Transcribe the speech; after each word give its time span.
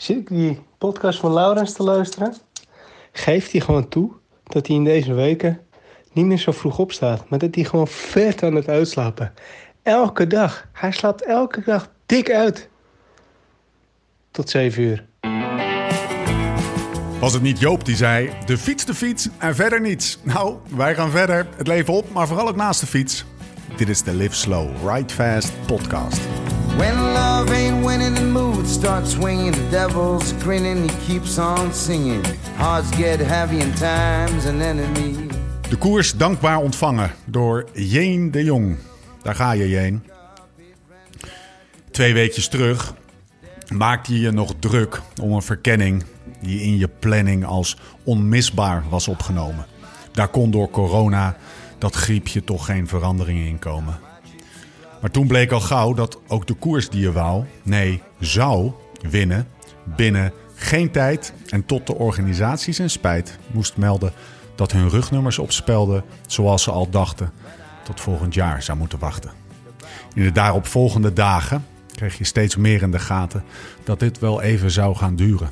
Zit 0.00 0.16
ik 0.16 0.28
die 0.28 0.60
podcast 0.78 1.18
van 1.18 1.32
Laurens 1.32 1.72
te 1.72 1.82
luisteren? 1.82 2.34
Geeft 3.12 3.52
hij 3.52 3.60
gewoon 3.60 3.88
toe 3.88 4.12
dat 4.44 4.66
hij 4.66 4.76
in 4.76 4.84
deze 4.84 5.12
weken 5.12 5.60
niet 6.12 6.24
meer 6.24 6.38
zo 6.38 6.52
vroeg 6.52 6.78
opstaat, 6.78 7.28
maar 7.28 7.38
dat 7.38 7.54
hij 7.54 7.64
gewoon 7.64 7.88
vet 7.88 8.42
aan 8.42 8.54
het 8.54 8.68
uitslapen. 8.68 9.32
Elke 9.82 10.26
dag. 10.26 10.68
Hij 10.72 10.92
slaapt 10.92 11.24
elke 11.24 11.62
dag 11.64 11.90
dik 12.06 12.30
uit. 12.30 12.68
Tot 14.30 14.50
7 14.50 14.82
uur. 14.82 15.06
Was 17.20 17.32
het 17.32 17.42
niet 17.42 17.58
Joop 17.58 17.84
die 17.84 17.96
zei: 17.96 18.30
de 18.46 18.58
fiets, 18.58 18.84
de 18.84 18.94
fiets 18.94 19.28
en 19.38 19.54
verder 19.54 19.80
niets? 19.80 20.18
Nou, 20.22 20.56
wij 20.76 20.94
gaan 20.94 21.10
verder, 21.10 21.46
het 21.56 21.66
leven 21.66 21.94
op, 21.94 22.12
maar 22.12 22.26
vooral 22.26 22.48
ook 22.48 22.56
naast 22.56 22.80
de 22.80 22.86
fiets. 22.86 23.24
Dit 23.76 23.88
is 23.88 24.02
de 24.02 24.14
Live 24.14 24.34
Slow, 24.34 24.88
Ride 24.88 25.14
Fast 25.14 25.52
podcast. 25.66 26.20
When 26.76 26.94
love 27.12 27.50
ain't 27.52 27.84
winning, 27.84 28.14
the 28.14 28.24
mood 28.24 28.66
starts 28.66 29.10
swinging. 29.10 29.52
The 29.52 29.70
devil's 29.70 30.32
grinning, 30.32 30.88
he 30.88 30.96
keeps 31.06 31.38
on 31.38 31.72
singing. 31.74 32.24
Hearts 32.56 32.90
get 32.96 33.20
heavy 33.20 33.58
time's 33.58 34.46
an 34.46 34.60
enemy. 34.60 35.28
De 35.68 35.76
koers 35.76 36.16
dankbaar 36.16 36.58
ontvangen 36.58 37.10
door 37.24 37.68
Jeen 37.72 38.30
de 38.30 38.44
Jong. 38.44 38.76
Daar 39.22 39.34
ga 39.34 39.52
je, 39.52 39.68
Jeen. 39.68 40.02
Twee 41.90 42.14
weekjes 42.14 42.48
terug 42.48 42.94
maakte 43.68 44.12
je 44.12 44.20
je 44.20 44.30
nog 44.30 44.54
druk 44.58 45.00
om 45.22 45.32
een 45.32 45.42
verkenning 45.42 46.04
die 46.40 46.62
in 46.62 46.78
je 46.78 46.88
planning 46.88 47.44
als 47.44 47.76
onmisbaar 48.04 48.84
was 48.88 49.08
opgenomen. 49.08 49.66
Daar 50.12 50.28
kon 50.28 50.50
door 50.50 50.70
corona 50.70 51.36
dat 51.78 51.94
griepje 51.94 52.44
toch 52.44 52.64
geen 52.64 52.88
verandering 52.88 53.46
in 53.46 53.58
komen. 53.58 53.98
Maar 55.00 55.10
toen 55.10 55.26
bleek 55.26 55.52
al 55.52 55.60
gauw 55.60 55.94
dat 55.94 56.18
ook 56.28 56.46
de 56.46 56.54
koers 56.54 56.88
die 56.88 57.00
je 57.00 57.12
wou, 57.12 57.44
nee, 57.62 58.02
zou 58.18 58.72
winnen 59.10 59.48
binnen 59.96 60.32
geen 60.54 60.90
tijd 60.90 61.32
en 61.48 61.66
tot 61.66 61.86
de 61.86 61.94
organisaties 61.94 62.78
en 62.78 62.90
spijt 62.90 63.38
moest 63.52 63.76
melden 63.76 64.12
dat 64.54 64.72
hun 64.72 64.88
rugnummers 64.88 65.38
opspelden 65.38 66.04
zoals 66.26 66.62
ze 66.62 66.70
al 66.70 66.90
dachten 66.90 67.32
tot 67.84 68.00
volgend 68.00 68.34
jaar 68.34 68.62
zou 68.62 68.78
moeten 68.78 68.98
wachten. 68.98 69.30
In 70.14 70.22
de 70.22 70.32
daaropvolgende 70.32 71.12
dagen 71.12 71.64
kreeg 71.94 72.18
je 72.18 72.24
steeds 72.24 72.56
meer 72.56 72.82
in 72.82 72.90
de 72.90 72.98
gaten 72.98 73.44
dat 73.84 74.00
dit 74.00 74.18
wel 74.18 74.42
even 74.42 74.70
zou 74.70 74.96
gaan 74.96 75.16
duren. 75.16 75.50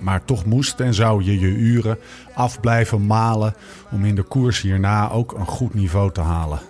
Maar 0.00 0.24
toch 0.24 0.44
moest 0.44 0.80
en 0.80 0.94
zou 0.94 1.24
je 1.24 1.38
je 1.38 1.46
uren 1.46 1.98
af 2.34 2.60
blijven 2.60 3.06
malen 3.06 3.54
om 3.90 4.04
in 4.04 4.14
de 4.14 4.22
koers 4.22 4.60
hierna 4.60 5.10
ook 5.10 5.32
een 5.32 5.46
goed 5.46 5.74
niveau 5.74 6.12
te 6.12 6.20
halen. 6.20 6.60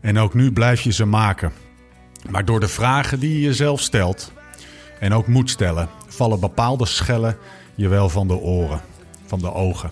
En 0.00 0.18
ook 0.18 0.34
nu 0.34 0.52
blijf 0.52 0.80
je 0.80 0.92
ze 0.92 1.04
maken. 1.04 1.52
Maar 2.30 2.44
door 2.44 2.60
de 2.60 2.68
vragen 2.68 3.20
die 3.20 3.32
je 3.32 3.40
jezelf 3.40 3.80
stelt 3.80 4.32
en 5.00 5.12
ook 5.12 5.26
moet 5.26 5.50
stellen, 5.50 5.88
vallen 6.08 6.40
bepaalde 6.40 6.86
schellen 6.86 7.36
je 7.74 7.88
wel 7.88 8.08
van 8.08 8.28
de 8.28 8.36
oren, 8.36 8.80
van 9.26 9.38
de 9.38 9.52
ogen. 9.52 9.90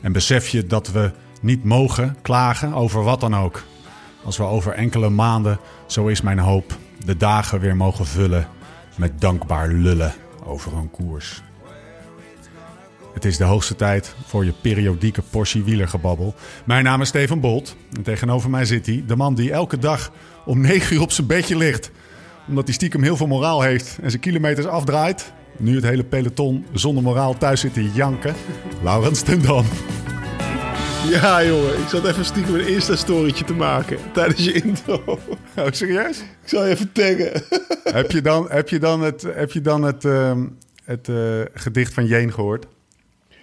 En 0.00 0.12
besef 0.12 0.48
je 0.48 0.66
dat 0.66 0.90
we 0.90 1.10
niet 1.40 1.64
mogen 1.64 2.16
klagen 2.22 2.74
over 2.74 3.02
wat 3.02 3.20
dan 3.20 3.36
ook. 3.36 3.62
Als 4.24 4.36
we 4.36 4.42
over 4.42 4.72
enkele 4.72 5.10
maanden, 5.10 5.58
zo 5.86 6.06
is 6.06 6.20
mijn 6.20 6.38
hoop, 6.38 6.76
de 7.04 7.16
dagen 7.16 7.60
weer 7.60 7.76
mogen 7.76 8.06
vullen 8.06 8.48
met 8.96 9.20
dankbaar 9.20 9.68
lullen 9.68 10.14
over 10.44 10.72
een 10.72 10.90
koers. 10.90 11.42
Het 13.12 13.24
is 13.24 13.36
de 13.36 13.44
hoogste 13.44 13.76
tijd 13.76 14.14
voor 14.26 14.44
je 14.44 14.52
periodieke 14.62 15.22
portie 15.30 15.64
wielergebabbel. 15.64 16.34
Mijn 16.64 16.84
naam 16.84 17.00
is 17.00 17.08
Steven 17.08 17.40
Bolt 17.40 17.76
en 17.96 18.02
tegenover 18.02 18.50
mij 18.50 18.64
zit 18.64 18.86
hij, 18.86 19.04
de 19.06 19.16
man 19.16 19.34
die 19.34 19.52
elke 19.52 19.78
dag 19.78 20.12
om 20.44 20.60
9 20.60 20.96
uur 20.96 21.02
op 21.02 21.12
zijn 21.12 21.26
bedje 21.26 21.56
ligt. 21.56 21.90
Omdat 22.48 22.64
hij 22.64 22.74
stiekem 22.74 23.02
heel 23.02 23.16
veel 23.16 23.26
moraal 23.26 23.62
heeft 23.62 23.98
en 24.02 24.10
zijn 24.10 24.22
kilometers 24.22 24.66
afdraait. 24.66 25.32
Nu 25.58 25.74
het 25.74 25.84
hele 25.84 26.04
peloton 26.04 26.66
zonder 26.72 27.02
moraal 27.02 27.38
thuis 27.38 27.60
zit 27.60 27.74
te 27.74 27.90
janken. 27.92 28.34
Laurens 28.82 29.22
ten 29.22 29.42
Dam. 29.42 29.64
Ja, 31.08 31.44
jongen. 31.44 31.78
Ik 31.78 31.88
zat 31.88 32.06
even 32.06 32.24
stiekem 32.24 32.54
een 32.54 32.68
Insta-storytje 32.68 33.44
te 33.44 33.54
maken 33.54 33.98
tijdens 34.12 34.44
je 34.44 34.52
intro. 34.52 35.02
Oh, 35.56 35.66
serieus? 35.70 36.18
Ik 36.18 36.48
zal 36.48 36.64
je 36.64 36.70
even 36.70 36.92
taggen. 36.92 37.42
heb, 37.84 38.10
je 38.10 38.20
dan, 38.20 38.46
heb 38.50 38.68
je 38.68 38.78
dan 38.78 39.00
het, 39.00 39.22
heb 39.22 39.52
je 39.52 39.60
dan 39.60 39.82
het, 39.82 40.04
ehm, 40.04 40.46
het 40.84 41.08
eh, 41.08 41.40
gedicht 41.54 41.94
van 41.94 42.06
Jeen 42.06 42.32
gehoord? 42.32 42.66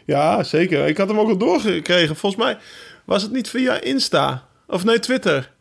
Ja, 0.10 0.44
zeker. 0.44 0.88
Ik 0.88 0.98
had 0.98 1.08
hem 1.08 1.20
ook 1.20 1.30
al 1.30 1.38
doorgekregen. 1.38 2.16
Volgens 2.16 2.44
mij 2.44 2.58
was 3.06 3.22
het 3.22 3.32
niet 3.32 3.50
via 3.50 3.82
Insta. 3.82 4.44
Of 4.68 4.84
nee, 4.84 5.00
Twitter. 5.00 5.52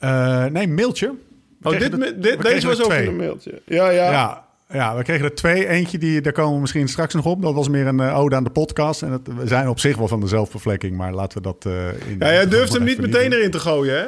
Uh, 0.00 0.44
nee, 0.44 0.68
mailtje. 0.68 1.14
Oh, 1.62 1.78
dit, 1.78 2.22
dit, 2.22 2.42
deze 2.42 2.66
was 2.66 2.82
ook 2.82 2.92
een 2.92 3.16
mailtje. 3.16 3.62
Ja, 3.64 3.88
ja. 3.88 4.10
ja. 4.10 4.44
Ja, 4.68 4.96
we 4.96 5.02
kregen 5.02 5.24
er 5.24 5.34
twee. 5.34 5.68
Eentje, 5.68 5.98
die, 5.98 6.20
daar 6.20 6.32
komen 6.32 6.54
we 6.54 6.60
misschien 6.60 6.88
straks 6.88 7.14
nog 7.14 7.24
op. 7.24 7.42
Dat 7.42 7.54
was 7.54 7.68
meer 7.68 7.86
een 7.86 8.00
uh, 8.00 8.18
ode 8.18 8.36
aan 8.36 8.44
de 8.44 8.50
podcast. 8.50 9.02
En 9.02 9.10
het, 9.10 9.20
we 9.36 9.46
zijn 9.46 9.68
op 9.68 9.78
zich 9.78 9.96
wel 9.96 10.08
van 10.08 10.20
de 10.20 10.26
zelfbevlekking, 10.26 10.96
maar 10.96 11.12
laten 11.12 11.38
we 11.38 11.42
dat 11.42 11.64
uh, 11.66 11.88
in... 11.88 12.16
Ja, 12.18 12.32
jij 12.32 12.48
durft 12.48 12.72
hem 12.72 12.84
niet 12.84 13.00
meteen 13.00 13.32
erin 13.32 13.50
te 13.50 13.60
gooien, 13.60 13.98
hè? 13.98 14.06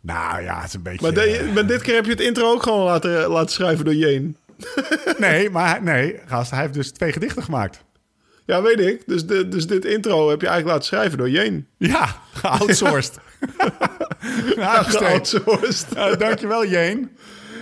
Nou 0.00 0.42
ja, 0.42 0.56
het 0.56 0.68
is 0.68 0.74
een 0.74 0.82
beetje... 0.82 1.00
Maar, 1.02 1.14
de, 1.14 1.50
maar 1.54 1.66
dit 1.66 1.82
keer 1.82 1.94
heb 1.94 2.04
je 2.04 2.10
het 2.10 2.20
intro 2.20 2.52
ook 2.52 2.62
gewoon 2.62 2.84
laten, 2.84 3.28
laten 3.28 3.52
schrijven 3.52 3.84
door 3.84 3.94
Jeen. 3.94 4.36
nee, 5.18 5.50
maar 5.50 5.82
nee, 5.82 6.20
gast, 6.26 6.50
hij 6.50 6.60
heeft 6.60 6.74
dus 6.74 6.90
twee 6.90 7.12
gedichten 7.12 7.42
gemaakt. 7.42 7.84
Ja, 8.44 8.62
weet 8.62 8.80
ik. 8.80 9.02
Dus, 9.06 9.26
de, 9.26 9.48
dus 9.48 9.66
dit 9.66 9.84
intro 9.84 10.30
heb 10.30 10.40
je 10.40 10.46
eigenlijk 10.46 10.76
laten 10.76 10.88
schrijven 10.96 11.18
door 11.18 11.30
Jeen. 11.30 11.66
Ja, 11.76 12.16
geoutsourced. 12.32 13.18
Ja. 14.56 14.82
geoutsourced. 14.82 15.86
Uh, 15.96 16.16
dankjewel, 16.16 16.66
Jeen. 16.66 17.10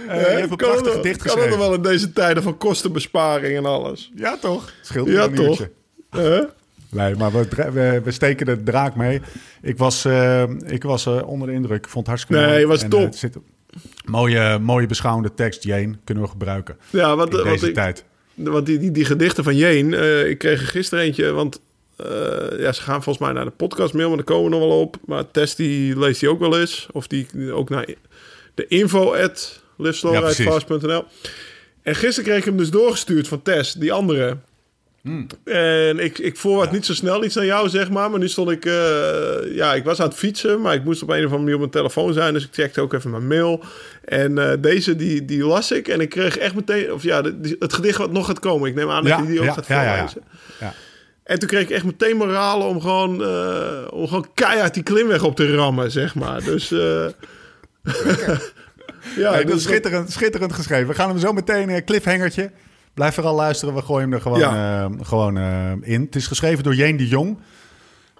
Uh, 0.07 0.21
je 0.21 0.27
hebt 0.27 0.51
een 0.51 0.57
prachtig 0.57 0.93
gedicht 0.93 1.23
kan 1.23 1.31
geschreven. 1.31 1.51
Kan 1.51 1.59
wel 1.59 1.75
in 1.75 1.83
deze 1.83 2.13
tijden 2.13 2.43
van 2.43 2.57
kostenbesparing 2.57 3.57
en 3.57 3.65
alles. 3.65 4.11
Ja, 4.15 4.37
toch? 4.37 4.73
Scheelt 4.83 5.09
ja, 5.09 5.25
een 5.25 5.35
toch? 5.35 5.69
Uh? 6.17 6.41
Nee, 6.91 7.15
maar 7.15 7.33
we, 7.33 7.49
we, 7.73 8.01
we, 8.05 8.11
steken 8.11 8.47
de 8.47 8.63
draak 8.63 8.95
mee. 8.95 9.21
Ik 9.63 9.79
was, 9.79 10.05
uh, 10.05 10.43
ik 10.67 10.83
was 10.83 11.07
onder 11.07 11.49
de 11.49 11.55
indruk. 11.55 11.85
Ik 11.85 11.91
vond 11.91 12.07
het 12.07 12.17
hartstikke 12.17 12.43
nee, 12.43 12.53
mooi. 12.53 12.67
was 12.67 12.83
en, 12.83 12.89
top. 12.89 13.15
Zit, 13.15 13.37
mooie, 14.05 14.59
mooie 14.59 14.87
beschouwende 14.87 15.35
tekst, 15.35 15.65
Jane. 15.65 15.95
Kunnen 16.05 16.25
we 16.25 16.31
gebruiken 16.31 16.77
ja, 16.91 17.17
wat, 17.17 17.35
in 17.35 17.45
deze 17.45 17.69
ik, 17.69 17.75
tijd. 17.75 18.05
Want 18.35 18.67
die, 18.67 18.79
die, 18.79 18.91
die 18.91 19.05
gedichten 19.05 19.45
van 19.45 19.57
Jeen, 19.57 19.93
uh, 19.93 20.29
ik 20.29 20.39
kreeg 20.39 20.61
er 20.61 20.67
gisteren 20.67 21.05
eentje, 21.05 21.31
want 21.31 21.61
uh, 22.01 22.07
ja, 22.59 22.73
ze 22.73 22.83
gaan 22.83 23.03
volgens 23.03 23.25
mij 23.25 23.35
naar 23.35 23.45
de 23.45 23.51
podcast 23.51 23.95
mail, 23.95 24.09
maar 24.09 24.17
daar 24.17 24.27
komen 24.27 24.45
we 24.45 24.57
nog 24.57 24.69
wel 24.69 24.81
op. 24.81 24.97
Maar 25.07 25.31
Tess 25.31 25.55
die 25.55 25.99
leest 25.99 26.21
die 26.21 26.29
ook 26.29 26.41
wel 26.41 26.61
eens, 26.61 26.87
of 26.93 27.07
die 27.07 27.53
ook 27.53 27.69
naar 27.69 27.87
de 28.55 28.67
info 28.67 29.15
at 29.15 29.63
en 31.83 31.95
gisteren 31.95 32.25
kreeg 32.25 32.39
ik 32.39 32.45
hem 32.45 32.57
dus 32.57 32.71
doorgestuurd 32.71 33.29
van 33.29 33.43
Tess, 33.43 33.73
die 33.73 33.93
andere. 33.93 34.37
Hmm. 35.03 35.27
En 35.45 35.99
ik, 35.99 36.19
ik 36.19 36.37
voorwaard 36.37 36.69
ja. 36.69 36.75
niet 36.75 36.87
zo 36.87 36.95
snel 36.95 37.25
iets 37.25 37.35
naar 37.35 37.45
jou, 37.45 37.69
zeg 37.69 37.91
maar. 37.91 38.11
Maar 38.11 38.19
nu 38.19 38.29
stond 38.29 38.51
ik... 38.51 38.65
Uh, 38.65 38.73
ja, 39.55 39.75
ik 39.75 39.85
was 39.85 40.01
aan 40.01 40.09
het 40.09 40.17
fietsen, 40.17 40.61
maar 40.61 40.75
ik 40.75 40.85
moest 40.85 41.03
op 41.03 41.09
een 41.09 41.15
of 41.17 41.23
andere 41.23 41.39
manier 41.39 41.55
op 41.55 41.61
mijn 41.61 41.71
telefoon 41.71 42.13
zijn. 42.13 42.33
Dus 42.33 42.45
ik 42.45 42.49
checkte 42.53 42.81
ook 42.81 42.93
even 42.93 43.11
mijn 43.11 43.27
mail. 43.27 43.65
En 44.05 44.33
uh, 44.39 44.53
deze, 44.61 44.97
die, 44.97 45.25
die 45.25 45.45
las 45.45 45.73
ik. 45.73 45.89
En 45.89 46.01
ik 46.01 46.09
kreeg 46.09 46.39
echt 46.39 46.55
meteen... 46.55 46.93
Of 46.93 47.03
ja, 47.03 47.23
de, 47.23 47.41
die, 47.41 47.57
het 47.59 47.73
gedicht 47.73 47.99
wat 47.99 48.13
nog 48.13 48.27
gaat 48.27 48.39
komen. 48.39 48.69
Ik 48.69 48.75
neem 48.75 48.91
aan 48.91 49.05
dat 49.05 49.13
ja, 49.13 49.21
je 49.21 49.27
die 49.27 49.41
ook 49.41 49.47
ja, 49.47 49.53
gaat 49.53 49.67
ja, 49.67 49.95
voorlezen. 49.95 50.23
Ja, 50.61 50.75
En 51.25 51.39
toen 51.39 51.49
kreeg 51.49 51.63
ik 51.63 51.71
echt 51.71 51.85
meteen 51.85 52.17
moralen 52.17 52.67
om 52.67 52.81
gewoon, 52.81 53.21
uh, 53.21 53.87
om 53.91 54.09
gewoon 54.09 54.27
keihard 54.35 54.75
die 54.75 54.83
klimweg 54.83 55.23
op 55.23 55.37
te 55.37 55.55
rammen, 55.55 55.91
zeg 55.91 56.15
maar. 56.15 56.45
Dus... 56.45 56.69
ja, 59.17 59.31
nee, 59.31 59.45
dat 59.45 59.57
is 59.57 59.63
schitterend, 59.63 60.13
schitterend 60.13 60.53
geschreven. 60.53 60.89
We 60.89 60.95
gaan 60.95 61.09
hem 61.09 61.19
zo 61.19 61.33
meteen 61.33 61.69
een 61.69 61.85
cliffhangertje... 61.85 62.51
Blijf 63.01 63.15
vooral 63.15 63.35
luisteren, 63.35 63.75
we 63.75 63.83
gooien 63.83 64.03
hem 64.03 64.13
er 64.13 64.21
gewoon, 64.21 64.39
ja. 64.39 64.89
uh, 64.89 64.97
gewoon 65.01 65.37
uh, 65.37 65.73
in. 65.81 66.01
Het 66.01 66.17
is 66.17 66.27
geschreven 66.27 66.65
door 66.65 66.75
Jeen 66.75 66.97
de 66.97 67.09
Jong. 67.09 67.39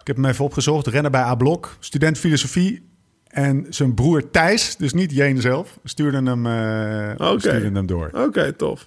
Ik 0.01 0.07
heb 0.07 0.17
hem 0.17 0.25
even 0.25 0.45
opgezocht. 0.45 0.87
Renner 0.87 1.11
bij 1.11 1.21
A-Blok, 1.21 1.77
student 1.79 2.19
filosofie. 2.19 2.89
En 3.27 3.67
zijn 3.69 3.95
broer 3.95 4.31
Thijs, 4.31 4.77
dus 4.77 4.93
niet 4.93 5.13
Jeen 5.13 5.41
zelf, 5.41 5.79
stuurde 5.85 6.17
hem, 6.17 6.47
uh, 6.47 7.13
okay. 7.15 7.39
stuurde 7.39 7.71
hem 7.73 7.87
door. 7.87 8.07
Oké, 8.07 8.21
okay, 8.21 8.53
tof. 8.53 8.87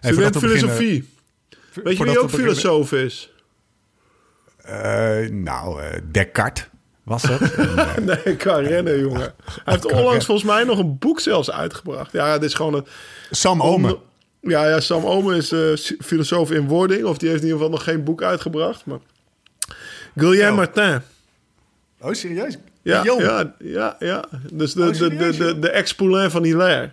Student 0.00 0.36
filosofie. 0.36 1.08
Beginnen, 1.48 1.84
Weet 1.84 1.96
je 1.96 2.04
wie 2.04 2.20
ook 2.20 2.30
filosoof 2.30 2.92
is? 2.92 3.32
nou, 5.30 5.82
Descartes 6.10 6.68
was 7.02 7.22
het. 7.22 7.56
nee, 8.24 8.36
kan 8.36 8.62
rennen, 8.62 9.00
jongen. 9.00 9.34
Hij 9.44 9.62
heeft 9.64 9.92
onlangs 9.92 10.24
volgens 10.24 10.46
mij 10.46 10.64
nog 10.64 10.78
een 10.78 10.98
boek 10.98 11.20
zelfs 11.20 11.50
uitgebracht. 11.50 12.12
Ja, 12.12 12.38
dit 12.38 12.48
is 12.48 12.54
gewoon 12.54 12.74
een... 12.74 12.86
Sam 13.30 13.62
Omen. 13.62 14.08
Ja, 14.40 14.68
ja, 14.68 14.80
Sam 14.80 15.04
Omen 15.04 15.36
is 15.36 15.52
uh, 15.52 15.76
filosoof 16.00 16.50
in 16.50 16.68
wording. 16.68 17.04
Of 17.04 17.18
die 17.18 17.28
heeft 17.28 17.42
in 17.42 17.46
ieder 17.46 17.62
geval 17.62 17.76
nog 17.76 17.84
geen 17.84 18.04
boek 18.04 18.22
uitgebracht. 18.22 18.84
Maar... 18.84 18.98
Guillaume 20.16 20.50
oh. 20.50 20.56
Martin. 20.56 21.00
Oh, 22.00 22.12
serieus? 22.12 22.58
Ja, 22.82 23.02
ja, 23.04 23.54
ja, 23.58 23.96
ja. 23.98 24.24
Dus 24.52 24.72
de, 24.72 24.82
oh, 24.82 24.92
de, 24.92 25.16
de, 25.16 25.36
de, 25.36 25.58
de 25.58 25.70
ex-poulain 25.70 26.30
van 26.30 26.44
Hilaire. 26.44 26.90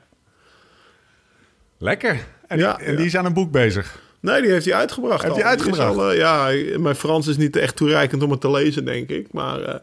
Lekker. 1.78 2.26
En, 2.48 2.58
ja, 2.58 2.76
die, 2.76 2.86
en 2.86 2.96
die 2.96 3.06
is 3.06 3.16
aan 3.16 3.26
een 3.26 3.34
boek 3.34 3.52
bezig? 3.52 4.00
Nee, 4.20 4.42
die 4.42 4.52
heeft 4.52 4.66
hij 4.66 4.76
uitgebracht. 4.76 5.24
Heeft 5.24 5.36
hij 5.36 5.46
uitgebracht? 5.46 5.98
Al, 5.98 6.12
uh, 6.12 6.18
ja, 6.18 6.52
mijn 6.80 6.96
Frans 6.96 7.28
is 7.28 7.38
niet 7.38 7.56
echt 7.56 7.76
toereikend 7.76 8.24
om 8.24 8.32
het 8.32 8.42
te 8.42 8.52
lezen, 8.52 8.86
denk 8.86 9.10
ik. 9.10 9.34
Maar 9.34 9.60
uh, 9.60 9.76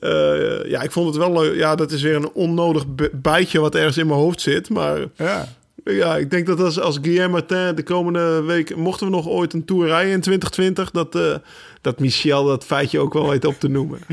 uh, 0.00 0.70
ja, 0.70 0.82
ik 0.82 0.90
vond 0.90 1.06
het 1.06 1.16
wel 1.16 1.32
leuk. 1.32 1.56
Ja, 1.56 1.74
dat 1.74 1.92
is 1.92 2.02
weer 2.02 2.14
een 2.14 2.32
onnodig 2.32 2.84
bijtje 3.12 3.60
wat 3.60 3.74
ergens 3.74 3.96
in 3.96 4.06
mijn 4.06 4.18
hoofd 4.18 4.40
zit. 4.40 4.68
Maar 4.68 4.98
ja. 5.16 5.48
Ja, 5.90 6.16
ik 6.16 6.30
denk 6.30 6.46
dat 6.46 6.60
als, 6.60 6.80
als 6.80 6.98
Guillaume 7.02 7.32
Martin 7.32 7.74
de 7.74 7.82
komende 7.82 8.42
week... 8.42 8.76
mochten 8.76 9.06
we 9.06 9.12
nog 9.12 9.28
ooit 9.28 9.52
een 9.52 9.64
tour 9.64 9.86
rijden 9.86 10.12
in 10.12 10.20
2020... 10.20 10.90
dat, 10.90 11.14
eh, 11.14 11.34
dat 11.80 11.98
Michel 12.00 12.44
dat 12.44 12.64
feitje 12.64 12.98
ook 12.98 13.12
wel 13.12 13.28
weet 13.28 13.44
op 13.44 13.54
te 13.60 13.68
noemen. 13.68 13.98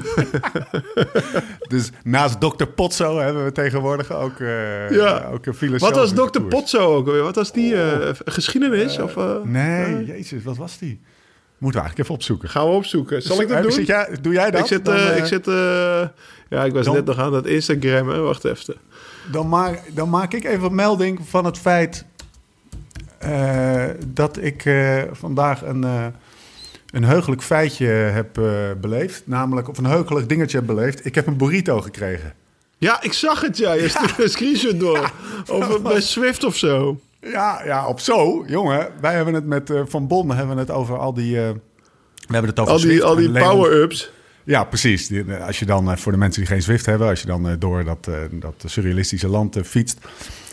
Dus 1.70 1.90
naast 2.04 2.40
Dr. 2.42 2.66
Potso 2.66 3.20
hebben 3.20 3.44
we 3.44 3.52
tegenwoordig 3.52 4.12
ook, 4.12 4.40
eh 4.40 4.90
Ja. 4.92 5.30
ook 5.34 5.46
een 5.46 5.54
filosoof. 5.54 5.90
Wat 5.90 6.14
was 6.16 6.30
Dr. 6.32 6.42
Potso 6.42 6.96
ook 6.96 7.08
alweer? 7.08 7.24
Wat 7.24 7.36
was 7.36 7.52
die? 7.52 7.76
eh, 7.82 8.10
geschiedenis? 8.26 9.00
of, 9.00 9.16
Nee, 9.44 10.06
jezus, 10.06 10.44
wat 10.44 10.58
was 10.58 10.78
die? 10.78 11.00
Moeten 11.58 11.82
we 11.82 11.86
eigenlijk 11.88 12.00
even 12.00 12.14
opzoeken. 12.14 12.50
Gaan 12.50 12.66
we 12.70 12.72
opzoeken. 12.76 13.22
Zal 13.22 13.42
ik 13.42 13.48
dat 13.48 13.62
doen? 13.62 13.72
Zit 13.72 13.88
jij, 13.88 14.10
doe 14.22 14.34
jij 14.34 14.52
dat? 14.52 14.60
ik 14.62 14.66
zit, 14.68 14.86
Dan, 14.86 14.96
ik 15.16 15.26
zit 15.26 15.46
ja, 16.50 16.64
ik 16.66 16.74
was 16.74 16.86
dan- 16.86 16.94
net 16.96 17.06
nog 17.06 17.20
aan 17.20 17.32
dat 17.32 17.46
Instagram. 17.46 18.08
Wacht 18.08 18.46
even. 18.46 18.76
Dan, 19.32 19.50
maak, 19.50 19.82
dan 19.94 20.10
maak 20.10 20.34
ik 20.34 20.44
even 20.44 20.66
een 20.66 20.76
melding 20.76 21.20
van 21.24 21.46
het 21.46 21.58
feit 21.58 22.06
eh, 23.18 23.84
dat 24.08 24.38
ik 24.38 24.66
eh, 24.66 25.02
vandaag 25.12 25.64
een, 25.64 25.84
eh, 25.84 26.06
een 26.92 27.04
heugelijk 27.04 27.42
feitje 27.42 27.86
heb 27.88 28.34
beleefd. 28.82 29.22
Namelijk, 29.26 29.70
of 29.70 29.78
een 29.78 29.86
heugelijk 29.86 30.30
dingetje 30.30 30.58
heb 30.58 30.68
beleefd. 30.68 31.06
Ik 31.06 31.16
heb 31.16 31.28
een 31.28 31.38
burrito 31.38 31.82
gekregen. 31.82 32.34
Ja, 32.78 33.02
ik 33.02 33.14
zag 33.14 33.42
het, 33.42 33.58
ja. 33.58 33.74
Je 33.74 33.90
stuurde 33.90 34.24
een 34.24 34.30
screenshot 34.30 34.80
door. 34.80 35.12
Of 35.52 35.82
bij 35.82 36.02
Swift 36.02 36.44
of 36.44 36.56
zo. 36.56 37.00
Ja, 37.22 37.62
ja, 37.64 37.88
op 37.88 38.00
zo, 38.00 38.44
jongen. 38.48 38.88
Wij 39.02 39.14
hebben 39.14 39.34
het 39.34 39.46
met 39.46 39.72
Van 39.86 40.08
Bon 40.08 40.32
hebben 40.32 40.58
het 40.58 40.72
over 40.72 40.98
al 40.98 41.14
die... 41.14 41.36
we 41.36 41.54
hebben 42.28 42.50
het 42.50 42.60
over 42.60 42.74
Al 42.74 42.80
die, 42.80 43.04
al 43.04 43.16
die 43.16 43.32
power-ups. 43.32 44.12
Ja, 44.46 44.64
precies. 44.64 45.08
Die- 45.08 45.34
Als 45.34 45.60
je 45.60 45.66
dan, 45.66 45.92
eh, 45.92 45.98
voor 45.98 46.12
de 46.12 46.18
mensen 46.18 46.42
die 46.42 46.52
geen 46.52 46.62
Zwift 46.62 46.86
hebben, 46.86 47.08
als 47.08 47.20
je 47.22 47.28
dan 47.28 47.50
eh, 47.50 47.54
door 47.60 47.84
dat, 47.84 48.08
eh, 48.08 48.16
dat 48.32 48.64
surrealistische 48.66 49.28
land 49.28 49.56
eh, 49.56 49.64
fietst 49.64 49.98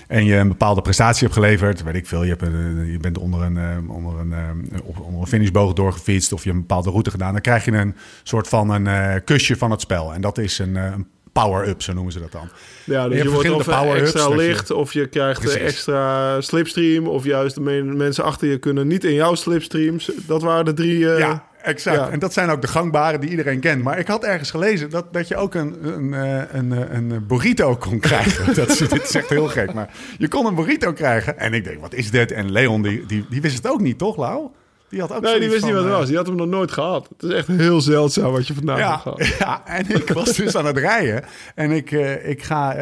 en 0.08 0.24
je 0.24 0.34
een 0.36 0.48
bepaalde 0.48 0.82
prestatie 0.82 1.22
hebt 1.22 1.34
geleverd, 1.34 1.82
weet 1.82 1.94
ik 1.94 2.06
veel, 2.06 2.22
je, 2.22 2.28
hebt 2.28 2.42
een, 2.42 2.86
je 2.92 2.98
bent 2.98 3.18
onder 3.18 3.42
een, 3.42 3.56
eh, 3.56 3.76
onder, 3.94 4.18
een, 4.20 4.32
eh, 4.32 4.80
onder 5.04 5.20
een 5.20 5.26
finishboog 5.26 5.72
doorgefietst 5.72 6.32
of 6.32 6.42
je 6.42 6.48
hebt 6.48 6.60
een 6.60 6.66
bepaalde 6.66 6.90
route 6.90 7.10
gedaan, 7.10 7.32
dan 7.32 7.40
krijg 7.40 7.64
je 7.64 7.72
een 7.72 7.94
soort 8.22 8.48
van 8.48 8.70
een 8.70 8.86
eh, 8.86 9.14
kusje 9.24 9.56
van 9.56 9.70
het 9.70 9.80
spel. 9.80 10.14
En 10.14 10.20
dat 10.20 10.38
is 10.38 10.58
een, 10.58 10.76
eh, 10.76 10.84
een 10.84 11.06
power-up, 11.32 11.82
zo 11.82 11.92
noemen 11.92 12.12
ze 12.12 12.20
dat 12.20 12.32
dan. 12.32 12.48
Ja, 12.84 13.08
dus 13.08 13.22
je 13.22 13.30
wordt 13.30 13.50
of 13.50 13.68
eh, 13.68 14.00
extra 14.00 14.28
je- 14.28 14.36
licht, 14.36 14.70
of 14.70 14.92
je 14.92 15.06
krijgt 15.08 15.40
eh, 15.40 15.46
Precies. 15.50 15.62
extra 15.68 16.40
slipstream, 16.40 17.06
of 17.06 17.24
juist 17.24 17.54
de 17.54 17.60
men- 17.60 17.96
mensen 17.96 18.24
achter 18.24 18.48
je 18.48 18.58
kunnen 18.58 18.86
niet 18.86 19.04
in 19.04 19.14
jouw 19.14 19.34
slipstreams. 19.34 20.10
Dat 20.26 20.42
waren 20.42 20.64
de 20.64 20.72
drie. 20.74 21.12
eh, 21.12 21.18
Ja, 21.18 21.44
exact. 21.62 21.96
ja. 21.96 22.10
En 22.10 22.18
dat 22.18 22.32
zijn 22.32 22.50
ook 22.50 22.60
de 22.60 22.68
gangbare 22.68 23.18
die 23.18 23.30
iedereen 23.30 23.60
kent. 23.60 23.82
Maar 23.82 23.98
ik 23.98 24.06
had 24.06 24.24
ergens 24.24 24.50
gelezen 24.50 24.90
dat, 24.90 25.12
dat 25.12 25.28
je 25.28 25.36
ook 25.36 25.54
een, 25.54 25.86
een, 25.86 26.14
eh, 26.14 26.42
een, 26.52 26.72
eh, 26.72 26.94
een 26.94 27.26
burrito 27.26 27.76
kon 27.76 27.98
krijgen. 28.08 28.54
dat 28.54 28.68
is, 28.68 28.78
dit 28.78 29.02
is 29.02 29.14
echt 29.14 29.28
heel 29.28 29.48
gek. 29.48 29.72
Maar 29.72 29.90
je 30.18 30.28
kon 30.28 30.46
een 30.46 30.54
burrito 30.54 30.92
krijgen. 30.92 31.38
En 31.38 31.54
ik 31.54 31.64
denk, 31.64 31.80
wat 31.80 31.94
is 31.94 32.10
dit? 32.10 32.32
En 32.32 32.52
Leon, 32.52 32.82
die, 32.82 33.06
die, 33.06 33.26
die 33.30 33.40
wist 33.40 33.56
het 33.56 33.68
ook 33.68 33.80
niet, 33.80 33.98
toch, 33.98 34.16
Lau? 34.16 34.48
Die 34.88 35.00
had 35.00 35.12
ook 35.12 35.22
Nee, 35.22 35.40
die 35.40 35.50
wist 35.50 35.64
niet 35.64 35.72
wat 35.72 35.82
het 35.82 35.92
eh, 35.92 35.98
was. 35.98 36.06
Die 36.06 36.16
had 36.16 36.26
hem 36.26 36.36
nog 36.36 36.46
nooit 36.46 36.72
gehad. 36.72 37.08
Het 37.08 37.30
is 37.30 37.36
echt 37.36 37.46
heel 37.46 37.80
zeldzaam 37.80 38.32
wat 38.32 38.46
je 38.46 38.54
vandaag 38.54 38.78
hebt 38.78 38.90
Ja, 38.90 38.96
gehad. 38.96 39.26
ja, 39.38 39.66
en 39.66 39.90
ik 39.90 40.08
was 40.08 40.32
dus 40.36 40.56
aan 40.56 40.66
het 40.66 40.78
rijden. 40.78 41.24
En 41.54 41.70
ik, 41.70 41.90
ik 42.24 42.42
ga... 42.42 42.76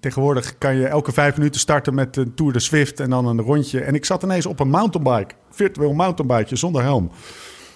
tegenwoordig 0.00 0.58
kan 0.58 0.76
je 0.76 0.86
elke 0.86 1.12
vijf 1.12 1.36
minuten 1.36 1.60
starten 1.60 1.94
met 1.94 2.16
een 2.16 2.34
Tour 2.34 2.52
de 2.52 2.60
Swift 2.60 3.00
en 3.00 3.10
dan 3.10 3.26
een 3.26 3.40
rondje. 3.40 3.80
En 3.80 3.94
ik 3.94 4.04
zat 4.04 4.22
ineens 4.22 4.46
op 4.46 4.60
een 4.60 4.70
mountainbike. 4.70 5.34
Virtueel 5.50 5.92
mountainbikeje 5.92 6.56
zonder 6.56 6.82
helm. 6.82 7.10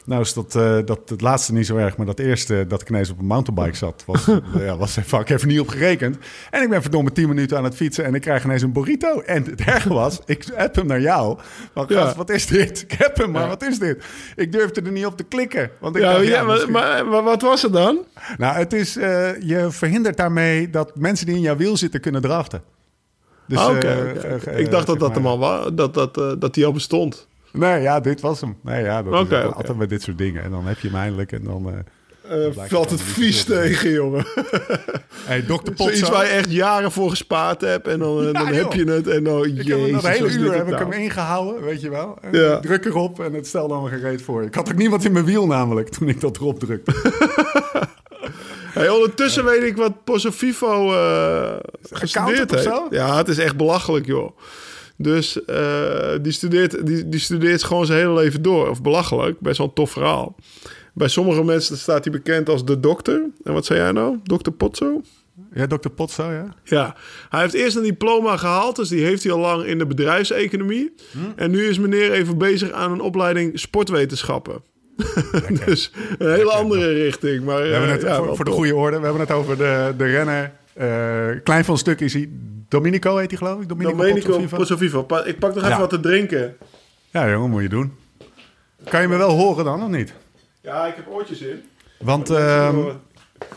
Nou 0.04 0.20
is 0.20 0.32
dat, 0.32 0.54
eh, 0.54 0.78
dat 0.84 1.00
het 1.08 1.20
laatste 1.20 1.52
niet 1.52 1.66
zo 1.66 1.76
erg, 1.76 1.96
maar 1.96 2.06
dat 2.06 2.19
eerste 2.19 2.64
dat 2.69 2.81
ik 2.81 2.88
ineens 2.88 3.10
op 3.10 3.19
een 3.19 3.26
mountainbike 3.26 3.76
zat, 3.76 4.02
was, 4.06 4.28
eh, 4.28 4.37
ja, 4.58 4.76
was 4.76 4.96
even, 4.96 5.20
ik 5.20 5.31
even 5.31 5.49
niet 5.49 5.60
op 5.60 5.69
gerekend. 5.69 6.16
En 6.50 6.62
ik 6.62 6.69
ben 6.69 6.82
verdomme 6.82 7.12
10 7.12 7.28
minuten 7.28 7.56
aan 7.56 7.64
het 7.64 7.75
fietsen 7.75 8.04
en 8.04 8.14
ik 8.14 8.20
krijg 8.20 8.44
ineens 8.44 8.62
een 8.62 8.72
burrito. 8.72 9.20
En 9.20 9.44
het 9.44 9.60
erge 9.60 9.88
was, 9.93 10.20
ik 10.26 10.44
app 10.56 10.75
hem 10.75 10.87
naar 10.87 11.00
jou. 11.00 11.38
Van, 11.75 11.84
Ja. 11.88 12.00
gast, 12.02 12.16
wat 12.16 12.31
is 12.31 12.46
dit? 12.46 12.82
Ik 12.88 12.93
heb 12.93 13.16
hem, 13.16 13.31
maar 13.31 13.49
wat 13.49 13.62
is 13.62 13.78
dit? 13.78 14.04
Ik 14.37 14.52
durfde 14.52 14.81
er 14.81 14.93
niet 14.93 15.06
op 15.06 15.16
te 15.16 15.25
klikken. 15.25 15.70
Want 15.81 15.96
ik 15.96 16.02
Ja, 16.02 16.12
dacht, 16.12 16.26
ja, 16.26 16.43
maar, 16.43 16.70
maar, 16.70 17.06
maar 17.06 17.22
wat 17.22 17.43
was 17.43 17.62
het 17.62 17.72
dan? 17.72 17.99
nou, 18.38 18.56
het 18.56 18.72
is, 18.72 18.96
eh, 18.96 19.40
je 19.40 19.66
verhindert 19.70 20.16
daarmee 20.16 20.70
dat 20.70 20.96
mensen 20.96 21.26
die 21.26 21.34
in 21.34 21.40
jouw 21.40 21.56
wiel 21.56 21.76
zitten 21.76 22.00
kunnen 22.00 22.22
draften. 22.22 22.62
Dus, 23.49 23.58
Ah, 23.58 23.76
eh, 23.76 24.10
eh, 24.10 24.46
eh, 24.46 24.58
ik 24.58 24.70
dacht 24.70 24.87
dat 24.87 24.99
dat 25.00 25.20
maar- 25.20 25.37
was. 25.38 25.69
Dat, 25.72 25.94
dat, 25.94 26.19
eh, 26.19 26.32
dat 26.38 26.54
die 26.54 26.66
al 26.66 26.72
bestond. 26.72 27.28
Nee, 27.52 27.82
ja, 27.82 28.00
dit 28.00 28.20
was 28.20 28.40
hem. 28.40 28.56
Nee, 28.62 28.82
ja, 28.84 29.02
dat 29.02 29.31
is 29.31 29.52
altijd 29.52 29.76
met 29.76 29.88
dit 29.88 30.02
soort 30.02 30.19
dingen. 30.19 30.43
En 30.43 30.50
dan 30.50 30.66
heb 30.66 30.78
je 30.78 30.88
hem 30.88 30.96
eindelijk 30.96 31.32
en 31.32 31.44
dan... 31.44 31.66
blijkt 32.52 32.72
valt 32.72 32.90
het 32.90 32.99
dan 32.99 33.08
vies 33.08 33.44
tegen, 33.44 33.90
jongen. 33.90 34.26
hey, 35.25 35.46
dokter 35.46 35.75
Potso. 35.75 36.10
waar 36.10 36.25
je 36.25 36.31
echt 36.31 36.52
jaren 36.52 36.93
voor 36.93 37.10
gespaard 37.10 37.60
hebt. 37.60 37.88
En 37.88 37.99
dan, 37.99 38.26
eh, 38.26 38.32
dan 38.32 38.46
heb 38.46 38.72
je 38.72 38.84
het. 38.84 39.08
En 39.08 39.25
dan, 39.25 39.44
Ik 39.44 39.56
heb 39.56 39.66
jezus, 39.66 39.93
dat 40.02 40.06
hele 40.06 40.31
uur 40.31 40.52
heb 40.54 40.66
nou? 40.69 40.72
ik 40.82 40.93
hem 40.93 41.00
ingehouden, 41.02 41.62
weet 41.62 41.81
je 41.81 41.90
wel. 41.90 42.19
En 42.20 42.38
Ja. 42.38 42.56
ik 42.56 42.62
druk 42.62 42.84
erop 42.84 43.20
en 43.20 43.32
het 43.32 43.46
stelde 43.46 43.75
allemaal 43.75 43.99
gereed 43.99 44.22
voor. 44.22 44.43
Ik 44.43 44.54
had 44.54 44.69
ook 44.69 44.76
niemand 44.76 45.04
in 45.04 45.12
mijn 45.12 45.25
wiel 45.25 45.46
namelijk 45.46 45.88
toen 45.88 46.08
ik 46.08 46.20
dat 46.20 46.37
erop 46.37 46.58
drukte. 46.58 46.93
Hey, 48.72 48.88
ondertussen 48.88 49.44
weet 49.44 49.62
ik 49.62 49.76
wat 49.76 49.93
eh 50.04 51.56
gestudeerd 51.93 52.52
of 52.52 52.64
heeft. 52.64 52.81
Ja, 52.90 53.16
het 53.16 53.28
is 53.28 53.38
echt 53.38 53.56
belachelijk, 53.56 54.06
joh. 54.06 54.38
Dus 55.02 55.44
eh, 55.44 56.12
die, 56.22 56.32
studeert, 56.32 56.87
die, 56.87 57.08
die 57.08 57.20
studeert 57.20 57.62
gewoon 57.62 57.87
zijn 57.87 57.99
hele 57.99 58.14
leven 58.14 58.43
door. 58.43 58.69
Of 58.69 58.82
belachelijk, 58.82 59.40
best 59.40 59.58
wel 59.58 59.66
een 59.66 59.72
tof 59.72 59.90
verhaal. 59.90 60.37
Bij 60.94 61.08
sommige 61.08 61.44
mensen 61.44 61.76
staat 61.76 62.04
hij 62.04 62.12
bekend 62.12 62.49
als 62.49 62.64
de 62.64 62.81
dokter. 62.81 63.25
En 63.44 63.52
wat 63.52 63.64
zei 63.64 63.78
jij 63.78 63.93
nou? 63.93 64.19
Dokter 64.22 64.52
Potso? 64.52 65.00
Ja, 65.54 65.66
dokter 65.66 65.90
Potso, 65.90 66.31
ja. 66.31 66.54
Ja, 66.64 66.96
hij 67.28 67.40
heeft 67.40 67.54
eerst 67.54 67.76
een 67.76 67.82
diploma 67.82 68.37
gehaald, 68.37 68.76
dus 68.76 68.88
die 68.88 69.04
heeft 69.04 69.22
hij 69.22 69.32
al 69.32 69.38
lang 69.38 69.64
in 69.64 69.78
de 69.78 69.87
bedrijfseconomie. 69.87 70.94
Hm. 71.10 71.19
En 71.37 71.50
nu 71.50 71.66
is 71.66 71.78
meneer 71.78 72.12
even 72.12 72.38
bezig 72.38 72.70
aan 72.70 72.93
een 72.93 73.00
opleiding 73.00 73.58
sportwetenschappen. 73.58 74.62
dus 75.64 75.93
een 76.19 76.31
hele 76.31 76.50
andere 76.52 76.93
richting. 76.93 77.44
Maar, 77.44 77.62
We 77.62 77.69
hebben 77.69 77.90
het, 77.90 78.02
ja, 78.02 78.16
voor, 78.16 78.37
voor 78.37 78.44
de 78.44 78.50
goede 78.50 78.75
orde, 78.75 78.96
we 78.99 79.04
hebben 79.04 79.20
het 79.20 79.31
over 79.31 79.56
de, 79.56 79.94
de 79.96 80.04
renner. 80.04 80.52
Eh, 80.74 81.28
klein 81.44 81.64
van 81.64 81.74
een 81.74 81.80
stuk 81.80 82.00
is 82.00 82.12
hij. 82.12 82.28
Dominico 82.69 83.16
heet 83.16 83.28
hij 83.30 83.38
geloof 83.38 83.60
ik. 83.62 83.69
Dominico, 83.69 83.96
Domenico 83.96 84.56
Pozzovivo. 84.56 85.02
Pa- 85.02 85.24
Ik 85.24 85.38
pak 85.38 85.50
nog 85.54 85.58
even 85.64 85.74
Ja. 85.74 85.80
wat 85.80 85.90
te 85.90 86.00
drinken. 86.00 86.56
Ja 87.10 87.30
jongen, 87.30 87.50
moet 87.50 87.62
je 87.62 87.69
doen. 87.69 87.92
Kan 88.88 89.00
je 89.00 89.08
me 89.08 89.16
wel 89.16 89.30
horen 89.30 89.64
dan 89.64 89.82
of 89.82 89.88
niet? 89.88 90.12
Ja, 90.60 90.86
ik 90.86 90.94
heb 90.94 91.08
oortjes 91.08 91.40
in. 91.40 91.62
Want, 91.98 92.30
ehm, 92.30 92.76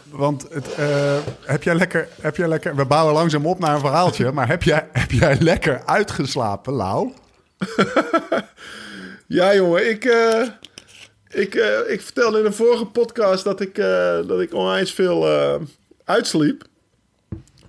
want 0.10 0.48
het, 0.54 0.74
eh, 0.74 1.18
heb, 1.46 1.64
jij 1.64 1.76
lekker, 1.76 2.08
heb 2.22 2.36
jij 2.36 2.48
lekker... 2.48 2.76
We 2.76 2.86
bouwen 2.86 3.14
langzaam 3.14 3.46
op 3.46 3.60
naar 3.60 3.74
een 3.74 3.80
verhaaltje. 3.80 4.32
maar 4.32 4.48
heb 4.48 4.64
jij, 4.64 4.88
heb 4.92 5.12
jij 5.12 5.38
lekker 5.40 5.82
uitgeslapen, 5.86 6.74
Lau? 6.74 7.12
Ja, 9.28 9.56
jongen, 9.56 9.90
ik, 9.90 10.06
eh, 10.06 10.42
ik, 11.30 11.54
ik 11.88 12.02
vertelde 12.02 12.40
in 12.40 12.46
een 12.46 12.54
vorige 12.54 12.86
podcast 12.86 13.44
dat 13.44 13.62
ik, 13.62 13.76
dat 14.28 14.42
ik 14.42 14.54
onwijs 14.54 14.94
veel 14.94 15.28
uitsliep. 16.04 16.64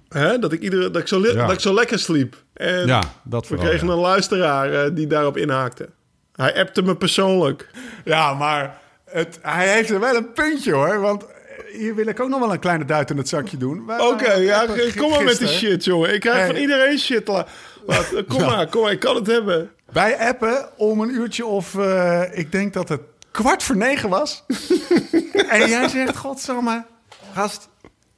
Hè? 0.08 0.38
Dat, 0.38 0.52
ik 0.52 0.60
iedere, 0.62 0.90
dat, 0.90 1.02
ik 1.02 1.08
zo 1.08 1.20
Ja. 1.20 1.32
dat 1.32 1.52
ik 1.52 1.60
zo 1.60 1.74
lekker 1.74 1.98
sliep. 1.98 2.36
En 2.52 2.86
Ja, 2.86 3.02
dat 3.24 3.48
we 3.48 3.56
kregen 3.56 3.86
ja. 3.86 3.92
een 3.92 3.98
luisteraar 3.98 4.72
eh, 4.72 4.90
die 4.94 5.06
daarop 5.06 5.36
inhaakte. 5.36 5.88
Hij 6.32 6.54
appte 6.60 6.82
me 6.82 6.96
persoonlijk. 6.96 7.68
Ja, 8.04 8.34
maar 8.34 8.78
het, 9.04 9.38
hij 9.42 9.68
heeft 9.68 9.90
er 9.90 10.00
wel 10.00 10.14
een 10.16 10.32
puntje 10.32 10.72
hoor. 10.72 11.00
Want 11.00 11.24
hier 11.72 11.94
wil 11.94 12.06
ik 12.06 12.20
ook 12.20 12.28
nog 12.28 12.40
wel 12.40 12.52
een 12.52 12.58
kleine 12.58 12.84
duit 12.84 13.10
in 13.10 13.16
het 13.16 13.28
zakje 13.28 13.56
doen. 13.56 13.90
Oké, 14.00 14.32
ja, 14.32 14.66
kom 14.96 15.10
maar 15.10 15.24
met 15.24 15.38
die 15.38 15.48
shit, 15.48 15.84
jongen. 15.84 16.14
Ik 16.14 16.20
krijg 16.20 16.36
Hey. 16.36 16.46
van 16.46 16.56
iedereen 16.56 16.98
shit. 16.98 17.28
La- 17.28 17.46
laat- 17.86 18.12
kom 18.28 18.40
Ja. 18.40 18.46
maar, 18.46 18.66
kom 18.68 18.82
maar, 18.82 18.92
ik 18.92 19.00
kan 19.00 19.14
het 19.16 19.26
hebben. 19.26 19.70
Wij 19.92 20.18
appen 20.18 20.68
om 20.76 21.00
een 21.00 21.10
uurtje 21.10 21.46
of... 21.46 21.74
eh, 21.78 22.22
ik 22.32 22.52
denk 22.52 22.72
dat 22.72 22.88
het 22.88 23.00
kwart 23.30 23.62
voor 23.62 23.76
negen 23.76 24.08
was. 24.08 24.44
en 25.48 25.68
jij 25.68 25.88
zegt, 25.88 26.16
godsamme, 26.16 26.84
gast, 27.32 27.68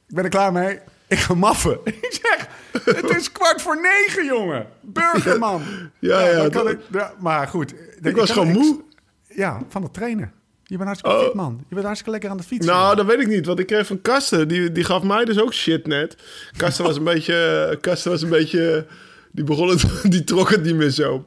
ik 0.07 0.15
ben 0.15 0.23
er 0.23 0.29
klaar 0.29 0.51
mee. 0.51 0.79
Ik 1.09 1.17
ga 1.17 1.33
maffen. 1.33 1.79
ik 1.85 2.19
zeg, 2.23 2.47
het 2.95 3.15
is 3.17 3.31
kwart 3.31 3.61
voor 3.61 3.81
negen, 3.81 4.25
jongen. 4.25 4.65
Burgerman. 4.81 5.61
Ja, 5.99 6.25
ja, 6.29 6.35
dan 6.35 6.49
kan 6.49 6.63
dat- 6.65 6.73
ik, 6.73 6.79
ja, 6.91 7.13
maar 7.19 7.47
goed. 7.47 7.73
Ik 8.01 8.15
was 8.15 8.31
gewoon 8.31 8.51
moe. 8.51 8.81
ja, 9.27 9.61
van 9.69 9.83
het 9.83 9.93
trainen. 9.93 10.31
Je 10.63 10.75
bent 10.77 10.87
hartstikke 10.87 11.17
Oh. 11.17 11.23
fit, 11.23 11.33
man. 11.33 11.57
Je 11.67 11.73
bent 11.73 11.85
hartstikke 11.85 12.11
lekker 12.11 12.29
aan 12.29 12.37
de 12.37 12.43
fiets. 12.43 12.65
Nou, 12.65 12.95
dat 12.95 13.05
weet 13.05 13.19
ik 13.19 13.27
niet, 13.27 13.45
want 13.45 13.59
ik 13.59 13.67
kreeg 13.67 13.87
van 13.87 14.01
Kasten, 14.01 14.47
die, 14.47 14.71
die 14.71 14.83
gaf 14.83 15.03
mij 15.03 15.25
dus 15.25 15.39
ook 15.41 15.53
shit 15.53 15.87
net. 15.87 16.15
Kasten 16.57 16.85
was 16.85 16.95
een 16.97 17.03
beetje, 17.13 17.77
Kasten 17.81 18.11
was 18.11 18.21
een 18.21 18.29
beetje, 18.29 18.85
die 19.31 19.43
begon 19.43 19.67
het, 19.69 19.83
die 20.11 20.23
trok 20.23 20.49
het 20.49 20.63
niet 20.63 20.75
meer 20.75 20.89
zo. 20.89 21.25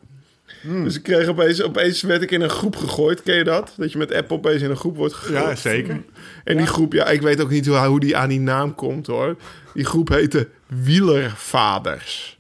Hmm. 0.63 0.85
Dus 0.85 0.97
ik 0.97 1.03
kreeg 1.03 1.29
opeens, 1.29 1.63
opeens 1.63 2.03
werd 2.03 2.23
ik 2.23 2.31
in 2.31 2.41
een 2.41 2.51
groep 2.51 2.77
gegooid, 2.77 3.23
ken 3.23 3.35
je 3.37 3.45
dat? 3.45 3.73
Dat 3.77 3.93
je 3.93 3.99
met 3.99 4.13
app 4.13 4.33
opeens 4.33 4.63
in 4.63 4.71
een 4.71 4.77
groep 4.77 4.97
wordt 4.97 5.15
gegooid. 5.15 5.43
Ja, 5.45 5.55
zeker. 5.55 6.03
En 6.45 6.57
die 6.57 6.67
groep, 6.67 6.93
ja, 6.93 7.07
ik 7.07 7.21
weet 7.23 7.41
ook 7.41 7.51
niet 7.51 7.67
hoe, 7.67 7.77
hoe 7.77 8.01
die 8.01 8.17
aan 8.17 8.29
die 8.29 8.41
naam 8.41 8.75
komt 8.75 9.07
hoor. 9.07 9.37
Die 9.75 9.85
groep 9.85 10.09
heette 10.09 10.49
Wielervaders. 10.67 12.37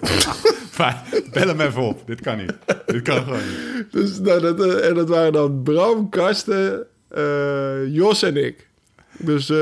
Fijn. 0.70 0.96
Bel 1.32 1.46
hem 1.46 1.60
even 1.60 1.82
op. 1.82 2.06
Dit 2.06 2.20
kan 2.20 2.36
niet. 2.36 2.52
Dit 2.86 3.02
kan 3.02 3.22
gewoon 3.22 3.40
niet. 3.48 3.92
Dus 3.92 4.18
nou, 4.18 4.40
dat, 4.40 4.60
eh, 4.60 4.88
en 4.88 4.94
dat 4.94 5.08
waren 5.08 5.32
dan 5.32 5.62
Bram, 5.62 6.08
Kasten, 6.08 6.86
eh, 7.08 7.86
Jos 7.94 8.22
en 8.22 8.36
ik. 8.36 8.70
Dus, 9.18 9.50
eh, 9.50 9.56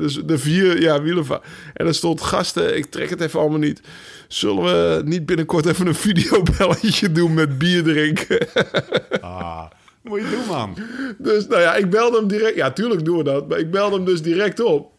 dus 0.00 0.14
de 0.24 0.38
vier 0.38 0.80
ja. 0.80 1.00
En 1.74 1.86
er 1.86 1.94
stond 1.94 2.20
gasten, 2.20 2.76
ik 2.76 2.84
trek 2.84 3.10
het 3.10 3.20
even 3.20 3.40
allemaal 3.40 3.58
niet. 3.58 3.80
Zullen 4.28 4.64
we 4.64 5.02
niet 5.04 5.26
binnenkort 5.26 5.66
even 5.66 5.86
een 5.86 5.94
videobelletje 5.94 7.12
doen 7.12 7.34
met 7.34 7.58
bier 7.58 7.82
drinken? 7.82 8.46
Ah, 9.20 9.64
moet 10.02 10.20
je 10.20 10.30
doen, 10.30 10.46
man. 10.48 10.76
Dus 11.18 11.46
nou 11.46 11.60
ja, 11.60 11.74
ik 11.74 11.90
belde 11.90 12.16
hem 12.16 12.28
direct. 12.28 12.54
Ja, 12.54 12.72
tuurlijk 12.72 13.04
doen 13.04 13.16
we 13.16 13.24
dat. 13.24 13.48
Maar 13.48 13.58
ik 13.58 13.70
belde 13.70 13.96
hem 13.96 14.04
dus 14.04 14.22
direct 14.22 14.60
op. 14.60 14.93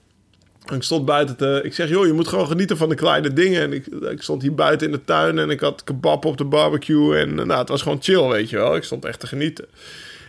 Ik 0.74 0.84
stond 0.84 1.06
buiten 1.06 1.36
te... 1.36 1.62
Ik 1.64 1.74
zeg, 1.74 1.90
joh, 1.90 2.06
je 2.06 2.14
moet 2.14 2.28
gewoon 2.28 2.48
genieten 2.48 2.78
van 2.78 2.90
de 2.90 2.96
kleine 2.96 3.34
dingen. 3.34 3.62
En 3.62 3.74
ik, 3.74 3.86
ik 3.86 4.22
stond 4.22 4.42
hier 4.42 4.56
buiten 4.56 4.88
in 4.88 4.94
de 4.94 5.04
tuin 5.04 5.40
en 5.40 5.50
ik 5.50 5.60
had 5.60 5.84
kebab 5.84 6.26
op 6.26 6.38
de 6.38 6.46
barbecue. 6.46 7.18
En 7.18 7.36
nou, 7.36 7.60
het 7.60 7.70
was 7.70 7.82
gewoon 7.82 8.02
chill, 8.02 8.28
weet 8.28 8.50
je 8.50 8.56
wel. 8.56 8.76
Ik 8.76 8.84
stond 8.84 9.06
echt 9.06 9.20
te 9.20 9.28
genieten. 9.28 9.66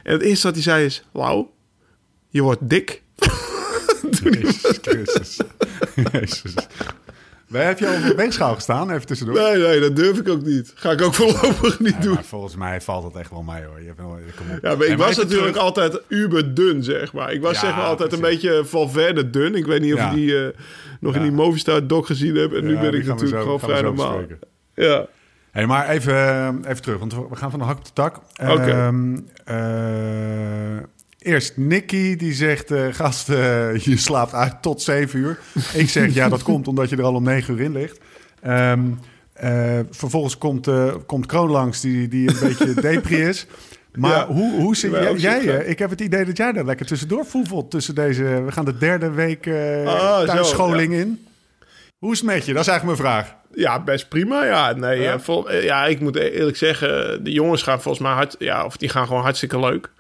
En 0.03 0.13
het 0.13 0.23
eerste 0.23 0.47
wat 0.47 0.55
hij 0.55 0.63
zei 0.63 0.85
is... 0.85 1.03
Lau, 1.13 1.47
je 2.29 2.43
wordt 2.43 2.69
dik. 2.69 3.03
Jezus 4.23 4.79
Christus. 4.83 5.41
Jezus. 6.13 6.55
Waar 7.49 7.65
heb 7.65 7.79
je 7.79 7.89
over 7.89 8.09
de 8.09 8.15
weegschaal 8.15 8.55
gestaan? 8.55 8.91
Even 8.91 9.07
tussendoor. 9.07 9.37
Nee, 9.37 9.57
nee, 9.57 9.81
dat 9.81 9.97
durf 9.97 10.19
ik 10.19 10.29
ook 10.29 10.43
niet. 10.43 10.73
Ga 10.75 10.91
ik 10.91 11.03
ook 11.03 11.15
voorlopig 11.15 11.79
niet 11.81 11.93
Nee, 11.93 12.01
doen. 12.03 12.15
maar 12.15 12.25
volgens 12.25 12.57
mij 12.57 12.81
valt 12.81 13.05
het 13.05 13.17
echt 13.17 13.31
wel 13.31 13.43
mee, 13.43 13.65
hoor. 13.65 13.81
Je 13.81 13.87
hebt 13.87 13.99
wel, 13.99 14.09
kom 14.37 14.51
op. 14.51 14.59
Ja, 14.63 14.75
maar 14.75 14.83
ik 14.83 14.89
Nee, 14.89 14.97
was 14.97 15.17
natuurlijk 15.17 15.41
terug- 15.53 15.57
altijd 15.63 16.01
uber 16.09 16.55
dun, 16.55 16.83
zeg 16.83 17.13
maar. 17.13 17.33
Ik 17.33 17.41
was 17.43 17.53
Ja, 17.53 17.61
zeg 17.61 17.77
maar 17.77 17.85
altijd 17.85 18.13
een 18.13 18.21
beetje 18.21 18.65
Valverde 18.65 19.31
dun. 19.31 19.55
Ik 19.55 19.67
weet 19.67 19.81
niet 19.81 19.93
of 19.95 19.99
Ja. 19.99 20.11
je 20.11 20.15
die 20.17 20.45
eh, 20.45 20.49
nog 21.01 21.15
in 21.15 21.23
die 21.23 21.33
Movistar 21.33 21.87
doc 21.87 22.07
gezien 22.07 22.35
hebt. 22.37 22.55
En 22.55 22.65
nu 22.67 22.79
ben 22.79 22.95
ik 22.95 23.07
natuurlijk 23.07 23.37
zo- 23.37 23.43
gewoon 23.43 23.61
vrij 23.61 23.83
normaal. 23.83 24.17
bespreken. 24.17 24.39
Ja. 24.75 25.07
Hey, 25.51 25.67
maar 25.67 25.89
even, 25.89 26.15
eh, 26.15 26.49
even 26.71 26.83
terug, 26.83 26.99
want 26.99 27.15
we 27.15 27.37
gaan 27.37 27.51
van 27.51 27.59
de 27.59 27.65
hak 27.65 27.79
op 27.79 27.85
de 27.85 27.91
tak. 27.93 28.17
Oké. 28.43 28.53
Ehm, 28.71 29.17
eh, 29.45 30.77
eerst 31.27 31.57
Nicky, 31.57 32.17
die 32.17 32.33
zegt... 32.33 32.71
eh, 32.71 32.87
gast, 32.91 33.29
eh, 33.29 33.77
je 33.77 33.97
slaapt 33.97 34.33
uit 34.33 34.63
tot 34.63 34.83
7 34.83 35.19
uur. 35.19 35.39
Ik 35.75 35.89
zeg, 35.89 36.15
ja, 36.15 36.29
dat 36.29 36.43
komt 36.43 36.69
omdat 36.69 36.89
je 36.91 36.97
er 36.97 37.03
al 37.03 37.15
om 37.15 37.23
9 37.23 37.55
uur 37.55 37.61
in 37.61 37.73
ligt. 37.73 37.99
Ehm, 38.43 38.81
eh, 39.33 39.79
vervolgens 39.91 40.39
komt, 40.39 40.69
komt 41.07 41.27
Kroon 41.27 41.51
langs, 41.51 41.81
die, 41.81 42.09
die 42.09 42.29
een 42.29 42.37
beetje 42.49 42.75
depri 42.91 43.23
is. 43.23 43.47
Maar 43.95 44.11
Ja, 44.11 44.27
hoe, 44.27 44.61
hoe 44.61 44.77
zit 44.77 45.21
jij, 45.21 45.41
Ik 45.45 45.79
heb 45.79 45.91
het 45.91 46.01
idee 46.01 46.25
dat 46.25 46.37
jij 46.37 46.53
daar 46.53 46.65
lekker 46.65 46.87
tussendoor 46.87 47.27
voelt 47.27 47.71
tussen 47.71 47.95
deze... 47.95 48.23
We 48.45 48.53
gaan 48.53 48.65
de 48.65 48.77
derde 48.79 49.11
week 49.11 49.47
Ah, 49.87 50.19
zo, 50.19 50.25
thuisscholing 50.25 50.93
in. 50.93 51.27
Hoe 51.99 52.13
is 52.13 52.19
het 52.19 52.27
met 52.27 52.47
je? 52.47 52.53
Dat 52.53 52.63
is 52.63 52.69
eigenlijk 52.69 53.01
mijn 53.01 53.11
vraag. 53.13 53.35
ja, 53.55 53.81
best 53.83 54.09
prima. 54.09 54.45
Ja, 54.45 54.73
nee, 54.73 55.01
Ja? 55.01 55.21
vol- 55.21 55.53
ja, 55.53 55.85
ik 55.87 56.01
moet 56.01 56.17
eerlijk 56.17 56.57
zeggen, 56.57 57.25
de 57.25 57.33
jongens 57.33 57.63
gaan 57.63 57.81
volgens 57.83 58.03
mij 58.05 58.13
hard, 58.13 58.37
ja, 58.39 58.65
of 58.65 58.77
die 58.77 58.89
gaan 58.89 59.07
gewoon 59.07 59.23
hartstikke 59.23 59.59
leuk. 59.61 59.91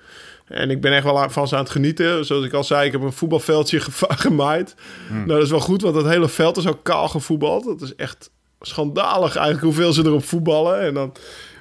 En 0.46 0.70
ik 0.70 0.80
ben 0.80 0.92
echt 0.92 1.04
wel 1.04 1.30
van 1.30 1.48
ze 1.48 1.54
aan 1.56 1.62
het 1.62 1.70
genieten. 1.70 2.24
Zoals 2.24 2.44
ik 2.44 2.52
al 2.52 2.64
zei, 2.64 2.86
ik 2.86 2.92
heb 2.92 3.00
een 3.02 3.12
voetbalveldje 3.12 3.80
gemaaid. 4.26 4.74
Hmm. 5.08 5.16
Nou, 5.16 5.28
dat 5.28 5.42
is 5.42 5.50
wel 5.50 5.60
goed, 5.60 5.82
want 5.82 5.94
dat 5.94 6.06
hele 6.08 6.28
veld 6.28 6.56
is 6.56 6.66
ook 6.66 6.82
kaal 6.82 7.08
gevoetbald. 7.08 7.64
Dat 7.64 7.80
is 7.82 7.94
echt 7.94 8.30
schandalig 8.60 9.36
eigenlijk 9.36 9.64
hoeveel 9.64 9.92
ze 9.92 10.04
erop 10.04 10.24
voetballen. 10.24 10.80
En 10.80 10.94
dan 10.94 11.12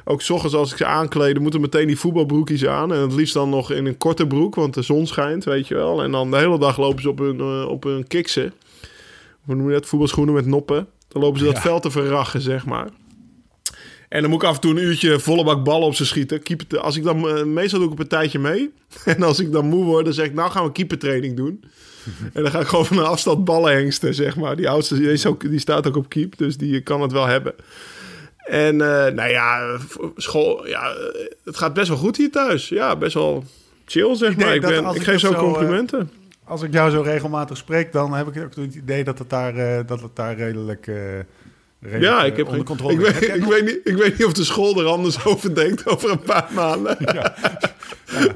ook 0.04 0.22
's 0.22 0.30
ochtends 0.30 0.56
als 0.56 0.72
ik 0.72 0.78
ze 0.78 0.86
aankleden, 0.86 1.42
moeten 1.42 1.62
meteen 1.62 1.88
die 1.88 2.00
voetbalbroekjes 2.00 2.66
aan. 2.66 2.94
En 2.94 3.00
het 3.00 3.14
liefst 3.14 3.34
dan 3.34 3.50
nog 3.50 3.72
in 3.72 3.86
een 3.86 3.98
korte 3.98 4.28
broek, 4.28 4.56
want 4.56 4.74
de 4.74 4.82
zon 4.82 5.08
schijnt, 5.08 5.44
weet 5.44 5.68
je 5.68 5.76
wel. 5.76 6.04
En 6.04 6.12
dan 6.12 6.32
de 6.32 6.38
hele 6.38 6.60
dag 6.60 6.78
lopen 6.78 7.02
ze 7.02 7.10
op 7.10 7.18
hun, 7.20 7.40
eh, 7.40 7.66
op 7.70 7.84
hun 7.84 8.08
kiksen. 8.08 8.54
Hoe 9.46 9.56
noem 9.56 9.68
je 9.68 9.74
dat? 9.74 9.86
Voetbalschoenen 9.86 10.34
met 10.34 10.46
noppen. 10.46 10.88
Dan 11.08 11.22
lopen 11.22 11.40
ze 11.40 11.46
dat 11.46 11.56
Ja. 11.56 11.62
veld 11.62 11.82
te 11.82 11.92
verrachen, 11.92 12.42
zeg 12.42 12.66
maar. 12.66 12.88
En 14.10 14.22
dan 14.22 14.30
moet 14.30 14.42
ik 14.42 14.48
af 14.48 14.56
en 14.56 14.62
toe 14.62 14.72
een 14.72 14.84
uurtje 14.84 15.20
volle 15.20 15.44
bak 15.44 15.64
ballen 15.64 15.88
op 15.88 15.96
ze 15.96 16.06
schieten. 16.06 16.44
Keeper, 16.44 16.80
als 16.80 16.98
ik 16.98 17.04
dan, 17.04 17.30
eh, 17.30 17.44
meestal 17.44 17.80
doe 17.80 17.88
ik 17.88 17.94
op 17.94 18.00
een 18.00 18.08
tijdje 18.08 18.40
mee. 18.40 18.74
En 19.06 19.24
als 19.24 19.40
ik 19.40 19.52
dan 19.52 19.66
moe 19.66 19.84
word, 19.84 20.06
dan 20.06 20.14
zeg 20.14 20.26
ik, 20.26 20.34
nou 20.34 20.52
gaan 20.52 20.64
we 20.64 20.72
keepertraining 20.72 21.36
doen. 21.36 21.64
en 22.34 22.44
dan 22.44 22.52
ga 22.52 22.60
ik 22.60 22.68
gewoon 22.68 22.86
van 22.86 22.98
een 22.98 23.04
afstand 23.04 23.46
ballen 23.46 23.74
hengsten, 23.74 24.14
zeg 24.14 24.36
maar. 24.36 24.56
Die 24.56 24.70
oudste 24.70 24.96
die, 24.96 25.12
is 25.12 25.26
ook, 25.26 25.50
die 25.50 25.60
staat 25.60 25.88
ook 25.88 25.96
op 25.96 26.10
keep, 26.10 26.38
dus 26.38 26.58
die 26.58 26.82
kan 26.82 27.02
het 27.02 27.12
wel 27.12 27.26
hebben. 27.26 27.54
En 28.38 28.82
eh, 28.82 29.14
nou 29.14 29.30
ja, 29.30 29.78
school, 30.16 30.68
ja, 30.68 30.90
eh, 30.90 31.26
het 31.44 31.58
gaat 31.58 31.74
best 31.74 31.88
wel 31.88 31.98
goed 31.98 32.18
hier 32.18 32.32
thuis. 32.32 32.70
Ja, 32.70 32.96
best 32.96 33.14
wel 33.14 33.44
chill, 33.86 34.16
zeg 34.16 34.32
Ik 34.32 34.38
maar. 34.38 34.56
Ik, 34.56 34.62
ben, 34.62 34.86
ik 34.86 34.96
ik 34.96 35.04
geef 35.04 35.20
zo 35.20 35.34
complimenten. 35.34 36.10
Als 36.44 36.62
ik 36.62 36.74
jou 36.74 36.92
zo 36.92 37.02
regelmatig 37.02 37.58
spreek, 37.58 37.92
dan 37.92 38.14
heb 38.14 38.28
ik 38.28 38.44
ook 38.44 38.56
het 38.56 38.76
idee 38.76 39.04
dat 39.04 39.20
het 39.20 39.30
daar, 39.30 39.86
dat 39.86 40.02
het 40.02 40.16
daar 40.16 40.36
redelijk, 40.36 40.86
redelijk 40.86 41.28
Ja, 42.00 42.22
eh, 42.22 42.26
ik 42.26 42.38
heb 42.38 42.48
onder 42.48 42.66
controle 42.66 42.94
ik, 42.94 43.00
weet, 43.00 43.36
ik, 43.36 43.44
weet 43.44 43.66
niet, 43.66 43.80
ik 43.84 43.98
weet 43.98 44.18
niet 44.18 44.28
of 44.28 44.34
de 44.34 44.44
school 44.44 44.80
er 44.80 44.86
anders 44.86 45.24
over 45.26 45.56
denkt 45.56 45.88
over 45.88 46.10
een 46.10 46.20
paar 46.20 46.48
maanden. 46.52 46.98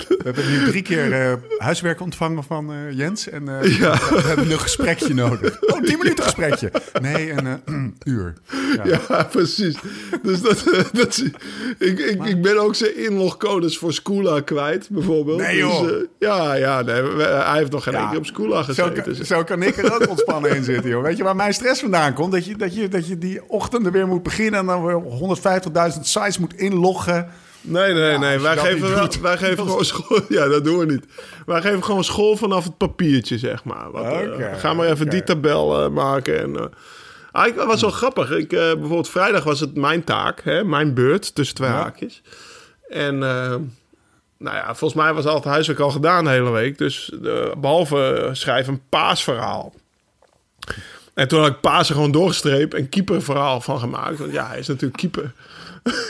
We 0.07 0.19
hebben 0.23 0.49
nu 0.51 0.65
drie 0.65 0.81
keer 0.81 1.11
eh, 1.13 1.33
huiswerk 1.57 2.01
ontvangen 2.01 2.43
van 2.43 2.71
eh, 2.73 2.97
Jens. 2.97 3.29
En 3.29 3.59
eh, 3.61 3.77
Ja. 3.79 3.91
we 4.09 4.21
hebben 4.25 4.51
een 4.51 4.59
gesprekje 4.59 5.13
nodig. 5.13 5.61
Oh, 5.61 5.81
tien 5.81 5.97
minuten 5.97 6.23
gesprekje. 6.23 6.71
Nee, 7.01 7.31
een 7.65 7.95
uur. 8.05 8.33
Ja. 8.83 8.99
Ja, 9.09 9.23
precies. 9.23 9.75
Dus 10.23 10.41
dat, 10.41 10.63
dat 10.93 11.07
is- 11.07 11.23
ik, 11.77 11.99
ik, 11.99 12.23
ik 12.25 12.41
ben 12.41 12.57
ook 12.61 12.75
zijn 12.75 12.97
inlogcodes 12.97 13.77
voor 13.77 13.93
Schoola 13.93 14.39
kwijt, 14.41 14.87
bijvoorbeeld. 14.89 15.37
Nee, 15.41 15.57
joh. 15.57 15.81
Dus, 15.81 15.91
eh, 15.91 15.97
ja, 16.19 16.53
ja 16.53 16.81
nee, 16.81 17.01
hij 17.21 17.57
heeft 17.57 17.71
nog 17.71 17.83
geen 17.83 17.93
Ja. 17.93 18.09
keer 18.09 18.17
op 18.17 18.25
Zo, 18.25 18.61
gezeten. 18.63 18.93
kan, 18.93 19.13
dus- 19.13 19.27
zo 19.27 19.43
kan 19.43 19.61
ik 19.61 19.77
er 19.77 19.93
ook 19.93 20.07
ontspannen 20.09 20.55
in 20.55 20.63
zitten, 20.63 20.89
joh. 20.89 21.03
Weet 21.03 21.17
je 21.17 21.23
waar 21.23 21.35
mijn 21.35 21.53
stress 21.53 21.81
vandaan 21.81 22.13
komt? 22.13 22.31
Dat 22.31 22.45
je, 22.45 22.55
dat 22.55 22.75
je, 22.75 22.87
dat 22.87 23.07
je 23.07 23.17
die 23.17 23.49
ochtenden 23.49 23.91
weer 23.91 24.07
moet 24.07 24.23
beginnen... 24.23 24.59
en 24.59 24.65
dan 24.65 24.85
weer 24.85 25.01
150.000 25.93 25.99
sites 26.01 26.37
moet 26.37 26.53
inloggen. 26.53 27.27
Nee, 27.61 27.93
nee, 27.93 28.11
Ja, 28.11 28.17
nee. 28.17 28.39
Wij 28.39 28.57
geven, 28.57 28.89
wel, 28.89 29.07
wij 29.21 29.37
geven 29.37 29.57
gewoon 29.65 29.85
school. 29.85 30.19
Ja, 30.37 30.47
dat 30.47 30.63
doen 30.63 30.77
we 30.77 30.85
niet. 30.85 31.05
Wij 31.45 31.61
geven 31.61 31.83
gewoon 31.83 32.03
school 32.03 32.35
vanaf 32.37 32.63
het 32.63 32.77
papiertje, 32.77 33.37
zeg 33.37 33.63
maar. 33.63 33.91
Wat, 33.91 34.03
eh, 34.05 34.55
ga 34.57 34.73
maar 34.73 34.87
even 34.87 35.09
die 35.09 35.23
tabel 35.23 35.83
eh, 35.83 35.89
maken. 35.89 36.39
En, 36.39 36.55
eh, 36.55 36.65
ah, 37.31 37.47
ik, 37.47 37.55
was 37.55 37.81
wel 37.81 37.91
grappig. 37.91 38.31
Ik, 38.31 38.49
bijvoorbeeld 38.49 39.09
vrijdag 39.09 39.43
was 39.43 39.59
het 39.59 39.75
mijn 39.75 40.03
taak, 40.03 40.41
hè, 40.43 40.63
mijn 40.63 40.93
beurt, 40.93 41.35
tussen 41.35 41.55
twee 41.55 41.69
Ja. 41.69 41.75
haakjes. 41.75 42.21
En 42.89 43.23
nou 44.39 44.55
ja, 44.55 44.75
volgens 44.75 45.01
mij 45.01 45.13
was 45.13 45.25
al 45.25 45.35
het 45.35 45.43
huiswerk 45.43 45.79
al 45.79 45.91
gedaan 45.91 46.23
de 46.23 46.29
hele 46.29 46.49
week. 46.49 46.77
Dus 46.77 47.11
eh, 47.23 47.51
behalve 47.57 48.13
eh, 48.13 48.33
schrijven 48.33 48.73
een 48.73 48.81
paasverhaal. 48.89 49.73
En 51.13 51.27
toen 51.27 51.39
had 51.39 51.49
ik 51.49 51.59
Pasen 51.61 51.95
gewoon 51.95 52.11
doorgestreept 52.11 52.73
en 52.73 52.89
keeperverhaal 52.89 53.61
van 53.61 53.79
gemaakt. 53.79 54.19
Want 54.19 54.31
ja, 54.31 54.47
hij 54.47 54.59
is 54.59 54.67
natuurlijk 54.67 54.97
keeper. 54.99 55.31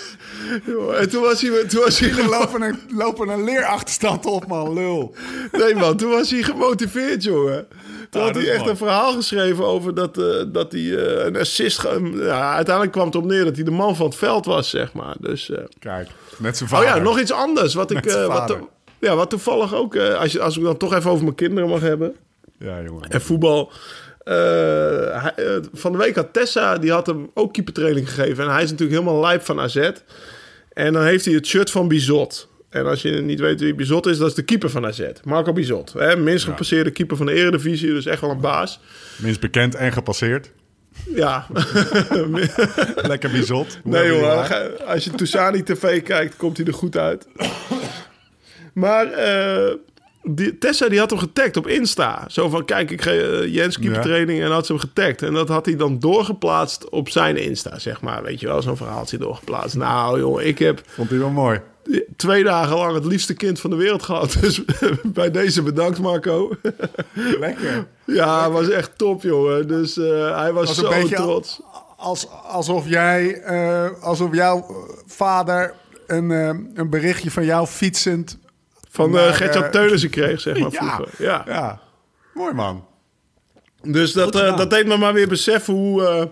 En 1.00 1.10
toen 1.10 1.22
was 1.22 1.42
hij, 1.42 1.64
toen 1.68 1.84
was 1.84 2.00
hij 2.00 2.10
gewoon... 2.10 2.30
lopen 2.40 2.62
een, 2.62 2.80
lopen 2.96 3.30
een 3.30 3.44
leerachterstand 3.44 4.26
op, 4.26 4.48
man. 4.48 4.74
Lul. 4.74 5.16
Nee 5.52 5.76
man, 5.76 5.98
toen 5.98 6.10
was 6.10 6.32
hij 6.32 6.44
gemotiveerd, 6.44 7.24
jongen. 7.24 7.68
Toen 8.10 8.22
Ah, 8.22 8.28
had 8.28 8.36
hij 8.36 8.50
echt 8.50 8.58
mooi. 8.58 8.70
een 8.70 8.78
verhaal 8.78 9.14
geschreven 9.14 9.66
over 9.66 9.94
dat, 9.96 10.18
eh, 10.18 10.26
dat 10.48 10.72
hij 10.72 10.82
eh, 10.98 11.26
een 11.26 11.38
assist... 11.38 11.80
ge- 11.80 12.12
Ja, 12.16 12.54
uiteindelijk 12.54 12.92
kwam 12.96 13.06
het 13.06 13.16
op 13.16 13.26
neer 13.26 13.44
dat 13.46 13.56
hij 13.56 13.64
de 13.66 13.72
man 13.72 13.96
van 13.96 14.06
het 14.06 14.16
veld 14.16 14.46
was, 14.46 14.70
zeg 14.70 14.94
maar. 14.94 15.16
Dus, 15.20 15.50
eh, 15.50 15.58
Kijk, 15.80 16.10
met 16.38 16.58
zijn 16.58 16.70
Oh 16.70 16.76
vader. 16.78 16.96
ja, 16.96 17.02
nog 17.04 17.20
iets 17.20 17.32
anders. 17.32 17.74
Wat, 17.74 17.92
ik, 17.92 18.06
Met 18.06 18.16
eh, 18.16 18.26
wat, 18.26 18.58
ja, 19.00 19.16
wat 19.16 19.30
toevallig 19.30 19.74
ook... 19.76 19.96
eh, 19.96 20.20
als, 20.20 20.32
je, 20.32 20.42
als 20.42 20.58
ik 20.58 20.64
dan 20.64 20.78
toch 20.78 20.94
even 20.94 21.12
over 21.12 21.24
mijn 21.24 21.36
kinderen 21.36 21.70
mag 21.70 21.80
hebben... 21.82 22.16
Ja, 22.60 22.82
jongen. 22.82 23.10
En 23.10 23.22
voetbal. 23.22 23.72
Hij- 24.24 25.34
van 25.74 25.92
de 25.92 25.98
week 25.98 26.16
had 26.16 26.34
Tessa, 26.34 26.78
die 26.78 26.92
had 26.92 27.06
hem 27.08 27.30
ook 27.34 27.54
keepertraining 27.54 28.10
gegeven. 28.14 28.44
En 28.44 28.52
hij 28.52 28.64
is 28.64 28.72
natuurlijk 28.72 29.00
helemaal 29.00 29.22
lijp 29.22 29.42
van 29.46 29.60
AZ. 29.60 29.90
En 30.80 30.94
dan 30.94 31.04
heeft 31.04 31.26
hij 31.26 31.34
het 31.34 31.48
shirt 31.48 31.72
van 31.72 31.88
Bizot. 31.88 32.48
En 32.70 32.86
als 32.86 33.02
je 33.02 33.12
niet 33.12 33.40
weet 33.40 33.60
wie 33.60 33.76
Bizot 33.76 34.06
is, 34.06 34.18
dat 34.18 34.28
is 34.28 34.34
de 34.34 34.42
keeper 34.42 34.70
van 34.70 34.86
AZ. 34.86 35.02
Marco 35.24 35.54
Bizot. 35.54 35.94
Hè? 35.94 36.18
Minst 36.18 36.46
gepasseerde 36.46 36.92
keeper 36.92 37.18
van 37.18 37.26
de 37.26 37.34
Eredivisie, 37.34 37.90
dus 37.90 38.06
echt 38.06 38.22
wel 38.22 38.30
een 38.30 38.40
baas. 38.40 38.80
Minst 39.18 39.40
bekend 39.40 39.76
en 39.76 39.92
gepasseerd. 39.92 40.52
Ja, 41.16 41.48
Lekker 43.12 43.32
bizot. 43.32 43.80
Hoe 43.84 43.92
nee 43.92 44.10
hoor, 44.10 44.26
als 44.86 45.04
je 45.04 45.12
Toussani 45.12 45.64
TV 45.64 46.04
kijkt, 46.04 46.36
komt 46.36 46.58
hij 46.58 46.66
er 46.66 46.74
goed 46.74 46.98
uit. 46.98 47.28
Maar 48.74 49.12
eh, 49.12 49.74
die, 50.36 50.58
Tessa 50.58 50.90
die 50.90 51.00
had 51.00 51.10
hem 51.10 51.20
getagd 51.20 51.58
op 51.58 51.68
Insta. 51.68 52.26
Zo 52.28 52.50
van, 52.50 52.66
kijk, 52.66 52.92
ik 52.92 53.02
ga 53.02 53.12
eh, 53.12 53.54
Jens 53.54 53.80
keepertraining 53.80 54.42
en 54.42 54.52
had 54.52 54.66
ze 54.66 54.72
hem 54.72 54.82
getagd. 54.82 55.22
En 55.22 55.34
dat 55.34 55.48
had 55.48 55.66
hij 55.66 55.76
dan 55.76 56.00
doorgeplaatst 56.00 56.90
op 56.90 57.10
zijn 57.10 57.38
Insta, 57.38 57.80
zeg 57.80 58.02
maar. 58.02 58.24
Weet 58.24 58.40
je 58.40 58.48
wel, 58.48 58.62
zo'n 58.62 58.78
verhaaltje 58.78 59.18
doorgeplaatst. 59.18 59.76
Nou 59.76 60.20
joh, 60.20 60.42
ik 60.42 60.60
heb 60.60 60.82
Vond 60.88 61.10
hij 61.10 61.20
wel 61.20 61.30
mooi. 61.30 61.62
twee 62.16 62.44
dagen 62.44 62.78
lang 62.78 62.94
het 62.94 63.06
liefste 63.06 63.34
kind 63.34 63.60
van 63.60 63.70
de 63.70 63.76
wereld 63.76 64.04
gehad. 64.04 64.38
Dus 64.42 64.62
bij 65.04 65.32
deze 65.32 65.62
bedankt 65.64 66.00
Marco. 66.00 66.52
Lekker. 67.40 67.88
ja, 68.06 68.52
was 68.52 68.70
echt 68.70 68.98
top 68.98 69.22
jongen. 69.22 69.68
Dus 69.68 69.98
eh, 69.98 70.38
hij 70.38 70.54
was, 70.54 70.68
Was 70.68 70.78
zo 70.78 71.08
trots. 71.08 71.62
Als, 71.98 72.28
alsof 72.48 72.88
jij, 72.88 73.42
eh, 73.42 73.90
alsof 74.02 74.36
jouw 74.36 74.58
eh, 74.58 74.76
vader 75.06 75.74
een, 76.08 76.32
eh, 76.32 76.48
een 76.74 76.90
berichtje 76.90 77.32
van 77.32 77.46
jou 77.46 77.68
fietsend... 77.68 78.38
Van 79.00 79.16
uh, 79.16 79.34
Gertjan 79.34 79.64
eh, 79.64 79.70
Teunissen 79.70 80.10
kreeg, 80.10 80.42
zeg 80.42 80.60
maar, 80.60 80.72
Ja, 80.80 80.96
vroeger. 80.96 81.26
Ja. 81.26 81.44
ja. 81.48 81.80
Mooi 82.34 82.54
man. 82.54 82.86
Dus 83.82 84.14
dat, 84.14 84.36
eh, 84.36 84.58
dat 84.58 84.70
deed 84.70 84.88
me 84.88 84.98
maar 84.98 85.14
weer 85.14 85.28
beseffen 85.28 85.74
hoe, 85.74 86.30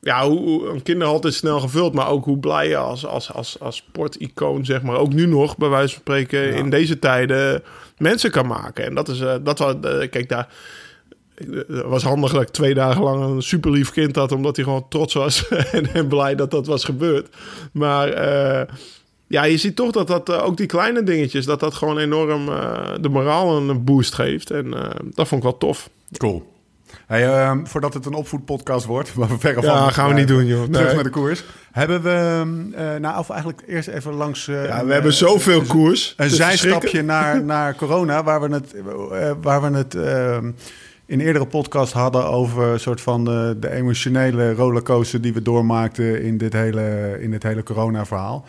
ja, 0.00 0.28
hoe, 0.28 0.68
een 0.68 0.82
kinderhalt 0.82 1.24
is 1.24 1.36
snel 1.36 1.60
gevuld, 1.60 1.94
maar 1.94 2.08
ook 2.08 2.24
hoe 2.24 2.38
blij 2.38 2.68
je 2.68 2.76
als, 2.76 3.06
als, 3.06 3.32
als, 3.32 3.60
als 3.60 3.76
sporticoon, 3.76 4.64
zeg 4.64 4.82
maar, 4.82 4.96
ook 4.96 5.12
nu 5.12 5.26
nog, 5.26 5.56
bij 5.56 5.68
wijze 5.68 5.92
van 5.92 6.00
spreken, 6.00 6.54
in 6.54 6.70
deze 6.70 6.98
tijden 6.98 7.62
mensen 7.98 8.30
kan 8.30 8.46
maken. 8.46 8.84
En 8.84 8.94
dat 8.94 9.08
is, 9.08 9.18
dat 9.42 9.58
was, 9.58 9.74
kijk, 10.10 10.28
daar 10.28 10.48
het 11.34 11.82
was 11.84 12.02
handig 12.02 12.32
dat 12.32 12.42
ik 12.42 12.48
twee 12.48 12.74
dagen 12.74 13.02
lang 13.02 13.24
een 13.24 13.42
super 13.42 13.70
lief 13.70 13.90
kind 13.90 14.16
had, 14.16 14.32
omdat 14.32 14.56
hij 14.56 14.64
gewoon 14.64 14.88
trots 14.88 15.14
was 15.14 15.48
en, 15.72 15.94
en 15.94 16.08
blij 16.08 16.34
dat 16.34 16.50
dat 16.50 16.66
was 16.66 16.84
gebeurd. 16.84 17.36
Maar 17.72 18.08
ja, 19.28 19.44
je 19.44 19.56
ziet 19.56 19.76
toch 19.76 19.92
dat 19.92 20.06
dat 20.06 20.28
eh, 20.28 20.44
ook 20.44 20.56
die 20.56 20.66
kleine 20.66 21.02
dingetjes, 21.02 21.44
dat 21.44 21.60
dat 21.60 21.74
gewoon 21.74 21.98
enorm 21.98 22.48
eh, 22.48 22.90
de 23.00 23.08
moraal 23.08 23.56
een 23.56 23.84
boost 23.84 24.14
geeft. 24.14 24.50
En 24.50 24.74
eh, 24.74 24.90
dat 25.14 25.28
vond 25.28 25.42
ik 25.42 25.48
wel 25.48 25.58
tof. 25.58 25.90
Cool. 26.16 26.56
Hey, 27.06 27.26
ehm, 27.26 27.64
voordat 27.64 27.94
het 27.94 28.06
een 28.06 28.14
opvoedpodcast 28.14 28.86
wordt, 28.86 29.14
maar 29.16 29.28
we 29.28 29.38
verre 29.38 29.62
van. 29.62 29.74
Ja, 29.74 29.90
gaan 29.90 30.08
we 30.08 30.14
niet 30.14 30.28
doen, 30.28 30.46
joh. 30.46 30.64
Terug 30.64 30.94
naar 30.94 31.02
de 31.02 31.10
koers. 31.10 31.44
Hebben 31.72 32.02
we, 32.02 32.10
ehm, 32.10 32.72
eh, 32.72 33.00
nou, 33.00 33.18
of 33.18 33.30
eigenlijk 33.30 33.62
eerst 33.66 33.88
even 33.88 34.12
langs. 34.12 34.44
Ja, 34.44 34.84
we 34.84 34.92
hebben 34.92 35.12
zoveel 35.12 35.62
koers. 35.62 36.14
Een 36.16 36.26
is 36.26 36.36
zijstapje 36.36 37.02
naar, 37.02 37.44
naar 37.44 37.74
corona, 37.74 38.22
waar 38.22 38.40
we 38.40 38.54
het, 38.54 38.74
waar 39.42 39.62
we 39.62 39.76
het 39.76 39.94
ehm, 39.94 40.50
in 41.06 41.20
eerdere 41.20 41.46
podcast 41.46 41.92
hadden 41.92 42.24
over 42.24 42.62
een 42.64 42.80
soort 42.80 43.00
van 43.00 43.24
de, 43.24 43.56
de 43.60 43.70
emotionele 43.70 44.54
rollercoaster 44.54 45.20
die 45.20 45.32
we 45.32 45.42
doormaakten 45.42 46.22
in 46.22 46.38
dit 46.38 46.52
hele, 46.52 47.16
in 47.20 47.30
dit 47.30 47.42
hele 47.42 47.62
corona-verhaal. 47.62 48.46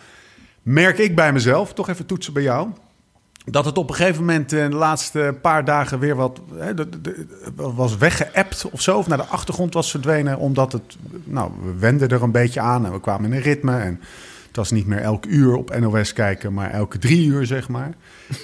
Merk 0.62 0.98
ik 0.98 1.14
bij 1.14 1.32
mezelf, 1.32 1.72
toch 1.72 1.88
even 1.88 2.06
toetsen 2.06 2.32
bij 2.32 2.42
jou, 2.42 2.68
dat 3.44 3.64
het 3.64 3.78
op 3.78 3.88
een 3.88 3.94
gegeven 3.94 4.20
moment 4.24 4.52
eh, 4.52 4.68
de 4.68 4.76
laatste 4.76 5.34
paar 5.42 5.64
dagen 5.64 5.98
weer 5.98 6.16
wat 6.16 6.40
hè, 6.54 6.72
was 7.54 7.96
weggeëpt 7.96 8.70
of 8.70 8.80
zo, 8.80 8.98
of 8.98 9.06
naar 9.06 9.18
de 9.18 9.24
achtergrond 9.24 9.74
was 9.74 9.90
verdwenen, 9.90 10.38
omdat 10.38 10.72
het, 10.72 10.96
nou, 11.24 11.50
we 11.62 11.78
wenden 11.78 12.08
er 12.08 12.22
een 12.22 12.30
beetje 12.30 12.60
aan 12.60 12.86
en 12.86 12.92
we 12.92 13.00
kwamen 13.00 13.30
in 13.30 13.36
een 13.36 13.42
ritme 13.42 13.78
en 13.78 14.00
het 14.46 14.58
was 14.58 14.70
niet 14.70 14.86
meer 14.86 15.00
elk 15.00 15.26
uur 15.26 15.54
op 15.54 15.78
NOS 15.78 16.12
kijken, 16.12 16.52
maar 16.52 16.70
elke 16.70 16.98
drie 16.98 17.26
uur, 17.26 17.46
zeg 17.46 17.68
maar. 17.68 17.94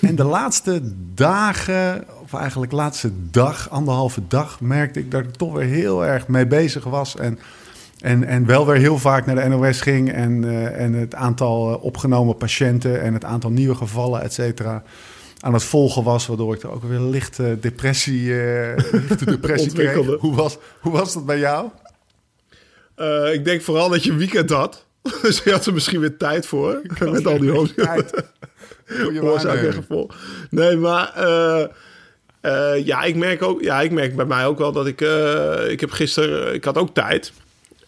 En 0.00 0.14
de 0.14 0.24
laatste 0.24 0.80
dagen, 1.14 2.04
of 2.22 2.34
eigenlijk 2.34 2.72
laatste 2.72 3.10
dag, 3.30 3.70
anderhalve 3.70 4.20
dag, 4.28 4.60
merkte 4.60 4.98
ik 4.98 5.10
dat 5.10 5.24
ik 5.24 5.30
toch 5.30 5.52
weer 5.52 5.66
heel 5.66 6.04
erg 6.04 6.28
mee 6.28 6.46
bezig 6.46 6.84
was. 6.84 7.16
En, 7.16 7.38
en, 8.06 8.24
en 8.24 8.46
wel 8.46 8.66
weer 8.66 8.76
heel 8.76 8.98
vaak 8.98 9.26
naar 9.26 9.34
de 9.34 9.48
NOS 9.48 9.80
ging. 9.80 10.12
En, 10.12 10.44
eh, 10.44 10.80
en 10.80 10.92
het 10.92 11.14
aantal 11.14 11.70
eh, 11.70 11.84
opgenomen 11.84 12.36
patiënten 12.36 13.00
en 13.00 13.14
het 13.14 13.24
aantal 13.24 13.50
nieuwe 13.50 13.74
gevallen, 13.74 14.22
et 14.22 14.32
cetera, 14.32 14.82
aan 15.40 15.52
het 15.52 15.64
volgen 15.64 16.02
was. 16.02 16.26
Waardoor 16.26 16.54
ik 16.54 16.62
er 16.62 16.70
ook 16.70 16.84
weer 16.84 17.00
lichte 17.00 17.56
depressie, 17.60 18.40
eh 18.40 18.76
lichte 18.92 19.24
depressie 19.36 19.72
kreeg. 19.72 20.18
Hoe 20.18 20.34
was, 20.34 20.58
hoe 20.80 20.92
was 20.92 21.14
dat 21.14 21.26
bij 21.26 21.38
jou? 21.38 21.68
Ik 23.32 23.44
denk 23.44 23.62
vooral 23.62 23.88
dat 23.88 24.04
je 24.04 24.10
een 24.10 24.18
weekend 24.18 24.50
had. 24.50 24.86
dus 25.22 25.42
je 25.44 25.50
had 25.50 25.66
er 25.66 25.72
misschien 25.72 26.00
weer 26.00 26.16
tijd 26.16 26.46
voor. 26.46 26.82
Met 27.10 27.26
al 27.26 27.38
die 27.38 27.50
hoofd. 27.50 27.76
Tijd. 27.76 28.24
Goeie 29.02 29.22
oorzaak 29.22 29.42
en 29.42 29.46
waarneming. 29.46 29.74
gevolg. 29.74 30.16
Nee, 30.50 30.76
maar 30.76 31.12
ja, 32.84 33.02
ik 33.02 33.16
merk 33.16 33.42
ook, 33.42 33.62
ja, 33.62 33.80
ik 33.80 33.90
merk 33.90 34.16
bij 34.16 34.24
mij 34.24 34.46
ook 34.46 34.58
wel 34.58 34.72
dat 34.72 34.86
ik, 34.86 35.00
ik 35.68 35.80
heb 35.80 35.90
gisteren, 35.90 36.54
ik 36.54 36.64
had 36.64 36.78
ook 36.78 36.94
tijd. 36.94 37.32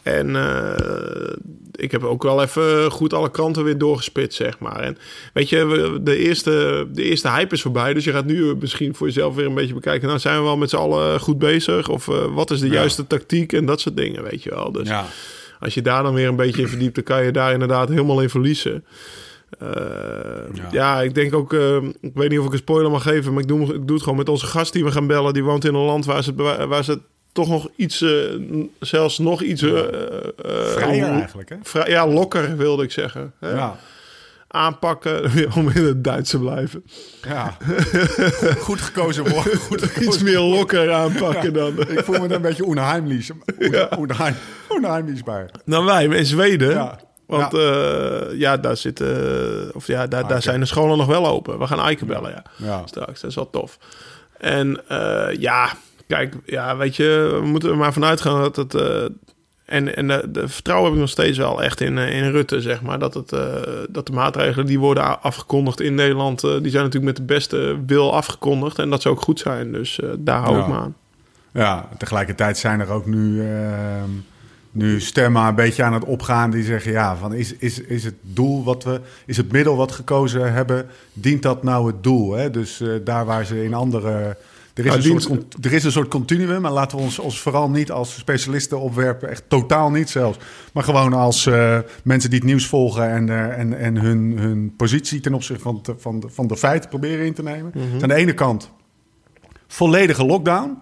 En 0.03 0.37
eh, 0.37 1.37
ik 1.73 1.91
heb 1.91 2.05
ook 2.05 2.23
wel 2.23 2.43
even 2.43 2.91
goed 2.91 3.13
alle 3.13 3.31
kranten 3.31 3.65
weer 3.65 3.79
doorgespit, 3.79 4.35
zeg 4.35 4.59
maar. 4.59 4.81
En 4.81 4.99
weet 5.33 5.49
je, 5.49 5.99
de 6.03 6.17
eerste, 6.17 6.87
de 6.93 7.03
eerste 7.03 7.29
hype 7.31 7.55
is 7.55 7.63
voorbij. 7.63 7.95
Dus 7.95 8.05
je 8.05 8.13
gaat 8.13 8.25
nu 8.27 8.55
misschien 8.61 8.95
voor 8.95 9.07
jezelf 9.07 9.35
weer 9.35 9.47
een 9.47 9.55
beetje 9.55 9.75
bekijken. 9.75 10.09
Nou, 10.09 10.21
zijn 10.21 10.37
we 10.39 10.43
wel 10.43 10.57
met 10.57 10.71
z'n 10.71 10.77
allen 10.77 11.21
goed 11.21 11.39
bezig? 11.39 11.89
Of 11.89 12.09
eh, 12.09 12.35
wat 12.35 12.51
is 12.51 12.61
de 12.61 12.67
Ja. 12.67 12.73
juiste 12.73 13.07
tactiek? 13.07 13.53
En 13.53 13.67
dat 13.67 13.81
soort 13.81 13.97
dingen, 13.97 14.23
weet 14.23 14.43
je 14.43 14.51
wel. 14.51 14.73
Dus 14.73 14.89
Ja. 14.89 15.07
als 15.61 15.75
je 15.75 15.83
daar 15.83 16.03
dan 16.03 16.15
weer 16.15 16.29
een 16.29 16.37
beetje 16.37 16.63
in 16.63 16.69
verdiept, 16.69 16.95
dan 16.95 17.05
kan 17.05 17.25
je 17.25 17.31
daar 17.31 17.53
inderdaad 17.53 17.89
helemaal 17.89 18.21
in 18.21 18.31
verliezen. 18.31 18.85
Eh, 19.59 19.71
ja. 20.71 21.03
ik 21.03 21.15
denk 21.15 21.35
ook, 21.35 21.53
eh, 21.53 21.77
ik 22.01 22.11
weet 22.15 22.31
niet 22.31 22.39
of 22.39 22.47
ik 22.47 22.53
een 22.53 22.59
spoiler 22.59 22.91
mag 22.91 23.03
geven, 23.03 23.33
maar 23.33 23.43
ik 23.43 23.49
doe, 23.49 23.63
ik 23.75 23.87
doe 23.87 23.93
het 23.95 24.03
gewoon 24.03 24.19
met 24.19 24.29
onze 24.29 24.47
gast 24.47 24.73
die 24.73 24.85
we 24.85 24.91
gaan 24.93 25.07
bellen. 25.07 25.33
Die 25.33 25.45
woont 25.45 25.65
in 25.65 25.75
een 25.75 25.85
land 25.85 26.05
waar 26.05 26.23
ze, 26.25 26.35
waar 26.69 26.85
ze 26.85 26.99
toch 27.33 27.49
nog 27.49 27.69
iets, 27.77 28.03
eh, 28.03 28.11
zelfs 28.81 29.19
nog 29.19 29.43
iets... 29.43 29.63
eh, 29.63 29.79
eh, 29.79 29.85
Vrijer 30.67 31.09
eigenlijk, 31.09 31.49
hè? 31.49 31.57
vrij- 31.63 31.91
ja, 31.91 32.07
lokker 32.07 32.57
wilde 32.57 32.83
ik 32.83 32.91
zeggen. 32.93 33.33
Hè? 33.41 33.51
Ja. 33.51 33.77
Aanpakken 34.49 35.23
om 35.57 35.69
in 35.71 35.85
het 35.85 36.05
Duits 36.05 36.31
te 36.31 36.39
blijven. 36.39 36.85
ja. 37.29 37.57
Goed 38.59 38.81
gekozen 38.81 39.29
woord. 39.31 39.55
Goed 39.57 39.83
gekozen 39.83 40.03
Iets 40.05 40.23
meer 40.23 40.39
lokker 40.41 40.93
aanpakken 40.93 41.53
dan, 41.53 41.79
Ik 41.89 42.05
voel 42.05 42.15
me 42.21 42.21
dan 42.29 42.37
een 42.37 42.43
beetje 42.43 42.65
onheimlich. 42.65 43.29
Onheim, 43.99 44.35
onheimlich 44.69 45.25
bij. 45.25 45.49
dan 45.65 45.85
wij 45.85 46.05
in 46.07 46.27
Zweden. 46.27 46.71
Ja. 46.71 46.99
Want 47.27 47.53
ja. 47.53 48.31
ja, 48.35 48.57
daar 48.57 48.77
zitten, 48.77 49.71
of 49.75 49.87
ja, 49.87 50.07
daar, 50.07 50.29
daar 50.29 50.43
zijn 50.43 50.61
de 50.61 50.67
scholen 50.67 50.97
nog 50.99 51.07
wel 51.07 51.27
open. 51.27 51.59
We 51.59 51.67
gaan 51.67 51.81
Eiken 51.81 52.07
bellen, 52.07 52.31
ja. 52.31 52.43
Ja. 52.57 52.83
Straks, 52.87 53.21
dat 53.21 53.31
is 53.31 53.37
wel 53.37 53.51
tof. 53.51 53.79
En 54.39 54.81
ja, 55.39 55.73
kijk, 56.09 56.35
ja, 56.45 56.77
weet 56.77 56.97
je, 56.97 57.39
we 57.41 57.47
moeten 57.47 57.71
er 57.71 57.77
maar 57.77 57.93
vanuit 57.93 58.21
gaan 58.21 58.41
dat 58.41 58.57
het. 58.57 58.75
eh, 58.75 59.05
en 59.65 59.97
en 59.97 60.09
de, 60.09 60.29
de 60.33 60.49
vertrouwen 60.49 60.87
heb 60.87 60.95
ik 60.95 61.01
nog 61.01 61.11
steeds 61.11 61.39
wel 61.39 61.63
echt 61.63 61.81
in, 61.81 61.99
eh, 61.99 62.17
in 62.23 62.31
Rutte, 62.31 62.61
zeg 62.61 62.83
maar. 62.83 62.99
Dat, 62.99 63.15
het, 63.15 63.33
eh, 63.33 63.41
dat 63.89 64.07
de 64.07 64.13
maatregelen 64.13 64.67
die 64.67 64.79
worden 64.79 65.23
afgekondigd 65.23 65.81
in 65.81 65.95
Nederland, 65.95 66.45
eh, 66.45 66.51
die 66.51 66.71
zijn 66.71 66.85
natuurlijk 66.85 67.05
met 67.05 67.17
de 67.17 67.35
beste 67.35 67.77
wil 67.87 68.15
afgekondigd. 68.15 68.79
En 68.79 68.91
dat 68.91 69.03
ze 69.03 69.09
ook 69.09 69.21
goed 69.21 69.39
zijn. 69.41 69.73
Dus 69.73 70.01
eh, 70.01 70.09
daar 70.19 70.41
hou 70.41 70.57
Ja. 70.57 70.63
ik 70.63 70.69
me 70.69 70.75
aan. 70.75 70.95
Ja, 71.53 71.89
tegelijkertijd 71.99 72.59
zijn 72.59 72.81
er 72.81 72.89
ook 72.91 73.07
nu, 73.07 73.41
ehm, 73.51 74.11
nu 74.71 75.01
stemmen 75.01 75.43
een 75.43 75.55
beetje 75.55 75.83
aan 75.83 75.93
het 75.93 76.05
opgaan 76.05 76.51
die 76.51 76.65
zeggen: 76.65 76.93
ja, 76.93 77.17
van 77.17 77.33
is, 77.35 77.55
is, 77.57 77.81
is 77.81 78.05
het 78.05 78.15
doel 78.23 78.65
wat 78.65 78.85
we, 78.85 79.01
is 79.27 79.37
het 79.37 79.53
middel 79.53 79.77
wat 79.77 79.93
gekozen 79.93 80.53
hebben, 80.53 80.87
dient 81.13 81.43
dat 81.43 81.63
nou 81.63 81.87
het 81.87 82.03
doel? 82.03 82.33
Hè? 82.33 82.51
Dus 82.51 82.81
eh, 82.81 82.89
daar 83.05 83.25
waar 83.25 83.45
ze 83.45 83.65
in 83.65 83.75
andere. 83.75 84.37
Er 84.79 84.87
is, 84.87 85.05
een 85.05 85.21
soort, 85.21 85.65
er 85.65 85.73
is 85.73 85.85
een 85.85 85.93
soort 85.93 86.09
continuum, 86.09 86.61
maar 86.61 86.73
laten 86.73 86.97
we 86.99 87.03
ons, 87.05 87.19
ons 87.19 87.41
vooral 87.41 87.71
niet 87.71 87.91
als 87.91 88.15
specialisten 88.19 88.81
opwerpen. 88.81 89.29
Echt 89.31 89.43
totaal 89.49 89.91
niet 89.91 90.09
zelfs. 90.11 90.39
Maar 90.73 90.83
gewoon 90.85 91.13
als 91.13 91.47
eh, 91.47 91.79
mensen 92.05 92.31
die 92.31 92.39
het 92.39 92.49
nieuws 92.49 92.67
volgen 92.67 93.11
en, 93.11 93.29
eh, 93.29 93.59
en, 93.59 93.79
en 93.79 93.97
hun, 93.97 94.39
hun 94.39 94.75
positie 94.77 95.21
ten 95.21 95.35
opzichte 95.35 95.63
van, 95.63 95.79
de- 95.83 95.95
van, 95.99 96.21
de, 96.21 96.29
van 96.29 96.47
de 96.47 96.57
feiten 96.57 96.89
proberen 96.91 97.27
in 97.27 97.35
te 97.35 97.43
nemen. 97.43 97.73
Dus 97.93 98.03
aan 98.03 98.09
de 98.09 98.15
ene 98.15 98.35
kant 98.35 98.71
volledige 99.67 100.25
lockdown. 100.25 100.79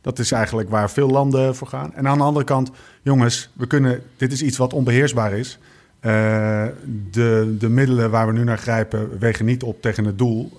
Dat 0.00 0.18
is 0.18 0.32
eigenlijk 0.32 0.70
waar 0.70 0.90
veel 0.90 1.08
landen 1.08 1.54
voor 1.56 1.66
gaan. 1.68 1.94
En 1.94 2.08
aan 2.08 2.18
de 2.18 2.24
andere 2.24 2.44
kant, 2.44 2.70
jongens, 3.02 3.50
we 3.52 3.66
kunnen, 3.66 4.02
dit 4.16 4.32
is 4.32 4.42
iets 4.42 4.56
wat 4.56 4.72
onbeheersbaar 4.72 5.32
is. 5.32 5.58
Eh, 6.00 6.64
de, 7.10 7.56
de 7.58 7.68
middelen 7.68 8.10
waar 8.10 8.26
we 8.26 8.32
nu 8.32 8.44
naar 8.44 8.58
grijpen 8.58 9.18
wegen 9.18 9.44
niet 9.44 9.62
op 9.62 9.82
tegen 9.82 10.04
het 10.04 10.18
doel. 10.18 10.52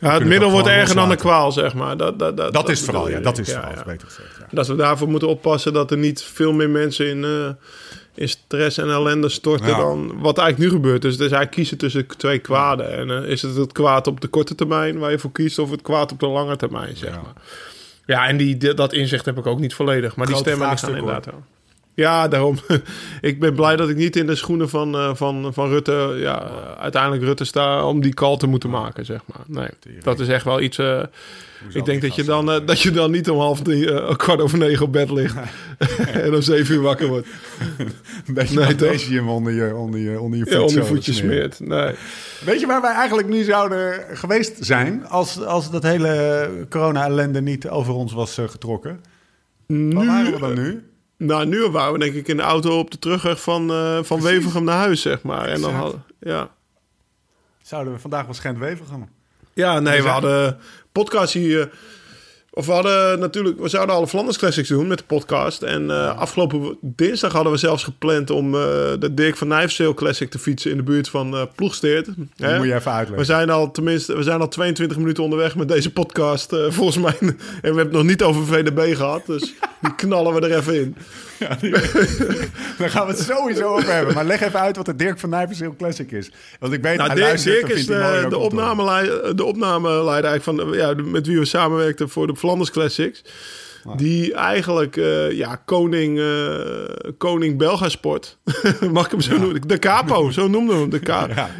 Ja, 0.00 0.12
het 0.14 0.24
middel 0.24 0.50
wordt 0.50 0.66
erger 0.68 0.94
dan 0.94 1.08
de 1.08 1.16
kwaal, 1.16 1.52
zeg 1.52 1.74
maar. 1.74 1.96
Dat, 1.96 2.18
dat, 2.18 2.36
dat, 2.36 2.52
Dat 2.52 2.68
is 2.68 2.80
vooral, 2.80 3.08
ja. 3.10 3.20
Dat 3.20 3.38
is 3.38 3.52
vooral, 3.52 3.72
beter 3.86 4.06
gezegd. 4.08 4.28
Dat 4.50 4.66
we 4.66 4.74
daarvoor 4.76 5.08
moeten 5.08 5.28
oppassen 5.28 5.72
dat 5.72 5.90
er 5.90 5.96
niet 5.98 6.22
veel 6.22 6.52
meer 6.52 6.70
mensen 6.70 7.06
in, 7.06 7.24
eh, 7.24 7.48
in 8.14 8.28
stress 8.28 8.78
en 8.78 8.90
ellende 8.90 9.28
storten 9.28 9.66
Ja. 9.66 9.76
dan 9.76 10.20
wat 10.20 10.38
eigenlijk 10.38 10.70
nu 10.70 10.76
gebeurt. 10.78 11.02
Dus 11.02 11.12
het 11.12 11.20
is 11.20 11.26
eigenlijk 11.30 11.50
kiezen 11.56 11.78
tussen 11.78 12.06
twee 12.16 12.38
kwaden. 12.38 12.92
En 12.92 13.10
eh, 13.24 13.30
is 13.30 13.42
het 13.42 13.56
het 13.56 13.72
kwaad 13.72 14.06
op 14.06 14.20
de 14.20 14.28
korte 14.28 14.54
termijn 14.54 14.98
waar 14.98 15.10
je 15.10 15.18
voor 15.18 15.32
kiest 15.32 15.58
of 15.58 15.70
het 15.70 15.82
kwaad 15.82 16.12
op 16.12 16.20
de 16.20 16.26
lange 16.28 16.56
termijn, 16.56 16.96
zeg 16.96 17.10
Ja. 17.10 17.20
maar. 17.22 17.32
Ja, 18.06 18.26
en 18.26 18.36
die, 18.36 18.74
dat 18.74 18.92
inzicht 18.92 19.24
heb 19.24 19.38
ik 19.38 19.46
ook 19.46 19.58
niet 19.58 19.74
volledig. 19.74 20.16
Maar 20.16 20.26
Grote 20.26 20.42
die 20.42 20.52
stemmen 20.52 20.66
vraagstuk, 20.66 20.96
inderdaad 20.96 21.24
wel. 21.24 21.42
Ja, 21.98 22.28
daarom. 22.28 22.56
ik 23.20 23.40
ben 23.40 23.54
blij 23.54 23.76
dat 23.76 23.88
ik 23.88 23.96
niet 23.96 24.16
in 24.16 24.26
de 24.26 24.34
schoenen 24.34 24.68
van, 24.68 24.94
eh, 24.94 25.14
van, 25.14 25.50
van 25.54 25.68
Rutte, 25.68 26.16
ja, 26.18 26.50
uiteindelijk 26.78 27.22
Rutte 27.22 27.44
sta 27.44 27.84
om 27.84 28.00
die 28.00 28.14
call 28.14 28.36
te 28.36 28.46
moeten 28.46 28.70
maken, 28.70 29.04
zeg 29.04 29.20
maar. 29.26 29.44
Nee, 29.46 29.68
dat 30.02 30.20
is 30.20 30.28
echt 30.28 30.44
wel 30.44 30.60
iets. 30.60 30.78
eh, 30.78 31.02
ik 31.72 31.84
denk 31.84 32.02
dat 32.02 32.14
je, 32.14 32.24
dan, 32.24 32.50
eh, 32.50 32.66
dat 32.66 32.80
je 32.80 32.90
dan 32.90 33.10
niet 33.10 33.30
om 33.30 33.38
half 33.38 33.60
drie, 33.62 34.16
kwart 34.16 34.40
over 34.40 34.58
negen 34.58 34.84
op 34.86 34.92
bed 34.92 35.10
ligt 35.10 35.36
en 36.24 36.34
om 36.34 36.42
zeven 36.42 36.74
uur 36.74 36.80
wakker 36.80 37.08
wordt. 37.08 37.26
Een 38.26 38.34
beetje 38.34 38.54
Nee, 38.58 38.64
magnesium 38.64 39.28
onder 39.28 39.52
je, 39.52 39.74
onder 39.74 40.00
je, 40.00 40.20
onder 40.20 40.38
je 40.38 40.44
voet 40.44 40.52
Ja, 40.52 40.60
onder 40.60 40.76
je 40.76 40.82
zo 40.82 40.88
voetje 40.88 41.12
smeren. 41.12 41.52
smeert. 41.52 41.70
Nee. 41.70 41.94
Weet 42.44 42.60
je 42.60 42.66
waar 42.66 42.80
wij 42.82 42.92
eigenlijk 42.94 43.28
nu 43.28 43.42
zouden 43.42 44.04
geweest 44.12 44.56
zijn 44.60 45.06
als, 45.08 45.44
als 45.44 45.70
dat 45.70 45.82
hele 45.82 46.48
corona-ellende 46.68 47.40
niet 47.42 47.68
over 47.68 47.94
ons 47.94 48.12
was 48.12 48.34
getrokken? 48.46 49.00
Waar 49.66 50.06
waren 50.06 50.32
we 50.32 50.38
dan 50.38 50.54
nu? 50.54 50.82
Nou, 51.18 51.46
nu 51.46 51.66
waren 51.66 51.92
we 51.92 51.98
denk 51.98 52.14
ik 52.14 52.28
in 52.28 52.36
de 52.36 52.42
auto 52.42 52.78
op 52.78 52.90
de 52.90 52.98
terugweg 52.98 53.40
van, 53.42 53.70
eh 53.70 53.98
van 54.02 54.22
Wevergem 54.22 54.64
naar 54.64 54.78
huis, 54.78 55.00
zeg 55.00 55.22
maar. 55.22 55.48
En 55.48 55.60
dan 55.60 55.74
hadden, 55.74 56.04
ja. 56.20 56.50
Zouden 57.62 57.92
we 57.92 57.98
vandaag 57.98 58.26
waarschijnlijk 58.26 58.66
weven 58.66 58.86
gaan? 58.86 59.08
Ja, 59.52 59.80
nee, 59.80 60.02
we 60.02 60.08
hadden 60.08 60.58
podcast 60.92 61.32
hier. 61.32 61.70
Of 62.58 62.66
we 62.66 62.72
hadden 62.72 63.18
natuurlijk, 63.18 63.60
we 63.60 63.68
zouden 63.68 63.94
alle 63.94 64.06
Flanders 64.06 64.38
Classics 64.38 64.68
doen 64.68 64.86
met 64.86 64.98
de 64.98 65.04
podcast. 65.04 65.62
En 65.62 65.90
eh, 65.90 66.18
afgelopen 66.18 66.76
dinsdag 66.80 67.32
hadden 67.32 67.52
we 67.52 67.58
zelfs 67.58 67.84
gepland 67.84 68.30
om 68.30 68.54
eh, 68.54 68.60
de 68.98 69.14
Dirk 69.14 69.36
van 69.36 69.48
Nijfzeel 69.48 69.94
Classic 69.94 70.30
te 70.30 70.38
fietsen 70.38 70.70
in 70.70 70.76
de 70.76 70.82
buurt 70.82 71.08
van 71.08 71.34
eh 71.36 71.42
Ploegsteert. 71.54 72.06
Dat 72.06 72.14
Hè? 72.36 72.56
moet 72.56 72.66
je 72.66 72.74
even 72.74 72.90
We 72.92 72.96
uitleggen. 72.96 73.26
zijn 73.26 73.50
al 73.50 73.70
tenminste, 73.70 74.16
we 74.16 74.22
zijn 74.22 74.40
al 74.40 74.48
22 74.48 74.96
minuten 74.96 75.22
onderweg 75.22 75.56
met 75.56 75.68
deze 75.68 75.92
podcast, 75.92 76.56
volgens 76.68 76.98
mij. 76.98 77.16
En 77.20 77.36
we 77.36 77.60
hebben 77.60 77.78
het 77.84 77.92
nog 77.92 78.02
niet 78.04 78.22
over 78.22 78.44
VDB 78.46 78.96
gehad, 78.96 79.26
dus 79.26 79.42
die 79.82 79.94
knallen 79.94 80.34
we 80.34 80.48
er 80.48 80.56
even 80.56 80.74
in. 80.80 80.96
Daar 82.78 82.90
gaan 82.90 83.06
we 83.06 83.12
het 83.12 83.20
sowieso 83.20 83.64
over 83.64 83.92
hebben. 83.92 84.14
Maar 84.14 84.24
leg 84.24 84.40
even 84.40 84.60
uit 84.60 84.76
wat 84.76 84.86
de 84.86 84.96
Dirk 84.96 85.18
van 85.18 85.30
Nijverseel 85.30 85.74
Classic 85.78 86.12
is. 86.12 86.30
Want 86.60 86.72
ik 86.72 86.82
weet, 86.82 86.96
Nou, 86.96 87.08
hij 87.08 87.18
Dirk, 87.18 87.42
Dirk 87.42 87.68
is 87.68 87.86
mooi 87.86 88.00
de, 88.00 88.10
de, 88.10 88.16
horen. 88.20 88.38
opnameleider, 88.38 89.36
de 89.36 89.44
opnameleider 89.44 90.30
eigenlijk 90.30 90.44
van, 90.44 90.76
ja, 90.78 90.94
met 91.04 91.26
wie 91.26 91.38
we 91.38 91.44
samenwerkten 91.44 92.08
voor 92.08 92.26
de 92.26 92.36
Flanders 92.36 92.70
Classics. 92.70 93.22
Die 93.96 94.34
eigenlijk 94.34 94.96
eh, 94.96 95.30
ja, 95.30 95.62
koning, 95.64 96.18
eh 96.18 97.10
koning 97.18 97.58
Belgasport, 97.58 98.38
mag 98.92 99.04
ik 99.04 99.10
hem 99.10 99.20
zo 99.20 99.38
noemen? 99.38 99.68
De 99.68 99.78
capo, 99.78 100.30
zo 100.30 100.48
noemden 100.48 100.74
we 100.74 100.80
hem. 100.80 100.90
De 100.90 101.00
Ja, 101.34 101.50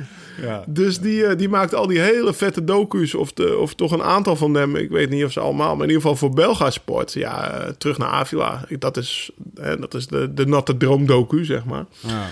ja. 0.42 0.64
Dus 0.66 0.98
die, 0.98 1.26
eh, 1.26 1.36
die 1.36 1.48
maakt 1.48 1.74
al 1.74 1.86
die 1.86 2.00
hele 2.00 2.34
vette 2.34 2.64
docu's, 2.64 3.14
of, 3.14 3.32
de, 3.32 3.56
of 3.56 3.74
toch 3.74 3.92
een 3.92 4.02
aantal 4.02 4.36
van 4.36 4.54
hem. 4.54 4.76
Ik 4.76 4.90
weet 4.90 5.10
niet 5.10 5.24
of 5.24 5.32
ze 5.32 5.40
allemaal, 5.40 5.74
maar 5.74 5.84
in 5.84 5.92
ieder 5.92 6.02
geval 6.02 6.16
voor 6.16 6.34
Belgasport. 6.34 7.12
Ja, 7.12 7.50
eh, 7.50 7.68
terug 7.78 7.98
naar 7.98 8.08
Avila. 8.08 8.64
Dat 8.78 8.96
is, 8.96 9.30
hè, 9.60 9.78
dat 9.78 9.94
is 9.94 10.06
de, 10.06 10.34
de 10.34 10.46
natte 10.46 10.76
droom 10.76 11.06
docu, 11.06 11.44
zeg 11.44 11.64
maar. 11.64 11.84
Ja. 12.00 12.26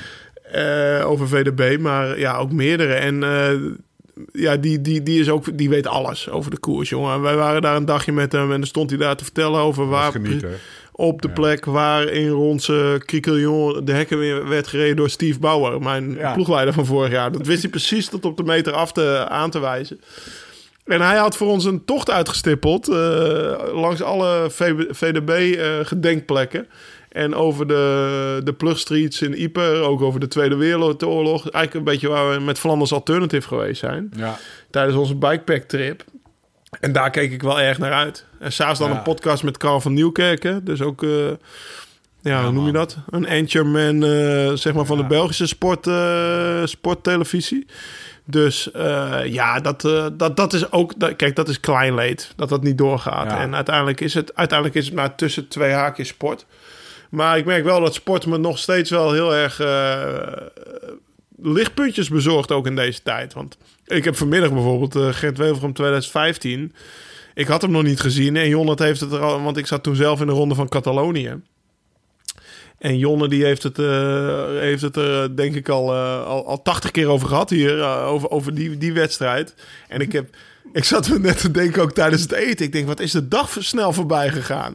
Eh, 1.01 1.11
over 1.11 1.29
VDB, 1.29 1.81
maar 1.81 2.19
ja, 2.19 2.37
ook 2.37 2.53
meerdere. 2.53 2.95
En 2.95 3.21
ja, 4.33 4.57
die, 4.57 4.81
die, 4.81 5.03
die, 5.03 5.21
is 5.21 5.29
ook, 5.29 5.59
die 5.59 5.69
weet 5.69 5.87
alles 5.87 6.31
over 6.31 6.51
de 6.51 6.59
koers, 6.59 6.89
jongen. 6.89 7.21
Wij 7.21 7.37
waren 7.37 7.63
daar 7.63 7.77
een 7.77 7.85
dagje 7.85 8.13
met 8.13 8.33
hem 8.33 8.53
en 8.53 8.59
dan 8.59 8.67
stond 8.67 8.91
hij 8.91 8.99
daar 8.99 9.17
te 9.17 9.25
vertellen 9.25 9.61
over 9.61 9.87
waar... 9.89 10.13
Op 10.99 11.23
de 11.23 11.31
plek 11.31 11.65
waar 11.65 12.03
in 12.09 12.29
Ronse 12.29 13.01
Criquelion 13.05 13.85
de 13.85 13.93
hekken 13.93 14.19
weer 14.19 14.49
werd 14.49 14.67
gereden 14.67 14.97
door 14.97 15.11
Steve 15.11 15.39
Bauer, 15.39 15.83
mijn 15.83 16.15
Ja. 16.15 16.33
ploegleider 16.33 16.75
van 16.75 16.87
vorig 16.87 17.11
jaar. 17.11 17.33
Dat 17.33 17.47
wist 17.47 17.63
hij 17.63 17.71
precies 17.71 18.09
tot 18.09 18.25
op 18.25 18.37
de 18.37 18.43
meter 18.43 18.73
af 18.73 18.93
te, 18.93 19.27
aan 19.29 19.51
te 19.51 19.59
wijzen. 19.59 20.01
En 20.85 21.01
hij 21.01 21.17
had 21.17 21.37
voor 21.37 21.49
ons 21.49 21.65
een 21.65 21.85
tocht 21.85 22.11
uitgestippeld 22.11 22.89
eh, 22.89 22.97
langs 23.73 24.03
alle 24.03 24.47
VDB-gedenkplekken. 24.91 26.67
en 27.09 27.35
over 27.35 27.67
de, 27.67 28.41
de 28.45 28.53
plugstreets 28.53 29.23
in 29.23 29.35
Ieper, 29.35 29.81
ook 29.81 30.01
over 30.03 30.21
de 30.21 30.29
Tweede 30.29 30.57
Wereldoorlog. 30.57 31.41
Eigenlijk 31.51 31.75
een 31.75 31.93
beetje 31.93 32.09
waar 32.09 32.33
we 32.35 32.41
met 32.41 32.59
Flanders 32.59 32.93
Alternative 32.93 33.49
geweest 33.49 33.81
zijn. 33.81 34.11
Ja. 34.17 34.39
Tijdens 34.71 34.97
onze 34.97 35.15
bikepack-trip. 35.15 36.05
En 36.81 36.93
daar 36.93 37.11
keek 37.11 37.33
ik 37.33 37.43
wel 37.43 37.61
erg 37.61 37.79
naar 37.79 37.93
uit. 37.93 38.25
En 38.39 38.53
s'avonds 38.53 38.79
dan 38.81 38.91
Ja. 38.91 38.97
een 38.97 39.03
podcast 39.03 39.43
met 39.43 39.57
Carl 39.57 39.81
van 39.81 39.93
Nieuwkerken. 39.93 40.65
Dus 40.65 40.81
ook, 40.83 41.03
eh, 41.03 41.11
ja, 42.21 42.43
hoe 42.43 42.53
noem 42.53 42.67
je 42.67 42.73
dat? 42.73 42.97
Een 43.11 43.29
anchorman, 43.29 44.05
eh, 44.05 44.53
zeg 44.53 44.75
maar, 44.75 44.85
van 44.85 44.97
de 44.97 45.05
Belgische 45.07 45.47
sport, 45.47 45.87
eh, 45.87 46.65
sporttelevisie. 46.65 47.67
Dus 48.25 48.69
ja, 49.25 49.61
dat, 49.61 49.81
dat, 50.13 50.37
dat 50.37 50.53
is 50.53 50.73
ook... 50.73 50.93
Dat, 50.97 51.17
kijk, 51.17 51.37
dat 51.37 51.49
is 51.49 51.61
klein 51.61 51.95
leed. 51.95 52.33
Dat 52.37 52.49
dat 52.49 52.63
niet 52.63 52.79
doorgaat. 52.79 53.39
En 53.39 53.55
uiteindelijk 53.55 54.01
is, 54.01 54.15
het, 54.15 54.35
uiteindelijk 54.35 54.79
is 54.79 54.87
het 54.87 54.95
maar 54.95 55.15
tussen 55.15 55.49
twee 55.49 55.73
haakjes 55.73 56.09
sport. 56.09 56.47
Maar 57.11 57.39
ik 57.39 57.45
merk 57.45 57.65
wel 57.65 57.81
dat 57.81 57.95
sport 57.95 58.27
me 58.27 58.39
nog 58.39 58.59
steeds 58.59 58.91
wel 58.91 59.13
heel 59.13 59.35
erg... 59.35 59.61
eh, 61.43 61.53
lichtpuntjes 61.53 62.09
bezorgd 62.09 62.53
ook 62.53 62.67
in 62.67 62.77
deze 62.77 63.03
tijd. 63.03 63.33
Want 63.33 63.59
ik 63.87 64.05
heb 64.05 64.17
vanmiddag 64.17 64.53
bijvoorbeeld 64.53 64.97
uh, 64.97 65.09
Gent 65.13 65.39
Wevelgem 65.39 65.73
2015. 65.73 66.73
Ik 67.35 67.47
had 67.47 67.63
hem 67.63 67.71
nog 67.71 67.83
niet 67.83 68.01
gezien. 68.01 68.37
En 68.37 68.49
Jonnet 68.49 68.79
heeft 68.79 69.01
het 69.01 69.13
er 69.13 69.21
al... 69.21 69.43
Want 69.43 69.57
ik 69.57 69.67
zat 69.67 69.83
toen 69.83 69.97
zelf 69.97 70.21
in 70.21 70.27
de 70.27 70.33
ronde 70.33 70.55
van 70.55 70.69
Catalonië. 70.69 71.41
En 72.79 72.99
Jonne 72.99 73.29
die 73.29 73.45
heeft 73.45 73.63
het, 73.63 73.79
eh, 73.79 74.47
heeft 74.49 74.83
het 74.83 74.97
er 74.97 75.37
denk 75.37 75.55
ik 75.55 75.69
al, 75.69 75.95
eh, 75.95 76.27
al, 76.27 76.47
al 76.47 76.63
80 76.63 76.91
keer 76.91 77.09
over 77.09 77.29
gehad 77.29 77.51
hier. 77.51 77.81
eh, 77.81 78.07
over 78.07 78.31
over 78.31 78.55
die, 78.55 78.79
die 78.79 78.93
wedstrijd. 78.93 79.55
En 79.89 80.01
ik 80.01 80.13
heb... 80.13 80.37
Ik 80.73 80.85
zat 80.85 81.09
me 81.09 81.19
net 81.19 81.41
te 81.41 81.51
denken 81.51 81.83
ook 81.83 81.93
tijdens 81.93 82.23
het 82.23 82.33
eten. 82.33 82.67
Ik 82.67 82.73
denk, 82.73 82.87
wat 82.87 83.01
is 83.01 83.11
de 83.11 83.29
dag 83.29 83.57
snel 83.59 83.93
voorbij 83.93 84.29
gegaan? 84.29 84.75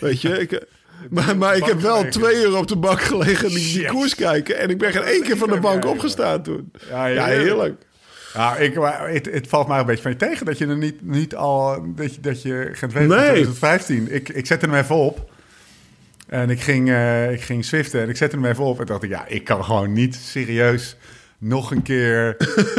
Weet 0.00 0.20
je, 0.20 0.38
ik... 0.38 0.66
Maar, 1.10 1.36
maar 1.36 1.56
ik 1.56 1.64
heb 1.64 1.80
wel 1.80 2.08
twee 2.08 2.36
uur 2.36 2.56
op 2.56 2.66
de 2.66 2.76
bank 2.76 3.00
gelegen 3.00 3.48
en 3.48 3.54
die, 3.54 3.86
koers 3.86 4.14
kijken. 4.14 4.58
En 4.58 4.70
ik 4.70 4.78
ben 4.78 4.92
geen 4.92 5.02
één 5.02 5.22
keer 5.22 5.36
van 5.36 5.50
de 5.50 5.60
bank 5.60 5.84
opgestaan 5.84 6.42
toen. 6.42 6.72
Ja, 6.88 7.24
heerlijk. 7.24 7.82
Ja, 8.34 8.56
ik, 8.56 8.74
het, 8.74 9.26
het 9.26 9.48
valt 9.48 9.68
mij 9.68 9.78
een 9.78 9.86
beetje 9.86 10.02
van 10.02 10.10
je 10.10 10.16
tegen 10.16 10.46
dat 10.46 10.58
je 10.58 10.66
er 10.66 10.76
niet, 10.76 11.02
niet 11.02 11.34
al. 11.34 11.84
dat 11.94 12.14
je, 12.14 12.20
dat 12.20 12.42
je 12.42 12.70
Gent 12.72 12.92
Wevelgem 12.92 13.08
Nee. 13.08 13.30
2015. 13.30 14.14
Ik, 14.14 14.28
ik 14.28 14.46
zette 14.46 14.66
hem 14.66 14.74
even 14.74 14.94
op. 14.94 15.30
En 16.28 16.50
ik 16.50 16.60
ging, 16.60 16.90
eh, 16.90 17.32
ik 17.32 17.40
ging 17.40 17.64
swiften 17.64 18.00
en 18.00 18.08
ik 18.08 18.16
zette 18.16 18.36
hem 18.36 18.44
even 18.44 18.64
op. 18.64 18.80
En 18.80 18.86
dacht 18.86 19.02
ik, 19.02 19.10
ja, 19.10 19.26
ik 19.26 19.44
kan 19.44 19.64
gewoon 19.64 19.92
niet 19.92 20.14
serieus 20.14 20.96
nog 21.42 21.70
een 21.70 21.82
keer 21.82 22.36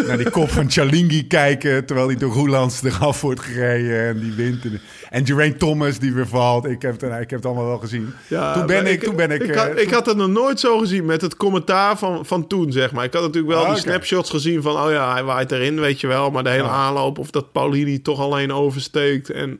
naar 0.07 0.17
die 0.17 0.29
kop 0.29 0.49
van 0.49 0.71
Chalingi 0.71 1.27
kijken. 1.27 1.85
Terwijl 1.85 2.07
hij 2.07 2.17
door 2.17 2.33
Roelands 2.33 2.83
eraf 2.83 3.21
wordt 3.21 3.39
gereden 3.39 4.07
en 4.07 4.19
die 4.19 4.33
wint. 4.33 4.65
En, 5.09 5.25
Geraint 5.25 5.59
Thomas 5.59 5.99
die 5.99 6.13
weer 6.13 6.27
valt. 6.27 6.65
Ik 6.65 6.81
heb 6.81 7.01
het, 7.01 7.11
ik 7.11 7.29
heb 7.29 7.29
het 7.29 7.45
allemaal 7.45 7.65
wel 7.65 7.77
gezien. 7.77 8.13
Ja, 8.27 8.53
toen, 8.53 8.65
ben 8.65 8.83
maar 8.83 8.91
ik, 8.91 9.03
toen 9.03 9.15
ben 9.15 9.31
ik. 9.31 9.43
Ik 9.43 9.49
eh, 9.49 9.61
had, 9.61 9.79
ik 9.79 9.89
had 9.89 10.05
het 10.05 10.17
nog 10.17 10.27
nooit 10.27 10.59
zo 10.59 10.77
gezien 10.77 11.05
met 11.05 11.21
het 11.21 11.37
commentaar 11.37 11.97
van, 11.97 12.25
van 12.25 12.47
toen, 12.47 12.71
zeg 12.71 12.91
maar. 12.91 13.03
Ik 13.03 13.13
had 13.13 13.21
natuurlijk 13.21 13.53
wel 13.53 13.63
Ah, 13.65 13.71
die 13.71 13.81
snapshots 13.81 14.29
gezien 14.29 14.61
van... 14.61 14.85
oh 14.85 14.91
ja, 14.91 15.13
hij 15.13 15.23
waait 15.23 15.51
erin, 15.51 15.79
weet 15.79 15.99
je 16.01 16.07
wel. 16.07 16.31
Maar 16.31 16.43
de 16.43 16.49
hele 16.49 16.63
Ja. 16.63 16.69
aanloop 16.69 17.17
of 17.17 17.31
dat 17.31 17.51
Paulini 17.51 18.01
toch 18.01 18.19
alleen 18.19 18.53
oversteekt... 18.53 19.29
en, 19.29 19.59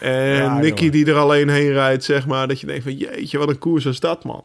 en 0.00 0.34
Ja, 0.34 0.58
Nicky 0.58 0.90
die 0.90 1.06
er 1.06 1.16
alleen 1.16 1.48
heen 1.48 1.72
rijdt, 1.72 2.04
zeg 2.04 2.26
maar. 2.26 2.48
Dat 2.48 2.60
je 2.60 2.66
denkt 2.66 2.82
van, 2.82 2.96
jeetje, 2.96 3.38
wat 3.38 3.48
een 3.48 3.58
koers 3.58 3.84
is 3.84 4.00
dat, 4.00 4.24
man. 4.24 4.44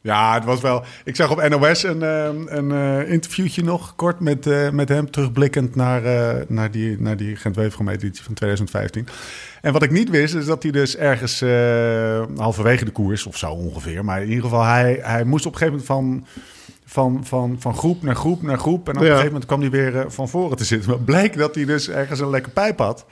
Ja, 0.00 0.34
het 0.34 0.44
was 0.44 0.60
wel. 0.60 0.84
Ik 1.04 1.16
zag 1.16 1.30
op 1.30 1.48
NOS 1.48 1.82
een, 1.82 2.02
eh, 2.02 2.28
een 2.46 2.72
eh, 2.72 3.10
interviewtje 3.10 3.62
nog 3.64 3.94
kort 3.96 4.20
met, 4.20 4.46
eh, 4.46 4.70
met 4.70 4.88
hem, 4.88 5.10
terugblikkend 5.10 5.74
naar, 5.74 6.04
eh, 6.04 6.44
naar 6.48 6.70
die, 6.70 7.00
naar 7.00 7.16
die 7.16 7.36
gent 7.36 7.56
editie 7.56 8.24
van 8.24 8.34
2015. 8.34 9.06
En 9.62 9.72
wat 9.72 9.82
ik 9.82 9.90
niet 9.90 10.10
wist, 10.10 10.34
is 10.34 10.46
dat 10.46 10.62
hij 10.62 10.72
dus 10.72 10.96
ergens 10.96 11.40
halverwege 12.36 12.84
de 12.84 12.90
koers, 12.90 13.26
of 13.26 13.36
zo 13.36 13.50
ongeveer, 13.50 14.04
maar 14.04 14.22
in 14.22 14.28
ieder 14.28 14.42
geval, 14.44 14.64
hij, 14.64 14.98
hij 15.02 15.24
moest 15.24 15.46
op 15.46 15.52
een 15.52 15.58
gegeven 15.58 15.82
moment 15.86 16.24
van. 16.24 16.26
Van, 16.90 17.20
van, 17.24 17.56
van 17.58 17.74
groep 17.74 18.02
naar 18.02 18.16
groep 18.16 18.42
naar 18.42 18.58
groep. 18.58 18.88
En 18.88 18.94
op 18.96 19.00
Ja. 19.02 19.04
een 19.04 19.06
gegeven 19.16 19.32
moment 19.32 19.46
kwam 19.46 19.60
hij 19.60 19.70
weer 19.70 20.04
van 20.08 20.28
voren 20.28 20.56
te 20.56 20.64
zitten. 20.64 20.90
Maar 20.90 20.98
bleek 20.98 21.36
dat 21.36 21.54
hij 21.54 21.64
dus 21.64 21.88
ergens 21.88 22.20
een 22.20 22.30
lekker 22.30 22.52
pijp 22.52 22.78
had. 22.78 23.06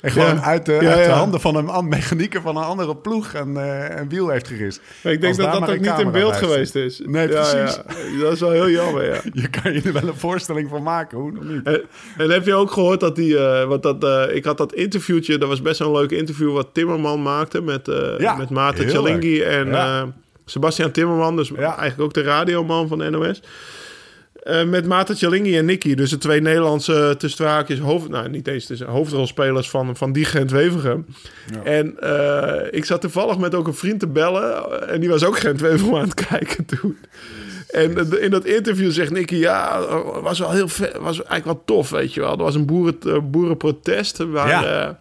En 0.00 0.10
gewoon 0.10 0.40
uit, 0.40 0.66
de, 0.66 0.78
uit 0.78 1.06
handen 1.06 1.40
van 1.40 1.56
een 1.56 1.68
an- 1.68 1.88
mechanieker 1.88 2.40
van 2.40 2.56
een 2.56 2.62
andere 2.62 2.96
ploeg 2.96 3.34
een, 3.34 3.56
eh, 3.56 3.96
een 3.98 4.08
wiel 4.08 4.28
heeft 4.28 4.48
gerist. 4.48 4.80
Maar 5.02 5.12
ik 5.12 5.20
denk 5.20 5.34
Als 5.38 5.44
dat 5.44 5.60
dat 5.60 5.70
ook 5.70 5.80
niet 5.80 5.98
in 5.98 6.10
beeld 6.10 6.36
geweest 6.36 6.74
is. 6.74 7.00
Nee, 7.04 7.28
precies. 7.28 7.78
Dat 8.20 8.32
is 8.32 8.40
wel 8.40 8.50
heel 8.50 8.70
jammer, 8.70 9.04
ja. 9.04 9.20
Je 9.42 9.48
kan 9.48 9.72
je 9.72 9.82
er 9.82 9.92
wel 9.92 10.08
een 10.08 10.16
voorstelling 10.16 10.68
van 10.68 10.82
maken, 10.82 11.18
hoe 11.18 11.32
nog 11.32 11.44
niet? 11.44 11.66
En, 11.66 11.82
en 12.16 12.30
heb 12.30 12.46
je 12.46 12.54
ook 12.54 12.70
gehoord 12.70 13.00
dat 13.00 13.16
die... 13.16 13.38
eh, 13.38 13.68
want 13.68 13.82
dat, 13.82 14.04
eh, 14.04 14.36
ik 14.36 14.44
had 14.44 14.58
dat 14.58 14.74
interviewtje, 14.74 15.38
dat 15.38 15.48
was 15.48 15.62
best 15.62 15.78
wel 15.78 15.88
een 15.88 16.00
leuk 16.00 16.10
interview... 16.10 16.52
wat 16.52 16.68
Timmerman 16.72 17.22
maakte 17.22 17.60
met, 17.62 17.86
met 18.38 18.50
Maarten 18.50 18.88
Chalingi 18.88 19.42
en 19.42 20.14
Sebastian 20.44 20.90
Timmerman. 20.90 21.36
Dus 21.36 21.52
eigenlijk 21.54 22.00
ook 22.00 22.14
de 22.14 22.22
radioman 22.22 22.88
van 22.88 22.98
de 22.98 23.10
NOS. 23.10 23.42
Eh, 24.46 24.64
met 24.64 24.86
Maarten 24.86 25.16
Chalingi 25.16 25.58
en 25.58 25.64
Nicky. 25.64 25.94
Dus 25.94 26.10
de 26.10 26.18
twee 26.18 26.40
Nederlandse 26.40 27.14
tussen 27.18 27.46
haakjes 27.46 27.78
hoofd... 27.78 28.08
Nou, 28.08 28.28
niet 28.28 28.48
eens 28.48 28.66
tussen 28.66 28.86
hoofdrolspelers 28.86 29.70
van, 29.70 29.96
van 29.96 30.12
die 30.12 30.24
Gent 30.24 30.50
Wevergem. 30.50 31.06
En 31.64 32.00
eh, 32.00 32.66
ik 32.70 32.84
zat 32.84 33.00
toevallig 33.00 33.38
met 33.38 33.54
ook 33.54 33.66
een 33.66 33.74
vriend 33.74 34.00
te 34.00 34.06
bellen. 34.06 34.88
En 34.88 35.00
die 35.00 35.08
was 35.08 35.24
ook 35.24 35.38
Gent 35.38 35.60
Wevergem 35.60 35.94
aan 35.94 36.08
het 36.08 36.26
kijken 36.28 36.64
toen. 36.64 36.96
En 37.70 37.98
eh, 37.98 38.22
in 38.22 38.30
dat 38.30 38.44
interview 38.44 38.90
zegt 38.90 39.10
Nicky, 39.10 39.36
ja, 39.36 39.78
eh, 39.78 40.22
was 40.22 40.38
wel 40.38 40.50
heel 40.50 40.68
was 41.00 41.22
eigenlijk 41.22 41.44
wel 41.44 41.62
tof, 41.64 41.90
weet 41.90 42.14
je 42.14 42.20
wel. 42.20 42.32
Er 42.32 42.36
was 42.36 42.54
een 42.54 42.66
boeren, 42.66 42.96
eh, 43.06 43.18
boerenprotest 43.22 44.18
waar, 44.18 44.48
Ja, 44.48 44.86
eh, 44.86 44.94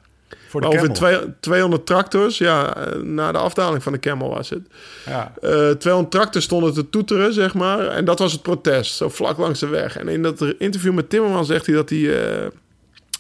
Voor 0.61 0.71
de 0.71 0.77
Camel. 0.77 0.93
twee- 0.93 1.33
200 1.39 1.85
tractors, 1.85 2.37
ja, 2.37 2.75
eh, 2.75 2.95
na 3.01 3.31
de 3.31 3.37
afdaling 3.37 3.83
van 3.83 3.91
de 3.93 3.99
Camel 3.99 4.29
was 4.29 4.49
het. 4.49 4.61
Ja. 5.05 5.33
Eh 5.41 5.69
200 5.69 6.11
tractors 6.11 6.45
stonden 6.45 6.73
te 6.73 6.89
toeteren, 6.89 7.33
zeg 7.33 7.53
maar. 7.53 7.87
En 7.87 8.05
dat 8.05 8.19
was 8.19 8.31
het 8.31 8.41
protest, 8.41 8.95
zo 8.95 9.09
vlak 9.09 9.37
langs 9.37 9.59
de 9.59 9.67
weg. 9.67 9.97
En 9.97 10.07
in 10.07 10.21
dat 10.21 10.45
interview 10.57 10.93
met 10.93 11.09
Timmerman 11.09 11.45
zegt 11.45 11.65
hij 11.65 11.75
dat 11.75 11.89
hij... 11.89 12.39
eh, 12.41 12.47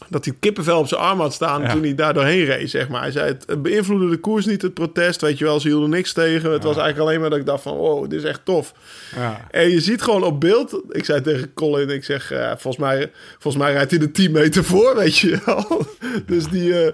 dat 0.09 0.25
hij 0.25 0.33
kippenvel 0.39 0.79
op 0.79 0.87
zijn 0.87 1.01
arm 1.01 1.19
had 1.19 1.33
staan 1.33 1.61
Ja. 1.61 1.71
toen 1.71 1.81
hij 1.83 1.95
daar 1.95 2.13
doorheen 2.13 2.45
reed, 2.45 2.69
zeg 2.69 2.87
maar. 2.87 3.01
Hij 3.01 3.11
zei, 3.11 3.27
het- 3.27 3.43
het 3.47 3.61
beïnvloedde 3.61 4.09
de 4.09 4.17
koers 4.17 4.45
niet, 4.45 4.61
het 4.61 4.73
protest. 4.73 5.21
Weet 5.21 5.37
je 5.37 5.43
wel, 5.45 5.59
ze 5.59 5.67
hielden 5.67 5.89
niks 5.89 6.13
tegen. 6.13 6.51
Het 6.51 6.63
was 6.63 6.77
eigenlijk 6.77 7.07
alleen 7.07 7.19
maar 7.21 7.29
dat 7.29 7.39
ik 7.39 7.45
dacht 7.45 7.63
van, 7.63 7.75
wow, 7.75 8.09
dit 8.09 8.19
is 8.23 8.29
echt 8.29 8.41
tof. 8.45 8.73
Ja. 9.15 9.47
En 9.51 9.69
je 9.69 9.79
ziet 9.81 10.01
gewoon 10.01 10.23
op 10.23 10.39
beeld... 10.39 10.81
Ik 10.89 11.05
zei 11.05 11.21
tegen 11.21 11.53
Colin, 11.53 11.89
ik 11.89 12.03
zeg, 12.03 12.31
eh, 12.31 12.47
volgens, 12.47 12.77
mij, 12.77 13.11
volgens 13.39 13.63
mij 13.63 13.73
rijdt 13.73 13.91
hij 13.91 13.99
de 13.99 14.11
10 14.11 14.31
meter 14.31 14.63
voor, 14.63 14.95
weet 14.95 15.17
je 15.17 15.39
wel. 15.45 15.85
dus 16.25 16.47
die, 16.47 16.83
eh, 16.85 16.93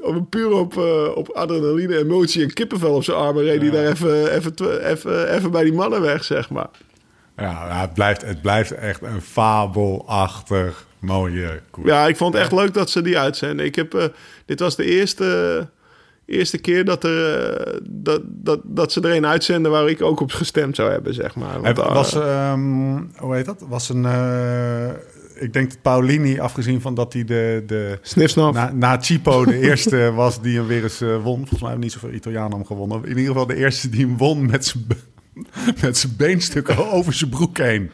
op, 0.00 0.30
puur 0.30 0.50
op, 0.52 0.76
eh, 0.78 1.16
op 1.16 1.28
adrenaline, 1.30 1.98
emotie 1.98 2.42
en 2.42 2.52
kippenvel 2.52 2.94
op 2.94 3.04
zijn 3.04 3.16
armen... 3.16 3.42
reed 3.44 3.60
hij 3.60 3.70
daar 3.70 3.86
even, 3.86 4.32
even, 4.32 4.86
even, 4.86 5.32
even 5.34 5.50
bij 5.50 5.62
die 5.64 5.72
mannen 5.72 6.00
weg, 6.00 6.24
zeg 6.24 6.50
maar. 6.50 6.68
Ja, 7.36 7.44
ja, 7.50 7.80
het, 7.80 7.94
blijft, 7.94 8.22
het 8.22 8.42
blijft 8.42 8.70
echt 8.70 9.02
een 9.02 9.20
fabelachtig 9.22 10.86
mooie 11.04 11.60
koers. 11.70 11.88
Ja, 11.88 12.06
ik 12.06 12.16
vond 12.16 12.32
het 12.34 12.42
echt 12.42 12.52
leuk 12.52 12.74
dat 12.74 12.90
ze 12.90 13.02
die 13.02 13.18
uitzenden. 13.18 13.66
Ik 13.66 13.74
heb, 13.74 13.94
eh, 13.94 14.04
dit 14.46 14.60
was 14.60 14.76
de 14.76 14.84
eerste, 14.84 15.68
eerste 16.26 16.58
keer 16.58 16.84
dat, 16.84 17.04
er, 17.04 17.44
eh, 17.44 17.80
dat, 17.82 18.20
dat, 18.24 18.60
dat 18.64 18.92
ze 18.92 19.00
er 19.00 19.16
een 19.16 19.26
uitzenden 19.26 19.70
waar 19.70 19.88
ik 19.88 20.02
ook 20.02 20.20
op 20.20 20.32
gestemd 20.32 20.76
zou 20.76 20.90
hebben, 20.90 21.14
zeg 21.14 21.34
maar. 21.34 21.52
Want, 21.60 21.66
Het 21.66 21.78
eh, 21.78 21.94
was, 21.94 22.14
ehm, 22.14 23.02
hoe 23.16 23.34
heet 23.34 23.44
dat? 23.44 23.64
Was 23.68 23.88
een, 23.88 24.06
ik 25.34 25.52
denk 25.52 25.70
dat 25.70 25.82
Paulini, 25.82 26.40
afgezien 26.40 26.80
van 26.80 26.94
dat 26.94 27.12
hij 27.12 27.24
de, 27.24 27.62
de 27.66 27.98
Snifsnaf. 28.02 28.54
na, 28.54 28.72
na 28.72 28.98
Chipo 29.00 29.44
de 29.44 29.58
eerste 29.68 30.12
was 30.12 30.40
die 30.40 30.56
hem 30.56 30.66
weer 30.66 30.82
eens 30.82 31.00
won. 31.00 31.36
Volgens 31.36 31.60
mij 31.60 31.68
hebben 31.70 31.80
niet 31.80 31.92
zoveel 31.92 32.12
Italianen 32.12 32.52
hem 32.52 32.66
gewonnen. 32.66 33.02
In 33.02 33.08
ieder 33.08 33.26
geval 33.26 33.46
de 33.46 33.56
eerste 33.56 33.88
die 33.88 34.06
hem 34.06 34.16
won 34.16 34.46
met 34.46 34.64
zijn 34.64 34.86
met 35.82 35.98
zijn 35.98 36.14
beenstukken 36.16 36.90
over 36.90 37.12
zijn 37.12 37.30
broek 37.30 37.58
heen. 37.58 37.90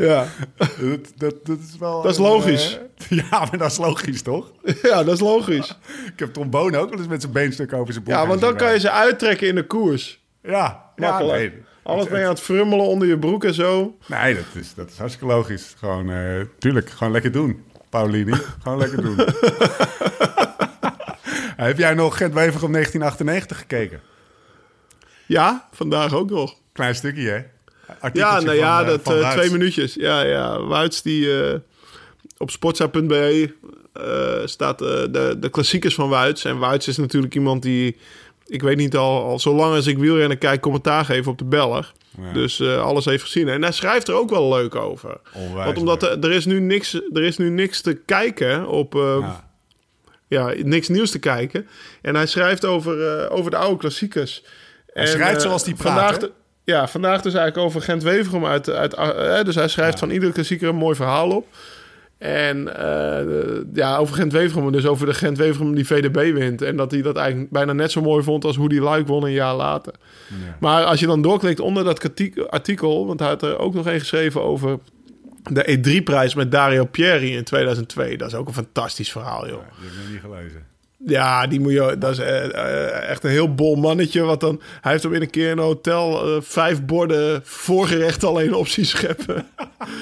Ja. 0.00 0.26
Dat, 0.56 1.12
dat, 1.16 1.46
dat 1.46 1.58
is 1.68 1.76
wel. 1.78 2.02
Dat 2.02 2.12
is 2.12 2.18
logisch. 2.18 2.78
eh, 3.08 3.18
ja, 3.30 3.38
maar 3.38 3.58
dat 3.58 3.70
is 3.70 3.76
logisch, 3.78 4.22
toch? 4.22 4.52
ja, 4.82 5.04
dat 5.04 5.14
is 5.14 5.20
logisch. 5.20 5.78
Ik 6.12 6.18
heb 6.18 6.32
trombone 6.32 6.78
ook 6.78 6.90
wel 6.90 6.98
eens 6.98 7.08
met 7.08 7.20
zijn 7.20 7.32
beenstukken 7.32 7.78
over 7.78 7.92
zijn 7.92 8.04
broek 8.04 8.16
Ja, 8.16 8.26
want 8.26 8.40
dan 8.40 8.56
kan 8.56 8.72
je 8.72 8.80
ze 8.80 8.90
uittrekken 8.90 9.48
in 9.48 9.54
de 9.54 9.66
koers. 9.66 10.20
Ja, 10.42 10.50
ja 10.96 11.08
Makkelijk. 11.10 11.52
nee. 11.52 11.62
Alles 11.82 12.08
ben 12.08 12.18
je 12.18 12.24
aan 12.24 12.30
het 12.30 12.40
frummelen 12.40 12.86
onder 12.86 13.08
je 13.08 13.18
broek 13.18 13.44
en 13.44 13.54
zo. 13.54 13.96
Nee, 14.06 14.34
dat 14.34 14.44
is, 14.62 14.74
dat 14.74 14.90
is 14.90 14.98
hartstikke 14.98 15.34
logisch. 15.34 15.74
Gewoon, 15.78 16.10
eh, 16.10 16.40
tuurlijk, 16.58 16.90
gewoon 16.90 17.12
lekker 17.12 17.32
doen, 17.32 17.64
Paulini. 17.90 18.32
gewoon 18.62 18.78
lekker 18.78 19.02
doen. 19.02 19.16
Heb 21.56 21.78
jij 21.78 21.94
nog 21.94 22.18
Wever 22.18 22.64
om 22.64 22.72
1998 22.72 23.58
gekeken? 23.58 24.00
Ja, 25.26 25.68
vandaag 25.72 26.14
ook 26.14 26.30
nog. 26.30 26.54
Klein 26.72 26.94
stukje, 26.94 27.28
hè? 27.30 27.42
Ja, 28.12 28.40
nou 28.40 28.56
ja, 28.56 28.76
van, 28.78 28.86
eh, 28.86 29.04
dat 29.04 29.22
eh, 29.22 29.30
twee 29.30 29.50
minuutjes. 29.50 29.94
Ja, 29.94 30.20
ja. 30.20 30.62
Wuits 30.62 31.02
die 31.02 31.42
eh, 31.42 31.58
op 32.38 32.50
sportza.be 32.50 33.54
staat 34.44 34.78
de, 34.78 35.36
de 35.38 35.48
klassiekers 35.50 35.94
van 35.94 36.08
Wuits. 36.08 36.44
En 36.44 36.58
Wuits 36.58 36.88
is 36.88 36.96
natuurlijk 36.96 37.34
iemand 37.34 37.62
die, 37.62 37.96
ik 38.46 38.62
weet 38.62 38.76
niet 38.76 38.96
al, 38.96 39.24
al 39.24 39.38
zo 39.38 39.54
lang 39.54 39.74
als 39.74 39.86
ik 39.86 39.98
wielrennen 39.98 40.38
kijk, 40.38 40.60
commentaar 40.60 41.04
geeft 41.04 41.26
op 41.26 41.38
de 41.38 41.44
Belg. 41.44 41.92
Ja. 42.20 42.32
Dus 42.32 42.62
alles 42.62 43.04
heeft 43.04 43.22
gezien. 43.22 43.48
En 43.48 43.62
hij 43.62 43.72
schrijft 43.72 44.08
er 44.08 44.14
ook 44.14 44.30
wel 44.30 44.48
leuk 44.48 44.74
over. 44.74 45.20
Onwijs 45.34 45.64
Want 45.64 45.78
omdat 45.78 46.02
er, 46.02 46.18
er, 46.24 46.32
is 46.32 46.44
nu 46.46 46.60
niks, 46.60 46.94
er 47.12 47.22
is 47.22 47.36
nu 47.36 47.50
niks 47.50 47.80
te 47.80 47.94
kijken 47.94 48.66
op... 48.66 48.92
Ja. 48.94 49.48
ja, 50.28 50.52
niks 50.62 50.88
nieuws 50.88 51.10
te 51.10 51.18
kijken. 51.18 51.68
En 52.02 52.14
hij 52.14 52.26
schrijft 52.26 52.64
over, 52.64 53.28
over 53.30 53.50
de 53.50 53.56
oude 53.56 53.76
klassiekers. 53.78 54.42
Hij 54.86 55.02
En, 55.02 55.08
schrijft 55.08 55.42
zoals 55.42 55.64
hij 55.64 55.74
praat, 55.74 55.86
Vandaag, 55.86 56.18
de- 56.18 56.32
ja, 56.70 56.88
vandaag 56.88 57.22
dus 57.22 57.34
eigenlijk 57.34 57.66
over 57.66 57.82
Gent-Weverum 57.82 58.46
uit... 58.46 58.70
uit 58.70 58.94
eh, 58.94 59.42
dus 59.44 59.54
hij 59.54 59.68
schrijft 59.68 59.98
van 59.98 60.10
iedere 60.10 60.32
klassieker 60.32 60.68
een 60.68 60.76
mooi 60.76 60.96
verhaal 60.96 61.30
op. 61.30 61.46
En 62.18 62.76
eh, 62.76 63.60
ja, 63.72 63.96
over 63.96 64.14
Gent-Weverum, 64.14 64.72
dus 64.72 64.86
over 64.86 65.06
de 65.06 65.14
Gent-Weverum 65.14 65.74
die 65.74 65.86
VDB 65.86 66.32
wint. 66.34 66.62
En 66.62 66.76
dat 66.76 66.90
hij 66.90 67.02
dat 67.02 67.16
eigenlijk 67.16 67.50
bijna 67.50 67.72
net 67.72 67.90
zo 67.90 68.00
mooi 68.00 68.22
vond 68.22 68.44
als 68.44 68.56
hoe 68.56 68.68
die 68.68 68.80
Luik 68.80 69.06
won 69.06 69.24
een 69.24 69.32
jaar 69.32 69.54
later. 69.54 69.94
Ja. 70.28 70.56
Maar 70.60 70.84
als 70.84 71.00
je 71.00 71.06
dan 71.06 71.22
doorklikt 71.22 71.60
onder 71.60 71.84
dat 71.84 72.04
artikel- 72.04 72.48
artikel... 72.48 73.06
want 73.06 73.20
hij 73.20 73.28
had 73.28 73.42
er 73.42 73.58
ook 73.58 73.74
nog 73.74 73.86
een 73.86 73.98
geschreven 73.98 74.42
over 74.42 74.78
de 75.42 75.78
E3-prijs 75.78 76.34
met 76.34 76.50
Dario 76.52 76.84
Pieri 76.84 77.36
in 77.36 77.44
2002. 77.44 78.16
Dat 78.16 78.28
is 78.28 78.34
ook 78.34 78.48
een 78.48 78.54
fantastisch 78.54 79.12
verhaal, 79.12 79.48
joh. 79.48 79.62
Die 79.80 79.88
heb 79.90 80.06
ik 80.06 80.12
niet 80.12 80.20
gelezen. 80.20 80.66
Ja, 81.06 81.46
die 81.46 81.60
moet 81.60 81.72
je. 81.72 81.96
Dat 81.98 82.12
is 82.12 82.18
eh, 82.18 82.44
eh, 82.44 83.08
echt 83.08 83.24
een 83.24 83.30
heel 83.30 83.54
bol 83.54 83.76
mannetje. 83.76 84.22
Wat 84.22 84.40
dan, 84.40 84.60
hij 84.80 84.92
heeft 84.92 85.02
hem 85.02 85.14
in 85.14 85.22
een 85.22 85.30
keer 85.30 85.50
in 85.50 85.58
een 85.58 85.64
hotel 85.64 86.26
eh, 86.26 86.42
vijf 86.42 86.84
borden 86.84 87.40
voorgerecht 87.44 88.24
alleen 88.24 88.54
opties 88.54 88.90
scheppen. 88.90 89.46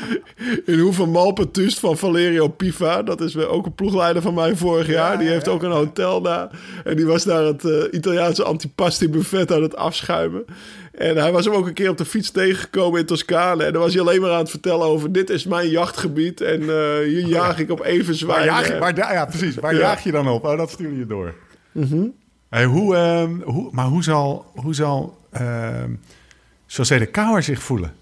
in 0.66 0.78
hoeveel 0.78 1.06
malpetust 1.06 1.78
van 1.78 1.98
Valerio 1.98 2.48
Piva. 2.48 3.02
Dat 3.02 3.20
is 3.20 3.34
weer 3.34 3.48
ook 3.48 3.66
een 3.66 3.74
ploegleider 3.74 4.22
van 4.22 4.34
mij 4.34 4.56
vorig 4.56 4.86
jaar. 4.86 5.18
Die 5.18 5.28
heeft 5.28 5.48
ook 5.48 5.62
een 5.62 5.70
hotel 5.70 6.22
daar. 6.22 6.50
En 6.84 6.96
die 6.96 7.06
was 7.06 7.24
daar 7.24 7.44
het 7.44 7.62
Italiaanse 7.90 8.44
antipasti 8.44 9.08
buffet 9.08 9.52
aan 9.52 9.62
het 9.62 9.76
afschuimen. 9.76 10.44
En 10.98 11.16
hij 11.16 11.32
was 11.32 11.44
hem 11.44 11.54
ook 11.54 11.66
een 11.66 11.72
keer 11.72 11.90
op 11.90 11.96
de 11.96 12.04
fiets 12.04 12.30
tegengekomen 12.30 13.00
in 13.00 13.06
Toscane. 13.06 13.64
En 13.64 13.72
dan 13.72 13.82
was 13.82 13.92
hij 13.92 14.02
alleen 14.02 14.20
maar 14.20 14.30
aan 14.30 14.38
het 14.38 14.50
vertellen 14.50 14.86
over... 14.86 15.12
dit 15.12 15.30
is 15.30 15.44
mijn 15.46 15.68
jachtgebied 15.68 16.40
en 16.40 16.60
eh, 16.60 16.98
hier 17.04 17.26
jaag 17.26 17.58
ik 17.58 17.70
op 17.70 17.84
even 17.84 18.26
Waar 18.26 18.42
zwaar. 18.42 18.78
waar, 18.78 18.96
ja, 18.96 19.26
precies. 19.26 19.54
Waar 19.54 19.74
Ja. 19.74 19.80
jaag 19.80 20.02
je 20.02 20.10
dan 20.12 20.28
op? 20.28 20.44
Oh, 20.44 20.56
dat 20.56 20.70
stuur 20.70 20.92
je 20.98 21.06
door. 21.06 21.34
Mhm. 21.72 22.02
Hey, 22.48 22.64
hoe, 22.64 22.96
ehm, 22.96 23.40
hoe, 23.40 23.68
maar 23.72 23.86
hoe 23.86 24.02
zal, 24.02 24.46
hoe 24.54 24.74
zal 24.74 25.18
ehm 25.30 25.90
José 26.66 26.98
de 26.98 27.06
Kouwer 27.06 27.42
zich 27.42 27.62
voelen? 27.62 27.92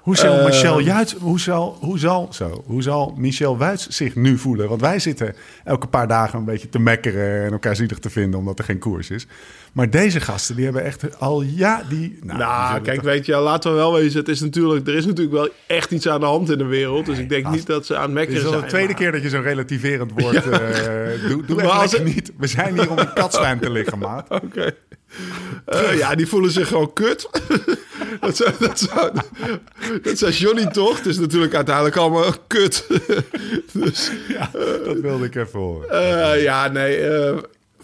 Hoe 0.00 0.16
zal, 0.16 0.38
Eh. 0.38 0.44
Michel 0.44 0.80
Juits, 0.80 1.12
hoe, 1.14 1.40
zal, 1.40 1.76
hoe, 1.80 1.98
zal, 1.98 2.28
zo, 2.32 2.62
hoe 2.66 2.82
zal 2.82 3.14
Michel 3.16 3.58
Wuits 3.58 3.88
zich 3.88 4.14
nu 4.14 4.38
voelen? 4.38 4.68
Want 4.68 4.80
wij 4.80 4.98
zitten 4.98 5.34
elke 5.64 5.86
paar 5.86 6.08
dagen 6.08 6.38
een 6.38 6.44
beetje 6.44 6.68
te 6.68 6.78
mekkeren 6.78 7.44
en 7.44 7.52
elkaar 7.52 7.76
zielig 7.76 7.98
te 7.98 8.10
vinden 8.10 8.38
omdat 8.38 8.58
er 8.58 8.64
geen 8.64 8.78
koers 8.78 9.10
is. 9.10 9.26
Maar 9.76 9.90
deze 9.90 10.20
gasten, 10.20 10.54
die 10.56 10.64
hebben 10.64 10.84
echt 10.84 11.18
al 11.20 11.42
ja, 11.42 11.82
die. 11.88 12.18
Nou, 12.22 12.38
Nou, 12.38 12.80
kijk, 12.80 12.96
toch- 12.96 13.04
weet 13.04 13.26
je, 13.26 13.36
laten 13.36 13.70
we 13.70 13.76
wel 13.76 13.92
wezen. 13.92 14.18
Het 14.18 14.28
is 14.28 14.40
natuurlijk, 14.40 14.86
er 14.88 14.94
is 14.94 15.06
natuurlijk 15.06 15.36
wel 15.36 15.48
echt 15.66 15.90
iets 15.90 16.08
aan 16.08 16.20
de 16.20 16.26
hand 16.26 16.50
in 16.50 16.58
de 16.58 16.64
wereld. 16.64 17.06
Dus 17.06 17.18
ik 17.18 17.28
denk 17.28 17.48
niet 17.50 17.66
dat 17.66 17.86
ze 17.86 17.94
aan 17.96 18.00
het 18.00 18.08
Dit 18.10 18.16
mekkeren 18.18 18.40
is 18.40 18.46
al 18.46 18.52
zijn. 18.52 18.62
de 18.64 18.68
tweede 18.68 18.88
maar- 18.88 18.96
keer 19.00 19.12
dat 19.12 19.22
je 19.22 19.28
zo'n 19.28 19.42
relativerend 19.42 20.10
woord... 20.20 20.34
eh 20.48 21.28
doe 21.28 21.44
doe 21.44 21.56
Maar 21.64 21.82
het- 21.82 22.04
niet. 22.04 22.32
We 22.38 22.46
zijn 22.46 22.74
hier 22.78 22.90
om 22.90 22.98
in 22.98 23.12
katzwijn 23.12 23.58
te 23.58 23.70
liggen, 23.70 23.98
maat. 23.98 24.28
Oké. 24.44 24.70
Eh, 25.64 25.98
ja, 25.98 26.14
die 26.14 26.26
voelen 26.26 26.50
zich 26.50 26.68
gewoon 26.68 26.92
kut. 26.92 27.28
dat, 28.20 28.36
zou, 28.36 28.50
dat, 28.58 28.78
zou, 28.78 29.10
dat 30.02 30.38
Johnny 30.38 30.66
toch? 30.66 30.96
Het 30.96 31.06
is 31.06 31.18
natuurlijk 31.18 31.54
uiteindelijk 31.54 31.96
allemaal 31.96 32.32
kut. 32.46 32.86
dus 33.72 34.10
Ja, 34.28 34.50
dat 34.84 34.98
wilde 35.00 35.24
ik 35.24 35.34
even 35.34 35.58
horen. 35.60 35.90
eh, 35.90 36.42
ja, 36.42 36.68
nee. 36.68 36.96
eh, 36.96 37.36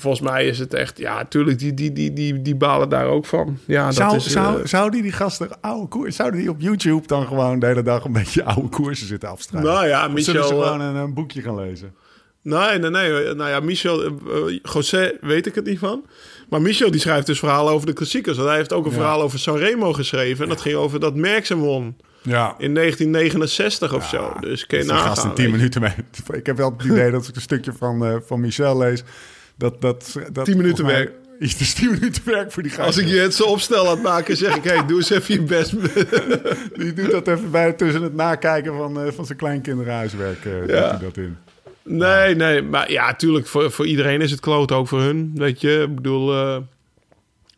volgens 0.03 0.29
mij 0.31 0.47
is 0.47 0.59
het 0.59 0.75
echt... 0.75 0.99
Ja, 0.99 1.25
tuurlijk, 1.25 1.59
die, 1.59 1.75
die, 1.75 1.93
die, 1.93 2.13
die, 2.13 2.43
die 2.43 2.55
balen 2.57 2.89
daar 2.89 3.07
ook 3.07 3.27
van. 3.27 3.59
Ja, 3.67 3.85
dat 3.85 3.95
Zou, 3.95 4.17
is... 4.17 4.27
eh, 4.27 4.33
zou, 4.33 4.67
zouden 4.69 4.93
die, 4.93 5.03
die 5.03 5.13
gasten 5.13 5.49
oude 5.61 5.89
koers, 5.89 6.17
zouden 6.17 6.41
die 6.41 6.51
op 6.51 6.61
YouTube 6.61 7.07
dan 7.07 7.27
gewoon 7.27 7.59
de 7.59 7.67
hele 7.67 7.83
dag 7.83 8.05
een 8.05 8.13
beetje 8.13 8.45
oude 8.55 8.69
koersen 8.69 9.07
zitten 9.07 9.29
afstrijden? 9.29 9.73
nou 9.73 9.87
ja, 9.87 9.97
Of 9.97 10.03
zullen 10.03 10.13
Michel... 10.15 10.35
ze 10.35 10.55
eh, 10.55 10.61
gewoon 10.63 10.81
een, 10.81 10.95
een 10.95 11.15
boekje 11.15 11.43
gaan 11.43 11.55
lezen? 11.57 11.95
Nee, 12.43 12.79
nee, 12.79 12.91
nee. 12.91 13.35
Nou 13.35 13.51
ja, 13.51 13.61
Michel, 13.61 14.03
eh, 14.03 14.07
eh, 14.07 14.59
José 14.73 15.13
weet 15.21 15.47
ik 15.47 15.55
het 15.55 15.65
niet 15.65 15.79
van. 15.79 16.05
Maar 16.49 16.63
Michel 16.63 16.91
die 16.91 17.01
schrijft 17.01 17.27
dus 17.27 17.39
verhalen 17.39 17.73
over 17.73 17.87
de 17.87 17.93
klassiekers. 17.93 18.37
Want 18.37 18.49
hij 18.49 18.57
heeft 18.59 18.73
ook 18.73 18.85
een 18.85 18.91
Ja. 18.91 18.97
verhaal 18.97 19.23
over 19.23 19.39
Sanremo 19.39 19.93
geschreven. 19.93 20.43
En 20.43 20.49
dat 20.49 20.61
ging 20.61 20.75
over 20.77 21.01
dat 21.01 21.15
Merckx 21.15 21.49
hem 21.49 21.59
won 21.61 21.97
Ja. 22.23 22.55
in 22.59 22.75
1969 22.75 23.95
of 23.95 24.09
zo. 24.09 24.33
Dus 24.41 24.67
kun 24.67 24.79
je 24.79 24.85
die 24.85 24.93
gast 24.95 25.07
nagaan. 25.17 25.29
in 25.29 25.35
10 25.35 25.45
weet 25.45 25.53
je. 25.53 25.57
minuten 25.59 25.81
mee. 25.81 26.39
Ik 26.41 26.47
heb 26.47 26.57
wel 26.57 26.73
het 26.79 26.85
idee 26.87 27.11
dat 27.11 27.29
ik 27.29 27.35
een 27.37 27.41
stukje 27.41 27.73
van, 27.79 28.05
eh, 28.07 28.17
van 28.27 28.41
Michel 28.41 28.79
lees, 28.79 29.03
dat 29.63 29.81
dat... 29.81 30.17
dat 30.33 30.45
10 30.45 30.57
minuten 30.57 30.85
mij- 30.85 30.95
werk. 30.95 31.13
Het 31.39 31.61
is 31.61 31.75
10 31.75 31.91
minuten 31.91 32.23
werk 32.25 32.53
voor 32.53 32.63
die 32.63 32.73
gast. 32.73 32.87
Als 32.87 32.97
ik 32.97 33.07
je 33.07 33.17
het 33.19 33.35
zo 33.35 33.45
opstel 33.45 33.85
aan 33.85 33.91
het 33.95 34.03
maken, 34.03 34.37
zeg 34.37 34.57
ik... 34.57 34.65
Hey, 34.65 34.87
doe 34.87 34.97
eens 34.97 35.11
even 35.11 35.35
je 35.35 35.43
best. 35.43 35.71
Die 36.81 36.93
doet 36.93 37.11
dat 37.11 37.29
even 37.29 37.51
bij 37.51 37.73
tussen 37.73 38.03
het 38.03 38.15
nakijken 38.15 38.77
van, 38.77 39.01
eh, 39.01 39.13
van 39.13 39.27
zijn 39.27 39.39
kleinkinderen 39.39 39.95
huiswerk. 39.95 40.45
eh, 40.45 40.67
Ja. 40.69 40.89
hij 40.91 40.99
dat 40.99 41.17
in. 41.17 41.37
nee, 41.83 42.35
nee. 42.35 42.63
Maar 42.63 42.91
ja, 42.91 43.15
tuurlijk, 43.15 43.47
voor, 43.47 43.71
voor 43.71 43.87
iedereen 43.87 44.21
is 44.21 44.31
het 44.31 44.41
kloot. 44.41 44.73
Ook 44.73 44.89
voor 44.89 45.01
hun, 45.01 45.33
weet 45.35 45.61
je. 45.61 45.83
Ik 45.89 45.95
bedoel... 45.95 46.33
eh, 46.33 46.57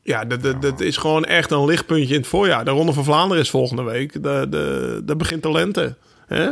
ja, 0.02 0.24
dat, 0.24 0.42
dat, 0.42 0.62
dat 0.62 0.80
is 0.80 0.96
gewoon 0.96 1.24
echt 1.24 1.50
een 1.50 1.64
lichtpuntje 1.64 2.14
in 2.14 2.20
het 2.20 2.28
voorjaar. 2.28 2.64
De 2.64 2.70
Ronde 2.70 2.92
van 2.92 3.04
Vlaanderen 3.04 3.42
is 3.42 3.50
volgende 3.50 3.82
week. 3.82 4.12
De, 4.22 4.46
de, 4.50 5.00
dat 5.04 5.18
begint 5.18 5.42
de 5.42 5.50
lente. 5.50 5.94
Hè? 6.26 6.48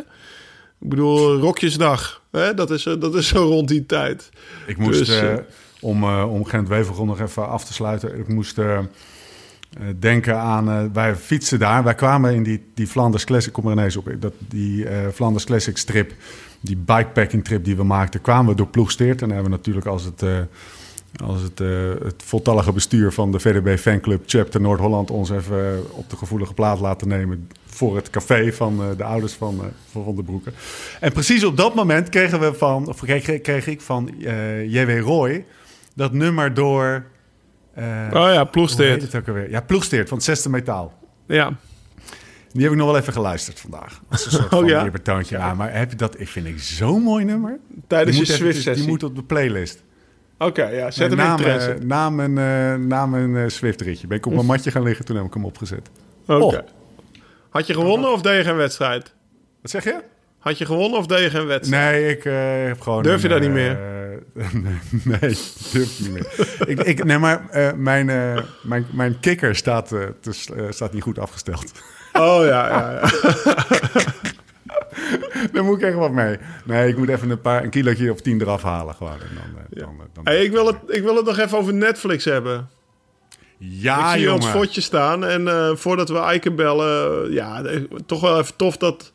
Ik 0.81 0.89
bedoel, 0.89 1.37
Rokjesdag. 1.37 2.22
Hè? 2.33 2.55
Dat, 2.55 2.71
is, 2.71 2.87
eh, 2.87 3.01
dat 3.01 3.15
is 3.15 3.29
zo 3.29 3.45
rond 3.45 3.69
die 3.69 3.87
tijd. 3.87 4.31
Ik 4.67 4.77
moest, 4.77 4.99
Dus, 4.99 5.09
eh, 5.09 5.33
eh, 5.33 5.39
om, 5.81 6.05
om 6.05 6.45
Gent 6.45 6.69
Wevergem 6.69 7.07
nog 7.07 7.21
even 7.21 7.49
af 7.49 7.65
te 7.65 7.73
sluiten, 7.73 8.19
ik 8.19 8.29
moest 8.29 8.59
denken 9.99 10.39
aan, 10.39 10.93
wij 10.93 11.17
fietsen 11.17 11.59
daar, 11.59 11.85
wij 11.85 11.95
kwamen 11.95 12.35
in 12.35 12.43
die, 12.43 12.65
die 12.75 12.87
Flanders 12.87 13.25
Classic, 13.25 13.53
kom 13.53 13.67
er 13.67 13.73
ineens 13.73 13.97
op, 13.97 14.15
dat, 14.19 14.33
die 14.49 14.87
Flanders 15.15 15.45
Classic 15.45 15.77
strip, 15.77 16.13
die 16.61 16.77
bikepacking 16.77 17.45
trip 17.45 17.65
die 17.65 17.77
we 17.77 17.83
maakten, 17.83 18.21
kwamen 18.21 18.51
we 18.51 18.57
door 18.57 18.67
Ploegsteert. 18.67 19.23
En 19.23 19.29
dan 19.29 19.37
hebben 19.37 19.51
we 19.51 19.57
natuurlijk 19.57 19.87
als 19.87 20.05
het, 20.05 20.23
als 21.25 21.43
het, 21.43 21.59
het 22.03 22.23
voltallige 22.25 22.73
bestuur 22.73 23.13
van 23.13 23.33
de 23.33 23.41
VDB 23.41 23.79
Fanclub 23.79 24.23
Chapter 24.27 24.61
Noord-Holland 24.61 25.11
ons 25.11 25.31
even 25.31 25.83
op 25.91 26.11
de 26.11 26.17
gevoelige 26.17 26.55
plaat 26.55 26.81
laten 26.81 27.09
nemen 27.09 27.49
voor 27.83 27.97
het 27.97 28.11
café 28.11 28.53
van 28.53 28.81
eh, 28.81 28.87
de 28.97 29.05
ouders 29.05 29.33
van, 29.33 29.55
eh 29.61 29.67
van 29.91 30.05
Van 30.05 30.15
der 30.15 30.25
Broeke. 30.25 30.53
En 31.01 31.13
precies 31.13 31.45
op 31.45 31.57
dat 31.57 31.75
moment 31.75 32.09
kregen 32.09 32.41
we 32.41 32.55
van, 32.55 32.89
of 32.89 33.01
kreeg, 33.01 33.41
kreeg 33.41 33.67
ik 33.67 33.81
van 33.81 34.15
eh, 34.25 34.73
J.W. 34.73 35.01
Roy 35.01 35.45
dat 35.95 36.13
nummer 36.13 36.55
door... 36.55 37.05
Oh 37.77 38.11
ja, 38.13 38.45
ploegsteert. 38.45 39.03
het 39.03 39.15
ook 39.15 39.29
alweer? 39.29 39.51
Ja, 39.51 39.61
Ploegsteert 39.61 40.09
van 40.09 40.17
het 40.17 40.27
Zesde 40.27 40.49
Metaal. 40.49 40.93
Ja. 41.27 41.53
Die 42.53 42.63
heb 42.63 42.73
ik 42.73 42.79
nog 42.79 42.87
wel 42.87 42.97
even 42.97 43.13
geluisterd 43.13 43.61
vandaag. 43.61 44.01
Als 44.11 44.25
een 44.25 44.31
soort 44.41 44.49
van 44.49 44.59
Oh 44.59 44.69
ja? 44.69 44.91
aan. 45.39 45.57
Maar 45.57 45.75
heb 45.75 45.91
je 45.91 45.97
dat? 45.97 46.21
Ik 46.21 46.29
vind 46.29 46.47
ik 46.47 46.61
zo'n 46.61 47.03
mooi 47.03 47.25
nummer. 47.25 47.59
Tijdens 47.87 48.19
je 48.19 48.25
Swift-sessie. 48.25 48.75
Die 48.75 48.87
moet 48.87 49.03
op 49.03 49.17
de 49.17 49.23
playlist. 49.23 49.83
Oké, 50.39 50.69
ja. 50.69 50.91
Zet 50.91 51.09
hem 51.09 51.19
na, 51.19 51.25
in 51.25 51.39
interesse. 51.39 51.77
na 51.85 52.11
mijn, 52.11 52.39
eh, 52.39 52.87
na 52.87 53.07
mijn 53.07 53.37
eh, 53.37 53.49
Swift-ritje. 53.49 54.07
Ben 54.07 54.17
ik 54.19 54.27
op 54.27 54.33
mijn 54.39 54.47
matje 54.47 54.71
gaan 54.71 54.83
liggen, 54.83 55.05
toen 55.05 55.17
heb 55.17 55.25
ik 55.25 55.35
hem 55.35 55.45
opgezet. 55.45 55.91
Oké. 56.27 56.43
Oh. 56.45 56.59
Had 57.53 57.67
je 57.67 57.75
gewonnen 57.75 58.13
of 58.13 58.23
deed 58.23 58.37
je 58.37 58.45
geen 58.45 58.57
wedstrijd? 58.57 59.13
Wat 59.63 59.71
zeg 59.71 59.85
je? 59.85 60.01
Had 60.39 60.59
je 60.59 60.67
gewonnen 60.67 60.99
of 60.99 61.07
deed 61.07 61.19
je 61.19 61.31
geen 61.31 61.47
wedstrijd? 61.47 61.93
Nee, 61.93 62.09
ik 62.09 62.25
eh, 62.25 62.67
heb 62.67 62.81
gewoon... 62.81 63.03
Durf 63.03 63.23
je 63.23 63.29
dat 63.29 63.41
niet 63.41 63.49
eh, 63.49 63.55
nee, 64.53 64.81
nee, 65.05 65.37
durf 65.73 65.99
ik 65.99 65.99
niet 65.99 66.11
meer. 66.13 66.57
ik, 66.67 66.81
ik, 66.81 67.05
nee, 67.05 67.19
maar 67.19 67.49
eh, 67.51 67.73
mijn, 67.73 68.07
mijn, 68.63 68.87
mijn 68.93 69.21
kikker 69.21 69.57
staat, 69.57 69.89
te 70.21 70.69
staat 70.71 70.93
niet 70.93 71.03
goed 71.03 71.19
afgesteld. 71.19 71.73
Oh 72.13 72.45
ja, 72.45 72.69
ja, 72.69 73.01
ja. 75.53 75.63
moet 75.63 75.77
ik 75.77 75.85
echt 75.87 75.97
wat 75.97 76.13
mee. 76.13 76.39
Nee, 76.65 76.89
ik 76.89 76.97
moet 76.97 77.09
even 77.09 77.31
een 77.31 77.41
paar 77.41 77.65
een 77.65 77.71
kilootje 77.71 78.13
of 78.13 78.21
tien 78.21 78.41
eraf 78.41 78.63
halen 78.63 78.95
gewoon. 78.95 79.13
En 79.13 79.35
dan, 79.35 79.79
dan, 79.87 80.09
dan, 80.13 80.25
Hey, 80.25 80.45
ik, 80.45 80.53
wil 80.53 80.67
het, 80.67 80.77
ik 80.87 81.03
wil 81.03 81.17
het 81.17 81.25
nog 81.25 81.39
even 81.39 81.59
over 81.59 81.75
Netflix 81.75 82.25
hebben. 82.25 82.69
Ja, 83.69 84.07
ik 84.07 84.13
zie 84.13 84.21
jongen. 84.21 84.43
ons 84.43 84.47
fotje 84.47 84.81
staan. 84.81 85.25
En 85.25 85.49
eh, 85.49 85.71
voordat 85.75 86.09
we 86.09 86.19
Eiken 86.19 86.57
bellen... 86.57 87.25
eh, 87.27 87.35
ja, 87.35 87.63
toch 88.07 88.21
wel 88.21 88.39
even 88.39 88.57
tof 88.57 88.77
dat... 88.77 89.13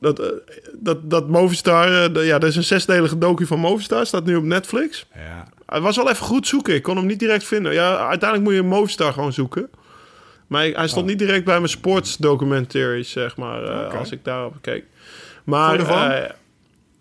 Dat, 0.00 0.18
eh, 0.18 0.26
dat, 0.72 1.10
dat 1.10 1.28
Movistar... 1.28 1.90
ja, 2.24 2.36
er 2.36 2.46
is 2.46 2.56
een 2.56 2.64
zesdelige 2.64 3.18
docu 3.18 3.46
van 3.46 3.58
Movistar. 3.58 4.06
Staat 4.06 4.24
nu 4.24 4.36
op 4.36 4.44
Netflix. 4.44 5.06
Ja. 5.14 5.48
Het 5.66 5.82
was 5.82 5.96
wel 5.96 6.10
even 6.10 6.26
goed 6.26 6.46
zoeken. 6.46 6.74
Ik 6.74 6.82
kon 6.82 6.96
hem 6.96 7.06
niet 7.06 7.18
direct 7.18 7.44
vinden. 7.44 7.72
Ja, 7.72 7.96
uiteindelijk 8.08 8.50
moet 8.50 8.58
je 8.58 8.68
Movistar 8.68 9.12
gewoon 9.12 9.32
zoeken. 9.32 9.70
Maar 10.46 10.66
hij 10.66 10.88
stond 10.88 11.06
niet 11.06 11.18
direct 11.18 11.44
bij 11.44 11.56
mijn 11.56 11.68
sportsdocumentaries, 11.68 13.10
zeg 13.10 13.36
maar. 13.36 13.62
Oh. 13.62 13.98
Als 13.98 14.10
ik 14.10 14.24
daarop 14.24 14.54
keek. 14.60 14.84
Maar... 15.44 16.38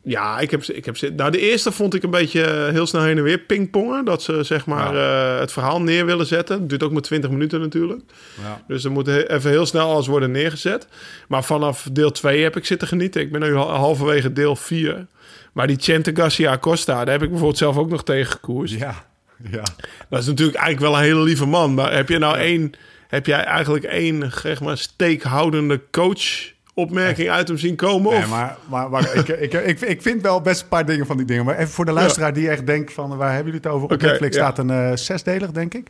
ja, 0.04 0.40
ik 0.40 0.52
heb, 0.52 0.64
ze- 0.64 0.74
ik 0.76 0.86
heb. 0.86 0.98
Nou, 1.16 1.32
de 1.32 1.40
eerste 1.40 1.72
vond 1.72 1.94
ik 1.94 2.04
een 2.04 2.10
beetje 2.10 2.44
eh, 2.44 2.72
heel 2.72 2.88
snel 2.88 3.02
heen 3.04 3.18
en 3.18 3.24
weer 3.24 3.38
pingpongen. 3.40 4.06
Dat 4.06 4.22
ze 4.24 4.44
zeg 4.44 4.66
maar 4.66 4.96
eh, 4.96 5.40
het 5.40 5.52
verhaal 5.52 5.82
neer 5.82 6.06
willen 6.06 6.26
zetten. 6.26 6.60
Het 6.60 6.70
duurt 6.70 6.84
ook 6.84 6.92
maar 6.92 7.02
20 7.02 7.30
minuten 7.30 7.60
natuurlijk. 7.60 8.02
Ja. 8.42 8.64
Dus 8.68 8.84
er 8.84 8.92
moet 8.92 9.08
even 9.08 9.50
heel 9.50 9.66
snel 9.66 9.90
alles 9.92 10.08
worden 10.08 10.32
neergezet. 10.32 10.88
Maar 11.28 11.44
vanaf 11.44 11.88
deel 11.92 12.12
2 12.12 12.44
heb 12.44 12.56
ik 12.58 12.66
zitten 12.66 12.88
genieten. 12.88 13.22
Ik 13.22 13.32
ben 13.32 13.42
nu 13.42 13.56
hal- 13.56 13.70
halverwege 13.70 14.34
deel 14.34 14.56
4. 14.56 15.06
Maar 15.54 15.68
die 15.68 15.78
Chente 15.80 16.12
Garcia 16.16 16.58
Costa, 16.58 16.94
daar 17.04 17.14
heb 17.14 17.22
ik 17.24 17.30
bijvoorbeeld 17.30 17.58
zelf 17.60 17.78
ook 17.78 17.90
nog 17.90 18.04
tegen 18.04 18.32
gekoerst. 18.32 18.74
Ja, 18.74 19.06
ja. 19.52 19.64
Dat 20.10 20.20
is 20.20 20.26
natuurlijk 20.26 20.58
eigenlijk 20.58 20.92
wel 20.92 21.02
een 21.02 21.08
hele 21.08 21.24
lieve 21.24 21.46
man. 21.46 21.74
Maar 21.74 21.94
heb 21.94 22.10
je 22.10 22.18
nou 22.18 22.38
één, 22.38 22.72
heb 23.08 23.26
jij 23.26 23.44
eigenlijk 23.44 23.84
één, 23.84 24.32
zeg 24.42 24.62
maar, 24.62 24.78
steekhoudende 24.78 25.82
coach 25.92 26.52
opmerking 26.80 27.30
uit 27.30 27.48
hem 27.48 27.58
zien 27.58 27.76
komen? 27.76 28.12
Of? 28.12 28.20
Nee, 28.20 28.28
maar, 28.28 28.58
maar, 28.70 28.90
maar 28.90 29.16
ik, 29.16 29.28
ik, 29.28 29.54
ik, 29.54 29.82
ik 29.82 30.02
vind 30.02 30.22
wel 30.22 30.42
best 30.42 30.62
een 30.62 30.68
paar 30.68 30.86
dingen 30.86 31.06
van 31.06 31.18
die 31.18 31.26
dingen. 31.26 31.46
Maar 31.46 31.58
even 31.58 31.74
voor 31.74 31.86
de 31.86 31.92
luisteraar 31.92 32.34
die 32.34 32.50
echt 32.50 32.66
denkt 32.66 32.94
van... 32.94 33.18
waar 33.18 33.34
hebben 33.34 33.46
jullie 33.46 33.68
het 33.68 33.72
over? 33.72 33.90
Op 33.90 34.02
Netflix 34.02 34.36
ja. 34.36 34.42
staat 34.42 34.58
een 34.58 34.70
eh, 34.70 34.96
zesdelig, 34.96 35.52
denk 35.52 35.74
ik. 35.74 35.88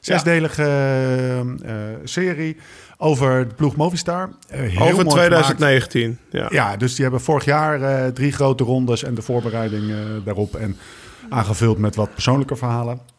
Zesdelige 0.00 0.62
eh, 0.62 1.40
eh, 1.40 1.46
serie 2.04 2.56
over 2.96 3.48
de 3.48 3.54
ploeg 3.54 3.76
Movistar. 3.76 4.30
Heel 4.48 4.80
Over 4.80 5.04
mooi 5.04 5.16
2019. 5.16 6.18
Ja. 6.30 6.36
gemaakt. 6.36 6.54
Ja, 6.54 6.76
dus 6.76 6.94
die 6.94 7.02
hebben 7.02 7.20
vorig 7.20 7.44
jaar 7.44 8.12
drie 8.12 8.32
grote 8.32 8.64
rondes... 8.64 9.04
en 9.04 9.14
de 9.14 9.22
voorbereiding 9.22 9.92
daarop. 10.24 10.56
En 10.56 10.76
aangevuld 11.28 11.78
met 11.78 11.96
wat 11.96 12.14
persoonlijke 12.14 12.56
verhalen. 12.56 13.11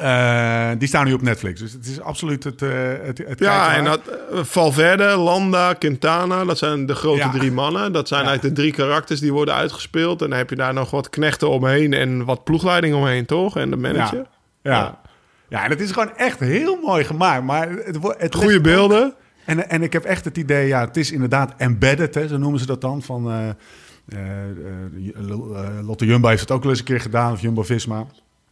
Eh, 0.00 0.70
die 0.78 0.88
staan 0.88 1.06
nu 1.06 1.12
op 1.12 1.22
Netflix. 1.22 1.60
Dus 1.60 1.72
het 1.72 1.86
is 1.86 2.00
absoluut 2.00 2.44
het, 2.44 2.62
eh 2.62 2.68
het, 3.02 3.18
het 3.26 3.38
Ja, 3.38 3.74
en 3.76 3.84
dat, 3.84 4.00
eh, 4.06 4.38
Valverde, 4.42 5.04
Landa, 5.16 5.72
Quintana, 5.72 6.44
dat 6.44 6.58
zijn 6.58 6.86
de 6.86 6.94
grote 6.94 7.18
Ja. 7.18 7.30
drie 7.30 7.52
mannen. 7.52 7.92
Dat 7.92 8.08
zijn 8.08 8.22
Ja. 8.22 8.26
eigenlijk 8.28 8.56
de 8.56 8.62
drie 8.62 8.74
karakters 8.74 9.20
die 9.20 9.32
worden 9.32 9.54
uitgespeeld. 9.54 10.22
En 10.22 10.28
dan 10.28 10.38
heb 10.38 10.50
je 10.50 10.56
daar 10.56 10.74
nog 10.74 10.90
wat 10.90 11.10
knechten 11.10 11.48
omheen 11.50 11.92
en 11.92 12.24
wat 12.24 12.44
ploegleiding 12.44 12.94
omheen, 12.94 13.26
toch? 13.26 13.56
En 13.56 13.70
de 13.70 13.76
manager. 13.76 14.26
Ja. 14.62 14.70
Ja. 14.72 15.00
ja, 15.48 15.64
en 15.64 15.70
het 15.70 15.80
is 15.80 15.90
gewoon 15.90 16.16
echt 16.16 16.38
heel 16.40 16.78
mooi 16.82 17.04
gemaakt. 17.04 17.42
Maar 17.44 17.68
het, 17.70 17.98
het 18.18 18.34
Goede 18.34 18.60
beelden. 18.60 19.04
ook- 19.04 19.14
En, 19.44 19.68
en 19.70 19.82
ik 19.82 19.92
heb 19.92 20.04
echt 20.04 20.24
het 20.24 20.38
idee, 20.38 20.66
ja, 20.66 20.80
het 20.86 20.96
is 20.96 21.12
inderdaad 21.12 21.52
embedded, 21.56 22.14
hè, 22.14 22.28
zo 22.28 22.36
noemen 22.38 22.60
ze 22.60 22.66
dat 22.66 22.80
dan. 22.80 23.02
Van, 23.02 23.54
Lotte 25.82 26.06
Jumbo 26.06 26.28
heeft 26.28 26.40
het 26.40 26.50
ook 26.50 26.60
wel 26.62 26.70
eens 26.70 26.78
een 26.80 26.84
keer 26.86 27.00
gedaan, 27.00 27.32
of 27.32 27.40
Jumbo-Visma. 27.40 28.06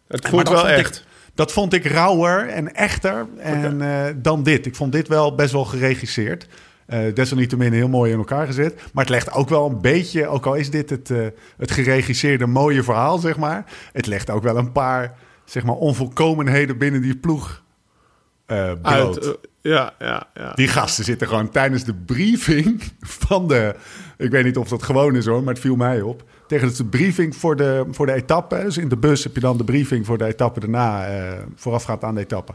Het 0.09 0.22
Maar 0.22 0.31
voelt 0.31 0.48
wel 0.48 0.68
echt. 0.68 1.05
Dat 1.35 1.53
vond 1.53 1.73
ik 1.73 1.85
rauwer 1.85 2.49
en 2.49 2.75
echter 2.75 3.27
en, 3.38 3.81
eh, 3.81 4.14
dan 4.16 4.43
dit. 4.43 4.66
Ik 4.66 4.75
vond 4.75 4.93
dit 4.93 5.09
wel 5.09 5.35
best 5.35 5.53
wel 5.53 5.64
geregisseerd. 5.64 6.47
Eh 6.87 7.14
desalniettemin 7.14 7.73
heel 7.73 7.88
mooi 7.88 8.12
in 8.12 8.19
elkaar 8.19 8.47
gezet. 8.47 8.75
Maar 8.93 9.05
het 9.05 9.12
legt 9.12 9.33
ook 9.33 9.49
wel 9.49 9.66
een 9.66 9.81
beetje, 9.81 10.27
ook 10.27 10.47
al 10.47 10.55
is 10.55 10.71
dit 10.71 10.90
het, 10.90 11.11
eh, 11.11 11.19
het 11.57 11.71
geregisseerde 11.71 12.47
mooie 12.47 12.83
verhaal, 12.83 13.19
zeg 13.19 13.37
maar. 13.37 13.64
Het 13.93 14.07
legt 14.07 14.31
ook 14.31 14.43
wel 14.43 14.57
een 14.57 14.73
paar, 14.73 15.14
zeg 15.45 15.64
maar, 15.64 15.75
onvolkomenheden 15.75 16.79
binnen 16.79 17.03
die 17.03 17.16
ploeg 17.16 17.62
bloot. 18.83 19.27
Uit, 19.27 19.38
ja, 19.62 19.95
ja, 19.99 20.27
ja. 20.35 20.53
Die 20.55 20.69
gasten 20.69 21.05
zitten 21.05 21.29
gewoon 21.29 21.51
tijdens 21.51 21.85
de 21.85 21.95
briefing 21.95 22.83
van 23.29 23.49
de... 23.49 23.75
Ik 24.16 24.31
weet 24.31 24.45
niet 24.45 24.57
of 24.57 24.69
dat 24.69 24.83
gewoon 24.83 25.16
is 25.16 25.27
hoor, 25.27 25.43
maar 25.43 25.55
het 25.55 25.62
viel 25.62 25.77
mij 25.77 26.01
op. 26.01 26.25
Tegen 26.51 26.77
de 26.77 26.85
briefing 26.85 27.37
voor 27.37 27.57
de, 27.57 27.87
voor 27.91 28.07
de 28.07 28.13
etappe. 28.13 28.61
Dus 28.63 28.79
in 28.79 28.89
de 28.89 28.97
bus 28.97 29.25
heb 29.25 29.35
je 29.35 29.41
dan 29.41 29.57
de 29.57 29.65
briefing 29.65 30.07
voor 30.07 30.19
de 30.19 30.25
etappe 30.25 30.61
daarna, 30.61 31.07
eh, 31.07 31.39
voorafgaand 31.55 32.05
aan 32.05 32.15
de 32.15 32.21
etappe. 32.21 32.53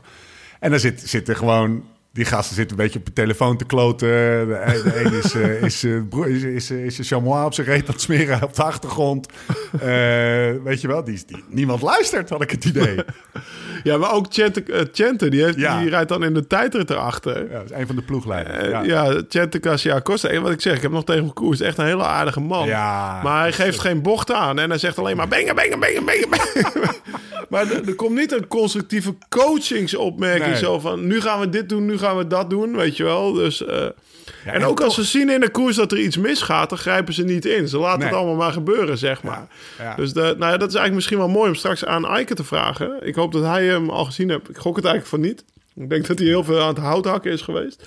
En 0.59 0.69
dan 0.69 0.79
zit, 0.79 1.01
zitten 1.01 1.35
gewoon... 1.35 1.83
Die 2.15 2.25
gasten 2.25 2.55
zitten 2.55 2.77
een 2.77 2.83
beetje 2.83 2.99
op 2.99 3.07
je 3.07 3.13
telefoon 3.13 3.57
te 3.57 3.65
kloten. 3.65 4.07
De, 4.07 4.61
een- 4.65 4.83
de 4.83 5.03
een 5.05 5.13
is, 5.13 5.33
eh, 5.33 5.61
is, 5.61 5.83
eh, 5.83 5.91
broer- 6.09 6.27
is, 6.29 6.43
is, 6.43 6.71
is, 6.71 6.99
is 6.99 7.07
chamois 7.07 7.45
op 7.45 7.53
zijn 7.53 7.67
reet 7.67 7.87
aan 7.87 7.93
het 7.93 8.01
smeren 8.01 8.43
op 8.43 8.55
de 8.55 8.63
achtergrond. 8.63 9.27
Eh, 9.73 9.87
weet 10.63 10.81
je 10.81 10.87
wel, 10.87 11.03
die, 11.03 11.23
die, 11.27 11.43
niemand 11.49 11.81
luistert, 11.81 12.29
had 12.29 12.41
ik 12.41 12.51
het 12.51 12.65
idee. 12.65 12.95
ja, 13.83 13.97
maar 13.97 14.11
ook 14.13 14.25
Chente, 14.29 14.63
eh, 14.63 14.81
Chente 14.93 15.29
die, 15.29 15.43
heeft, 15.43 15.57
Ja. 15.57 15.79
die 15.79 15.89
rijdt 15.89 16.09
dan 16.09 16.23
in 16.23 16.33
de 16.33 16.47
tijdrit 16.47 16.89
erachter. 16.89 17.51
Ja, 17.51 17.57
dat 17.57 17.71
is 17.71 17.77
een 17.77 17.87
van 17.87 17.95
de 17.95 18.01
ploegleiders. 18.01 18.57
Eh, 18.57 18.69
ja. 18.69 18.81
ja, 18.83 19.21
Chente 19.29 19.57
Garcia 19.61 20.01
Costa. 20.01 20.27
En 20.29 20.41
wat 20.41 20.51
ik 20.51 20.61
zeg, 20.61 20.75
ik 20.75 20.81
heb 20.81 20.91
nog 20.91 21.03
tegen 21.03 21.33
Koers. 21.33 21.59
Echt 21.59 21.77
een 21.77 21.85
hele 21.85 22.03
aardige 22.05 22.39
man. 22.39 22.67
Ja, 22.67 23.21
maar 23.23 23.39
hij 23.39 23.49
is 23.49 23.55
geeft 23.55 23.79
geen 23.79 24.01
bocht 24.01 24.31
aan. 24.31 24.59
En 24.59 24.69
hij 24.69 24.79
zegt 24.79 24.97
alleen 24.99 25.17
maar 25.17 25.27
bengen, 25.27 25.55
bengen, 25.55 25.79
bengen, 25.79 26.05
bengen. 26.05 26.27
maar 27.49 27.71
er, 27.71 27.87
er 27.87 27.95
komt 27.95 28.15
niet 28.15 28.31
een 28.31 28.47
constructieve 28.47 29.15
coachingsopmerking. 29.29 30.49
Nee. 30.51 30.57
Zo 30.57 30.79
van, 30.79 31.07
nu 31.07 31.21
gaan 31.21 31.39
we 31.39 31.49
dit 31.49 31.69
doen, 31.69 31.85
nu 31.85 31.97
gaan 31.97 32.17
we 32.17 32.27
dat 32.27 32.49
doen. 32.49 32.75
Weet 32.75 32.97
je 32.97 33.03
wel. 33.03 33.33
Dus, 33.33 33.65
eh, 33.65 33.83
en 33.83 34.53
en 34.53 34.65
ook 34.65 34.81
als 34.81 34.95
ze 34.95 35.03
zien 35.03 35.29
in 35.29 35.39
de 35.39 35.49
koers 35.49 35.75
dat 35.75 35.91
er 35.91 35.97
iets 35.99 36.17
misgaat, 36.17 36.69
dan 36.69 36.77
grijpen 36.77 37.13
ze 37.13 37.23
niet 37.23 37.45
in. 37.45 37.67
Ze 37.67 37.77
laten 37.77 37.99
Nee. 37.99 38.07
het 38.07 38.17
allemaal 38.17 38.35
maar 38.35 38.51
gebeuren, 38.51 38.97
zeg 38.97 39.23
maar. 39.23 39.47
ja. 39.77 39.95
Dus 39.95 40.13
de, 40.13 40.21
nou 40.21 40.51
ja, 40.51 40.57
dat 40.57 40.69
is 40.69 40.75
eigenlijk 40.75 40.93
misschien 40.93 41.17
wel 41.17 41.27
mooi 41.27 41.49
om 41.49 41.55
straks 41.55 41.85
aan 41.85 42.05
Eike 42.07 42.33
te 42.35 42.43
vragen. 42.43 42.97
Ik 43.01 43.15
hoop 43.15 43.31
dat 43.31 43.43
hij 43.43 43.65
hem 43.65 43.89
al 43.89 44.05
gezien 44.05 44.29
heeft. 44.29 44.49
Ik 44.49 44.57
gok 44.57 44.75
het 44.75 44.85
eigenlijk 44.85 45.15
van 45.15 45.29
niet. 45.29 45.43
Ik 45.75 45.89
denk 45.89 46.07
dat 46.07 46.17
hij 46.19 46.27
heel 46.27 46.43
veel 46.43 46.61
aan 46.61 46.67
het 46.67 46.77
houthakken 46.77 47.31
is 47.31 47.41
geweest. 47.41 47.83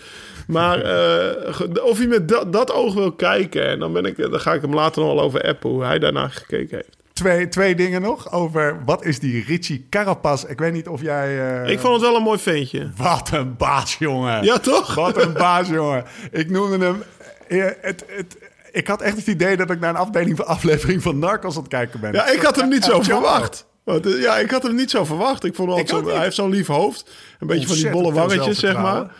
Maar 0.46 0.80
eh, 0.80 1.60
of 1.82 1.98
hij 1.98 2.06
met 2.06 2.28
dat, 2.28 2.52
dat 2.52 2.72
oog 2.72 2.94
wil 2.94 3.12
kijken. 3.12 3.66
En 3.66 3.78
dan, 3.78 3.92
ben 3.92 4.04
ik, 4.04 4.16
dan 4.16 4.40
ga 4.40 4.52
ik 4.54 4.60
hem 4.62 4.74
later 4.74 5.02
nog 5.02 5.14
wel 5.14 5.24
over 5.24 5.42
appen 5.42 5.70
hoe 5.70 5.84
hij 5.84 5.98
daarna 5.98 6.28
gekeken 6.28 6.76
heeft. 6.76 6.96
Twee, 7.18 7.48
twee 7.48 7.74
dingen 7.74 8.02
nog 8.02 8.32
over 8.32 8.76
wat 8.84 9.04
is 9.04 9.18
die 9.18 9.44
Richie 9.44 9.86
Carapaz. 9.90 10.44
Ik 10.44 10.58
weet 10.58 10.72
niet 10.72 10.88
of 10.88 11.00
jij... 11.02 11.62
eh, 11.64 11.70
Ik 11.72 11.78
vond 11.78 11.92
het 11.92 12.02
wel 12.02 12.16
een 12.16 12.22
mooi 12.22 12.38
ventje. 12.38 12.90
Wat 12.96 13.30
een 13.32 13.56
baas, 13.56 13.96
jongen. 13.98 14.44
Ja, 14.44 14.58
toch? 14.58 14.94
Wat 14.94 15.22
een 15.22 15.32
baas, 15.32 15.68
jongen. 15.68 16.04
Ik 16.30 16.50
noemde 16.50 16.84
hem... 16.84 17.02
eh, 17.48 17.64
Het, 17.80 18.04
het, 18.08 18.36
ik 18.72 18.86
had 18.88 19.00
echt 19.02 19.16
het 19.16 19.26
idee 19.26 19.56
dat 19.56 19.70
ik 19.70 19.80
naar 19.80 19.90
een 19.90 19.96
afdeling 19.96 20.36
van 20.36 20.46
aflevering 20.46 21.02
van 21.02 21.18
Narcos 21.18 21.54
aan 21.56 21.60
het 21.62 21.70
kijken 21.70 22.00
ben. 22.00 22.12
Ja, 22.12 22.26
ik 22.28 22.42
had 22.42 22.56
hem 22.56 22.68
niet 22.68 22.84
zo 22.84 23.02
verwacht. 23.12 23.66
Eh, 23.84 23.96
Ja, 24.20 24.36
ik 24.38 24.50
had 24.50 24.62
hem 24.62 24.74
niet 24.74 24.90
zo 24.90 25.04
verwacht. 25.04 25.44
Ik 25.44 25.54
vond 25.54 25.68
altijd 25.70 25.88
zo, 25.88 26.08
hij 26.08 26.22
heeft 26.22 26.34
zo'n 26.34 26.50
lief 26.50 26.66
hoofd. 26.66 27.10
Een 27.40 27.46
beetje 27.46 27.66
van 27.66 27.76
die 27.76 27.90
bolle 27.90 28.12
veel 28.12 28.20
wangetjes, 28.26 28.58
zeg 28.58 28.76
maar. 28.78 29.10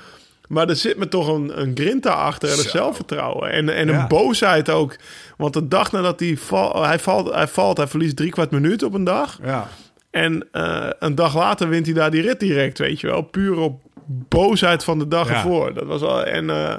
Maar 0.49 0.69
er 0.69 0.77
zit 0.77 0.97
me 0.99 1.09
toch 1.09 1.29
een, 1.29 1.61
een 1.61 1.71
grinta 1.75 2.11
achter 2.13 2.49
en 2.53 2.59
een 2.59 2.71
zelfvertrouwen. 2.71 3.51
En, 3.51 3.69
en 3.75 3.89
Ja. 3.89 4.01
een 4.01 4.09
boosheid 4.09 4.71
ook. 4.71 4.97
Want 5.39 5.53
de 5.55 5.69
dag 5.69 5.93
nadat 5.93 6.21
hij, 6.21 6.37
val, 6.37 6.85
hij, 6.85 6.99
valt, 6.99 7.35
hij 7.35 7.49
valt, 7.49 7.77
hij 7.77 7.87
verliest 7.87 8.17
drie 8.17 8.31
kwart 8.31 8.51
minuut 8.51 8.83
op 8.83 8.95
een 8.95 9.05
dag. 9.05 9.39
Ja. 9.43 9.69
En 10.11 10.47
eh, 10.53 10.87
een 10.99 11.15
dag 11.15 11.35
later 11.37 11.69
wint 11.69 11.87
hij 11.87 11.95
daar 11.95 12.11
die 12.11 12.23
rit 12.23 12.41
direct, 12.41 12.79
weet 12.79 13.01
je 13.01 13.07
wel. 13.07 13.23
Puur 13.23 13.59
op 13.59 13.81
boosheid 14.29 14.85
van 14.85 14.99
de 14.99 15.09
dag 15.09 15.29
Ja. 15.29 15.35
ervoor. 15.35 15.75
Dat 15.75 15.85
was 15.87 16.01
wel, 16.01 16.25
en 16.25 16.51
eh, 16.51 16.75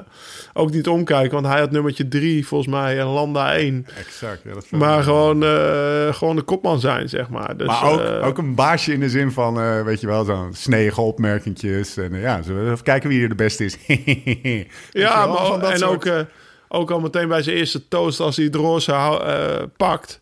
ook 0.52 0.70
niet 0.70 0.88
omkijken, 0.88 1.32
want 1.32 1.46
hij 1.46 1.58
had 1.60 1.70
nummertje 1.70 2.08
drie 2.08 2.46
volgens 2.46 2.70
mij 2.74 2.98
en 2.98 3.06
Landa 3.06 3.54
één. 3.54 3.86
Exact. 3.98 4.40
Ja, 4.44 4.52
dat 4.54 4.70
Maar 4.70 5.02
gewoon, 5.02 5.42
eh, 5.44 6.14
gewoon 6.14 6.36
de 6.36 6.42
kopman 6.42 6.80
zijn, 6.80 7.08
zeg 7.08 7.28
maar. 7.28 7.56
Dus, 7.56 7.66
Maar 7.66 7.84
ook, 7.84 8.24
ook 8.26 8.38
een 8.38 8.54
baasje 8.54 8.92
in 8.92 9.00
de 9.00 9.08
zin 9.08 9.30
van, 9.32 9.84
weet 9.84 10.00
je 10.00 10.06
wel, 10.06 10.24
zo'n 10.24 10.54
sneege 10.54 11.00
opmerkingjes. 11.00 11.96
En 11.96 12.18
ja, 12.20 12.40
we 12.46 12.70
even 12.70 12.82
kijken 12.82 13.08
wie 13.08 13.18
hier 13.18 13.28
de 13.28 13.34
beste 13.34 13.64
is. 13.64 13.76
Ja, 14.90 15.26
maar, 15.26 15.70
en 15.70 15.78
soort- 15.78 15.90
ook, 16.08 16.26
ook 16.72 16.90
al 16.90 17.00
meteen 17.00 17.28
bij 17.28 17.42
zijn 17.42 17.56
eerste 17.56 17.88
toast 17.88 18.20
als 18.20 18.36
hij 18.36 18.44
het 18.44 18.54
roze 18.54 18.92
eh, 18.92 19.62
pakt. 19.76 20.20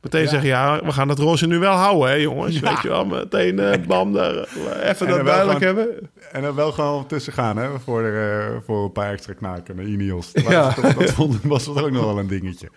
Meteen 0.00 0.22
Ja. 0.22 0.28
zeggen, 0.28 0.48
ja, 0.48 0.80
we 0.84 0.92
gaan 0.92 1.08
dat 1.08 1.18
roze 1.18 1.46
nu 1.46 1.58
wel 1.58 1.72
houden, 1.74 2.08
hè 2.08 2.14
jongens. 2.14 2.58
Ja. 2.58 2.60
Weet 2.72 2.82
je 2.82 2.88
wel, 2.88 3.04
meteen 3.04 3.58
eh, 3.58 3.86
bam, 3.88 4.12
daar, 4.12 4.34
eh, 4.36 4.88
even 4.88 5.08
dat 5.08 5.24
duidelijk 5.24 5.58
gewoon- 5.58 5.76
hebben. 5.76 6.10
En 6.32 6.42
dan 6.42 6.54
wel 6.54 6.72
gewoon 6.72 7.06
tussen 7.06 7.32
gaan, 7.32 7.56
hè, 7.56 7.68
voor, 7.84 8.04
eh, 8.04 8.46
voor 8.66 8.84
een 8.84 8.92
paar 8.92 9.12
extra 9.12 9.32
knaken 9.32 9.76
naar 9.76 9.84
Ineos. 9.84 10.32
Dat, 10.32 10.42
Ja. 10.44 10.74
was, 10.80 10.94
dat 10.94 11.10
vond, 11.10 11.38
was 11.42 11.68
ook 11.68 11.90
nog 11.90 12.04
wel 12.04 12.18
een 12.18 12.26
dingetje. 12.26 12.68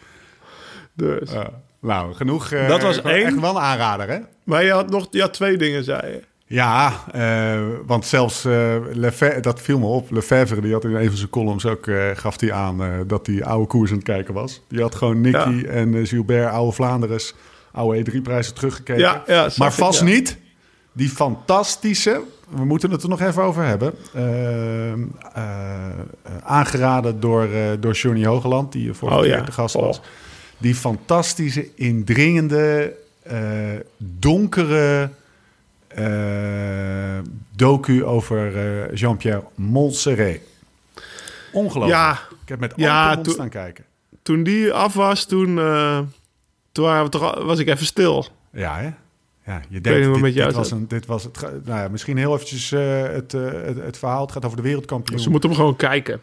Dus. 0.93 1.31
Ja. 1.31 1.49
nou, 1.81 2.13
genoeg. 2.13 2.49
Dat 2.49 2.81
was 2.81 3.01
één. 3.01 3.25
Echt 3.25 3.39
wel 3.39 3.55
een 3.55 3.61
aanrader, 3.61 4.09
hè? 4.09 4.19
Maar 4.43 4.63
je 4.63 4.71
had 4.71 4.89
nog 4.89 5.07
je 5.11 5.21
had 5.21 5.33
twee 5.33 5.57
dingen, 5.57 5.83
zei 5.83 6.11
je. 6.11 6.21
Ja, 6.47 6.93
eh, 7.11 7.59
want 7.85 8.05
zelfs 8.05 8.45
eh, 8.45 8.75
Lefebvre, 8.91 9.39
dat 9.39 9.61
viel 9.61 9.79
me 9.79 9.85
op. 9.85 10.11
Lefebvre, 10.11 10.61
die 10.61 10.73
had 10.73 10.83
in 10.83 10.95
een 10.95 11.07
van 11.07 11.17
zijn 11.17 11.29
columns 11.29 11.65
ook, 11.65 11.87
eh, 11.87 12.09
gaf 12.13 12.39
hij 12.39 12.51
aan 12.53 13.03
dat 13.07 13.27
hij 13.27 13.43
oude 13.43 13.67
koers 13.67 13.89
aan 13.89 13.95
het 13.95 14.05
kijken 14.05 14.33
was. 14.33 14.61
Die 14.67 14.81
had 14.81 14.95
gewoon 14.95 15.21
Nicky 15.21 15.49
Ja. 15.49 15.63
en 15.67 16.07
Gilbert, 16.07 16.51
oude 16.51 16.71
Vlaanderes, 16.71 17.33
oude 17.71 17.99
E3-prijzen 17.99 18.53
teruggekeken. 18.53 19.01
Ja, 19.01 19.23
ja, 19.27 19.49
zag 19.49 19.57
maar 19.57 19.73
vast 19.73 20.03
niet 20.03 20.37
die 20.91 21.09
fantastische 21.09 22.21
we 22.49 22.65
moeten 22.65 22.91
het 22.91 23.03
er 23.03 23.09
nog 23.09 23.21
even 23.21 23.43
over 23.43 23.63
hebben. 23.63 23.93
Aangeraden 26.43 27.19
door, 27.19 27.47
door 27.79 27.93
Johnny 27.93 28.25
Hogeland, 28.25 28.71
die 28.71 28.93
vorige 28.93 29.17
Oh, 29.17 29.23
keer 29.23 29.45
de 29.45 29.51
gast 29.51 29.75
Oh. 29.75 29.81
was. 29.81 30.01
Die 30.57 30.75
fantastische, 30.75 31.67
indringende, 31.75 32.93
donkere 33.97 35.09
docu 37.55 38.03
over 38.05 38.55
eh, 38.57 38.95
Jean-Pierre 38.95 39.43
Montserrat. 39.55 40.37
Ongelooflijk. 41.51 41.95
Ja, 41.99 42.11
Ik 42.41 42.49
heb 42.49 42.59
met 42.59 42.73
Ja, 42.75 43.11
mond 43.13 43.23
toen- 43.23 43.33
staan 43.33 43.49
kijken. 43.49 43.83
toen 44.21 44.43
die 44.43 44.71
af 44.73 44.93
was, 44.93 45.25
toen, 45.25 45.59
eh, 45.59 45.99
toen 46.71 46.85
waren 46.85 47.03
we 47.03 47.09
toch, 47.09 47.35
al- 47.35 47.45
was 47.45 47.59
ik 47.59 47.67
even 47.67 47.85
stil. 47.85 48.25
Ja, 48.51 48.77
hè? 48.77 48.89
Ja, 49.51 49.61
je 49.67 49.73
weet 49.73 49.83
denkt, 49.83 50.07
dit, 50.13 50.21
met 50.21 50.33
jou 50.33 50.47
dit, 50.47 50.55
was 50.57 50.71
een, 50.71 50.87
dit 50.87 51.05
was 51.05 51.23
het... 51.23 51.41
Nou 51.41 51.79
ja, 51.81 51.87
misschien 51.87 52.17
heel 52.17 52.33
eventjes 52.33 52.71
eh, 52.71 53.01
het, 53.01 53.33
eh, 53.33 53.41
het, 53.51 53.77
het 53.81 53.97
verhaal. 53.97 54.21
Het 54.21 54.31
gaat 54.31 54.45
over 54.45 54.57
de 54.57 54.63
wereldkampioen. 54.63 55.19
Ze 55.19 55.29
moeten 55.29 55.49
hem 55.49 55.57
gewoon 55.57 55.75
kijken. 55.75 56.21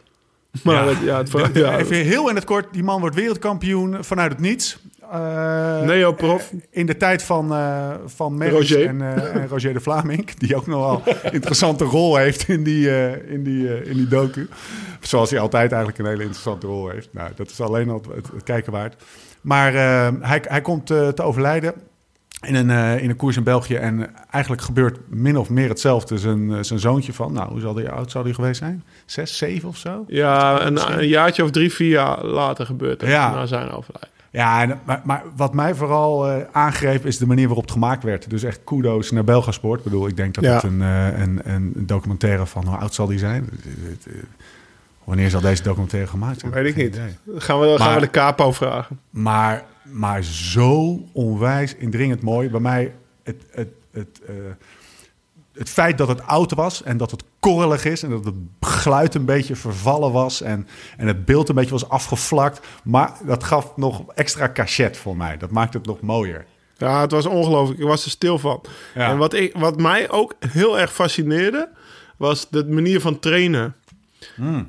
Maar 0.62 0.74
Ja. 1.04 1.18
het- 1.18 1.54
ja, 1.54 1.78
Even 1.78 1.96
heel 1.96 2.28
in 2.28 2.34
het 2.34 2.44
kort, 2.44 2.66
die 2.72 2.82
man 2.82 3.00
wordt 3.00 3.16
wereldkampioen 3.16 4.04
vanuit 4.04 4.32
het 4.32 4.40
niets. 4.40 4.78
Eh, 5.10 5.82
Neoprof. 5.82 6.50
eh, 6.52 6.58
In 6.70 6.86
de 6.86 6.96
tijd 6.96 7.22
van, 7.22 7.52
eh 7.52 7.90
van 8.06 8.36
Merckx 8.36 8.70
Roger. 8.70 8.86
En, 8.86 9.00
eh, 9.02 9.34
en 9.34 9.48
Roger 9.48 9.72
de 9.72 9.80
Vlaming. 9.80 10.30
Die 10.38 10.56
ook 10.56 10.66
nogal 10.66 11.02
een 11.22 11.32
interessante 11.38 11.84
rol 11.84 12.16
heeft 12.16 12.48
in 12.48 12.62
die, 12.62 13.10
in, 13.28 13.42
die, 13.42 13.84
in 13.84 13.96
die 13.96 14.08
docu. 14.08 14.48
Zoals 15.00 15.30
hij 15.30 15.40
altijd 15.40 15.70
eigenlijk 15.72 16.00
een 16.02 16.06
hele 16.06 16.22
interessante 16.22 16.66
rol 16.66 16.88
heeft. 16.88 17.08
Nou, 17.12 17.30
dat 17.36 17.50
is 17.50 17.60
alleen 17.60 17.90
al 17.90 18.02
het, 18.14 18.28
het 18.34 18.42
kijken 18.42 18.72
waard. 18.72 19.02
Maar 19.40 19.72
hij, 20.20 20.42
hij 20.48 20.60
komt 20.60 20.86
te 20.86 21.22
overlijden 21.22 21.74
in 22.46 22.54
een, 22.54 23.00
in 23.00 23.10
een 23.10 23.16
koers 23.16 23.36
in 23.36 23.42
België. 23.42 23.74
En 23.74 24.10
eigenlijk 24.30 24.62
gebeurt 24.62 24.98
min 25.08 25.36
of 25.38 25.50
meer 25.50 25.68
hetzelfde. 25.68 26.18
Zijn, 26.18 26.64
zijn 26.64 26.78
zoontje 26.78 27.12
van, 27.12 27.32
nou, 27.32 27.50
hoe 27.50 27.60
zal 27.60 27.74
die, 27.74 27.88
oud 27.90 28.10
zou 28.10 28.24
die 28.24 28.34
geweest 28.34 28.58
zijn? 28.58 28.84
Zes, 29.06 29.36
zeven 29.36 29.68
of 29.68 29.76
zo? 29.76 30.04
ja 30.08 30.60
een, 30.66 30.98
een 30.98 31.08
jaartje 31.08 31.42
of 31.44 31.50
drie, 31.50 31.72
vier 31.72 31.88
jaar 31.90 32.24
later 32.24 32.66
gebeurt 32.66 33.00
het. 33.00 33.10
Ja. 33.10 33.34
Na 33.34 33.46
zijn 33.46 33.70
overlijden. 33.70 34.10
Ja, 34.32 34.62
en, 34.62 34.80
maar, 34.84 35.00
maar 35.04 35.22
wat 35.36 35.54
mij 35.54 35.74
vooral 35.74 36.28
eh, 36.30 36.44
aangreep 36.52 37.06
is 37.06 37.18
de 37.18 37.26
manier 37.26 37.46
waarop 37.46 37.64
het 37.64 37.72
gemaakt 37.72 38.02
werd. 38.02 38.30
Dus 38.30 38.42
echt 38.42 38.60
kudo's 38.64 39.10
naar 39.10 39.24
Belgasport. 39.24 39.78
Ik 39.78 39.84
bedoel, 39.84 40.06
ik 40.06 40.16
denk 40.16 40.34
dat 40.34 40.44
Ja. 40.44 40.54
het 40.54 40.62
een, 40.62 40.82
eh, 40.82 41.18
een, 41.20 41.40
een 41.44 41.72
documentaire 41.76 42.46
van 42.46 42.66
hoe 42.66 42.76
oud 42.76 42.94
zal 42.94 43.06
die 43.06 43.18
zijn? 43.18 43.48
Eh, 43.64 44.12
Wanneer 45.04 45.30
zal 45.30 45.40
deze 45.40 45.62
documentaire 45.62 46.08
gemaakt 46.10 46.40
zijn? 46.40 46.52
Weet 46.52 46.66
ik 46.66 46.76
niet. 46.76 47.00
Gaan 47.36 47.60
we, 47.60 47.74
gaan 47.78 47.94
we 47.94 48.00
de 48.00 48.10
capo 48.10 48.52
vragen. 48.52 49.00
Maar, 49.10 49.64
maar 49.82 50.22
zo 50.24 51.00
onwijs 51.12 51.74
indringend 51.74 52.22
mooi. 52.22 52.50
Bij 52.50 52.60
mij 52.60 52.92
het, 53.22 53.44
het, 53.50 53.68
het, 53.90 54.20
het 55.52 55.68
feit 55.68 55.98
dat 55.98 56.08
het 56.08 56.26
oud 56.26 56.52
was 56.54 56.82
en 56.82 56.96
dat 56.96 57.10
het 57.10 57.24
korrelig 57.42 57.84
is... 57.84 58.02
en 58.02 58.10
dat 58.10 58.24
het 58.24 58.34
geluid 58.60 59.14
een 59.14 59.24
beetje 59.24 59.56
vervallen 59.56 60.12
was... 60.12 60.40
en, 60.42 60.66
en 60.96 61.06
het 61.06 61.24
beeld 61.24 61.48
een 61.48 61.54
beetje 61.54 61.70
was 61.70 61.88
afgevlakt. 61.88 62.66
Maar 62.84 63.12
dat 63.24 63.44
gaf 63.44 63.76
nog 63.76 64.02
extra 64.14 64.52
cachet 64.52 64.96
voor 64.96 65.16
mij. 65.16 65.36
Dat 65.36 65.50
maakte 65.50 65.76
het 65.76 65.86
nog 65.86 66.00
mooier. 66.00 66.44
Ja, 66.76 67.00
het 67.00 67.10
was 67.10 67.26
ongelooflijk. 67.26 67.80
Ik 67.80 67.86
was 67.86 68.04
er 68.04 68.10
stil 68.10 68.38
van. 68.38 68.60
Ja. 68.94 69.08
En 69.08 69.18
wat, 69.18 69.34
ik, 69.34 69.56
wat 69.56 69.80
mij 69.80 70.10
ook 70.10 70.34
heel 70.48 70.78
erg 70.78 70.92
fascineerde, 70.92 71.68
was 72.16 72.50
de 72.50 72.64
manier 72.64 73.00
van 73.00 73.18
trainen. 73.18 73.74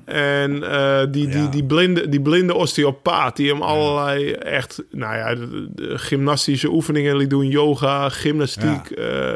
En 0.05 0.71
eh, 0.71 0.99
die, 1.11 1.27
die, 1.27 1.41
Ja. 1.41 1.47
die, 1.47 1.63
blinde, 1.63 2.09
die 2.09 2.21
blinde 2.21 2.53
osteopaat, 2.53 3.35
die 3.35 3.49
hem 3.51 3.61
allerlei 3.61 4.31
echt, 4.31 4.83
nou 4.91 5.15
ja, 5.15 5.35
de, 5.35 5.67
de 5.75 5.97
gymnastische 5.97 6.69
oefeningen 6.71 7.15
liet 7.17 7.29
doen. 7.29 7.47
Yoga, 7.47 8.09
gymnastiek, 8.09 8.89
eh, 8.89 9.31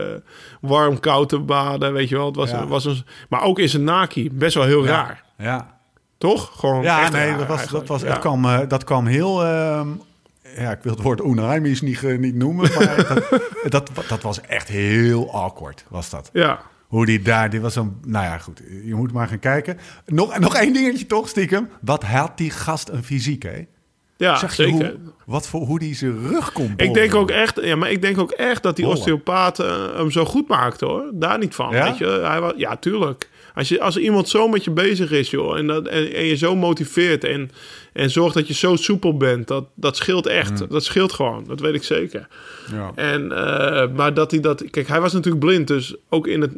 warm, 0.61 0.99
koud 0.99 1.29
te 1.29 1.39
baden, 1.39 1.93
weet 1.93 2.09
je 2.09 2.15
wel. 2.15 2.25
Het 2.25 2.35
was, 2.35 2.49
Ja. 2.49 2.67
was 2.67 2.85
een, 2.85 3.03
maar 3.29 3.41
ook 3.43 3.59
in 3.59 3.69
zijn 3.69 3.83
naki, 3.83 4.31
best 4.31 4.55
wel 4.55 4.65
heel 4.65 4.85
raar. 4.85 5.23
Ja, 5.37 5.75
Toch? 6.17 6.51
Gewoon 6.59 6.81
ja 6.81 7.01
echt 7.01 7.11
nee, 7.11 7.29
raar 7.29 7.37
dat, 7.37 7.47
was, 7.47 7.67
dat, 7.67 7.87
was, 7.87 8.01
Ja. 8.01 8.07
dat, 8.07 8.19
kwam, 8.19 8.45
eh, 8.45 8.59
dat 8.67 8.83
kwam 8.83 9.05
heel... 9.05 9.43
ehm, 9.45 9.87
ja, 10.57 10.71
ik 10.71 10.79
wil 10.81 10.91
het 10.93 11.01
woord 11.01 11.21
onheimisch 11.21 11.81
niet, 11.81 12.01
niet 12.19 12.35
noemen, 12.35 12.69
maar 12.75 12.95
dat, 13.69 13.89
dat, 13.93 14.07
dat 14.07 14.21
was 14.21 14.41
echt 14.41 14.67
heel 14.67 15.31
awkward, 15.33 15.85
was 15.89 16.09
dat. 16.09 16.29
Ja. 16.33 16.59
Hoe 16.87 17.05
die 17.05 17.21
daar, 17.21 17.49
dit 17.49 17.61
was 17.61 17.75
een, 17.75 17.97
nou 18.05 18.25
ja, 18.25 18.37
goed, 18.37 18.61
je 18.83 18.95
moet 18.95 19.11
maar 19.11 19.27
gaan 19.27 19.39
kijken. 19.39 19.77
Nog, 20.05 20.39
nog 20.39 20.55
één 20.55 20.73
dingetje 20.73 21.05
toch, 21.05 21.29
stiekem. 21.29 21.69
Wat 21.81 22.03
had 22.03 22.37
die 22.37 22.49
gast 22.49 22.89
een 22.89 23.03
fysiek, 23.03 23.43
hè? 23.43 23.65
Ja, 24.17 24.35
Zag 24.35 24.55
je 24.55 24.63
zeker. 24.63 24.89
hoe, 24.89 24.97
wat 25.25 25.47
voor, 25.47 25.61
hoe 25.61 25.79
die 25.79 25.95
zijn 25.95 26.27
rug 26.27 26.51
kon 26.51 26.73
Ik 26.77 26.93
denk 26.93 27.15
ook 27.15 27.31
echt, 27.31 27.61
ja, 27.61 27.75
maar 27.75 27.91
ik 27.91 28.01
denk 28.01 28.17
ook 28.17 28.31
echt 28.31 28.63
dat 28.63 28.75
die 28.75 28.87
osteopaat 28.87 29.59
eh, 29.59 29.95
hem 29.95 30.11
zo 30.11 30.25
goed 30.25 30.47
maakte 30.47 30.85
hoor. 30.85 31.11
Daar 31.13 31.37
niet 31.37 31.55
van. 31.55 31.71
Ja? 31.71 31.83
Weet 31.83 31.97
je? 31.97 32.05
Hij 32.05 32.41
was, 32.41 32.53
ja, 32.55 32.75
tuurlijk. 32.75 33.29
Als, 33.57 33.69
je, 33.69 33.81
als 33.81 33.97
iemand 33.97 34.29
zo 34.29 34.47
met 34.47 34.63
je 34.63 34.71
bezig 34.71 35.11
is, 35.11 35.29
joh, 35.29 35.57
en, 35.57 35.67
dat, 35.67 35.87
en, 35.87 36.13
en 36.13 36.25
je 36.25 36.35
zo 36.35 36.55
motiveert 36.55 37.23
en, 37.23 37.51
en 37.93 38.11
zorgt 38.11 38.35
dat 38.35 38.47
je 38.47 38.53
zo 38.53 38.75
soepel 38.75 39.17
bent, 39.17 39.47
dat, 39.47 39.65
dat 39.75 39.95
scheelt 39.95 40.25
echt. 40.25 40.69
Dat 40.69 40.83
scheelt 40.83 41.13
gewoon, 41.13 41.43
dat 41.47 41.59
weet 41.59 41.73
ik 41.73 41.83
zeker. 41.83 42.27
Ja. 42.71 42.91
En, 42.95 43.31
eh, 43.31 43.89
maar 43.95 44.13
dat 44.13 44.31
hij 44.31 44.39
dat. 44.39 44.69
Kijk, 44.69 44.87
hij 44.87 45.01
was 45.01 45.13
natuurlijk 45.13 45.45
blind, 45.45 45.67
dus 45.67 45.95
ook 46.09 46.27
in 46.27 46.41
het. 46.41 46.51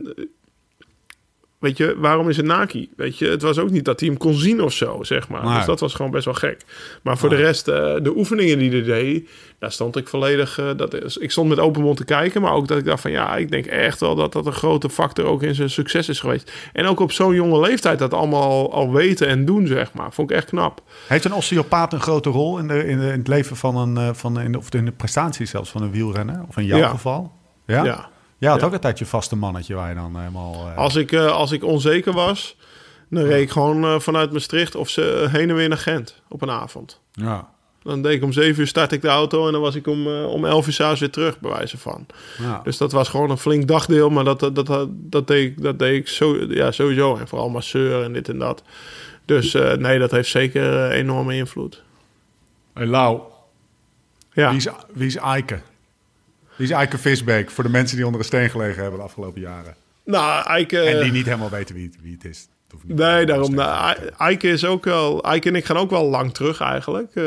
Weet 1.60 1.78
je, 1.78 1.96
waarom 1.98 2.30
is 2.30 2.38
het 2.38 2.46
Naki? 2.46 2.90
Weet 2.96 3.18
je, 3.18 3.28
het 3.28 3.42
was 3.42 3.58
ook 3.60 3.70
niet 3.70 3.86
dat 3.86 4.00
hij 4.00 4.10
hem 4.10 4.18
kon 4.18 4.34
zien 4.34 4.62
of 4.62 4.74
zo, 4.74 5.04
zeg 5.04 5.30
maar. 5.30 5.56
Dus 5.58 5.66
dat 5.66 5.80
was 5.80 5.94
gewoon 5.94 6.12
best 6.12 6.26
wel 6.26 6.34
gek. 6.34 6.62
Maar 7.04 7.18
voor 7.18 7.30
de 7.30 7.36
rest, 7.36 7.68
eh, 7.68 7.76
de 8.02 8.14
oefeningen 8.16 8.58
die 8.60 8.72
hij 8.72 8.82
deed, 8.84 9.30
daar 9.60 9.72
stond 9.72 9.96
ik 9.98 10.08
volledig. 10.08 10.58
eh, 10.60 10.70
dat 10.76 10.94
is, 10.94 11.18
ik 11.18 11.32
stond 11.32 11.50
met 11.50 11.60
open 11.60 11.82
mond 11.82 11.98
te 11.98 12.06
kijken, 12.06 12.42
maar 12.42 12.52
ook 12.54 12.68
dat 12.68 12.78
ik 12.78 12.86
dacht 12.86 13.02
van 13.02 13.12
ja, 13.12 13.36
ik 13.36 13.52
denk 13.52 13.66
echt 13.66 14.00
wel 14.00 14.16
dat 14.16 14.32
dat 14.34 14.46
een 14.46 14.52
grote 14.54 14.90
factor 14.90 15.26
ook 15.26 15.44
in 15.44 15.56
zijn 15.56 15.70
succes 15.70 16.10
is 16.10 16.20
geweest. 16.20 16.52
En 16.74 16.86
ook 16.86 17.00
op 17.00 17.12
zo'n 17.12 17.34
jonge 17.36 17.60
leeftijd 17.60 18.00
dat 18.00 18.14
allemaal 18.14 18.74
al, 18.74 18.92
weten 18.92 19.28
en 19.28 19.46
doen, 19.46 19.68
zeg 19.68 19.94
maar. 19.94 20.14
Vond 20.14 20.32
ik 20.32 20.36
echt 20.38 20.46
knap. 20.48 20.82
Heeft 21.08 21.26
een 21.26 21.34
osteopaat 21.34 21.94
een 21.94 22.02
grote 22.02 22.30
rol 22.30 22.58
in, 22.58 22.68
de, 22.68 22.86
in, 22.88 23.00
de, 23.00 23.06
in 23.06 23.18
het 23.20 23.28
leven 23.28 23.56
van 23.56 23.76
een, 23.78 23.98
eh, 23.98 24.10
van, 24.14 24.40
in 24.40 24.52
de, 24.52 24.58
of 24.58 24.74
in 24.74 24.86
de 24.86 24.92
prestatie 24.92 25.46
zelfs 25.46 25.70
van 25.70 25.82
een 25.82 25.92
wielrenner? 25.92 26.42
Of 26.48 26.58
in 26.58 26.66
jouw 26.66 26.78
Ja. 26.80 26.88
geval? 26.88 27.32
Ja? 27.66 27.84
Ja. 27.84 28.10
Ja, 28.40 28.50
had 28.52 28.60
Ja. 28.60 28.66
ook 28.66 28.74
altijd 28.74 29.00
je 29.00 29.06
vaste 29.06 29.36
mannetje 29.36 29.74
waar 29.76 29.90
je 29.90 29.96
dan 29.96 30.18
helemaal... 30.18 30.54
eh, 30.54 30.78
Als 30.78 30.96
ik, 30.96 31.12
eh, 31.12 31.26
als 31.32 31.52
ik 31.52 31.64
onzeker 31.64 32.14
was, 32.14 32.56
dan 33.10 33.24
reed 33.24 33.42
ik 33.42 33.50
gewoon 33.50 33.84
eh, 33.84 34.00
vanuit 34.00 34.32
Maastricht 34.32 34.76
of 34.76 34.90
ze 34.90 35.12
eh, 35.24 35.34
heen 35.34 35.50
en 35.50 35.56
weer 35.56 35.70
naar 35.70 35.78
Gent 35.78 36.22
op 36.30 36.42
een 36.42 36.50
avond. 36.52 37.00
ja. 37.12 37.50
Dan 37.84 38.02
deed 38.02 38.14
ik 38.14 38.24
om 38.24 38.32
7 38.32 38.62
uur 38.62 38.68
start 38.68 38.92
ik 38.92 39.02
de 39.02 39.08
auto 39.08 39.46
en 39.46 39.52
dan 39.52 39.62
was 39.62 39.76
ik 39.76 39.88
om, 39.88 40.08
eh, 40.08 40.26
om 40.26 40.46
11 40.46 40.68
uur 40.68 40.74
s'avonds 40.74 41.00
weer 41.00 41.10
terug, 41.10 41.40
bij 41.40 41.52
wijze 41.52 41.78
van. 41.78 42.06
Ja. 42.40 42.62
Dus 42.64 42.78
dat 42.78 42.92
was 42.92 43.10
gewoon 43.10 43.30
een 43.30 43.38
flink 43.38 43.68
dagdeel, 43.68 44.10
maar 44.10 44.24
dat, 44.24 44.40
dat, 44.40 44.56
dat, 44.56 44.88
dat, 44.92 45.28
deed, 45.28 45.52
ik, 45.52 45.62
dat 45.62 45.80
deed 45.80 45.96
ik 46.00 46.08
zo, 46.08 46.38
ja, 46.50 46.72
sowieso. 46.72 47.16
En 47.16 47.28
vooral 47.28 47.50
masseur 47.50 48.04
en 48.04 48.14
dit 48.14 48.30
en 48.30 48.38
dat. 48.40 48.64
Dus 49.26 49.54
eh, 49.54 49.74
nee, 49.74 50.00
dat 50.00 50.12
heeft 50.12 50.30
zeker 50.30 50.86
eh, 50.90 50.98
enorme 50.98 51.36
invloed. 51.36 51.84
Hey, 52.74 52.86
Lau, 52.86 53.20
Ja, 54.32 54.50
wie, 54.50 54.58
is, 54.58 54.68
wie 54.94 55.08
is 55.08 55.16
Eike? 55.16 55.60
Wie 56.60 56.68
is 56.68 56.74
Eike 56.74 56.98
Visbeek? 56.98 57.50
Voor 57.52 57.64
de 57.64 57.70
mensen 57.70 57.96
die 57.96 58.06
onder 58.06 58.22
een 58.22 58.28
steen 58.28 58.50
gelegen 58.50 58.82
hebben 58.82 59.00
de 59.00 59.06
afgelopen 59.06 59.42
jaren. 59.42 59.76
nou, 60.06 60.46
Eike... 60.48 60.80
en 60.80 61.04
die 61.04 61.12
niet 61.12 61.26
helemaal 61.26 61.50
weten 61.50 61.76
wie, 61.76 61.86
het- 61.86 61.98
wie 62.02 62.14
het 62.14 62.26
is. 62.26 62.48
Niet 62.84 62.98
Nee, 62.98 63.26
daarom. 63.26 63.54
Nou, 63.56 63.96
te 63.96 64.12
Eike 64.18 64.48
is 64.48 64.66
ook 64.66 64.84
wel. 64.86 65.24
Eike 65.24 65.48
en 65.50 65.56
ik 65.56 65.66
gaan 65.66 65.78
ook 65.78 65.90
wel 65.90 66.10
lang 66.10 66.34
terug 66.34 66.60
eigenlijk. 66.62 67.16
Eh, 67.16 67.24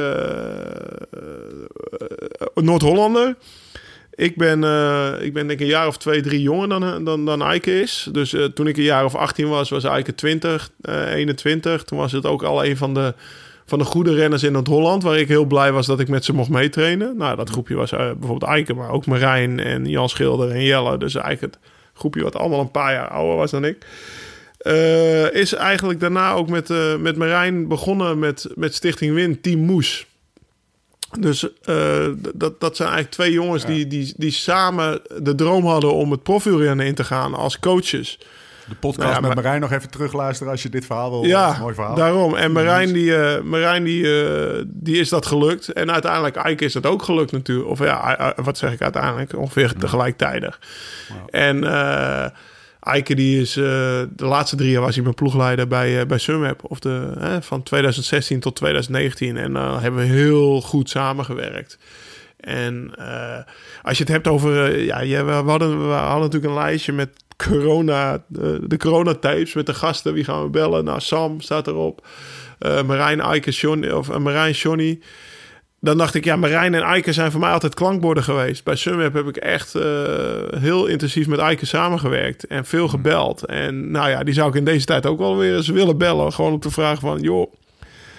Noord-Hollander. 2.55 3.37
Ik 4.14 4.37
ben, 4.37 4.64
eh, 4.64 5.12
ik 5.20 5.33
ben 5.33 5.47
denk 5.47 5.59
ik 5.59 5.61
een 5.61 5.72
jaar 5.72 5.87
of 5.87 5.97
twee, 5.99 6.20
drie 6.22 6.41
jonger 6.43 6.68
dan, 6.68 7.05
dan, 7.05 7.24
dan 7.24 7.43
Eike 7.43 7.80
is. 7.80 8.09
Dus 8.12 8.37
toen 8.55 8.66
ik 8.66 8.76
een 8.76 8.83
jaar 8.83 9.05
of 9.05 9.14
18 9.14 9.49
was, 9.49 9.70
was 9.70 9.85
Eike 9.85 10.14
20, 10.14 10.70
eh 10.80 11.12
21. 11.14 11.85
Toen 11.85 11.99
was 11.99 12.12
het 12.12 12.26
ook 12.26 12.43
al 12.43 12.64
een 12.64 12.76
van 12.76 12.95
de, 12.95 13.14
van 13.67 13.79
de 13.79 13.85
goede 13.85 14.15
renners 14.15 14.43
in 14.43 14.53
Noord-Holland. 14.53 15.03
Waar 15.03 15.19
ik 15.19 15.29
heel 15.29 15.45
blij 15.45 15.73
was 15.73 15.87
dat 15.87 16.01
ik 16.01 16.09
met 16.09 16.25
ze 16.25 16.33
mocht 16.33 16.51
meetrainen. 16.51 17.17
Nou, 17.17 17.37
dat 17.37 17.51
groepje 17.51 17.75
was 17.75 17.93
eh, 17.93 17.99
bijvoorbeeld 17.99 18.51
Eike, 18.51 18.75
maar 18.75 18.91
ook 18.91 19.07
Marijn 19.07 19.61
en 19.61 19.89
Jan 19.89 20.09
Schilder 20.09 20.51
en 20.51 20.63
Jelle. 20.63 20.99
Dus 20.99 21.15
eigenlijk 21.15 21.55
het 21.55 21.63
groepje 21.95 22.23
wat 22.23 22.37
allemaal 22.37 22.61
een 22.61 22.71
paar 22.71 22.93
jaar 22.93 23.09
ouder 23.09 23.37
was 23.37 23.51
dan 23.51 23.65
ik. 23.65 23.87
Eh, 24.59 25.35
is 25.35 25.53
eigenlijk 25.53 26.01
daarna 26.01 26.33
ook 26.33 26.49
met, 26.49 26.71
eh, 26.71 26.97
met 26.97 27.17
Marijn 27.17 27.69
begonnen 27.69 28.19
met, 28.19 28.47
met 28.55 28.75
Stichting 28.75 29.15
Win, 29.15 29.41
Team 29.41 29.61
Moes. 29.61 30.07
Dus 31.21 31.47
dat, 32.35 32.61
dat 32.61 32.77
zijn 32.77 32.89
eigenlijk 32.89 33.11
twee 33.11 33.33
jongens 33.33 33.65
die, 33.65 33.87
die, 33.87 34.15
die 34.17 34.31
samen 34.31 35.01
de 35.23 35.35
droom 35.35 35.67
hadden 35.67 35.93
om 35.93 36.11
het 36.11 36.23
profielrennen 36.23 36.87
in 36.87 36.95
te 36.95 37.05
gaan 37.05 37.35
als 37.35 37.59
coaches. 37.59 38.19
De 38.73 38.79
podcast 38.79 39.09
Nou 39.11 39.23
ja, 39.23 39.29
met 39.29 39.35
Marijn 39.35 39.61
nog 39.61 39.73
even 39.73 39.91
terugluisteren 39.91 40.53
als 40.53 40.62
je 40.62 40.68
dit 40.68 40.87
verhaal 40.87 41.11
wil. 41.11 41.25
Ja, 41.25 41.55
een 41.55 41.61
mooi 41.61 41.75
verhaal. 41.75 41.95
daarom. 41.95 42.35
En 42.37 42.53
Marijn, 42.53 42.93
die, 42.93 43.16
eh, 43.16 43.43
Marijn 43.43 43.85
die, 43.85 44.25
eh, 44.25 44.62
die 44.66 44.97
is 44.97 45.09
dat 45.09 45.27
gelukt. 45.27 45.68
En 45.73 45.93
uiteindelijk, 45.93 46.37
Eike 46.37 46.64
is 46.64 46.73
dat 46.73 46.87
ook 46.87 47.03
gelukt 47.03 47.33
natuurlijk. 47.33 47.68
Of 47.68 47.79
ja, 47.79 48.18
eh, 48.18 48.45
wat 48.45 48.59
zeg 48.59 48.73
ik 48.73 48.81
uiteindelijk? 48.81 49.37
Ongeveer 49.37 49.75
tegelijkertijd. 49.79 50.59
En 51.31 51.64
eh 51.64 52.27
Eike 52.83 53.14
die 53.14 53.41
is, 53.41 53.57
eh, 53.57 53.64
de 54.11 54.25
laatste 54.25 54.57
drie 54.57 54.70
jaar 54.70 54.81
was 54.81 54.95
hij 54.95 55.03
mijn 55.03 55.14
ploegleider 55.14 55.68
bij, 55.68 56.01
eh 56.01 56.07
bij. 56.07 56.55
Of 56.62 56.79
de, 56.79 57.14
van 57.41 57.62
2016 57.62 58.41
tot 58.41 58.57
2019. 58.57 59.37
En 59.37 59.53
dan 59.53 59.81
hebben 59.81 60.01
we 60.01 60.07
heel 60.07 60.61
goed 60.61 60.91
samengewerkt. 60.91 61.79
En 62.43 62.93
eh, 62.99 63.39
als 63.83 63.97
je 63.97 64.05
het 64.05 64.12
hebt 64.12 64.29
over... 64.29 64.75
eh, 64.75 64.85
ja, 65.05 65.25
we, 65.25 65.31
hadden, 65.33 65.89
we 65.89 65.95
hadden 65.95 66.20
natuurlijk 66.20 66.53
een 66.53 66.59
lijstje 66.59 66.93
met 66.93 67.09
corona, 67.49 68.24
de, 68.26 68.61
de 68.66 68.76
coronatapes 68.76 69.55
met 69.55 69.66
de 69.66 69.74
gasten. 69.74 70.12
Wie 70.12 70.24
gaan 70.24 70.43
we 70.43 70.49
bellen? 70.49 70.84
Nou, 70.84 71.01
Sam 71.01 71.40
staat 71.40 71.66
erop. 71.66 72.07
Eh 72.59 72.82
Marijn, 72.82 73.20
Eike, 73.20 73.51
Johnny, 73.51 73.90
of 73.90 74.09
uh, 74.09 74.16
Marijn, 74.16 74.53
Johnny. 74.53 75.01
Dan 75.80 75.99
dacht 75.99 76.14
ik, 76.14 76.24
ja, 76.24 76.36
Marijn 76.36 76.74
en 76.74 76.82
Eike 76.82 77.12
zijn 77.12 77.30
voor 77.30 77.40
mij 77.40 77.51
altijd 77.51 77.74
klankborden 77.74 78.24
geweest. 78.24 78.64
Bij 78.64 78.76
Sunweb 78.76 79.14
heb 79.14 79.28
ik 79.28 79.36
echt 79.36 79.74
eh, 79.74 79.82
heel 80.51 80.86
intensief 80.86 81.26
met 81.26 81.38
Eike 81.38 81.66
samengewerkt. 81.66 82.47
En 82.47 82.64
veel 82.64 82.88
gebeld. 82.88 83.47
En 83.47 83.90
nou 83.90 84.11
ja, 84.11 84.24
die 84.24 84.34
zou 84.34 84.49
ik 84.49 84.55
in 84.55 84.64
deze 84.64 84.86
tijd 84.86 85.07
ook 85.07 85.18
wel 85.18 85.36
weer 85.36 85.57
eens 85.57 85.68
willen 85.68 85.99
bellen. 85.99 86.32
Gewoon 86.32 86.53
om 86.53 86.61
te 86.61 86.70
vragen 86.70 87.01
van, 87.01 87.20
joh... 87.20 87.53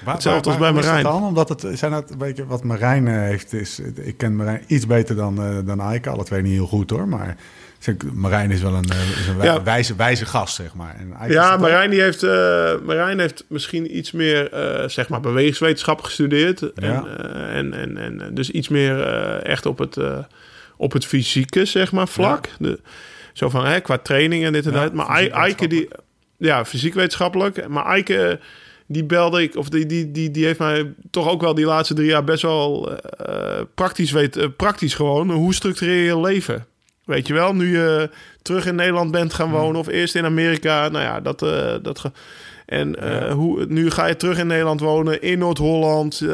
Waar, 0.03 0.13
Hetzelfde 0.13 0.49
als 0.49 0.59
bij 0.59 0.71
Marijn. 0.71 1.03
dan? 1.03 1.23
Omdat 1.23 1.49
het, 1.49 1.67
zijn 1.73 1.91
dat 1.91 2.11
een 2.11 2.17
beetje 2.17 2.45
wat 2.45 2.63
Marijn 2.63 3.07
eh, 3.07 3.13
heeft. 3.13 3.53
Is, 3.53 3.79
ik 3.95 4.17
ken 4.17 4.35
Marijn 4.35 4.63
iets 4.67 4.87
beter 4.87 5.15
dan, 5.15 5.41
eh 5.43 5.57
dan 5.65 5.81
Eike. 5.81 6.09
Alle 6.09 6.23
twee 6.23 6.41
niet 6.41 6.53
heel 6.53 6.67
goed 6.67 6.89
hoor. 6.89 7.07
Maar 7.07 7.37
Marijn 8.13 8.51
is 8.51 8.61
wel 8.61 8.73
een, 8.73 8.89
eh, 8.89 9.19
is 9.19 9.27
een 9.27 9.37
wij- 9.37 9.45
Ja. 9.45 9.63
wijze, 9.63 9.95
wijze 9.95 10.25
gast, 10.25 10.55
zeg 10.55 10.73
maar. 10.73 10.95
En 10.95 11.31
Ja. 11.31 11.57
Marijn, 11.57 11.89
die 11.89 12.01
heeft, 12.01 12.23
eh, 12.23 12.73
Marijn 12.85 13.19
heeft 13.19 13.43
misschien 13.47 13.97
iets 13.97 14.11
meer 14.11 14.51
eh, 14.51 14.89
zeg 14.89 15.09
maar 15.09 15.19
bewegingswetenschap 15.19 16.01
gestudeerd. 16.01 16.59
Ja. 16.75 17.05
En, 17.05 17.73
en, 17.73 17.97
en, 17.97 18.21
en 18.21 18.33
dus 18.33 18.49
iets 18.49 18.67
meer 18.67 19.01
echt 19.43 19.65
op 19.65 19.77
het, 19.79 19.97
op 20.77 20.91
het 20.91 21.05
fysieke 21.05 21.65
zeg 21.65 21.91
maar, 21.91 22.07
vlak. 22.07 22.49
De, 22.59 22.79
zo 23.33 23.49
van 23.49 23.65
hè, 23.65 23.79
qua 23.79 23.97
training 23.97 24.45
en 24.45 24.53
dit 24.53 24.65
en 24.65 24.71
dat. 24.71 24.93
Maar 24.93 25.27
Eike, 25.29 25.67
die, 25.67 25.87
ja, 26.37 26.65
fysiek 26.65 26.93
wetenschappelijk. 26.93 27.67
Maar 27.67 27.85
Eike, 27.85 28.39
die 28.87 29.03
belde 29.03 29.41
ik, 29.41 29.55
of 29.55 29.69
die, 29.69 29.85
die, 29.85 30.11
die, 30.11 30.31
die 30.31 30.45
heeft 30.45 30.59
mij 30.59 30.93
toch 31.11 31.27
ook 31.29 31.41
wel 31.41 31.53
die 31.53 31.65
laatste 31.65 31.93
drie 31.93 32.07
jaar 32.07 32.23
best 32.23 32.41
wel 32.41 32.97
praktisch, 33.75 34.11
weet, 34.11 34.55
praktisch 34.57 34.93
gewoon. 34.93 35.31
Hoe 35.31 35.53
structureer 35.53 35.97
je 35.97 36.03
je 36.03 36.19
leven? 36.19 36.65
Weet 37.05 37.27
je 37.27 37.33
wel, 37.33 37.53
nu 37.55 37.77
je 37.77 38.09
terug 38.41 38.65
in 38.65 38.75
Nederland 38.75 39.11
bent 39.11 39.33
gaan 39.33 39.51
wonen 39.51 39.79
of 39.79 39.87
eerst 39.87 40.15
in 40.15 40.25
Amerika. 40.25 40.89
Nou 40.89 41.03
ja, 41.03 41.19
dat. 41.21 41.41
eh, 41.41 41.73
dat 41.81 41.99
ge- 41.99 42.11
en 42.65 42.95
eh, 42.95 43.31
hoe, 43.33 43.65
nu 43.65 43.89
ga 43.91 44.05
je 44.05 44.15
terug 44.15 44.37
in 44.37 44.47
Nederland 44.47 44.79
wonen, 44.79 45.21
in 45.21 45.39
Noord-Holland. 45.39 46.21
Eh, 46.21 46.25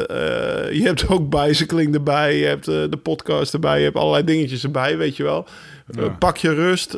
je 0.72 0.80
hebt 0.82 1.08
ook 1.08 1.30
bicycling 1.30 1.94
erbij, 1.94 2.36
je 2.36 2.46
hebt 2.46 2.64
de 2.64 2.98
podcast 3.02 3.54
erbij, 3.54 3.78
je 3.78 3.84
hebt 3.84 3.96
allerlei 3.96 4.24
dingetjes 4.24 4.62
erbij, 4.64 4.96
weet 4.98 5.16
je 5.16 5.22
wel. 5.22 5.46
Ja. 5.90 6.08
pak 6.08 6.36
je 6.36 6.54
rust. 6.54 6.96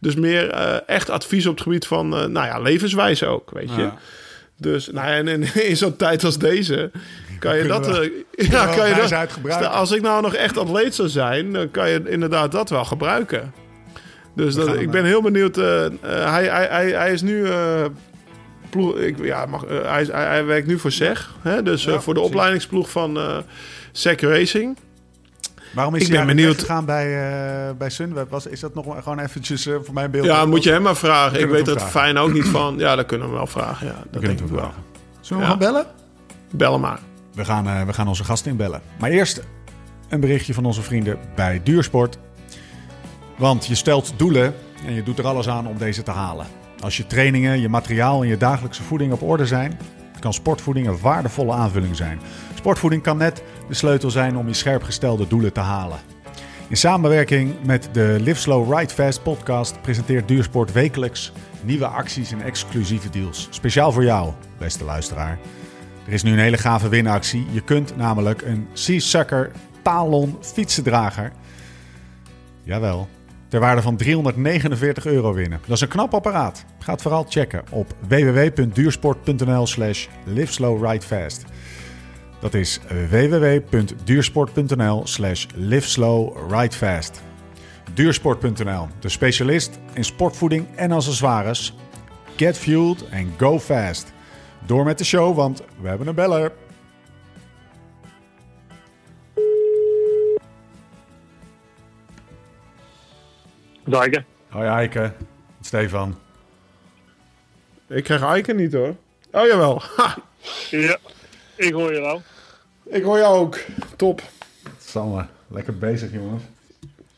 dus 0.00 0.14
meer 0.14 0.50
echt 0.86 1.10
advies 1.10 1.46
op 1.46 1.54
het 1.54 1.62
gebied 1.62 1.86
van, 1.86 2.08
nou 2.08 2.32
ja, 2.46 2.58
levenswijze 2.60 3.26
ook, 3.26 3.50
weet 3.50 3.74
je. 3.74 3.80
Ja. 3.80 3.98
Dus 4.56 4.86
nou 4.90 5.06
ja, 5.08 5.14
en 5.14 5.28
in, 5.28 5.42
in 5.70 5.76
zo'n 5.76 5.96
tijd 5.96 6.24
als 6.24 6.38
deze 6.38 6.90
kan 7.40 7.56
je 7.56 7.64
dat... 7.66 7.86
we- 7.86 8.24
eh, 8.36 8.48
ja, 8.50 8.66
kan 8.66 8.88
je 8.88 8.94
dat 9.42 9.66
Als 9.66 9.90
ik 9.92 10.02
nou 10.02 10.22
nog 10.22 10.34
echt 10.34 10.58
atleet 10.58 10.94
zou 10.94 11.08
zijn, 11.08 11.52
dan 11.52 11.70
kan 11.70 11.90
je 11.90 12.02
inderdaad 12.06 12.52
dat 12.52 12.70
wel 12.70 12.84
gebruiken. 12.84 13.52
Dus 14.34 14.54
dat, 14.54 14.74
ik 14.74 14.80
eh, 14.86 14.90
ben 14.90 15.04
heel 15.04 15.22
benieuwd. 15.22 15.56
eh, 15.58 15.84
eh, 15.86 15.92
hij, 16.02 16.44
hij, 16.48 16.66
hij, 16.70 16.90
hij 16.90 17.12
is 17.12 17.22
nu... 17.22 17.46
eh, 17.48 17.84
ploeg, 18.70 18.96
ik, 18.96 19.16
ja, 19.24 19.46
mag, 19.46 19.64
eh, 19.64 19.76
hij, 19.90 20.04
hij, 20.10 20.24
hij 20.24 20.44
werkt 20.44 20.66
nu 20.66 20.78
voor 20.78 20.92
SEG. 20.92 21.34
Hè? 21.40 21.62
Dus 21.62 21.86
eh, 21.86 21.92
Ja, 21.92 22.00
voor 22.00 22.14
de 22.14 22.18
precies. 22.20 22.36
opleidingsploeg 22.36 22.90
van 22.90 23.18
eh 23.18 23.36
SEG 23.92 24.20
Racing. 24.20 24.76
Waarom 25.74 25.94
is 25.94 26.02
Ik 26.02 26.10
ben 26.10 26.26
benieuwd. 26.26 26.58
gegaan 26.60 26.84
bij, 26.84 27.06
eh, 27.68 27.74
bij 27.78 27.90
Sunweb? 27.90 28.30
Was, 28.30 28.46
is 28.46 28.60
dat 28.60 28.74
nog 28.74 28.84
gewoon 29.02 29.18
eventjes 29.18 29.66
eh, 29.66 29.74
voor 29.84 29.94
mijn 29.94 30.10
beeld? 30.10 30.24
Ja, 30.26 30.46
moet 30.46 30.62
je 30.62 30.70
hem 30.70 30.82
maar 30.82 30.96
vragen. 30.96 31.40
Ik 31.40 31.48
weet 31.48 31.66
we 31.66 31.72
er 31.72 31.78
hem 31.80 31.88
fijn 31.88 32.18
ook 32.18 32.32
niet 32.32 32.46
van. 32.46 32.74
Ja, 32.78 32.96
dat 32.96 33.06
kunnen 33.06 33.28
we 33.28 33.34
wel 33.34 33.46
vragen. 33.46 33.86
Ja, 33.86 33.94
dat 34.10 34.22
denk 34.22 34.40
ik 34.40 34.46
we 34.46 34.54
wel. 34.54 34.72
Zullen 35.20 35.38
we 35.42 35.44
Ja. 35.44 35.50
gaan 35.50 35.58
bellen? 35.58 35.86
Bel 36.50 36.72
hem 36.72 36.80
maar. 36.80 36.98
We 37.34 37.44
gaan, 37.44 37.66
eh, 37.66 37.82
we 37.82 37.92
gaan 37.92 38.08
onze 38.08 38.24
gast 38.24 38.46
inbellen. 38.46 38.80
Maar 38.98 39.10
eerst 39.10 39.42
een 40.08 40.20
berichtje 40.20 40.54
van 40.54 40.64
onze 40.64 40.82
vrienden 40.82 41.18
bij 41.34 41.60
Duursport. 41.62 42.18
Want 43.36 43.66
je 43.66 43.74
stelt 43.74 44.12
doelen 44.16 44.54
en 44.86 44.92
je 44.92 45.02
doet 45.02 45.18
er 45.18 45.26
alles 45.26 45.48
aan 45.48 45.66
om 45.66 45.78
deze 45.78 46.02
te 46.02 46.10
halen. 46.10 46.46
Als 46.80 46.96
je 46.96 47.06
trainingen, 47.06 47.60
je 47.60 47.68
materiaal 47.68 48.22
en 48.22 48.28
je 48.28 48.36
dagelijkse 48.36 48.82
voeding 48.82 49.12
op 49.12 49.22
orde 49.22 49.46
zijn, 49.46 49.78
kan 50.18 50.32
sportvoeding 50.32 50.86
een 50.86 51.00
waardevolle 51.00 51.52
aanvulling 51.52 51.96
zijn. 51.96 52.20
Sportvoeding 52.54 53.02
kan 53.02 53.16
net 53.16 53.42
de 53.68 53.74
sleutel 53.74 54.10
zijn 54.10 54.36
om 54.36 54.46
je 54.46 54.54
scherp 54.54 54.82
gestelde 54.82 55.26
doelen 55.26 55.52
te 55.52 55.60
halen. 55.60 55.98
In 56.68 56.76
samenwerking 56.76 57.54
met 57.64 57.88
de 57.92 58.16
Live 58.20 58.40
Slow 58.40 58.78
Ride 58.78 58.94
Fast 58.94 59.22
podcast 59.22 59.82
presenteert 59.82 60.28
Duursport 60.28 60.72
wekelijks 60.72 61.32
nieuwe 61.62 61.86
acties 61.86 62.32
en 62.32 62.42
exclusieve 62.42 63.10
deals. 63.10 63.46
Speciaal 63.50 63.92
voor 63.92 64.04
jou, 64.04 64.32
beste 64.58 64.84
luisteraar. 64.84 65.38
Er 66.06 66.12
is 66.12 66.22
nu 66.22 66.32
een 66.32 66.38
hele 66.38 66.58
gave 66.58 66.88
winactie. 66.88 67.46
Je 67.52 67.60
kunt 67.60 67.96
namelijk 67.96 68.42
een 68.42 68.68
Seasucker 68.72 69.50
Talon 69.82 70.36
fietsendrager, 70.40 71.32
jawel, 72.62 73.08
ter 73.48 73.60
waarde 73.60 73.82
van 73.82 73.96
349 73.96 75.06
euro 75.06 75.32
winnen. 75.32 75.60
Dat 75.66 75.76
is 75.76 75.80
een 75.80 75.88
knap 75.88 76.14
apparaat. 76.14 76.64
Ga 76.78 76.92
het 76.92 77.02
vooral 77.02 77.26
checken 77.28 77.62
op 77.70 77.94
www.duursport.nl 78.08 79.66
slash 79.66 80.06
liveslowridefast. 80.24 81.44
Dat 82.40 82.54
is 82.54 82.80
www.duursport.nl 83.10 85.06
slash 85.06 85.46
liveslowridefast. 85.54 87.22
Duursport.nl, 87.94 88.88
de 89.00 89.08
specialist 89.08 89.78
in 89.92 90.04
sportvoeding 90.04 90.66
en 90.76 90.92
accessoires. 90.92 91.74
Get 92.36 92.58
fueled 92.58 93.04
and 93.12 93.26
go 93.36 93.58
fast. 93.58 94.12
Door 94.66 94.84
met 94.84 94.98
de 94.98 95.04
show, 95.04 95.36
want 95.36 95.62
we 95.80 95.88
hebben 95.88 96.06
een 96.06 96.14
beller. 96.14 96.52
Dijken. 103.84 104.24
Hoi 104.48 104.68
Eike, 104.68 105.12
Stefan. 105.60 106.18
Ik 107.88 108.04
krijg 108.04 108.22
Eiken 108.22 108.56
niet 108.56 108.72
hoor. 108.72 108.94
Oh 109.32 109.46
jawel. 109.46 109.82
Ha, 109.96 110.16
Ja, 110.70 110.98
ik 111.56 111.72
hoor 111.72 111.94
je 111.94 112.00
wel. 112.00 112.22
ik 112.84 113.02
hoor 113.02 113.18
jou 113.18 113.38
ook. 113.38 113.58
Top. 113.96 114.22
Samme, 114.78 115.26
lekker 115.48 115.78
bezig 115.78 116.12
jongens. 116.12 116.42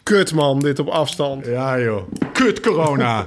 Kut 0.03 0.33
man, 0.35 0.59
dit 0.59 0.79
op 0.79 0.89
afstand. 0.89 1.47
Ja 1.47 1.79
joh, 1.81 2.03
kut 2.33 2.61
corona. 2.61 3.25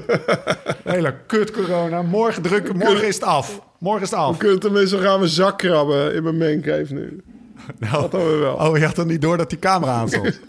Hele 0.84 1.14
kut 1.26 1.50
corona. 1.50 2.02
Morgen, 2.02 2.42
druk, 2.42 2.72
morgen 2.74 3.06
is 3.06 3.14
het 3.14 3.24
af. 3.24 3.60
Morgen 3.78 4.02
is 4.02 4.10
het 4.10 4.18
af. 4.18 4.36
Kut, 4.36 4.60
tenminste 4.60 4.98
gaan 4.98 5.20
we 5.20 5.28
zak 5.28 5.58
krabben 5.58 6.14
in 6.14 6.22
mijn 6.22 6.38
mancave 6.38 6.94
nu. 6.94 7.22
Nou, 7.78 8.02
Dat 8.02 8.12
hebben 8.12 8.30
we 8.32 8.36
wel. 8.38 8.54
Oh, 8.54 8.78
je 8.78 8.84
had 8.84 8.96
dan 8.96 9.06
niet 9.06 9.22
door 9.22 9.36
dat 9.36 9.50
die 9.50 9.58
camera 9.58 9.92
aan 9.92 10.08
stond. 10.08 10.40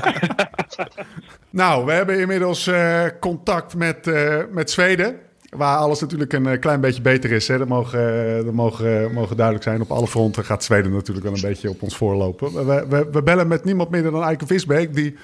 nou, 1.50 1.84
we 1.86 1.92
hebben 1.92 2.20
inmiddels 2.20 2.66
eh, 2.66 3.04
contact 3.20 3.76
met, 3.76 4.06
eh, 4.06 4.38
met 4.50 4.70
Zweden. 4.70 5.16
Waar 5.50 5.76
alles 5.76 6.00
natuurlijk 6.00 6.32
een 6.32 6.46
eh, 6.46 6.60
klein 6.60 6.80
beetje 6.80 7.02
beter 7.02 7.32
is. 7.32 7.48
Hè. 7.48 7.58
Dat, 7.58 7.68
mogen, 7.68 8.44
dat 8.44 8.54
mogen, 8.54 9.12
mogen 9.12 9.36
duidelijk 9.36 9.64
zijn. 9.64 9.80
Op 9.80 9.90
alle 9.90 10.06
fronten 10.06 10.44
gaat 10.44 10.64
Zweden 10.64 10.92
natuurlijk 10.92 11.26
wel 11.26 11.34
een 11.34 11.40
beetje 11.40 11.70
op 11.70 11.82
ons 11.82 11.96
voorlopen. 11.96 12.66
We, 12.66 12.86
we, 12.88 13.08
we 13.12 13.22
bellen 13.22 13.48
met 13.48 13.64
niemand 13.64 13.90
minder 13.90 14.12
dan 14.12 14.22
Eike 14.22 14.46
Visbeek. 14.46 14.94
Die, 14.94 15.16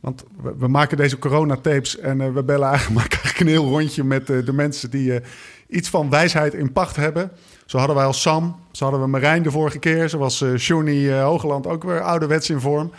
want 0.00 0.24
we, 0.58 0.68
maken 0.68 0.96
deze 0.96 1.18
coronatapes 1.18 1.98
en 1.98 2.20
eh, 2.20 2.32
we 2.32 2.42
bellen 2.42 2.68
eigenlijk, 2.76 3.40
een 3.40 3.46
heel 3.46 3.68
rondje 3.68 4.04
met 4.04 4.30
eh, 4.30 4.44
de 4.44 4.52
mensen 4.52 4.90
die 4.90 5.14
eh, 5.14 5.26
iets 5.68 5.88
van 5.88 6.10
wijsheid 6.10 6.54
in 6.54 6.72
pacht 6.72 6.96
hebben. 6.96 7.30
Zo 7.66 7.78
hadden 7.78 7.96
wij 7.96 8.04
al 8.04 8.12
Sam, 8.12 8.56
zo 8.72 8.84
hadden 8.84 9.02
we 9.02 9.08
Marijn 9.08 9.42
de 9.42 9.50
vorige 9.50 9.78
keer. 9.78 10.08
Zo 10.08 10.18
was 10.18 10.44
Johnny 10.56 11.20
Hogeland 11.20 11.66
ook 11.66 11.84
weer 11.84 12.00
ouderwets 12.00 12.50
in 12.50 12.60
vorm. 12.60 12.92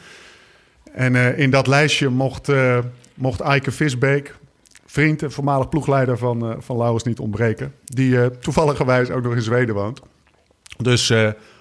En 0.93 1.38
in 1.38 1.50
dat 1.50 1.68
lijstje 1.68 2.10
mocht, 2.10 2.52
mocht 3.14 3.39
Eike 3.39 3.72
Visbeek, 3.72 4.36
vriend 4.86 5.24
en 5.24 5.32
voormalig 5.32 5.70
ploegleider 5.70 6.18
van, 6.18 6.56
van 6.60 6.78
Laurens, 6.78 7.04
niet 7.04 7.20
ontbreken. 7.20 7.74
Die 7.84 8.22
eh 8.22 8.26
toevalligerwijs 8.26 9.10
ook 9.10 9.24
nog 9.24 9.36
in 9.36 9.41
Zweden 9.41 9.76
woont. 9.76 10.02
Dus 10.78 11.14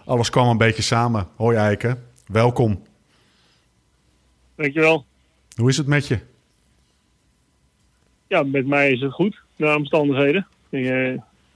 alles 0.05 0.31
kwam 0.31 0.49
een 0.49 0.59
beetje 0.59 0.83
samen. 0.83 1.27
Hoi 1.37 1.57
Eike, 1.57 1.97
welkom. 2.27 2.83
Dankjewel. 4.57 5.08
Hoe 5.59 5.69
is 5.69 5.77
het 5.77 5.87
met 5.87 6.07
je? 6.07 6.19
Ja, 8.27 8.43
met 8.43 8.67
mij 8.67 8.91
is 8.93 9.01
het 9.01 9.13
goed, 9.13 9.41
naar 9.57 9.77
omstandigheden. 9.77 10.47
Eh, 10.71 11.15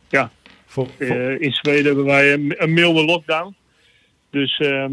ja, 0.09 0.30
Voor, 0.66 0.86
voor- 0.98 1.07
eh, 1.07 1.40
in 1.40 1.53
Zweden 1.53 1.84
hebben 1.84 2.05
wij 2.05 2.32
een, 2.32 2.55
een 2.57 2.72
milde 2.72 3.05
lockdown. 3.05 3.55
Dus 4.30 4.59
ehm, 4.59 4.92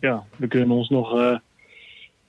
ja, 0.00 0.24
we 0.36 0.46
kunnen 0.48 0.70
ons 0.76 0.88
nog 0.88 1.18
eh, 1.18 1.36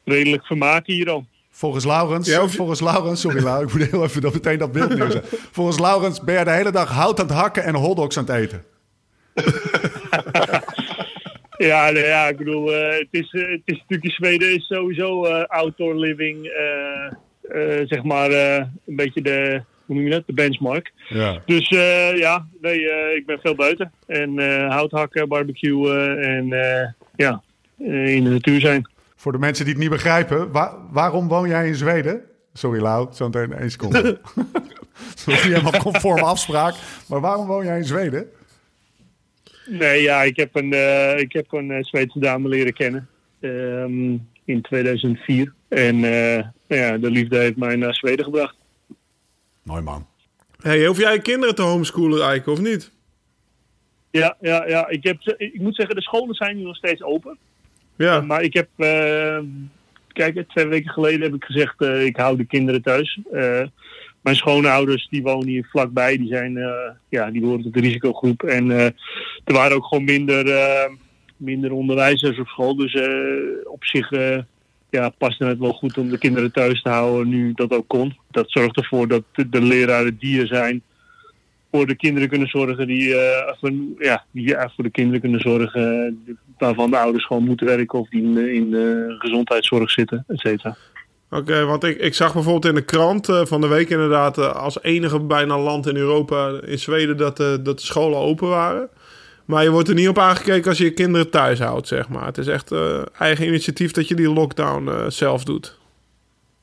redelijk 0.04 0.46
vermaken 0.46 0.94
hier 0.94 1.10
al. 1.10 1.26
volgens 1.50 1.86
Laurens, 1.86 2.28
Ja, 2.28 2.42
je- 2.42 2.50
volgens 2.50 2.80
Laurens, 2.82 3.22
sorry 3.22 3.44
Laurens, 3.44 3.74
ik 3.74 3.80
moet 3.80 3.90
heel 3.90 4.04
even 4.04 4.22
dat 4.22 4.34
meteen 4.34 4.58
dat 4.58 4.72
beeld 4.72 4.98
neerzetten. 4.98 5.40
volgens 5.58 5.80
Laurens 5.80 6.22
ben 6.24 6.38
je 6.40 6.44
de 6.44 6.52
hele 6.52 6.72
dag 6.72 6.90
hout 6.92 7.20
aan 7.20 7.26
het 7.28 7.36
hakken 7.36 7.64
en 7.64 7.76
hotdogs 7.76 8.18
aan 8.18 8.26
het 8.26 8.36
eten. 8.36 8.64
Ja, 11.68 11.88
ja 11.88 12.28
ik 12.28 12.38
bedoel, 12.38 12.74
eh, 12.74 12.98
het, 13.00 13.08
is, 13.12 13.32
eh, 13.32 13.42
het 13.42 13.62
is 13.66 13.78
natuurlijk 13.78 14.04
in 14.04 14.12
Zweden 14.12 14.56
is 14.56 14.68
sowieso 14.68 15.26
eh, 15.26 15.44
outdoor 15.44 15.96
living, 15.96 16.52
zeg 17.86 18.04
maar, 18.04 18.32
een 18.32 18.96
beetje 18.96 19.22
de, 19.22 19.62
hoe 19.86 19.96
noem 19.96 20.06
je 20.06 20.12
dat, 20.12 20.24
de 20.26 20.34
benchmark. 20.34 20.92
Ja. 21.10 21.42
Dus 21.46 21.70
ja, 22.16 22.46
nee, 22.62 22.80
ik 23.16 23.26
ben 23.26 23.40
veel 23.40 23.56
buiten. 23.56 23.92
En 24.08 24.40
eh 24.40 24.70
hout 24.70 24.92
hakken, 24.92 25.28
barbecuen 25.28 26.20
en 26.22 26.48
ja, 27.16 27.42
in 27.78 28.24
de 28.24 28.30
natuur 28.30 28.60
zijn. 28.60 28.90
Voor 29.16 29.32
de 29.32 29.38
mensen 29.38 29.66
die 29.66 29.74
het 29.74 29.82
niet 29.84 29.92
begrijpen, 29.92 30.52
wa- 30.52 30.78
waarom 30.92 31.28
woon 31.28 31.48
jij 31.50 31.68
in 31.68 31.76
Zweden? 31.76 32.22
Sorry 32.54 32.82
Lau, 32.82 33.08
zo 33.14 33.26
meteen 33.26 33.54
één 33.54 33.72
seconde. 33.72 34.02
Dat 34.04 34.56
is 35.16 35.26
niet 35.26 35.36
helemaal 35.54 35.82
conforme 35.82 36.22
afspraak. 36.22 36.76
Maar 37.08 37.20
waarom 37.20 37.48
woon 37.48 37.66
jij 37.66 37.78
in 37.78 37.86
Zweden? 37.86 38.30
Nee, 39.70 40.02
ja, 40.02 40.24
ik 40.24 40.36
heb 40.36 40.56
een, 40.56 40.74
eh, 40.74 41.20
ik 41.20 41.34
heb 41.34 41.52
een 41.52 41.72
eh, 41.72 41.84
Zweedse 41.84 42.20
dame 42.20 42.48
leren 42.48 42.74
kennen 42.74 43.10
ehm, 43.40 44.18
in 44.46 44.62
2004. 44.62 45.54
En 45.68 46.04
eh, 46.04 46.44
ja, 46.68 46.98
de 46.98 47.12
liefde 47.12 47.38
heeft 47.38 47.58
mij 47.58 47.76
naar 47.76 47.96
Zweden 47.96 48.26
gebracht. 48.26 48.56
Mooi 49.64 49.82
man. 49.82 50.08
Hey, 50.62 50.86
hoef 50.86 50.98
jij 50.98 51.20
kinderen 51.20 51.56
te 51.56 51.62
homeschoolen 51.62 52.20
eigenlijk, 52.20 52.60
of 52.60 52.66
niet? 52.66 52.92
Ja, 54.12 54.38
ja, 54.42 54.68
ja 54.68 54.88
ik, 54.88 55.04
heb, 55.04 55.18
ik 55.38 55.60
moet 55.60 55.76
zeggen, 55.76 55.96
de 55.96 56.02
scholen 56.02 56.36
zijn 56.36 56.58
nu 56.58 56.64
nog 56.64 56.76
steeds 56.76 57.04
open. 57.04 57.38
Ja. 57.96 58.22
Maar 58.22 58.42
ik 58.42 58.54
heb, 58.54 58.68
eh, 58.76 59.40
kijk, 60.08 60.50
twee 60.50 60.68
weken 60.68 60.92
geleden 60.92 61.22
heb 61.22 61.34
ik 61.34 61.44
gezegd, 61.44 61.82
eh, 61.82 62.06
ik 62.06 62.18
hou 62.18 62.38
de 62.38 62.46
kinderen 62.46 62.82
thuis. 62.82 63.20
Mijn 64.22 64.36
schoonouders, 64.36 65.08
die 65.10 65.22
wonen 65.22 65.48
hier 65.48 65.68
vlakbij, 65.70 66.18
die 66.18 66.28
zijn, 66.28 66.58
eh, 66.58 66.92
ja, 67.10 67.32
die 67.32 67.42
behoren 67.42 67.64
tot 67.64 67.74
de 67.74 67.80
risicogroep. 67.80 68.44
En 68.44 68.72
eh, 68.72 68.86
er 69.44 69.54
waren 69.54 69.76
ook 69.76 69.86
gewoon 69.86 70.04
minder, 70.04 70.50
eh, 70.50 70.92
minder 71.38 71.72
onderwijzers 71.72 72.40
op 72.40 72.48
school. 72.48 72.76
Dus 72.76 72.94
op 73.64 73.86
zich 73.86 74.10
ja, 74.90 75.10
paste 75.10 75.46
het 75.46 75.60
wel 75.60 75.74
goed 75.74 75.98
om 75.98 76.10
de 76.10 76.18
kinderen 76.18 76.52
thuis 76.52 76.82
te 76.82 76.90
houden 76.90 77.30
nu 77.30 77.52
dat 77.54 77.72
ook 77.72 77.88
kon. 77.88 78.18
Dat 78.32 78.52
zorgt 78.52 78.78
ervoor 78.78 79.08
dat 79.08 79.24
de, 79.50 79.62
leraren 79.62 80.18
die 80.18 80.42
er 80.42 80.48
zijn, 80.48 80.82
voor 81.72 81.88
de 81.88 81.96
kinderen 81.96 82.30
kunnen 82.30 82.48
zorgen 82.48 82.88
die, 82.88 83.08
ja, 84.00 84.26
die 84.32 84.48
ja, 84.48 84.72
voor 84.76 84.84
de 84.84 84.90
kinderen 84.90 85.22
kunnen 85.22 85.40
zorgen 85.40 86.24
waarvan 86.58 86.90
de 86.90 86.98
ouders 86.98 87.26
gewoon 87.26 87.44
moeten 87.44 87.68
werken 87.68 88.00
of 88.00 88.10
die 88.10 88.24
in, 88.24 88.38
in 88.54 88.76
gezondheidszorg 89.20 89.92
zitten, 89.92 90.24
et 90.28 90.40
cetera. 90.40 90.78
Oké, 91.32 91.66
want 91.66 91.84
ik, 91.84 91.98
ik 91.98 92.14
zag 92.14 92.34
bijvoorbeeld 92.34 92.66
in 92.66 92.76
de 92.76 92.86
krant 92.86 93.30
eh, 93.30 93.46
van 93.46 93.62
de 93.62 93.68
week 93.68 93.90
inderdaad... 93.90 94.38
eh, 94.38 94.56
als 94.56 94.84
enige 94.84 95.20
bijna 95.20 95.60
land 95.60 95.88
in 95.88 95.96
Europa, 95.96 96.60
in 96.66 96.80
Zweden, 96.80 97.18
dat, 97.18 97.40
eh, 97.40 97.48
dat 97.48 97.80
de 97.80 97.86
scholen 97.86 98.20
open 98.20 98.48
waren. 98.48 98.90
Maar 99.50 99.64
je 99.64 99.70
wordt 99.72 99.88
er 99.88 99.96
niet 99.96 100.08
op 100.08 100.18
aangekeken 100.18 100.70
als 100.70 100.78
je 100.78 100.84
je 100.84 100.94
kinderen 100.94 101.30
thuis 101.30 101.60
houdt, 101.60 101.88
zeg 101.88 102.10
maar. 102.10 102.26
Het 102.26 102.38
is 102.38 102.48
echt 102.48 102.72
eh, 102.72 103.02
eigen 103.20 103.48
initiatief 103.48 103.92
dat 103.92 104.08
je 104.08 104.16
die 104.16 104.34
lockdown 104.34 104.88
eh, 104.88 105.06
zelf 105.08 105.44
doet. 105.44 105.78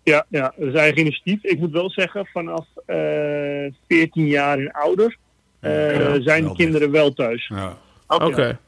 Ja, 0.03 0.27
ja, 0.29 0.53
dat 0.57 0.69
is 0.69 0.75
eigen 0.75 1.01
initiatief. 1.01 1.45
Ik 1.45 1.59
moet 1.59 1.73
wel 1.73 1.91
zeggen, 1.91 2.27
vanaf 2.27 2.67
eh 2.87 3.73
14 3.89 4.27
jaar 4.27 4.59
en 4.59 4.71
ouder 4.73 5.17
eh, 5.61 5.97
Ja, 6.01 6.21
zijn 6.23 6.45
de 6.45 6.55
kinderen 6.55 6.91
wel 6.91 7.13
thuis. 7.13 7.49
Ja. 7.55 7.77
Oké. 8.07 8.59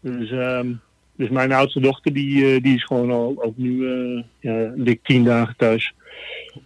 Dus, 0.00 0.30
ehm, 0.30 0.72
dus 1.18 1.28
mijn 1.28 1.52
oudste 1.52 1.80
dochter, 1.80 2.12
die, 2.12 2.54
eh, 2.54 2.62
die 2.62 2.74
is 2.74 2.84
gewoon 2.84 3.10
al 3.10 3.36
ook 3.38 3.56
nu 3.56 3.86
eh 3.86 4.24
ja, 4.84 4.94
10 5.02 5.24
dagen 5.24 5.54
thuis. 5.56 5.94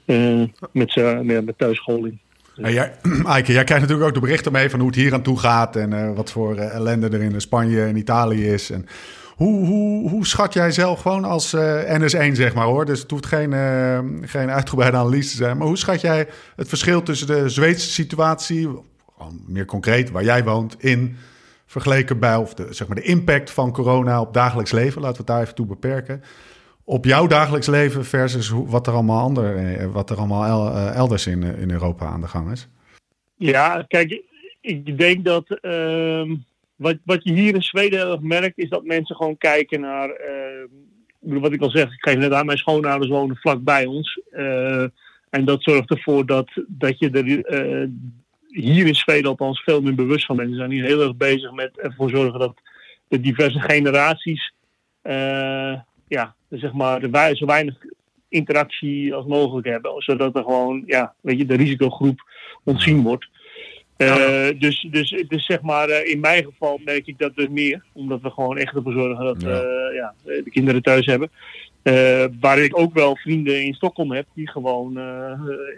Eh, 0.05 0.42
met, 0.72 0.94
met, 1.22 1.59
thuisscholing. 1.59 2.18
En 2.57 2.72
jij, 2.72 2.92
jij 3.44 3.64
krijgt 3.64 3.80
natuurlijk 3.80 4.03
ook 4.03 4.14
de 4.14 4.20
berichten 4.20 4.53
mee 4.53 4.70
van 4.70 4.78
hoe 4.78 4.88
het 4.88 4.98
hier 4.98 5.14
aan 5.14 5.22
toe 5.22 5.38
gaat 5.38 5.76
en 5.76 6.14
wat 6.14 6.32
voor 6.32 6.57
ellende 6.57 7.09
er 7.09 7.22
in 7.22 7.40
Spanje 7.40 7.84
en 7.84 7.96
Italië 7.96 8.46
is. 8.46 8.70
En 8.70 8.86
hoe, 9.34 9.66
hoe, 9.66 10.11
hoe 10.11 10.26
schat 10.26 10.53
jij 10.53 10.70
zelf 10.70 11.00
gewoon 11.00 11.24
als 11.24 11.53
eh, 11.53 12.00
NS1, 12.00 12.32
zeg 12.32 12.55
maar 12.55 12.66
hoor? 12.66 12.84
Dus 12.84 13.00
het 13.00 13.11
hoeft 13.11 13.26
geen, 13.26 13.53
geen 14.24 14.50
uitgebreide 14.50 14.96
analyse 14.96 15.30
te 15.30 15.36
zijn. 15.36 15.57
Maar 15.57 15.66
hoe 15.66 15.78
schat 15.78 16.00
jij 16.00 16.28
het 16.57 16.68
verschil 16.68 17.03
tussen 17.03 17.26
de 17.26 17.48
Zweedse 17.48 17.90
situatie, 17.90 18.68
meer 19.46 19.64
concreet, 19.64 20.11
waar 20.11 20.24
jij 20.24 20.44
woont, 20.44 20.76
in 20.78 21.16
vergeleken 21.73 22.18
bij, 22.18 22.37
of 22.37 22.55
de, 22.55 22.66
zeg 22.70 22.87
maar 22.87 22.97
de 22.97 23.03
impact 23.03 23.51
van 23.51 23.73
corona 23.73 24.20
op 24.20 24.35
dagelijks 24.35 24.73
leven, 24.73 25.01
laten 25.01 25.16
we 25.16 25.23
het 25.23 25.27
daar 25.27 25.41
even 25.43 25.55
toe 25.55 25.66
beperken. 25.66 26.23
Op 26.85 27.05
jouw 27.05 27.27
dagelijks 27.27 27.66
leven 27.66 28.05
versus 28.05 28.49
wat 28.49 28.87
er 28.87 28.93
allemaal, 28.93 29.20
ander, 29.20 29.57
eh, 29.57 29.93
wat 29.93 30.11
er 30.11 30.16
allemaal 30.16 30.70
eh, 30.70 30.95
elders 30.95 31.27
in, 31.27 31.43
eh, 31.43 31.61
in 31.61 31.70
Europa 31.70 32.07
aan 32.07 32.20
de 32.20 32.29
gang 32.29 32.51
is. 32.51 32.68
Ja, 33.37 33.85
kijk, 33.89 34.23
ik 34.61 34.99
denk 34.99 35.25
dat 35.25 35.59
ehm, 35.61 36.35
wat, 36.77 36.97
wat 37.05 37.25
je 37.25 37.33
hier 37.33 37.55
in 37.55 37.62
Zweden 37.62 37.99
heel 37.99 38.18
merkt, 38.20 38.59
is 38.59 38.68
dat 38.68 38.85
mensen 38.85 39.16
gewoon 39.16 39.39
kijken 39.39 39.81
naar. 39.81 40.11
ehm, 40.11 41.41
wat 41.41 41.53
ik 41.53 41.61
al 41.61 41.70
zeg, 41.70 41.85
ik 41.85 42.09
geef 42.09 42.16
net 42.16 42.33
aan, 42.33 42.47
mijn 42.47 42.59
schoonouders 42.59 43.11
wonen 43.11 43.37
vlak 43.37 43.62
bij 43.62 43.87
ons. 43.87 44.20
En 45.31 45.45
dat 45.45 45.62
zorgt 45.62 45.91
ervoor 45.91 46.27
dat, 46.27 46.51
dat 46.66 46.99
je 46.99 47.11
er 47.11 47.89
hier 48.53 48.86
in 48.86 48.94
Zweden 48.94 49.30
althans 49.30 49.61
veel 49.62 49.80
meer 49.80 49.94
bewust 49.94 50.26
van 50.26 50.36
bent. 50.36 50.50
Ze 50.50 50.57
zijn 50.57 50.70
hier 50.70 50.84
heel 50.84 51.00
erg 51.03 51.16
bezig 51.16 51.53
met 51.53 51.78
ervoor 51.78 52.11
zorgen 52.11 52.38
dat 52.40 52.55
de 53.09 53.20
diverse 53.20 53.61
generaties, 53.61 54.53
eh, 55.03 55.74
ja, 56.09 56.34
zeg 56.48 56.72
maar, 56.72 57.11
wij- 57.11 57.34
zo 57.36 57.46
weinig 57.46 57.74
interactie 58.28 59.14
als 59.14 59.26
mogelijk 59.26 59.66
hebben. 59.66 59.92
Zodat 60.03 60.36
er 60.36 60.42
gewoon, 60.42 60.82
ja, 60.86 61.14
weet 61.20 61.38
je, 61.38 61.46
de 61.46 61.57
risicogroep 61.57 62.20
ontzien 62.64 63.03
wordt. 63.03 63.28
Eh, 63.96 64.48
dus, 64.59 64.86
dus, 64.90 65.24
dus 65.28 65.46
zeg 65.46 65.61
maar, 65.62 65.88
eh, 65.88 66.11
in 66.11 66.20
mijn 66.20 66.44
geval 66.44 66.80
merk 66.84 67.07
ik 67.07 67.18
dat 67.18 67.36
dus 67.36 67.48
meer. 67.48 67.84
Omdat 67.92 68.20
we 68.20 68.30
gewoon 68.30 68.59
echt 68.59 68.74
ervoor 68.74 68.92
zorgen 68.92 69.24
dat 69.24 69.42
Ja. 69.42 69.48
ja, 69.92 70.14
de 70.24 70.50
kinderen 70.50 70.82
thuis 70.82 71.07
hebben. 71.07 71.30
Waar 72.40 72.59
ik 72.59 72.78
ook 72.78 72.94
wel 72.94 73.16
vrienden 73.16 73.64
in 73.64 73.74
Stockholm 73.74 74.12
heb 74.12 74.26
die 74.34 74.48
gewoon 74.50 74.98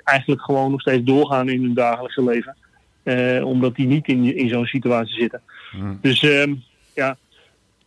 eigenlijk 0.04 0.42
gewoon 0.42 0.70
nog 0.70 0.80
steeds 0.80 1.04
doorgaan 1.04 1.48
in 1.48 1.62
hun 1.62 1.74
dagelijkse 1.74 2.24
leven. 2.24 2.56
Eh, 3.04 3.46
omdat 3.46 3.74
die 3.74 3.86
niet 3.86 4.08
in, 4.08 4.36
in 4.36 4.48
zo'n 4.48 4.66
situatie 4.66 5.20
zitten. 5.20 5.40
Hmm. 5.70 5.98
Dus 6.00 6.22
ehm, 6.22 6.54
ja. 6.94 7.16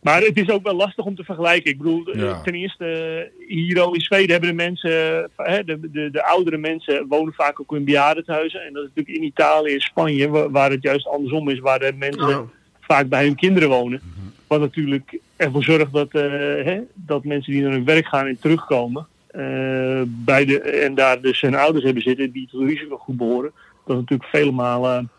Maar 0.02 0.20
het 0.22 0.36
is 0.36 0.50
ook 0.50 0.62
wel 0.62 0.74
lastig 0.74 1.04
om 1.04 1.14
te 1.14 1.24
vergelijken. 1.24 1.70
Ik 1.70 1.78
bedoel, 1.78 2.16
Ja. 2.16 2.40
ten 2.42 2.54
eerste, 2.54 3.30
hier 3.48 3.80
al 3.80 3.94
in 3.94 4.00
Zweden 4.00 4.30
hebben 4.30 4.48
de 4.48 4.54
mensen, 4.54 4.90
eh, 5.36 5.46
hè, 5.46 5.64
de, 5.64 5.90
de, 5.92 6.10
de 6.10 6.24
oudere 6.24 6.56
mensen 6.56 7.06
wonen 7.08 7.32
vaak 7.32 7.60
ook 7.60 7.74
in 7.74 7.84
bejaardentehuizen. 7.84 8.60
En 8.66 8.72
dat 8.72 8.82
is 8.82 8.88
natuurlijk 8.94 9.16
in 9.18 9.24
Italië 9.24 9.74
en 9.74 9.80
Spanje, 9.80 10.28
wa- 10.28 10.50
waar 10.50 10.70
het 10.70 10.82
juist 10.82 11.06
andersom 11.06 11.48
is, 11.48 11.58
waar 11.58 11.78
de 11.78 11.92
mensen 11.98 12.28
Ja. 12.28 12.44
vaak 12.80 13.08
bij 13.08 13.24
hun 13.24 13.34
kinderen 13.34 13.68
wonen. 13.68 14.00
Mhm. 14.04 14.26
Wat 14.46 14.60
natuurlijk 14.60 15.18
ervoor 15.36 15.62
zorgt 15.64 15.92
dat, 15.92 16.10
eh, 16.14 16.22
hè, 16.64 16.80
dat 16.94 17.24
mensen 17.24 17.52
die 17.52 17.62
naar 17.62 17.72
hun 17.72 17.84
werk 17.84 18.06
gaan 18.06 18.26
en 18.26 18.38
terugkomen, 18.40 19.06
eh, 19.26 20.02
bij 20.06 20.44
de, 20.44 20.60
en 20.60 20.94
daar 20.94 21.20
dus 21.20 21.40
hun 21.40 21.54
ouders 21.54 21.84
hebben 21.84 22.02
zitten 22.02 22.30
die 22.32 22.48
tot 22.50 22.68
risicogroep 22.68 23.18
behoren, 23.18 23.52
dat 23.88 23.96
is 23.96 24.02
natuurlijk 24.02 24.28
vele 24.30 24.50
malen. 24.52 25.10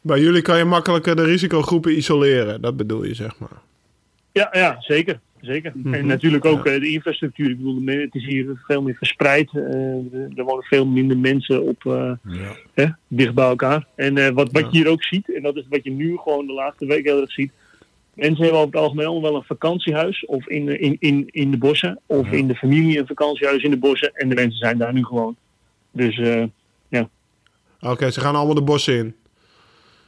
Bij 0.00 0.20
jullie 0.20 0.42
kan 0.42 0.58
je 0.58 0.64
makkelijker 0.64 1.16
de 1.16 1.24
risicogroepen 1.24 1.96
isoleren. 1.96 2.60
Dat 2.60 2.76
bedoel 2.76 3.04
je, 3.04 3.14
zeg 3.14 3.38
maar. 3.38 3.60
Ja, 4.32 4.48
ja 4.52 4.76
zeker. 4.80 5.20
zeker. 5.40 5.72
En 5.90 6.06
natuurlijk 6.06 6.44
ook 6.44 6.66
eh, 6.66 6.80
de 6.80 6.88
infrastructuur. 6.88 7.50
Ik 7.50 7.56
bedoel, 7.56 7.82
het 7.86 8.14
is 8.14 8.24
hier 8.26 8.46
veel 8.66 8.82
meer 8.82 8.94
verspreid. 8.94 9.50
Eh, 9.54 9.62
er 10.38 10.44
wonen 10.44 10.64
veel 10.64 10.86
minder 10.86 11.18
mensen 11.18 11.62
op, 11.62 11.86
eh, 11.86 12.12
Ja. 12.22 12.56
hè, 12.74 12.86
dicht 13.08 13.34
bij 13.34 13.44
elkaar. 13.48 13.86
En 13.94 14.14
wat, 14.34 14.52
wat 14.52 14.62
Ja. 14.62 14.68
je 14.70 14.78
hier 14.78 14.88
ook 14.88 15.02
ziet, 15.02 15.34
en 15.34 15.42
dat 15.42 15.56
is 15.56 15.64
wat 15.68 15.84
je 15.84 15.90
nu 15.90 16.16
gewoon 16.16 16.46
de 16.46 16.52
laatste 16.52 16.86
week 16.86 17.04
heel 17.04 17.20
erg 17.20 17.32
ziet. 17.32 17.52
Mensen 18.14 18.42
hebben 18.42 18.60
over 18.60 18.72
het 18.74 18.82
algemeen 18.82 19.06
allemaal 19.06 19.30
wel 19.30 19.40
een 19.40 19.46
vakantiehuis. 19.46 20.24
Of 20.26 20.48
in, 20.48 20.66
de- 20.66 20.78
in, 20.78 20.96
in, 20.98 21.28
in 21.30 21.50
de 21.50 21.56
bossen. 21.58 21.98
Of 22.06 22.30
in 22.30 22.48
de 22.48 22.54
familie 22.54 22.98
een 22.98 23.06
vakantiehuis 23.06 23.62
in 23.62 23.70
de 23.70 23.76
bossen. 23.78 24.10
En 24.14 24.28
de 24.28 24.34
mensen 24.34 24.58
zijn 24.58 24.78
daar 24.78 24.92
nu 24.92 25.04
gewoon. 25.04 25.36
Dus 25.92 26.20
eh, 27.80 27.90
Oké, 27.90 28.10
ze 28.10 28.20
gaan 28.20 28.34
allemaal 28.34 28.54
de 28.54 28.62
bossen 28.62 28.94
in. 28.96 29.16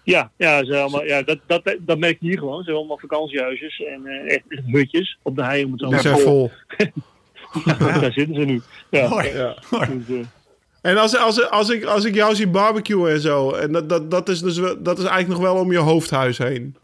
ja, 0.03 0.31
ja, 0.37 0.65
ze 0.65 0.77
allemaal, 0.77 1.05
ja 1.05 1.23
dat, 1.23 1.39
dat, 1.47 1.77
dat 1.81 1.99
merk 1.99 2.17
je 2.21 2.27
hier 2.29 2.39
gewoon. 2.39 2.57
Ze 2.59 2.63
hebben 2.65 2.77
allemaal 2.79 2.99
vakantiehuisjes 2.99 3.83
en 3.85 4.07
eh, 4.07 4.35
echt, 4.35 4.45
echt 4.49 4.63
hutjes 4.67 5.19
op 5.23 5.37
de 5.37 5.45
hei 5.45 5.65
om 5.65 5.71
het 5.73 5.81
zo 5.81 5.89
Die 5.89 5.99
zijn 5.99 6.19
vol. 6.19 6.51
Daar 7.79 8.13
zitten 8.13 8.35
ze 8.35 8.41
nu. 8.45 8.61
Ja. 8.91 9.09
Mooi. 9.09 9.29
Ja. 9.37 9.55
Dus, 9.71 10.09
eh, 10.09 10.27
En 10.91 10.97
als, 10.97 11.17
als, 11.17 11.51
als, 11.51 11.69
ik, 11.69 11.85
als 11.85 12.05
ik 12.05 12.15
jou 12.15 12.35
zie 12.35 12.49
barbecuen 12.49 13.11
en 13.13 13.21
zo, 13.21 13.51
en 13.53 13.73
dat, 13.73 13.89
dat, 13.89 14.11
dat, 14.11 14.29
is 14.29 14.41
dus 14.41 14.59
wel- 14.59 14.83
dat 14.83 14.99
is 14.99 15.05
eigenlijk 15.05 15.41
nog 15.43 15.53
wel 15.53 15.63
om 15.63 15.73
je 15.73 15.79
hoofdhuis 15.79 16.39
heen. 16.39 16.77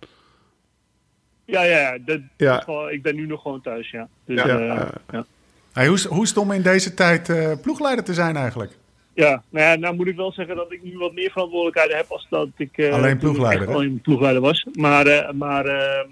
ja, 1.44 1.62
ja, 1.62 1.78
ja, 1.78 1.98
dat, 2.04 2.20
Ja. 2.36 2.58
gewoon- 2.60 2.90
ik 2.90 3.02
ben 3.02 3.14
nu 3.14 3.26
nog 3.26 3.42
gewoon 3.42 3.60
thuis, 3.60 3.90
ja. 3.90 4.08
Dus, 4.24 4.42
Ja, 4.42 4.46
ja, 4.48 4.64
ja. 4.64 4.88
ja. 5.10 5.24
Hey, 5.72 5.86
hoe, 5.86 6.06
hoe 6.08 6.22
is 6.22 6.28
het 6.28 6.38
om 6.38 6.52
in 6.52 6.62
deze 6.62 6.94
tijd 6.94 7.28
eh, 7.28 7.52
ploegleider 7.62 8.04
te 8.04 8.14
zijn 8.14 8.36
eigenlijk? 8.36 8.72
Ja, 9.16 9.42
nou 9.50 9.66
ja, 9.66 9.76
nou 9.76 9.94
moet 9.96 10.06
ik 10.06 10.16
wel 10.16 10.32
zeggen 10.32 10.56
dat 10.56 10.72
ik 10.72 10.82
nu 10.82 10.98
wat 10.98 11.12
meer 11.12 11.30
verantwoordelijkheden 11.30 11.96
heb 11.96 12.06
als 12.08 12.26
dat 12.30 12.48
ik 12.56 12.78
eh, 12.78 12.92
Alleen 12.92 13.12
ik 13.12 13.18
ploegleider, 13.18 13.68
hè? 13.68 13.74
alleen 13.74 14.00
ploegleider 14.00 14.42
was. 14.42 14.66
Maar, 14.72 15.06
eh, 15.06 15.32
maar 15.32 15.64
eh, 15.66 16.10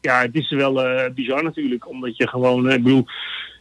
ja, 0.00 0.20
het 0.20 0.34
is 0.34 0.50
wel 0.50 0.82
eh, 0.84 1.10
bizar 1.14 1.42
natuurlijk, 1.42 1.88
omdat 1.88 2.16
je 2.16 2.28
gewoon, 2.28 2.70
ik 2.70 2.82
bedoel, 2.82 3.06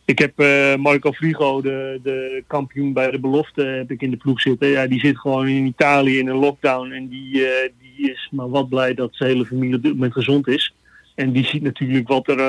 ik 0.05 0.19
heb 0.19 0.38
Marco 0.79 1.11
Frigo, 1.11 1.61
de, 1.61 1.99
de 2.03 2.43
kampioen 2.47 2.93
bij 2.93 3.11
de 3.11 3.19
belofte, 3.19 3.63
heb 3.63 3.91
ik 3.91 4.01
in 4.01 4.11
de 4.11 4.17
ploeg 4.17 4.41
zitten. 4.41 4.67
Ja, 4.67 4.88
die 4.88 4.99
zit 4.99 5.17
gewoon 5.17 5.47
in 5.47 5.65
Italië 5.65 6.19
in 6.19 6.27
een 6.27 6.35
lockdown 6.39 6.91
en 6.91 7.07
die, 7.07 7.31
die 7.79 8.11
is 8.11 8.27
maar 8.31 8.49
wat 8.49 8.69
blij 8.69 8.93
dat 8.93 9.09
zijn 9.11 9.29
hele 9.29 9.45
familie 9.45 9.75
op 9.75 9.83
dit 9.83 9.93
moment 9.93 10.13
gezond 10.13 10.47
is. 10.47 10.73
En 11.15 11.31
die 11.31 11.45
ziet 11.45 11.61
natuurlijk 11.61 12.07
wat 12.07 12.27
er 12.27 12.39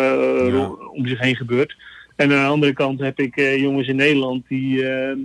Ja. 0.54 0.68
om 0.68 1.06
zich 1.06 1.18
heen 1.18 1.36
gebeurt. 1.36 1.76
En 2.16 2.32
aan 2.32 2.44
de 2.44 2.50
andere 2.50 2.72
kant 2.72 3.00
heb 3.00 3.18
ik 3.18 3.36
jongens 3.58 3.88
in 3.88 3.96
Nederland 3.96 4.48
die, 4.48 4.88
eh, 4.88 5.16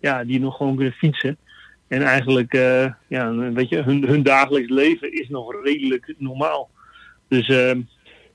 ja, 0.00 0.24
die 0.24 0.40
nog 0.40 0.56
gewoon 0.56 0.76
kunnen 0.76 0.92
fietsen. 0.94 1.36
En 1.88 2.02
eigenlijk, 2.02 2.54
eh, 2.54 2.86
ja, 3.06 3.34
weet 3.34 3.68
je, 3.68 3.82
hun, 3.82 4.04
hun 4.06 4.22
dagelijks 4.22 4.70
leven 4.70 5.12
is 5.12 5.28
nog 5.28 5.62
redelijk 5.64 6.14
normaal. 6.18 6.70
Dus, 7.28 7.48
eh, 7.48 7.76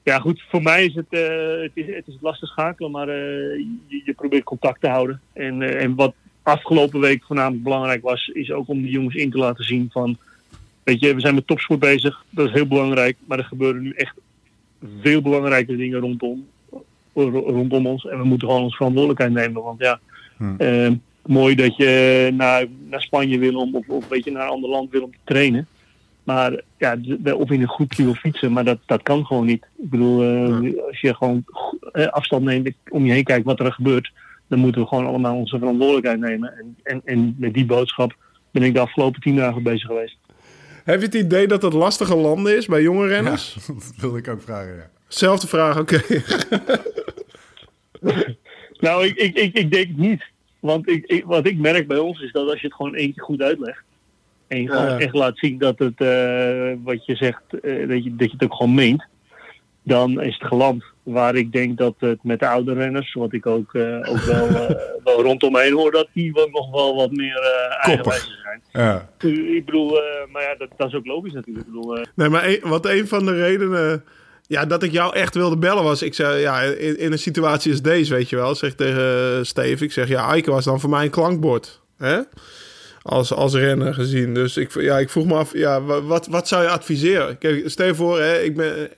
Ja, 0.04 0.20
goed, 0.20 0.44
voor 0.50 0.62
mij 0.62 0.86
is 0.86 0.96
het, 0.96 1.06
eh, 1.10 1.62
het, 1.62 1.72
is, 1.74 1.86
het 1.96 2.08
is 2.08 2.18
lastig 2.22 2.50
schakelen, 2.50 2.92
maar 2.92 3.08
eh, 3.10 3.58
je, 3.88 4.02
je 4.06 4.14
probeert 4.14 4.44
contact 4.44 4.82
te 4.82 4.88
houden. 4.88 5.22
En, 5.34 5.62
en 5.80 5.96
wat 5.96 6.14
afgelopen 6.44 7.00
week 7.00 7.24
voornamelijk 7.24 7.64
belangrijk 7.64 8.02
was, 8.02 8.28
is 8.28 8.52
ook 8.52 8.68
om 8.68 8.82
de 8.82 8.90
jongens 8.90 9.16
in 9.16 9.32
te 9.32 9.38
laten 9.38 9.64
zien 9.64 9.90
van, 9.92 10.18
weet 10.84 11.00
je, 11.00 11.14
we 11.14 11.20
zijn 11.20 11.36
met 11.36 11.48
topsport 11.48 11.80
bezig, 11.80 12.24
dat 12.30 12.48
is 12.48 12.54
heel 12.54 12.68
belangrijk, 12.68 13.18
maar 13.26 13.38
er 13.38 13.44
gebeuren 13.44 13.82
nu 13.82 13.92
echt 13.92 14.16
veel 15.02 15.22
belangrijke 15.22 15.76
dingen 15.76 16.00
rondom, 16.00 16.48
ro- 17.14 17.30
rondom 17.50 17.88
ons. 17.88 18.06
En 18.08 18.18
we 18.18 18.24
moeten 18.24 18.48
gewoon 18.48 18.64
ons 18.64 18.76
verantwoordelijkheid 18.76 19.32
nemen, 19.34 19.64
want 19.64 19.80
ja, 19.80 20.00
Hmm. 20.38 20.56
Mooi 21.26 21.56
dat 21.56 21.76
je 21.76 22.32
naar, 22.34 22.66
naar 22.90 23.02
Spanje 23.02 23.40
wil 23.40 23.56
om, 23.56 23.76
of, 23.76 23.90
of 23.90 24.08
weet 24.08 24.24
je, 24.24 24.32
naar 24.32 24.44
een 24.44 24.50
ander 24.50 24.70
land 24.70 24.92
wil 24.92 25.04
om 25.04 25.12
te 25.12 25.18
trainen. 25.24 25.68
Maar 26.24 26.62
ja, 26.78 26.98
of 27.24 27.52
in 27.52 27.62
een 27.62 27.70
groepje 27.70 28.04
wil 28.04 28.14
fietsen, 28.14 28.52
maar 28.52 28.64
dat, 28.64 28.78
dat 28.86 29.04
kan 29.04 29.26
gewoon 29.26 29.46
niet. 29.46 29.66
Ik 29.78 29.90
bedoel, 29.90 30.24
eh, 30.24 30.86
als 30.88 31.00
je 31.00 31.16
gewoon 31.16 31.46
eh, 31.92 32.08
afstand 32.08 32.44
neemt, 32.44 32.72
om 32.90 33.06
je 33.06 33.12
heen 33.12 33.24
kijkt 33.24 33.46
wat 33.46 33.60
er 33.60 33.74
gebeurt, 33.74 34.12
dan 34.48 34.60
moeten 34.60 34.82
we 34.82 34.88
gewoon 34.88 35.06
allemaal 35.06 35.36
onze 35.36 35.58
verantwoordelijkheid 35.58 36.20
nemen. 36.20 36.58
En, 36.58 36.76
en, 36.84 37.02
en 37.06 37.36
met 37.38 37.54
die 37.54 37.66
boodschap 37.66 38.16
ben 38.52 38.64
ik 38.64 38.74
de 38.74 38.80
afgelopen 38.80 39.22
tien 39.22 39.36
dagen 39.36 39.64
bezig 39.64 39.88
geweest. 39.88 40.18
Heb 40.84 41.00
je 41.00 41.06
het 41.06 41.16
idee 41.16 41.48
dat 41.48 41.62
het 41.62 41.74
lastige 41.74 42.16
landen 42.16 42.58
is 42.58 42.66
bij 42.66 42.82
jonge 42.82 43.08
Ja, 43.08 43.14
renners? 43.14 43.58
dat 43.68 43.94
wilde 43.98 44.18
ik 44.18 44.28
ook 44.28 44.42
vragen, 44.42 44.76
ja. 44.76 44.90
Zelfde 45.08 45.48
vraag, 45.48 45.80
oké. 45.80 46.02
Nou, 48.80 49.06
ik, 49.06 49.16
ik, 49.16 49.36
ik, 49.36 49.54
ik 49.54 49.72
denk 49.72 49.88
het 49.88 49.98
niet. 49.98 50.24
Want 50.66 50.90
ik, 50.90 51.06
ik, 51.06 51.26
wat 51.26 51.46
ik 51.48 51.58
merk 51.58 51.88
bij 51.88 51.98
ons 51.98 52.22
is 52.22 52.32
dat 52.32 52.50
als 52.50 52.60
je 52.62 52.68
het 52.68 52.76
gewoon 52.76 52.96
één 52.96 53.14
keer 53.14 53.24
goed 53.24 53.42
uitlegt. 53.42 53.84
En 54.48 54.62
je 54.62 54.68
gewoon 54.70 54.86
Ja. 54.90 55.00
echt 55.00 55.14
laat 55.14 55.38
zien 55.38 55.58
dat 55.58 55.80
het, 55.80 56.02
eh, 56.02 56.74
wat 56.84 57.06
je 57.06 57.16
zegt, 57.16 57.42
eh, 57.62 57.88
dat, 57.88 58.04
je, 58.04 58.16
dat 58.16 58.28
je 58.28 58.38
het 58.38 58.44
ook 58.44 58.56
gewoon 58.56 58.74
meent. 58.74 59.06
Dan 59.84 60.22
is 60.22 60.38
het 60.40 60.48
geland. 60.48 60.84
Waar 61.04 61.36
ik 61.36 61.52
denk 61.52 61.78
dat 61.78 61.96
het 62.00 62.24
met 62.24 62.40
de 62.40 62.48
oude 62.48 62.74
renners, 62.74 63.14
wat 63.14 63.34
ik 63.34 63.46
ook, 63.46 63.74
eh, 63.74 63.96
ook 64.10 64.18
wel, 64.20 64.48
eh, 64.68 64.76
wel 65.04 65.22
rondomheen 65.22 65.74
hoor, 65.74 65.92
dat 65.92 66.08
die 66.14 66.32
wel 66.34 66.50
nog 66.50 66.72
wel 66.72 66.96
wat 66.96 67.12
meer 67.12 67.36
eh 67.38 67.88
eigenwijzer 67.88 68.40
zijn. 68.44 68.62
Ja. 68.72 69.10
Ik 69.56 69.66
bedoel, 69.66 70.02
eh, 70.02 70.28
maar 70.32 70.42
ja, 70.42 70.56
dat, 70.58 70.70
dat 70.78 70.88
is 70.88 70.94
ook 70.94 71.06
logisch 71.06 71.34
natuurlijk. 71.34 71.68
Ik 71.68 71.74
bedoel, 71.74 71.98
eh, 71.98 72.04
Nee, 72.16 72.30
maar 72.30 72.48
een, 72.48 72.60
wat 72.64 72.86
een 72.86 73.08
van 73.08 73.26
de 73.26 73.34
redenen 73.34 74.04
ja, 74.48 74.66
dat 74.66 74.84
ik 74.84 74.92
jou 74.92 75.16
echt 75.16 75.34
wilde 75.36 75.58
bellen 75.58 75.84
was... 75.84 76.02
Ik 76.02 76.14
zei, 76.14 76.40
ja, 76.40 76.62
in, 76.62 77.00
in 77.00 77.12
een 77.12 77.20
situatie 77.20 77.72
als 77.72 77.82
deze, 77.82 78.14
weet 78.14 78.30
je 78.30 78.36
wel... 78.36 78.56
Zeg 78.56 78.74
tegen 78.74 79.38
uh, 79.38 79.44
Steve, 79.44 79.84
ik 79.84 79.92
zeg, 79.92 80.08
ja, 80.08 80.30
Eike 80.30 80.52
was 80.52 80.66
dan 80.66 80.80
voor 80.80 80.90
mij 80.90 81.04
een 81.04 81.10
klankbord. 81.10 81.82
Hè? 81.98 82.20
Als, 83.02 83.34
als 83.34 83.54
renner 83.54 83.94
gezien. 83.94 84.34
Dus 84.34 84.58
ik, 84.58 84.82
ja, 84.82 85.00
ik 85.00 85.10
vroeg 85.10 85.26
me 85.26 85.34
af, 85.34 85.54
ja, 85.54 85.82
wa- 85.82 86.02
wat, 86.02 86.28
wat 86.28 86.48
zou 86.48 86.64
je 86.64 86.70
adviseren? 86.70 87.38
Kijk, 87.38 87.70
stel 87.70 87.88
je 87.88 87.96
voor, 87.96 88.20
hè, 88.20 88.40
ik 88.42 88.56
ben... 88.56 88.90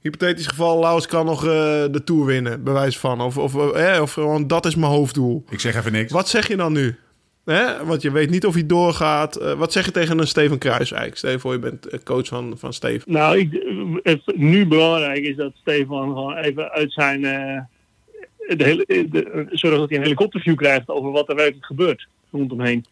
Hypothetisch 0.00 0.46
geval, 0.46 0.78
Laus 0.78 1.06
kan 1.06 1.26
nog 1.26 1.44
eh, 1.44 1.50
de 1.90 2.00
Tour 2.04 2.24
winnen, 2.24 2.62
bewijs 2.62 2.98
van. 2.98 3.20
Of, 3.20 3.38
of, 3.38 3.54
eh, 3.54 3.72
hè, 3.72 4.00
of 4.00 4.12
gewoon, 4.12 4.46
dat 4.46 4.66
is 4.66 4.74
mijn 4.74 4.92
hoofddoel. 4.92 5.44
Ik 5.50 5.60
zeg 5.60 5.74
even 5.76 5.92
niks. 5.92 6.12
Wat 6.12 6.28
zeg 6.28 6.48
je 6.48 6.56
dan 6.56 6.72
nu? 6.72 6.96
Hè? 7.44 7.84
Want 7.84 8.02
je 8.02 8.10
weet 8.12 8.30
niet 8.30 8.46
of 8.46 8.54
hij 8.54 8.66
doorgaat. 8.66 9.36
Eh, 9.36 9.52
wat 9.52 9.72
zeg 9.72 9.84
je 9.84 9.90
tegen 9.90 10.18
een 10.18 10.26
Steven 10.26 10.58
Kruiswijk? 10.58 11.16
Stel 11.16 11.30
je 11.30 11.38
voor, 11.38 11.52
je 11.52 11.58
bent 11.58 11.86
eh, 11.86 11.98
coach 12.04 12.26
van, 12.26 12.54
van 12.58 12.72
Steven. 12.72 13.12
Nou, 13.12 13.38
ik, 13.38 13.52
het 14.02 14.36
nu 14.36 14.66
belangrijk 14.66 15.24
is 15.24 15.36
dat 15.36 15.52
Stefan 15.60 16.06
gewoon 16.08 16.36
even 16.36 16.70
uit 16.70 16.92
zijn. 16.92 17.24
eh, 17.24 17.60
de 18.56 18.64
hele, 18.64 18.84
de, 19.10 19.46
zorg 19.50 19.76
dat 19.78 19.88
hij 19.88 19.98
een 19.98 20.04
helikopterview 20.04 20.56
krijgt 20.56 20.88
over 20.88 21.10
wat 21.10 21.28
er 21.28 21.34
werkelijk 21.34 21.66
gebeurt 21.66 22.06
rondomheen. 22.30 22.84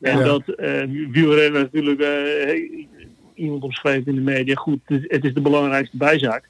En 0.00 0.18
Ja. 0.18 0.24
dat 0.24 0.48
eh 0.48 0.82
wielrennen 1.10 1.60
natuurlijk. 1.62 2.00
eh, 2.00 2.86
iemand 3.34 3.62
omschreef 3.62 4.06
in 4.06 4.14
de 4.14 4.20
media. 4.20 4.54
Goed, 4.54 4.78
het 4.84 4.98
is, 5.02 5.04
het 5.08 5.24
is 5.24 5.34
de 5.34 5.40
belangrijkste 5.40 5.96
bijzaak. 5.96 6.48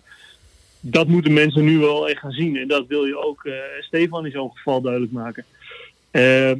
Dat 0.80 1.06
moeten 1.08 1.32
mensen 1.32 1.64
nu 1.64 1.78
wel 1.78 2.08
echt 2.08 2.18
gaan 2.20 2.30
zien. 2.32 2.56
En 2.56 2.68
dat 2.68 2.86
wil 2.86 3.04
je 3.04 3.18
ook 3.24 3.44
eh, 3.44 3.52
Stefan 3.80 4.24
in 4.26 4.32
zo'n 4.32 4.50
geval 4.54 4.80
duidelijk 4.80 5.12
maken. 5.12 5.44
Eh, 6.10 6.52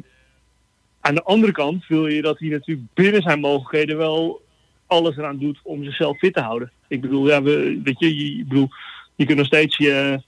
aan 1.01 1.15
de 1.15 1.23
andere 1.23 1.51
kant 1.51 1.87
wil 1.87 2.07
je 2.07 2.21
dat 2.21 2.39
hij 2.39 2.49
natuurlijk 2.49 2.87
binnen 2.93 3.21
zijn 3.21 3.39
mogelijkheden 3.39 3.97
wel 3.97 4.41
alles 4.87 5.17
eraan 5.17 5.37
doet 5.37 5.59
om 5.63 5.83
zichzelf 5.83 6.17
fit 6.17 6.33
te 6.33 6.41
houden. 6.41 6.71
Ik 6.87 7.01
bedoel, 7.01 7.27
ja, 7.27 7.41
we, 7.41 7.79
weet 7.83 7.99
je, 7.99 8.37
je, 8.37 8.43
bedoel, 8.45 8.69
je 9.15 9.25
kunt 9.25 9.37
nog 9.37 9.47
steeds 9.47 9.77
je, 9.77 10.21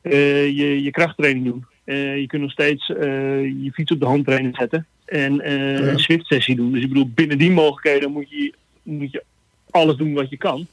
eh, 0.00 0.46
je, 0.46 0.82
je 0.82 0.90
krachttraining 0.90 1.44
doen. 1.44 1.64
Eh, 1.84 2.18
je 2.18 2.26
kunt 2.26 2.42
nog 2.42 2.50
steeds 2.50 2.90
eh, 2.90 3.42
je 3.44 3.70
fiets 3.72 3.92
op 3.92 4.00
de 4.00 4.06
handtraining 4.06 4.56
zetten 4.56 4.86
en 5.04 5.34
Ja. 5.34 5.42
een 5.44 5.98
Swift 5.98 6.26
sessie 6.26 6.56
doen. 6.56 6.72
Dus 6.72 6.82
ik 6.82 6.88
bedoel, 6.88 7.10
binnen 7.14 7.38
die 7.38 7.50
mogelijkheden 7.50 8.10
moet 8.10 8.30
je, 8.30 8.54
moet 8.82 9.12
je 9.12 9.24
alles 9.70 9.96
doen 9.96 10.14
wat 10.14 10.30
je 10.30 10.36
kan. 10.36 10.66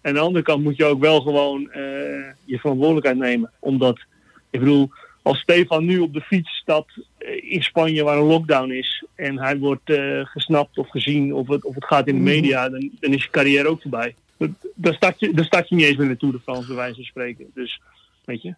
En 0.00 0.10
aan 0.10 0.14
de 0.14 0.20
andere 0.20 0.44
kant 0.44 0.62
moet 0.62 0.76
je 0.76 0.84
ook 0.84 1.00
wel 1.00 1.20
gewoon 1.20 1.68
je 2.44 2.58
verantwoordelijkheid 2.58 3.18
nemen. 3.18 3.50
Omdat, 3.58 3.98
ik 4.50 4.60
bedoel, 4.60 4.90
als 5.22 5.38
Stefan 5.38 5.84
nu 5.84 5.98
op 5.98 6.12
de 6.12 6.20
fiets 6.20 6.50
stapt 6.56 6.98
in 7.26 7.62
Spanje 7.62 8.02
waar 8.02 8.16
een 8.16 8.24
lockdown 8.24 8.70
is 8.70 9.04
en 9.14 9.38
hij 9.38 9.58
wordt 9.58 9.90
eh, 9.90 10.20
gesnapt 10.24 10.78
of 10.78 10.90
gezien 10.90 11.34
of 11.34 11.48
het, 11.48 11.64
of 11.64 11.74
het 11.74 11.84
gaat 11.84 12.06
in 12.06 12.14
de 12.14 12.20
media, 12.20 12.68
dan, 12.68 12.90
dan 13.00 13.12
is 13.12 13.22
je 13.22 13.30
carrière 13.30 13.68
ook 13.68 13.82
voorbij. 13.82 14.14
Dan 14.74 14.94
start, 14.94 15.20
je, 15.20 15.44
start 15.44 15.68
je 15.68 15.74
niet 15.74 15.84
eens 15.84 15.96
meer 15.96 16.16
Tour 16.16 16.34
de 16.34 16.40
France, 16.40 16.66
bij 16.66 16.76
wijze 16.76 16.94
van 16.94 17.04
spreken. 17.04 17.50
Dus, 17.54 17.80
weet 18.24 18.42
je. 18.42 18.54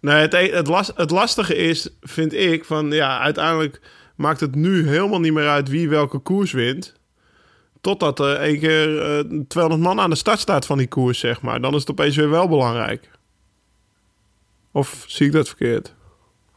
Nee, 0.00 0.16
het, 0.16 0.32
het, 0.32 0.66
las, 0.66 0.92
het 0.94 1.10
lastige 1.10 1.54
is, 1.54 1.88
vind 2.00 2.32
ik, 2.32 2.64
van 2.64 2.90
ja, 2.90 3.20
uiteindelijk 3.20 3.80
maakt 4.14 4.40
het 4.40 4.54
nu 4.54 4.88
helemaal 4.88 5.20
niet 5.20 5.32
meer 5.32 5.48
uit 5.48 5.68
wie 5.68 5.88
welke 5.88 6.18
koers 6.18 6.52
wint. 6.52 6.94
Totdat 7.80 8.18
er 8.18 8.36
één 8.36 8.58
keer 8.58 9.00
eh, 9.02 9.40
200 9.48 9.82
man 9.82 10.00
aan 10.00 10.10
de 10.10 10.16
start 10.16 10.38
staat 10.38 10.66
van 10.66 10.78
die 10.78 10.88
koers, 10.88 11.18
zeg 11.18 11.42
maar. 11.42 11.60
Dan 11.60 11.74
is 11.74 11.80
het 11.80 11.90
opeens 11.90 12.16
weer 12.16 12.30
wel 12.30 12.48
belangrijk. 12.48 13.10
Of 14.72 15.04
zie 15.06 15.26
ik 15.26 15.32
dat 15.32 15.48
verkeerd? 15.48 15.94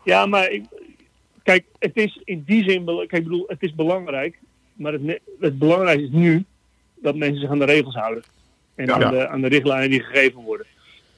Ja, 0.04 0.26
maar 0.26 0.50
ik, 0.52 0.64
kijk, 1.50 1.66
het 1.80 1.96
is 1.96 2.22
in 2.24 2.44
die 2.46 2.70
zin, 2.70 2.86
kijk, 2.86 3.12
ik 3.12 3.24
bedoel, 3.24 3.44
het 3.48 3.64
is 3.64 3.76
belangrijk. 3.76 4.40
Maar 4.74 4.94
het, 4.94 5.20
het 5.40 5.60
belangrijkste 5.60 6.08
is 6.08 6.14
nu 6.14 6.46
dat 6.96 7.16
mensen 7.16 7.40
zich 7.40 7.50
aan 7.50 7.60
de 7.60 7.66
regels 7.66 7.96
houden. 7.96 8.24
En 8.76 8.86
Ja. 8.86 8.94
aan, 8.94 9.14
de, 9.14 9.28
aan 9.28 9.42
de 9.42 9.48
richtlijnen 9.48 9.90
die 9.90 10.04
gegeven 10.04 10.42
worden. 10.42 10.66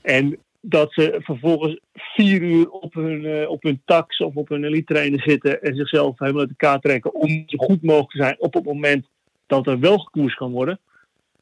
En 0.02 0.38
dat 0.62 0.94
ze 0.94 1.20
vervolgens 1.20 1.80
vier 1.94 2.42
uur 2.42 2.70
op 2.70 2.94
hun, 2.94 3.26
eh, 3.26 3.50
op 3.50 3.64
hun 3.64 3.82
tax 3.86 4.20
of 4.20 4.36
op 4.36 4.50
hun 4.50 4.64
elite 4.64 4.94
trainer 4.94 5.22
zitten 5.22 5.62
en 5.62 5.76
zichzelf 5.76 6.20
helemaal 6.20 6.42
uit 6.42 6.50
elkaar 6.50 6.80
trekken 6.80 7.14
om 7.14 7.44
zo 7.46 7.58
goed 7.58 7.82
mogelijk 7.82 8.12
te 8.12 8.18
zijn 8.18 8.36
op 8.40 8.54
het 8.54 8.66
moment 8.66 9.06
dat 9.48 9.68
er 9.68 9.80
wel 9.80 9.98
gekoers 9.98 10.36
kan 10.36 10.52
worden. 10.52 10.80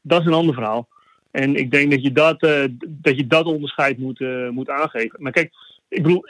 Dat 0.02 0.20
is 0.20 0.26
een 0.26 0.32
ander 0.32 0.54
verhaal. 0.54 0.88
En 1.30 1.56
ik 1.56 1.70
denk 1.70 1.90
dat 1.90 2.02
je 2.02 2.12
dat, 2.12 2.42
eh, 2.42 2.64
dat, 2.86 3.16
je 3.16 3.26
dat 3.26 3.44
onderscheid 3.44 3.98
moet, 3.98 4.20
eh, 4.20 4.48
moet 4.48 4.68
aangeven. 4.68 5.22
Maar 5.22 5.32
kijk, 5.32 5.52
ik 5.88 6.02
bedoel, 6.02 6.24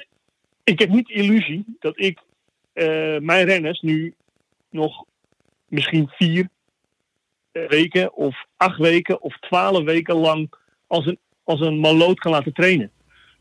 ik 0.64 0.78
heb 0.78 0.88
niet 0.88 1.06
de 1.06 1.12
illusie 1.12 1.64
dat 1.78 1.98
ik 1.98 2.18
mijn 3.20 3.44
renners 3.46 3.80
nu 3.80 4.14
nog 4.70 5.04
misschien 5.68 6.08
vier 6.08 6.48
eh, 7.52 7.68
weken 7.68 8.14
of 8.14 8.44
acht 8.56 8.78
weken 8.78 9.22
of 9.22 9.38
twaalf 9.38 9.84
weken 9.84 10.14
lang 10.14 10.52
als 10.86 11.06
een, 11.06 11.18
als 11.44 11.60
een 11.60 11.78
maloot 11.78 12.18
kan 12.18 12.32
laten 12.32 12.52
trainen. 12.52 12.90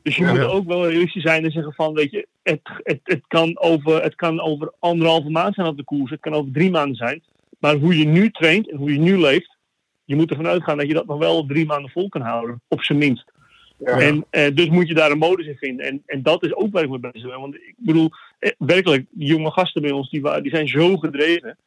Dus 0.01 0.15
je 0.15 0.23
Ja. 0.23 0.31
moet 0.31 0.43
ook 0.43 0.65
wel 0.67 0.87
realistisch 0.89 1.23
zijn 1.23 1.43
en 1.43 1.51
zeggen 1.51 1.73
van, 1.73 1.93
weet 1.93 2.11
je, 2.11 2.27
het, 2.43 2.61
het, 2.83 2.99
het, 3.03 3.21
kan 3.27 3.59
over, 3.59 4.03
het 4.03 4.15
kan 4.15 4.41
over 4.41 4.73
anderhalve 4.79 5.29
maand 5.29 5.55
zijn 5.55 5.67
op 5.67 5.77
de 5.77 5.83
koers, 5.83 6.11
het 6.11 6.19
kan 6.19 6.33
over 6.33 6.51
drie 6.51 6.69
maanden 6.71 6.95
zijn. 6.95 7.23
Maar 7.59 7.75
hoe 7.75 7.97
je 7.97 8.05
nu 8.05 8.29
traint 8.31 8.69
en 8.69 8.77
hoe 8.77 8.93
je 8.93 8.99
nu 8.99 9.17
leeft, 9.19 9.57
je 10.05 10.15
moet 10.15 10.29
ervan 10.29 10.47
uitgaan 10.47 10.77
dat 10.77 10.87
je 10.87 10.93
dat 10.93 11.05
nog 11.05 11.17
wel 11.19 11.45
drie 11.45 11.65
maanden 11.65 11.91
vol 11.91 12.09
kan 12.09 12.21
houden, 12.21 12.61
op 12.67 12.83
zijn 12.83 12.97
minst. 12.97 13.31
En 13.83 14.25
eh, 14.29 14.55
dus 14.55 14.69
moet 14.69 14.87
je 14.87 14.93
daar 14.93 15.11
een 15.11 15.17
modus 15.17 15.45
in 15.45 15.57
vinden. 15.57 15.85
En, 15.85 16.03
en 16.05 16.23
dat 16.23 16.43
is 16.43 16.53
ook 16.53 16.71
waar 16.71 16.83
ik 16.83 16.89
mee 16.89 17.11
bezig 17.11 17.29
ben. 17.29 17.39
Want 17.39 17.55
ik 17.55 17.73
bedoel, 17.77 18.09
eh, 18.09 18.17
werkelijk, 18.57 19.05
die 19.09 19.27
jonge 19.27 19.51
gasten 19.51 19.81
bij 19.81 19.91
ons, 19.91 20.09
die, 20.09 20.41
die 20.41 20.51
zijn 20.51 20.67
zo 20.67 20.97
gedreven. 20.97 21.57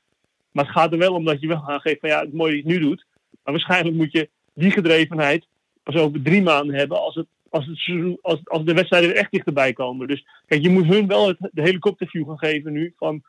Maar 0.53 0.64
het 0.64 0.75
gaat 0.75 0.93
er 0.93 0.99
wel 0.99 1.14
om 1.14 1.25
dat 1.25 1.41
je 1.41 1.47
wel 1.47 1.64
aangeeft 1.66 2.01
van 2.01 2.09
ja, 2.09 2.18
het 2.18 2.29
is 2.29 2.35
mooi 2.35 2.55
dat 2.55 2.62
je 2.62 2.68
het 2.68 2.81
nu 2.81 2.89
doet. 2.89 3.07
Maar 3.45 3.55
waarschijnlijk 3.55 3.97
moet 3.97 4.12
je 4.12 4.29
die 4.55 4.70
gedrevenheid 4.70 5.47
pas 5.83 5.95
over 5.97 6.23
drie 6.23 6.43
maanden 6.43 6.75
hebben 6.75 7.01
als, 7.01 7.14
het, 7.14 7.27
als, 7.49 7.66
het, 7.66 7.77
seizoen- 7.77 8.18
als, 8.23 8.41
als 8.45 8.64
de 8.64 8.75
wedstrijden 8.75 9.11
er 9.11 9.16
echt 9.16 9.31
dichterbij 9.31 9.73
komen. 9.73 10.09
Dus 10.09 10.27
kijk, 10.47 10.62
je 10.62 10.70
moet 10.70 10.87
hun 10.87 11.07
wel 11.07 11.29
het, 11.29 11.37
de 11.53 11.62
helikopterview 11.62 12.27
gaan 12.27 12.39
geven 12.39 12.73
nu 12.73 12.95
van 12.97 13.23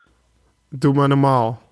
Doe 0.68 0.94
maar 0.94 1.08
normaal. 1.08 1.62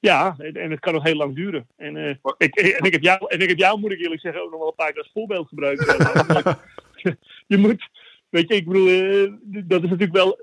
ja, 0.00 0.34
en, 0.38 0.70
het 0.70 0.80
kan 0.80 0.94
nog 0.94 1.02
heel 1.02 1.14
lang 1.14 1.34
duren. 1.34 1.66
En, 1.76 1.96
eh, 1.96 2.14
ik, 2.38 2.54
en, 2.54 2.84
ik 2.84 2.92
heb 2.92 3.02
jou, 3.02 3.20
en 3.28 3.40
ik 3.40 3.48
heb 3.48 3.58
jou, 3.58 3.80
moet 3.80 3.90
ik 3.92 4.00
eerlijk 4.00 4.20
zeggen, 4.20 4.42
ook 4.42 4.50
nog 4.50 4.58
wel 4.58 4.68
een 4.68 4.74
paar 4.74 4.92
keer 4.92 5.02
als 5.02 5.10
voorbeeld 5.14 5.48
gebruikt. 5.48 5.86
eh, 5.96 6.54
je 7.46 7.56
moet, 7.56 7.88
weet 8.28 8.48
je, 8.48 8.54
ik 8.54 8.66
bedoel, 8.66 8.88
eh, 8.88 9.32
dat 9.42 9.82
is 9.82 9.90
natuurlijk 9.90 10.12
wel 10.12 10.38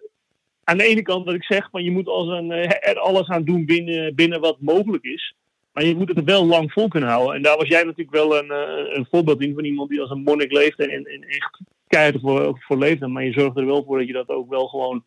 aan 0.70 0.78
de 0.78 0.84
ene 0.84 1.02
kant 1.02 1.26
wat 1.26 1.34
ik 1.34 1.44
zeg, 1.44 1.70
van 1.72 1.84
je 1.84 1.92
moet 1.92 2.08
als 2.08 2.28
een, 2.28 2.52
eh, 2.52 2.90
er 2.90 3.00
alles 3.00 3.28
aan 3.28 3.44
doen 3.44 3.66
binnen, 3.66 4.16
binnen 4.16 4.40
wat 4.40 4.58
mogelijk 4.60 5.04
is. 5.04 5.36
Maar 5.72 5.86
je 5.86 5.96
moet 5.96 6.16
het 6.16 6.24
wel 6.24 6.46
lang 6.46 6.72
vol 6.72 6.88
kunnen 6.88 7.10
houden. 7.10 7.36
En 7.36 7.42
daar 7.42 7.58
was 7.58 7.68
jij 7.68 7.84
natuurlijk 7.84 8.12
wel 8.18 8.38
een, 8.38 8.52
eh, 8.52 8.96
een 8.98 9.08
voorbeeld 9.12 9.42
in 9.42 9.54
van 9.54 9.64
iemand 9.64 9.90
die 9.90 10.02
als 10.02 10.10
een 10.10 10.24
monnik 10.24 10.52
leefde 10.52 10.92
en, 10.92 11.06
en 11.06 11.22
echt 11.22 11.60
keihard 11.88 12.16
ervoor 12.16 12.58
voor 12.60 12.78
leefde. 12.78 13.08
Maar 13.08 13.24
je 13.24 13.32
zorgt 13.32 13.58
er 13.58 13.66
wel 13.66 13.84
voor 13.84 13.98
dat 13.98 14.08
je 14.08 14.14
dat 14.14 14.30
ook 14.30 14.50
wel 14.50 14.68
gewoon 14.68 15.04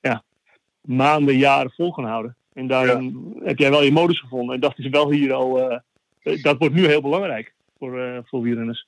ja, 0.00 0.22
maanden, 0.80 1.36
jaren 1.36 1.70
vol 1.70 1.92
kan 1.92 2.04
houden. 2.04 2.36
En 2.52 2.66
daarin 2.66 3.34
heb 3.44 3.58
jij 3.58 3.70
wel 3.70 3.82
je 3.82 3.92
modus 3.92 4.20
gevonden. 4.20 4.54
En 4.54 4.60
dat 4.60 4.78
is 4.78 4.88
wel 4.88 5.10
hier 5.10 5.32
al. 5.32 5.70
eh, 5.70 6.42
dat 6.42 6.58
wordt 6.58 6.74
nu 6.74 6.86
heel 6.86 7.02
belangrijk 7.02 7.54
voor, 7.78 8.00
eh 8.00 8.18
voor 8.24 8.42
wielrenners. 8.42 8.86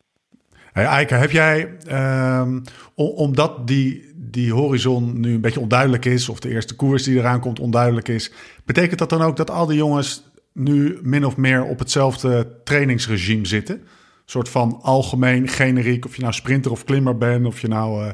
Hey, 0.75 0.85
Eike, 0.85 1.15
heb 1.15 1.31
jij, 1.31 1.77
ehm, 1.87 2.61
omdat 2.95 3.67
die, 3.67 4.13
die 4.15 4.53
horizon 4.53 5.21
nu 5.21 5.35
een 5.35 5.41
beetje 5.41 5.61
onduidelijk 5.61 6.05
is, 6.05 6.29
of 6.29 6.41
de 6.41 6.49
eerste 6.49 6.77
koers 6.77 7.03
die 7.03 7.19
eraan 7.19 7.41
komt 7.41 7.61
onduidelijk 7.61 8.09
is, 8.09 8.33
betekent 8.65 8.99
dat 8.99 9.09
dan 9.09 9.23
ook 9.23 9.37
dat 9.37 9.51
al 9.51 9.67
die 9.67 9.77
jongens 9.77 10.23
nu 10.53 10.99
min 11.03 11.25
of 11.25 11.37
meer 11.37 11.65
op 11.65 11.79
hetzelfde 11.79 12.61
trainingsregime 12.65 13.47
zitten? 13.47 13.87
Soort 14.25 14.49
van 14.49 14.81
algemeen, 14.83 15.49
generiek, 15.49 16.05
of 16.05 16.17
je 16.17 16.23
nou 16.23 16.35
sprinter 16.35 16.71
of 16.71 16.85
klimmer 16.85 17.19
bent, 17.19 17.47
of 17.47 17.61
je 17.61 17.69
nou 17.69 18.05
uh, 18.05 18.13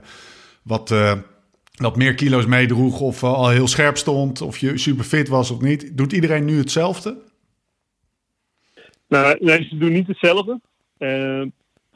wat, 0.63 0.91
uh, 0.91 1.13
wat 1.75 1.97
meer 1.97 2.15
kilo's 2.15 2.47
meedroeg, 2.47 3.01
of 3.01 3.23
uh, 3.23 3.33
al 3.33 3.49
heel 3.49 3.69
scherp 3.69 3.97
stond, 3.97 4.41
of 4.41 4.59
je 4.59 4.79
super 4.79 5.05
fit 5.05 5.29
was 5.29 5.51
of 5.51 5.61
niet. 5.61 5.97
Doet 5.97 6.13
iedereen 6.13 6.45
nu 6.45 6.59
hetzelfde? 6.59 7.17
Nou, 9.09 9.37
nee, 9.41 9.65
ze 9.65 9.79
doen 9.79 9.93
niet 9.93 10.07
hetzelfde 10.07 10.61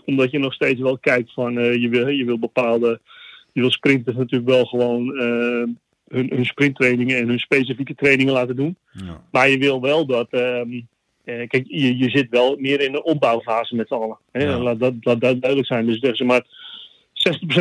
omdat 0.04 0.30
je 0.30 0.38
nog 0.38 0.54
steeds 0.54 0.80
wel 0.80 0.98
kijkt 0.98 1.32
van 1.32 1.58
uh, 1.58 1.74
je, 1.74 1.88
wil, 1.88 2.08
je 2.08 2.24
wil 2.24 2.38
bepaalde. 2.38 3.00
Je 3.52 3.60
wil 3.60 3.70
sprinters 3.70 4.16
natuurlijk 4.16 4.50
wel 4.50 4.64
gewoon 4.64 5.06
uh, 5.06 5.66
hun, 6.08 6.30
hun 6.34 6.44
sprinttrainingen 6.44 7.18
en 7.18 7.28
hun 7.28 7.38
specifieke 7.38 7.94
trainingen 7.94 8.32
laten 8.32 8.56
doen. 8.56 8.76
Ja. 8.92 9.24
Maar 9.30 9.48
je 9.48 9.58
wil 9.58 9.80
wel 9.80 10.06
dat. 10.06 10.28
Um, 10.30 10.88
uh, 11.24 11.48
kijk, 11.48 11.64
je, 11.66 11.98
je 11.98 12.10
zit 12.10 12.26
wel 12.30 12.56
meer 12.56 12.80
in 12.80 12.92
de 12.92 13.02
opbouwfase 13.02 13.74
met 13.74 13.88
z'n 13.88 13.94
allen. 13.94 14.18
Hè? 14.32 14.42
Ja. 14.42 14.58
Laat, 14.58 14.80
dat, 14.80 14.94
laat 15.00 15.20
dat 15.20 15.40
duidelijk 15.40 15.66
zijn. 15.66 15.86
Dus 15.86 15.98
zeg 15.98 16.26
maar. 16.26 16.62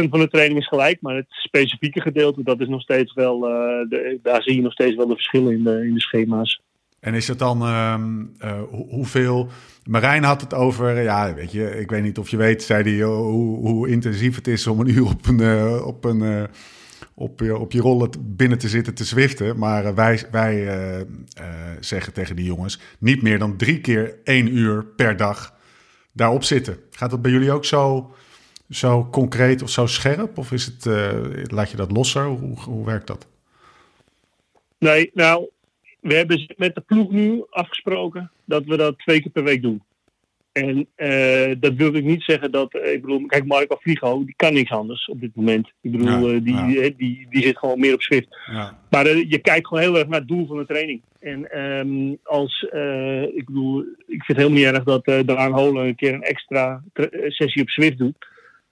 60% 0.03 0.09
van 0.09 0.19
de 0.19 0.27
training 0.27 0.59
is 0.59 0.67
gelijk, 0.67 1.01
maar 1.01 1.15
het 1.15 1.25
specifieke 1.29 2.01
gedeelte, 2.01 2.43
dat 2.43 2.59
is 2.59 2.67
nog 2.67 2.81
steeds 2.81 3.13
wel, 3.13 3.39
de, 3.39 4.19
daar 4.21 4.43
zie 4.43 4.55
je 4.55 4.61
nog 4.61 4.71
steeds 4.71 4.95
wel 4.95 5.07
de 5.07 5.13
verschillen 5.13 5.53
in 5.53 5.63
de, 5.63 5.85
in 5.85 5.93
de 5.93 6.01
schema's. 6.01 6.61
En 7.03 7.13
is 7.13 7.27
het 7.27 7.39
dan 7.39 7.61
uh, 7.61 7.95
uh, 8.43 8.61
hoeveel? 8.69 9.49
Marijn 9.83 10.23
had 10.23 10.41
het 10.41 10.53
over, 10.53 11.01
ja, 11.01 11.33
weet 11.33 11.51
je, 11.51 11.79
ik 11.79 11.89
weet 11.89 12.03
niet 12.03 12.17
of 12.17 12.29
je 12.29 12.37
weet, 12.37 12.63
zei 12.63 12.83
hij, 12.83 13.05
hoe, 13.07 13.57
hoe 13.57 13.89
intensief 13.89 14.35
het 14.35 14.47
is 14.47 14.67
om 14.67 14.79
een 14.79 14.89
uur 14.89 15.05
op 15.05 15.27
een, 15.27 15.41
uh, 15.41 15.85
op 15.85 16.05
een 16.05 16.19
uh, 16.23 16.43
op, 17.13 17.39
je, 17.39 17.57
op 17.57 17.71
je 17.71 17.81
rollen 17.81 18.09
binnen 18.19 18.57
te 18.57 18.69
zitten 18.69 18.93
te 18.93 19.03
zwiften. 19.03 19.57
Maar 19.57 19.95
wij, 19.95 20.27
wij 20.31 21.05
zeggen 21.79 22.13
tegen 22.13 22.35
die 22.35 22.45
jongens, 22.45 22.79
niet 22.99 23.21
meer 23.21 23.39
dan 23.39 23.57
drie 23.57 23.81
keer 23.81 24.15
één 24.23 24.57
uur 24.57 24.85
per 24.85 25.17
dag 25.17 25.53
daarop 26.11 26.43
zitten. 26.43 26.77
Gaat 26.91 27.09
dat 27.09 27.21
bij 27.21 27.31
jullie 27.31 27.51
ook 27.51 27.65
zo, 27.65 28.13
zo 28.69 29.07
concreet 29.11 29.61
of 29.61 29.69
zo 29.69 29.85
scherp? 29.85 30.37
Of 30.37 30.51
is 30.51 30.65
het, 30.65 30.85
laat 31.51 31.71
je 31.71 31.77
dat 31.77 31.91
losser? 31.91 32.25
Hoe, 32.25 32.59
hoe 32.59 32.85
werkt 32.85 33.07
dat? 33.07 33.27
Nee, 34.77 35.11
nou, 35.13 35.49
we 36.03 36.13
hebben 36.13 36.53
met 36.57 36.75
de 36.75 36.81
ploeg 36.81 37.11
nu 37.11 37.43
afgesproken 37.49 38.31
dat 38.45 38.65
we 38.65 38.77
dat 38.77 38.99
twee 38.99 39.21
keer 39.21 39.31
per 39.31 39.43
week 39.43 39.61
doen. 39.61 39.81
En 40.51 40.87
uh, 40.97 41.55
dat 41.59 41.73
wil 41.73 41.93
ik 41.93 42.03
niet 42.03 42.23
zeggen 42.23 42.51
dat, 42.51 42.73
ik 42.73 43.01
bedoel, 43.01 43.25
kijk, 43.25 43.45
Marco 43.45 43.75
Frigo, 43.75 44.25
die 44.25 44.33
kan 44.35 44.53
niks 44.53 44.71
anders 44.71 45.07
op 45.07 45.19
dit 45.19 45.35
moment. 45.35 45.71
Ik 45.81 45.91
bedoel, 45.91 46.29
ja, 46.29 46.33
uh, 46.33 46.43
die, 46.43 46.55
ja. 46.55 46.89
die, 46.97 47.27
die, 47.29 47.43
zit 47.43 47.57
gewoon 47.57 47.79
meer 47.79 47.93
op 47.93 48.01
Swift. 48.01 48.37
Ja. 48.51 48.79
Maar 48.89 49.07
uh, 49.07 49.29
je 49.29 49.37
kijkt 49.37 49.67
gewoon 49.67 49.83
heel 49.83 49.97
erg 49.97 50.07
naar 50.07 50.19
het 50.19 50.27
doel 50.27 50.47
van 50.47 50.57
de 50.57 50.65
training. 50.65 51.01
En 51.19 51.59
um, 51.59 52.17
als, 52.23 52.61
ik 53.35 53.45
bedoel, 53.45 53.79
ik 54.07 54.23
vind 54.23 54.27
het 54.27 54.37
helemaal 54.37 54.57
niet 54.57 54.73
erg 54.73 54.83
dat 54.83 55.07
uh, 55.07 55.19
Daan 55.25 55.51
Holen 55.51 55.85
een 55.85 55.95
keer 55.95 56.13
een 56.13 56.23
extra 56.23 56.83
sessie 57.27 57.61
op 57.61 57.69
Swift 57.69 57.97
doet. 57.97 58.27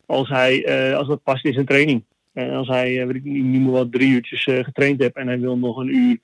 Als, 0.05 0.29
hij, 0.29 0.95
als 0.95 1.07
dat 1.07 1.23
past 1.23 1.45
in 1.45 1.53
zijn 1.53 1.65
training. 1.65 2.03
En 2.34 2.51
als 2.51 2.67
hij, 2.67 3.07
weet 3.07 3.15
ik 3.15 3.23
niet, 3.23 3.43
meer 3.43 3.71
wat 3.71 3.91
drie 3.91 4.09
uurtjes 4.09 4.43
getraind 4.43 5.01
heeft 5.01 5.15
en 5.15 5.27
hij 5.27 5.39
wil 5.39 5.57
nog 5.57 5.77
een 5.77 5.95
uur 5.95 6.19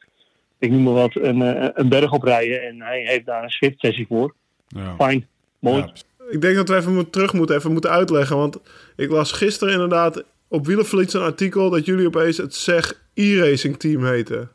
ik 0.60 0.72
noem 0.72 0.84
maar 0.84 0.94
wat, 0.94 1.16
een, 1.16 1.42
eh, 1.42 1.70
een 1.74 1.90
berg 1.90 2.12
oprijden. 2.12 2.62
En 2.62 2.82
hij 2.82 3.06
heeft 3.06 3.26
daar 3.26 3.44
een 3.44 3.50
Swift-sessie 3.50 4.08
voor. 4.08 4.34
Ja. 4.68 4.96
Fijn, 4.96 5.28
mooi. 5.60 5.82
Ja. 5.82 5.92
Ik 6.30 6.42
denk 6.42 6.56
dat 6.56 6.70
we 6.70 6.76
even 6.76 7.10
terug 7.10 7.34
moeten, 7.34 7.56
even 7.56 7.72
moeten 7.72 7.90
uitleggen. 7.90 8.38
Want 8.38 8.60
ik 8.96 9.10
las 9.10 9.32
gisteren 9.32 9.74
inderdaad 9.74 10.24
op 10.48 10.66
Wielerflits 10.66 11.14
een 11.14 11.22
artikel... 11.22 11.70
dat 11.70 11.86
jullie 11.86 12.08
opeens 12.08 12.38
het 12.38 12.56
SEG 12.56 13.02
e-racing 13.14 13.78
team 13.78 14.06
heten. 14.06 14.50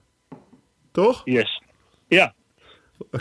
Toch? 0.93 1.23
Yes. 1.25 1.63
Ja. 2.09 2.35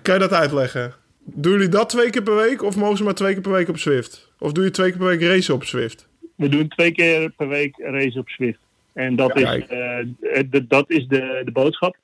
Kan 0.02 0.14
je 0.14 0.20
dat 0.20 0.34
uitleggen? 0.34 0.94
Doen 1.24 1.52
jullie 1.52 1.70
dat 1.70 1.90
twee 1.90 2.10
keer 2.10 2.24
per 2.24 2.36
week 2.36 2.64
of 2.64 2.76
mogen 2.76 2.98
ze 2.98 3.04
maar 3.04 3.14
twee 3.14 3.34
keer 3.34 3.42
per 3.42 3.52
week 3.52 3.70
op 3.70 3.78
Swift? 3.78 4.32
Of 4.40 4.52
doe 4.52 4.64
je 4.64 4.72
twee 4.72 4.90
keer 4.90 4.98
per 4.98 5.08
week 5.08 5.22
race 5.22 5.54
op 5.54 5.64
Swift? 5.64 6.08
We 6.36 6.50
doen 6.50 6.68
twee 6.68 6.92
keer 6.92 7.30
per 7.30 7.48
week 7.48 7.78
race 7.78 8.20
op 8.20 8.30
Swift. 8.30 8.60
En 8.94 9.16
dat 9.16 9.40
ja, 9.40 9.54
is, 9.54 9.64
uh, 9.64 10.44
de, 10.50 10.68
dat 10.68 10.90
is 10.90 11.08
de, 11.08 11.42
de 11.46 11.52
boodschap 11.52 11.96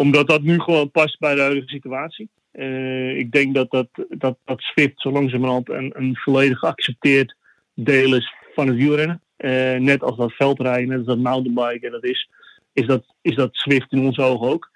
omdat 0.00 0.28
dat 0.28 0.42
nu 0.42 0.60
gewoon 0.60 0.90
past 0.90 1.18
bij 1.18 1.34
de 1.34 1.40
huidige 1.40 1.68
situatie. 1.68 2.28
Uh, 2.52 3.18
ik 3.18 3.32
denk 3.32 3.54
dat 3.54 3.70
dat, 3.70 3.88
dat, 4.08 4.36
dat 4.44 4.60
Swift 4.60 5.00
zo 5.00 5.10
langzamerhand 5.10 5.68
een, 5.68 5.92
een 5.94 6.16
volledig 6.16 6.58
geaccepteerd 6.58 7.36
deel 7.74 8.14
is 8.14 8.34
van 8.54 8.66
het 8.66 8.76
wielrennen. 8.76 9.20
Uh, 9.38 9.74
net 9.74 10.02
als 10.02 10.16
dat 10.16 10.32
veldrijden, 10.32 10.88
net 10.88 10.98
als 10.98 11.06
dat 11.06 11.18
mountainbiken 11.18 11.90
dat 11.90 12.04
is, 12.04 12.30
is 12.72 12.86
dat, 12.86 13.04
is 13.20 13.34
dat 13.34 13.48
Swift 13.52 13.92
in 13.92 14.00
onze 14.00 14.22
ogen 14.22 14.48
ook. 14.48 14.70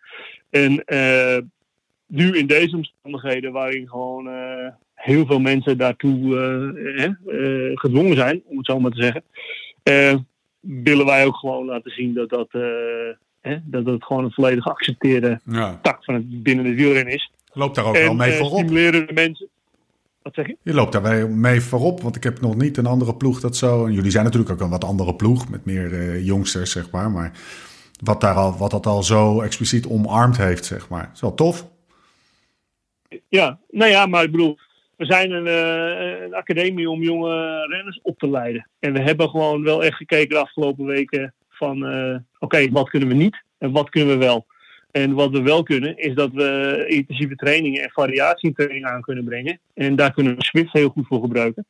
En 0.51 0.83
uh, 0.87 1.39
nu 2.07 2.37
in 2.37 2.47
deze 2.47 2.77
omstandigheden 2.77 3.53
waarin 3.53 3.89
gewoon 3.89 4.29
heel 4.95 5.27
veel 5.27 5.41
mensen 5.41 5.79
daartoe 5.79 7.73
gedwongen 7.75 8.17
zijn, 8.17 8.43
om 8.45 8.57
het 8.57 8.67
zo 8.67 8.81
maar 8.81 8.91
te 8.91 9.03
zeggen, 9.03 10.27
willen 10.61 11.07
wij 11.07 11.27
ook 11.27 11.37
gewoon 11.37 11.67
laten 11.67 11.91
zien 11.91 12.15
dat 12.15 12.29
dat 12.29 12.49
Hè, 13.45 13.57
dat 13.65 13.87
het 13.87 14.05
gewoon 14.05 14.25
een 14.25 14.33
volledig 14.33 14.63
geaccepteerde 14.63 15.41
ja. 15.45 15.79
tak 15.83 16.05
van 16.05 16.15
het 16.15 16.43
binnen 16.43 16.65
de 16.65 16.75
wielrennen 16.75 17.15
is. 17.15 17.31
Loopt 17.53 17.75
daar 17.75 17.85
ook 17.85 17.95
en, 17.95 18.03
wel 18.03 18.15
mee 18.15 18.31
uh, 18.31 18.37
voorop. 18.37 18.59
stimuleren 18.59 19.07
de 19.07 19.13
mensen. 19.13 19.49
Wat 20.23 20.35
zeg 20.35 20.47
je? 20.47 20.57
Je 20.63 20.75
loopt 20.75 20.93
daar 20.93 21.31
mee 21.31 21.61
voorop, 21.61 22.01
want 22.01 22.17
ik 22.17 22.23
heb 22.23 22.41
nog 22.41 22.57
niet 22.57 22.77
een 22.77 22.87
andere 22.87 23.15
ploeg 23.15 23.41
dat 23.41 23.57
zo. 23.57 23.87
En 23.87 23.93
jullie 23.93 24.11
zijn 24.11 24.25
natuurlijk 24.25 24.53
ook 24.53 24.61
een 24.61 24.71
wat 24.71 24.85
andere 24.85 25.15
ploeg 25.15 25.49
met 25.49 25.65
meer 25.65 25.93
uh, 25.93 26.27
jongsters, 26.27 26.71
zeg 26.71 26.91
maar. 26.91 27.11
Maar 27.11 27.33
wat, 28.03 28.21
daar 28.21 28.35
al, 28.35 28.57
wat 28.57 28.71
dat 28.71 28.87
al 28.87 29.03
zo 29.03 29.41
expliciet 29.41 29.87
omarmd 29.87 30.37
heeft, 30.37 30.65
zeg 30.65 30.89
maar. 30.89 31.11
is 31.15 31.21
wel 31.21 31.35
tof. 31.35 31.69
Ja, 33.29 33.59
nou 33.71 33.91
ja, 33.91 34.07
maar 34.07 34.25
ik 34.25 34.31
bedoel, 34.31 34.59
we 34.97 35.05
zijn 35.05 35.31
een, 35.31 35.47
uh, 35.47 36.23
een, 36.25 36.35
academie 36.35 36.91
om 36.91 37.03
jonge 37.03 37.67
renners 37.67 38.01
op 38.03 38.19
te 38.19 38.31
leiden. 38.31 38.69
En 38.79 38.93
we 38.93 39.01
hebben 39.01 39.29
gewoon 39.29 39.63
wel 39.63 39.85
echt 39.85 39.97
gekeken 39.97 40.29
de 40.29 40.43
afgelopen 40.43 40.85
weken 40.85 41.35
van 41.57 41.93
uh, 41.93 42.17
oké, 42.39 42.71
wat 42.71 42.89
kunnen 42.91 43.09
we 43.09 43.15
niet 43.15 43.43
en 43.59 43.73
wat 43.73 43.91
kunnen 43.91 44.19
we 44.19 44.25
wel. 44.25 44.47
En 44.91 45.13
wat 45.13 45.31
we 45.31 45.43
wel 45.43 45.63
kunnen, 45.63 45.99
is 45.99 46.15
dat 46.15 46.33
we 46.33 46.85
intensieve 46.89 47.35
trainingen 47.35 47.83
en 47.83 47.91
variatietrainingen 47.91 48.89
aan 48.89 49.01
kunnen 49.01 49.25
brengen. 49.25 49.59
En 49.75 49.97
daar 49.97 50.13
kunnen 50.13 50.37
we 50.37 50.45
Swift 50.45 50.73
heel 50.73 50.89
goed 50.89 51.07
voor 51.07 51.21
gebruiken. 51.21 51.67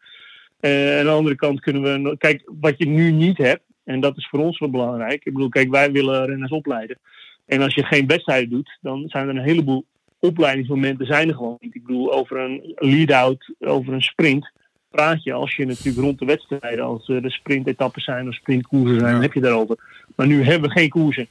Uh, 0.61 0.99
aan 0.99 1.05
de 1.05 1.11
andere 1.11 1.37
kant 1.37 1.61
kunnen 1.61 1.83
we, 1.83 2.17
kijk, 2.17 2.43
wat 2.61 2.79
je 2.79 2.87
nu 2.87 3.11
niet 3.11 3.39
hebt, 3.39 3.63
en 3.85 4.01
dat 4.01 4.17
is 4.17 4.29
voor 4.29 4.39
ons 4.39 4.59
wel 4.59 4.71
belangrijk. 4.71 5.25
Ik 5.25 5.33
bedoel, 5.33 5.49
kijk, 5.49 5.71
wij 5.71 5.93
willen 5.93 6.27
renners 6.27 6.51
opleiden. 6.51 6.99
En 7.47 7.63
als 7.63 7.75
je 7.75 7.85
geen 7.85 8.07
wedstrijden 8.07 8.51
doet, 8.51 8.79
dan 8.81 9.09
zijn 9.09 9.29
er 9.29 9.37
een 9.37 9.43
heleboel 9.43 9.85
opleidingsmomenten 10.19 11.07
zijn 11.07 11.29
er 11.29 11.35
gewoon 11.35 11.57
niet. 11.61 11.75
Ik 11.75 11.85
bedoel, 11.87 12.13
over 12.13 12.39
een 12.39 12.75
lead-out, 12.77 13.55
over 13.59 13.93
een 13.93 14.03
sprint 14.03 14.53
praat 14.95 15.23
je 15.23 15.33
als 15.33 15.57
je 15.57 15.67
natuurlijk 15.67 16.05
rond 16.05 16.19
de 16.19 16.25
wedstrijden, 16.25 16.85
als 16.85 17.09
er 17.09 17.23
de 17.23 17.31
sprintetappes 17.31 18.05
zijn 18.05 18.29
of 18.29 18.35
sprintkoersen 18.35 18.99
zijn, 18.99 19.15
ja. 19.15 19.21
heb 19.21 19.33
je 19.33 19.41
daarover. 19.41 19.77
Maar 20.17 20.27
nu 20.27 20.43
hebben 20.43 20.69
we 20.69 20.79
geen 20.79 20.89
koersen. 20.89 21.27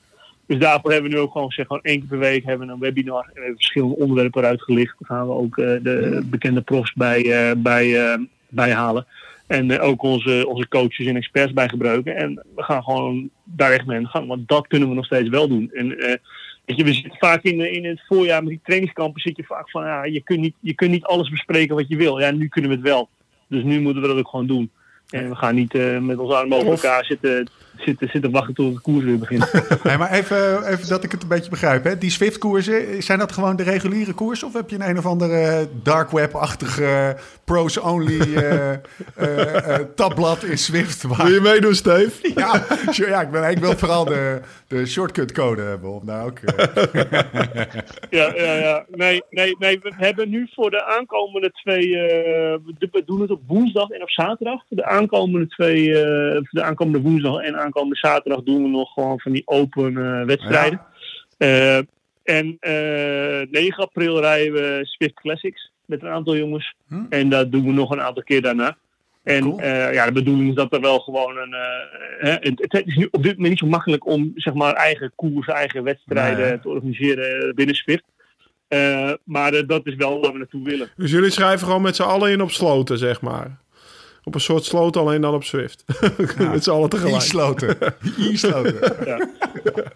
Dus 0.45 0.59
daarvoor 0.59 0.91
hebben 0.91 1.11
we 1.11 1.15
nu 1.15 1.21
ook 1.21 1.31
gewoon 1.31 1.47
gezegd, 1.47 1.67
gewoon 1.67 1.83
één 1.83 1.99
keer 1.99 2.07
per 2.07 2.17
week 2.17 2.43
hebben 2.43 2.67
we 2.67 2.73
een 2.73 2.79
webinar 2.79 3.23
en 3.23 3.33
we 3.33 3.39
hebben 3.39 3.55
verschillende 3.55 3.95
onderwerpen 3.95 4.41
eruit 4.41 4.61
gelicht. 4.61 4.95
Dan 4.99 5.17
gaan 5.17 5.27
we 5.27 5.33
ook 5.33 5.57
uh, 5.57 5.65
de 5.83 6.21
bekende 6.25 6.61
profs 6.61 6.93
bij, 6.93 7.23
uh, 7.23 7.51
bij, 7.57 7.87
uh, 7.87 8.25
bij 8.49 8.73
halen. 8.73 9.05
En 9.47 9.79
ook 9.79 10.03
onze, 10.03 10.45
onze 10.47 10.67
coaches 10.67 11.07
en 11.07 11.15
experts 11.15 11.53
bij 11.53 11.69
gebruiken. 11.69 12.15
En 12.15 12.43
we 12.55 12.63
gaan 12.63 12.83
gewoon 12.83 13.29
daar 13.43 13.71
echt 13.71 13.85
mee 13.85 13.97
aan 13.97 14.03
de 14.03 14.09
gang. 14.09 14.27
Want 14.27 14.47
dat 14.47 14.67
kunnen 14.67 14.89
we 14.89 14.95
nog 14.95 15.05
steeds 15.05 15.29
wel 15.29 15.47
doen. 15.47 15.71
En 15.73 15.87
weet 16.65 16.77
je, 16.77 16.83
we 16.83 16.93
zitten 16.93 17.17
vaak 17.19 17.43
in, 17.43 17.73
in 17.73 17.85
het 17.85 18.01
voorjaar 18.07 18.41
met 18.41 18.49
die 18.49 18.59
trainingskampen 18.63 19.21
zit 19.21 19.37
je 19.37 19.43
vaak 19.43 19.69
van, 19.69 19.83
ja, 19.83 20.03
je 20.03 20.21
kunt, 20.21 20.39
niet, 20.39 20.55
je 20.59 20.73
kunt 20.73 20.91
niet 20.91 21.03
alles 21.03 21.29
bespreken 21.29 21.75
wat 21.75 21.87
je 21.87 21.95
wil. 21.95 22.19
Ja, 22.19 22.31
nu 22.31 22.47
kunnen 22.47 22.69
we 22.69 22.75
het 22.75 22.85
wel. 22.85 23.09
Dus 23.47 23.63
nu 23.63 23.81
moeten 23.81 24.01
we 24.01 24.07
dat 24.07 24.17
ook 24.17 24.27
gewoon 24.27 24.47
doen. 24.47 24.71
En 25.09 25.29
we 25.29 25.35
gaan 25.35 25.55
niet 25.55 25.73
uh, 25.73 25.99
met 25.99 26.17
onze 26.17 26.35
armen 26.35 26.57
over 26.57 26.71
elkaar 26.71 27.05
zitten, 27.05 27.47
zitten, 27.77 28.09
zitten 28.09 28.31
wachten 28.31 28.53
tot 28.53 28.73
de 28.73 28.81
koers 28.81 29.03
weer 29.03 29.17
begint. 29.17 29.51
nee, 29.83 29.97
maar 29.97 30.11
even, 30.11 30.67
even 30.67 30.87
dat 30.87 31.03
ik 31.03 31.11
het 31.11 31.21
een 31.21 31.27
beetje 31.27 31.49
begrijp. 31.49 31.83
Hè? 31.83 31.97
Die 31.97 32.09
Swift-koersen, 32.09 33.03
zijn 33.03 33.19
dat 33.19 33.31
gewoon 33.31 33.55
de 33.55 33.63
reguliere 33.63 34.13
koers? 34.13 34.43
Of 34.43 34.53
heb 34.53 34.69
je 34.69 34.75
een 34.75 34.89
een 34.89 34.97
of 34.97 35.05
andere 35.05 35.67
dark 35.83 36.11
web-achtige 36.11 37.17
pros-only 37.43 38.19
uh, 38.19 38.71
uh, 39.19 39.75
tabblad 39.95 40.43
in 40.43 40.57
Swift? 40.57 41.03
Waar... 41.03 41.25
Wil 41.25 41.33
je 41.33 41.41
meedoen, 41.41 41.75
Steve? 41.75 42.31
ja, 42.41 42.65
sure, 42.89 43.09
ja 43.09 43.21
ik, 43.21 43.31
ben, 43.31 43.49
ik 43.49 43.57
wil 43.57 43.77
vooral 43.77 44.05
de, 44.05 44.41
de 44.67 44.85
shortcut 44.85 45.31
code 45.31 45.61
hebben. 45.61 45.89
Om 45.89 46.05
daar 46.05 46.25
ook, 46.25 46.39
ja, 48.09 48.33
ja, 48.35 48.53
ja. 48.53 48.85
Nee, 48.89 49.23
nee, 49.29 49.55
nee, 49.59 49.79
we 49.79 49.93
hebben 49.95 50.29
nu 50.29 50.49
voor 50.53 50.71
de 50.71 50.85
aankomende 50.85 51.51
twee... 51.51 51.89
we 52.91 53.03
doen 53.05 53.21
het 53.21 53.31
op 53.31 53.41
woensdag 53.47 53.89
en 53.89 54.01
op 54.01 54.09
zaterdag. 54.09 54.63
De 54.67 54.85
aankomende 54.85 55.47
twee... 55.47 55.91
de 56.49 56.63
aankomende 56.63 57.01
woensdag 57.01 57.41
en 57.41 57.55
aankomende 57.63 57.95
zaterdag 57.95 58.43
doen 58.43 58.63
we 58.63 58.69
nog 58.69 58.93
gewoon 58.93 59.19
van 59.19 59.31
die 59.31 59.47
open 59.47 59.91
uh, 59.93 60.23
wedstrijden. 60.25 60.81
Ja. 61.37 61.77
Uh, 61.77 61.83
en 62.23 62.57
uh, 62.61 63.41
eh, 63.41 63.49
9 63.49 63.83
april 63.83 64.19
rijden 64.19 64.53
we 64.53 64.79
Swift 64.81 65.13
Classics 65.13 65.71
met 65.85 66.01
een 66.03 66.09
aantal 66.09 66.35
jongens. 66.37 66.75
Hm? 66.87 67.03
En 67.09 67.29
dat 67.29 67.51
doen 67.51 67.65
we 67.65 67.71
nog 67.71 67.91
een 67.91 68.01
aantal 68.01 68.23
keer 68.23 68.41
daarna. 68.41 68.77
En 69.23 69.41
Cool. 69.41 69.59
eh, 69.59 69.93
ja, 69.93 70.05
de 70.05 70.11
bedoeling 70.11 70.49
is 70.49 70.55
dat 70.55 70.73
er 70.73 70.81
wel 70.81 70.99
gewoon 70.99 71.37
een. 71.37 71.53
eh, 71.53 71.59
hè, 72.19 72.31
het, 72.31 72.65
het 72.71 72.87
is 72.87 72.95
nu 72.95 73.07
op 73.11 73.23
dit 73.23 73.31
moment 73.31 73.49
niet 73.49 73.59
zo 73.59 73.67
makkelijk 73.67 74.07
om 74.07 74.31
zeg 74.35 74.53
maar 74.53 74.73
eigen 74.73 75.11
koers, 75.15 75.47
eigen 75.47 75.83
wedstrijden 75.83 76.47
Nee. 76.47 76.59
te 76.59 76.69
organiseren 76.69 77.55
binnen 77.55 77.75
Swift. 77.75 78.03
Eh, 78.67 79.11
maar 79.23 79.53
eh, 79.53 79.67
dat 79.67 79.85
is 79.87 79.95
wel 79.95 80.21
waar 80.21 80.31
we 80.31 80.37
naartoe 80.37 80.63
willen. 80.63 80.89
Dus 80.97 81.11
jullie 81.11 81.29
schrijven 81.29 81.67
gewoon 81.67 81.81
met 81.81 81.95
z'n 81.95 82.01
allen 82.03 82.31
in 82.31 82.41
op 82.41 82.51
sloten, 82.51 82.97
zeg 82.97 83.21
maar. 83.21 83.57
Op 84.23 84.35
een 84.35 84.41
soort 84.41 84.63
sloot, 84.65 84.97
alleen 84.97 85.21
dan 85.21 85.33
op 85.33 85.43
Swift. 85.43 85.83
met 86.51 86.63
z'n 86.63 86.69
allen 86.71 86.89
tegelijk. 86.89 87.15
E-sloten. 87.23 87.77
E-sloten. 88.19 88.79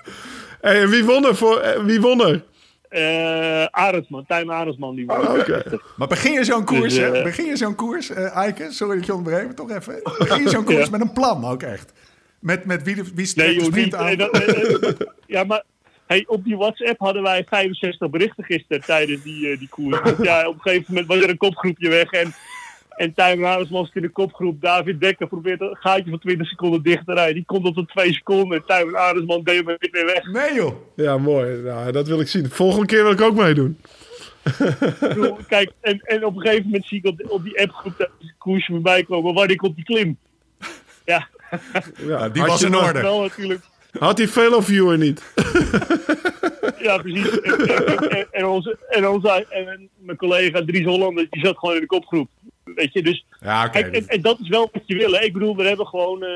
Hey, 0.61 0.81
en 0.81 0.89
wie 0.89 1.03
won 1.05 1.25
er? 1.25 1.35
Voor, 1.35 1.59
eh, 1.59 1.83
wie 1.83 2.01
won 2.01 2.27
er? 2.27 2.43
Eh 2.89 3.65
Arendsman, 3.65 4.25
Tijn 4.27 4.51
Arendsman, 4.51 4.95
die 4.95 5.09
Oh, 5.09 5.25
was 5.27 5.39
Oké. 5.39 5.63
Maar 5.97 6.07
begin 6.07 6.31
je 6.33 6.43
zo'n 6.43 6.63
koers, 6.63 6.93
Dus, 6.93 6.97
eh, 7.03 7.11
hè? 7.11 7.23
Begin 7.23 7.45
je 7.45 7.55
zo'n 7.57 7.75
koers, 7.75 8.09
eh 8.09 8.35
Eike? 8.35 8.67
Sorry 8.71 8.95
dat 8.97 9.05
je 9.05 9.13
onderbreek, 9.13 9.45
maar 9.45 9.55
toch 9.55 9.71
even. 9.71 9.99
Begin 10.17 10.43
je 10.43 10.49
zo'n 10.49 10.63
koers 10.63 10.83
Ja. 10.85 10.89
met 10.91 11.01
een 11.01 11.13
plan 11.13 11.45
ook 11.45 11.63
echt? 11.63 11.91
Met, 12.39 12.65
met 12.65 12.83
wie, 12.83 12.95
de, 12.95 13.03
wie 13.15 13.31
Nee, 13.35 13.53
joh, 13.55 13.63
sprint 13.63 13.85
niet. 13.85 13.95
aan? 13.95 14.05
Nee, 14.05 14.15
dat- 14.17 14.95
ja, 15.27 15.43
maar 15.43 15.63
hey, 16.07 16.23
op 16.27 16.43
die 16.43 16.57
WhatsApp 16.57 16.99
hadden 16.99 17.23
wij 17.23 17.43
65 17.49 18.09
berichten 18.09 18.43
gisteren 18.43 18.81
tijdens 18.83 19.23
die, 19.23 19.57
die 19.57 19.69
koers. 19.69 19.99
Ja, 20.21 20.47
op 20.47 20.53
een 20.53 20.61
gegeven 20.61 20.85
moment 20.87 21.07
was 21.07 21.17
er 21.17 21.29
een 21.29 21.37
kopgroepje 21.37 21.89
weg 21.89 22.11
en, 22.11 22.33
en 22.97 23.13
Arendsman 23.45 23.85
zit 23.85 23.95
in 23.95 24.01
de 24.01 24.09
kopgroep. 24.09 24.61
David 24.61 24.99
Dekker 25.01 25.27
probeert 25.27 25.61
een 25.61 25.77
gaatje 25.79 26.09
van 26.09 26.19
20 26.19 26.47
seconden 26.47 26.83
dicht 26.83 27.05
te 27.05 27.13
rijden. 27.13 27.33
Die 27.35 27.45
komt 27.45 27.65
op 27.65 27.73
tot 27.75 27.89
2 27.89 28.13
seconden 28.13 28.57
en 28.57 28.63
Tijmen 28.65 28.97
Arendsman 28.99 29.43
deed 29.43 29.65
hem 29.65 29.77
weer 29.91 30.05
weg. 30.05 30.25
Nee 30.31 30.53
joh. 30.53 30.73
Ja, 30.95 31.17
mooi. 31.17 31.57
Nou, 31.61 31.91
dat 31.91 32.07
wil 32.07 32.19
ik 32.19 32.27
zien. 32.27 32.49
Volgende 32.49 32.85
keer 32.85 33.03
wil 33.03 33.11
ik 33.11 33.21
ook 33.21 33.35
meedoen. 33.35 33.77
Bedoel, 34.99 35.37
Kijk, 35.47 35.71
en, 35.81 35.99
en 36.03 36.25
op 36.25 36.35
een 36.35 36.41
gegeven 36.41 36.65
moment 36.65 36.85
zie 36.85 36.97
ik 36.97 37.05
op, 37.05 37.17
de- 37.17 37.29
op 37.29 37.43
die 37.43 37.61
appgroep 37.61 37.93
dat 37.97 38.09
die 38.19 38.33
koersje 38.37 38.71
voorbij 38.71 39.03
komen. 39.03 39.33
Waar 39.33 39.49
ik 39.51 39.63
op 39.63 39.75
die 39.75 39.83
klim. 39.85 40.17
Ja, 41.05 41.27
Ja, 42.07 42.29
die 42.29 42.43
was 42.43 42.63
in 42.63 42.75
orde. 42.75 43.01
wel 43.01 43.21
natuurlijk. 43.21 43.61
Had 43.99 44.17
die 44.17 44.27
Veloviewer 44.29 44.97
niet? 44.97 45.33
Ja, 46.79 46.97
precies. 46.97 47.39
En, 47.39 48.27
en 48.31 48.45
onze, 48.45 48.77
en, 48.89 49.07
onze, 49.07 49.45
en 49.49 49.89
mijn 49.97 50.17
collega 50.17 50.63
Dries 50.65 50.85
Hollanders, 50.85 51.27
die 51.29 51.45
zat 51.45 51.57
gewoon 51.57 51.75
in 51.75 51.81
de 51.81 51.87
kopgroep. 51.87 52.29
Weet 52.75 52.93
je, 52.93 53.03
dus 53.03 53.25
Ja, 53.39 53.65
oké. 53.65 53.71
Kijk, 53.71 53.95
en, 53.95 54.07
en 54.07 54.21
dat 54.21 54.39
is 54.39 54.49
wel 54.49 54.69
wat 54.71 54.83
je 54.85 54.95
wil. 54.95 55.11
Hè? 55.11 55.23
Ik 55.23 55.33
bedoel, 55.33 55.55
we 55.55 55.63
hebben 55.63 55.87
gewoon 55.87 56.23
eh, 56.23 56.29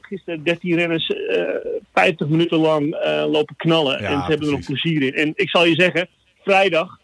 gisteren 0.00 0.42
13 0.42 0.74
renners 0.74 1.08
eh 1.08 1.44
50 1.92 2.28
minuten 2.28 2.58
lang 2.58 2.94
eh, 2.94 3.24
lopen 3.30 3.56
knallen. 3.56 4.02
Ja, 4.02 4.08
en 4.08 4.20
ze 4.20 4.26
hebben 4.26 4.46
er 4.46 4.52
nog 4.52 4.64
plezier 4.64 5.02
in. 5.02 5.14
En 5.14 5.32
ik 5.34 5.48
zal 5.48 5.64
je 5.64 5.74
zeggen, 5.74 6.08
vrijdag 6.42 6.98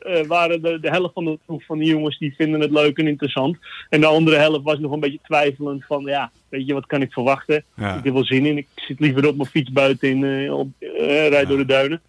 eh, 0.00 0.26
waren 0.26 0.62
de, 0.62 0.80
de 0.80 0.88
helft 0.88 1.12
van 1.14 1.24
de 1.24 1.38
ploeg 1.46 1.64
van 1.64 1.78
die 1.78 1.88
jongens 1.88 2.18
die 2.18 2.34
vinden 2.36 2.60
het 2.60 2.70
leuk 2.70 2.98
en 2.98 3.06
interessant. 3.06 3.56
En 3.88 4.00
de 4.00 4.06
andere 4.06 4.36
helft 4.36 4.62
was 4.62 4.78
nog 4.78 4.92
een 4.92 5.00
beetje 5.00 5.18
twijfelend 5.22 5.84
van, 5.84 6.04
ja, 6.04 6.30
weet 6.48 6.66
je, 6.66 6.74
wat 6.74 6.86
kan 6.86 7.02
ik 7.02 7.12
verwachten? 7.12 7.64
Ja. 7.76 7.96
Ik 7.96 8.04
heb 8.04 8.12
wel 8.12 8.24
zin 8.24 8.46
in. 8.46 8.56
Ik 8.56 8.66
zit 8.74 9.00
liever 9.00 9.28
op 9.28 9.36
mijn 9.36 9.48
fiets 9.48 9.72
buiten 9.72 10.08
in, 10.08 10.24
eh, 10.24 10.58
op, 10.58 10.68
eh, 10.78 11.28
rijd 11.28 11.48
door 11.48 11.56
de 11.56 11.64
duinen. 11.64 12.00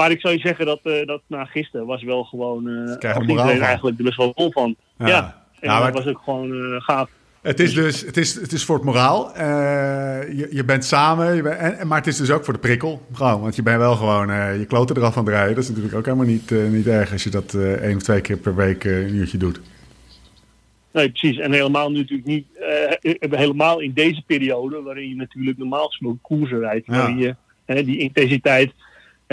Maar 0.00 0.10
ik 0.10 0.20
zou 0.20 0.34
je 0.34 0.40
zeggen 0.40 0.66
dat, 0.66 0.80
eh, 0.82 1.06
dat 1.06 1.20
na 1.26 1.44
gisteren 1.44 1.86
was 1.86 2.02
wel 2.02 2.24
gewoon... 2.24 2.68
eh 2.68 2.74
er 2.74 3.12
had 3.12 3.26
moraal 3.26 3.28
iedereen 3.28 3.62
eigenlijk 3.62 3.98
er 3.98 4.04
best 4.04 4.16
wel 4.16 4.32
vol 4.36 4.52
van. 4.52 4.76
Ja. 4.98 5.06
Ja. 5.06 5.42
En 5.60 5.68
maar- 5.68 5.92
dat 5.92 6.04
was 6.04 6.12
ook 6.14 6.20
gewoon 6.24 6.52
eh, 6.52 6.80
gaaf. 6.80 7.10
Het 7.42 7.60
is 7.60 7.74
dus 7.74 8.00
het 8.00 8.16
is, 8.16 8.34
het 8.34 8.52
is 8.52 8.64
voor 8.64 8.76
het 8.76 8.84
moraal. 8.84 9.34
Eh, 9.34 9.42
je, 10.38 10.48
je 10.50 10.64
bent 10.64 10.84
samen, 10.84 11.34
je 11.34 11.42
bent, 11.42 11.58
en, 11.58 11.86
maar 11.86 11.98
het 11.98 12.06
is 12.06 12.16
dus 12.16 12.30
ook 12.30 12.44
voor 12.44 12.52
de 12.52 12.60
prikkel. 12.60 13.02
Gewoon, 13.12 13.40
want 13.40 13.56
je 13.56 13.62
bent 13.62 13.78
wel 13.78 13.96
gewoon 13.96 14.30
eh, 14.30 14.58
je 14.58 14.64
kloten 14.66 14.96
eraf 14.96 15.16
aan 15.16 15.24
het 15.24 15.32
rijden. 15.34 15.54
Dat 15.54 15.62
is 15.62 15.68
natuurlijk 15.68 15.96
ook 15.96 16.04
helemaal 16.04 16.26
niet, 16.26 16.52
eh, 16.52 16.68
niet 16.68 16.86
erg 16.86 17.12
als 17.12 17.24
je 17.24 17.30
dat 17.30 17.54
eh 17.54 17.72
één 17.72 17.96
of 17.96 18.02
twee 18.02 18.20
keer 18.20 18.36
per 18.36 18.54
week 18.54 18.84
eh, 18.84 18.98
een 19.06 19.14
uurtje 19.14 19.38
doet. 19.38 19.60
Nee, 20.92 21.10
precies. 21.10 21.38
En 21.38 21.52
helemaal 21.52 21.90
nu 21.90 21.98
natuurlijk 21.98 22.28
niet, 22.28 22.46
eh, 23.00 23.30
helemaal 23.38 23.80
in 23.80 23.92
deze 23.92 24.22
periode, 24.26 24.82
waarin 24.82 25.08
je 25.08 25.14
natuurlijk 25.16 25.58
normaal 25.58 25.86
gesproken 25.86 26.18
koersen 26.22 26.58
rijdt, 26.60 26.86
Ja. 26.86 26.92
waarin 26.96 27.18
je 27.18 27.34
die 27.84 27.98
intensiteit 27.98 28.72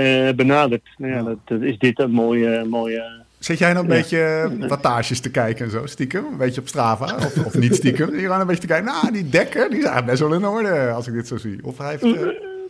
eh, 0.03 0.29
benadert. 0.35 0.87
Nou 0.97 1.13
ja, 1.13 1.23
dat, 1.23 1.37
dat 1.45 1.61
is 1.61 1.77
dit 1.77 1.99
een 1.99 2.11
mooie, 2.11 2.65
mooie. 2.65 3.25
Zit 3.39 3.57
jij 3.59 3.73
nou 3.73 3.85
een 3.85 3.91
Ja. 3.91 3.97
beetje 3.97 4.49
wattages 4.67 5.19
te 5.19 5.31
kijken 5.31 5.65
en 5.65 5.71
zo, 5.71 5.85
stiekem? 5.85 6.25
Een 6.25 6.37
beetje 6.37 6.61
op 6.61 6.67
Strava? 6.67 7.05
Of, 7.15 7.45
of 7.45 7.57
niet 7.57 7.75
stiekem? 7.75 8.15
Je 8.15 8.21
gewoon 8.21 8.39
een 8.39 8.47
beetje 8.47 8.61
te 8.61 8.67
kijken, 8.67 8.85
nou, 8.85 9.11
die 9.11 9.29
dekker, 9.29 9.69
die 9.69 9.77
is 9.79 9.85
eigenlijk 9.85 10.05
best 10.05 10.19
wel 10.19 10.33
in 10.33 10.45
orde 10.45 10.89
als 10.91 11.07
ik 11.07 11.13
dit 11.13 11.27
zo 11.27 11.37
zie. 11.37 11.59
Of 11.63 11.77
hij 11.77 11.89
heeft... 11.89 12.03
eh, 12.03 12.27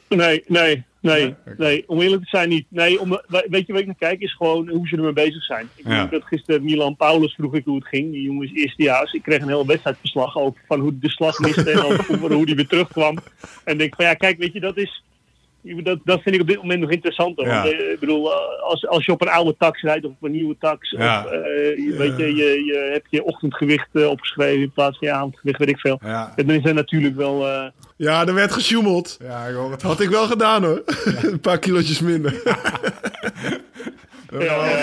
Nee, 0.09 0.43
nee, 0.47 0.84
nee, 1.01 1.36
nee. 1.57 1.84
Om 1.88 2.01
eerlijk 2.01 2.21
te 2.23 2.30
zijn 2.30 2.49
niet. 2.49 2.65
Nee, 2.69 2.99
om, 2.99 3.21
weet 3.49 3.65
je 3.67 3.71
wat 3.73 3.82
ik 3.82 3.86
naar 3.88 3.95
kijk 3.99 4.19
is 4.21 4.34
gewoon 4.36 4.69
hoe 4.69 4.88
ze 4.88 4.95
ermee 4.95 5.13
bezig 5.13 5.43
zijn. 5.43 5.69
Ik 5.75 5.88
Ja. 5.88 6.01
weet 6.01 6.11
dat 6.11 6.23
gisteren 6.23 6.63
Milan 6.63 6.95
Paulus 6.95 7.34
vroeg 7.34 7.55
ik 7.55 7.65
hoe 7.65 7.75
het 7.75 7.88
ging. 7.88 8.11
Die 8.11 8.21
jongen 8.21 8.45
is 8.45 8.61
eerstejaars. 8.63 9.13
Ik 9.13 9.21
kreeg 9.23 9.41
een 9.41 9.47
heel 9.47 9.65
wedstrijdverslag 9.65 10.38
over 10.38 10.61
van 10.67 10.80
hoe 10.80 10.97
de 10.99 11.09
slag 11.09 11.39
miste 11.39 11.71
en 11.71 11.80
over 11.84 12.32
hoe- 12.34 12.45
die 12.45 12.55
weer 12.55 12.67
terugkwam. 12.67 13.17
En 13.63 13.73
ik 13.73 13.80
denk 13.80 13.95
van 13.95 14.05
ja, 14.05 14.13
kijk, 14.13 14.38
weet 14.38 14.53
je, 14.53 14.59
dat 14.59 14.78
is... 14.78 15.03
Dat, 15.61 15.99
dat 16.03 16.21
vind 16.21 16.35
ik 16.35 16.41
op 16.41 16.47
dit 16.47 16.57
moment 16.57 16.79
nog 16.79 16.91
interessanter. 16.91 17.45
Ja. 17.45 17.61
Want 17.63 17.73
eh, 17.73 17.91
ik 17.91 17.99
bedoel, 17.99 18.31
eh, 18.31 18.63
als, 18.63 18.87
als 18.87 19.05
je 19.05 19.11
op 19.11 19.21
een 19.21 19.27
oude 19.29 19.55
tax 19.57 19.81
rijdt 19.81 20.05
of 20.05 20.11
op 20.11 20.23
een 20.23 20.31
nieuwe 20.31 20.55
tax, 20.59 20.89
Ja. 20.91 21.23
of, 21.25 21.31
eh, 21.31 21.39
je, 21.77 21.95
weet 21.97 22.17
je, 22.17 22.35
je, 22.35 22.65
je 22.65 22.89
hebt 22.93 23.07
je 23.09 23.23
ochtendgewicht 23.23 24.05
opgeschreven 24.05 24.61
in 24.61 24.71
plaats 24.71 24.97
van 24.97 25.07
je 25.07 25.13
avondgewicht, 25.13 25.59
weet 25.59 25.69
ik 25.69 25.79
veel. 25.79 25.99
ja, 26.03 26.33
En 26.35 26.47
dan 26.47 26.55
is 26.55 26.65
er 26.65 26.73
natuurlijk 26.73 27.15
wel... 27.15 27.47
eh, 27.47 27.65
Ja, 27.95 28.25
er 28.27 28.33
werd 28.33 28.51
gesjoemeld. 28.51 29.17
ja, 29.23 29.45
ik 29.45 29.55
hoor 29.55 29.71
het 29.71 29.81
Had 29.81 29.99
ik 29.99 30.09
wel 30.09 30.25
gedaan 30.27 30.63
hoor. 30.63 30.83
een 31.31 31.39
paar 31.39 31.59
kilootjes 31.59 31.99
minder. 32.01 32.33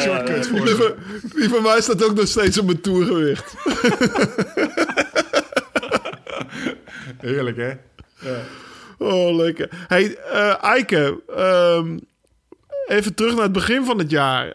shortcuts 0.00 0.48
voor 0.48 0.64
Die 0.64 0.74
van, 0.74 0.92
die 1.36 1.48
van 1.48 1.62
mij 1.62 1.80
staat 1.80 2.04
ook 2.04 2.14
nog 2.14 2.26
steeds 2.26 2.58
op 2.58 2.66
mijn 2.66 2.80
toergewicht. 2.80 3.54
Heerlijk, 7.20 7.56
hè? 7.56 7.70
Oh, 8.98 9.34
lekker. 9.36 9.84
Hey, 9.88 10.16
eh 10.16 10.62
Eike, 10.64 11.22
ehm, 11.36 11.98
even 12.86 13.14
terug 13.14 13.34
naar 13.34 13.42
het 13.42 13.52
begin 13.52 13.84
van 13.84 13.98
het 13.98 14.10
jaar. 14.10 14.54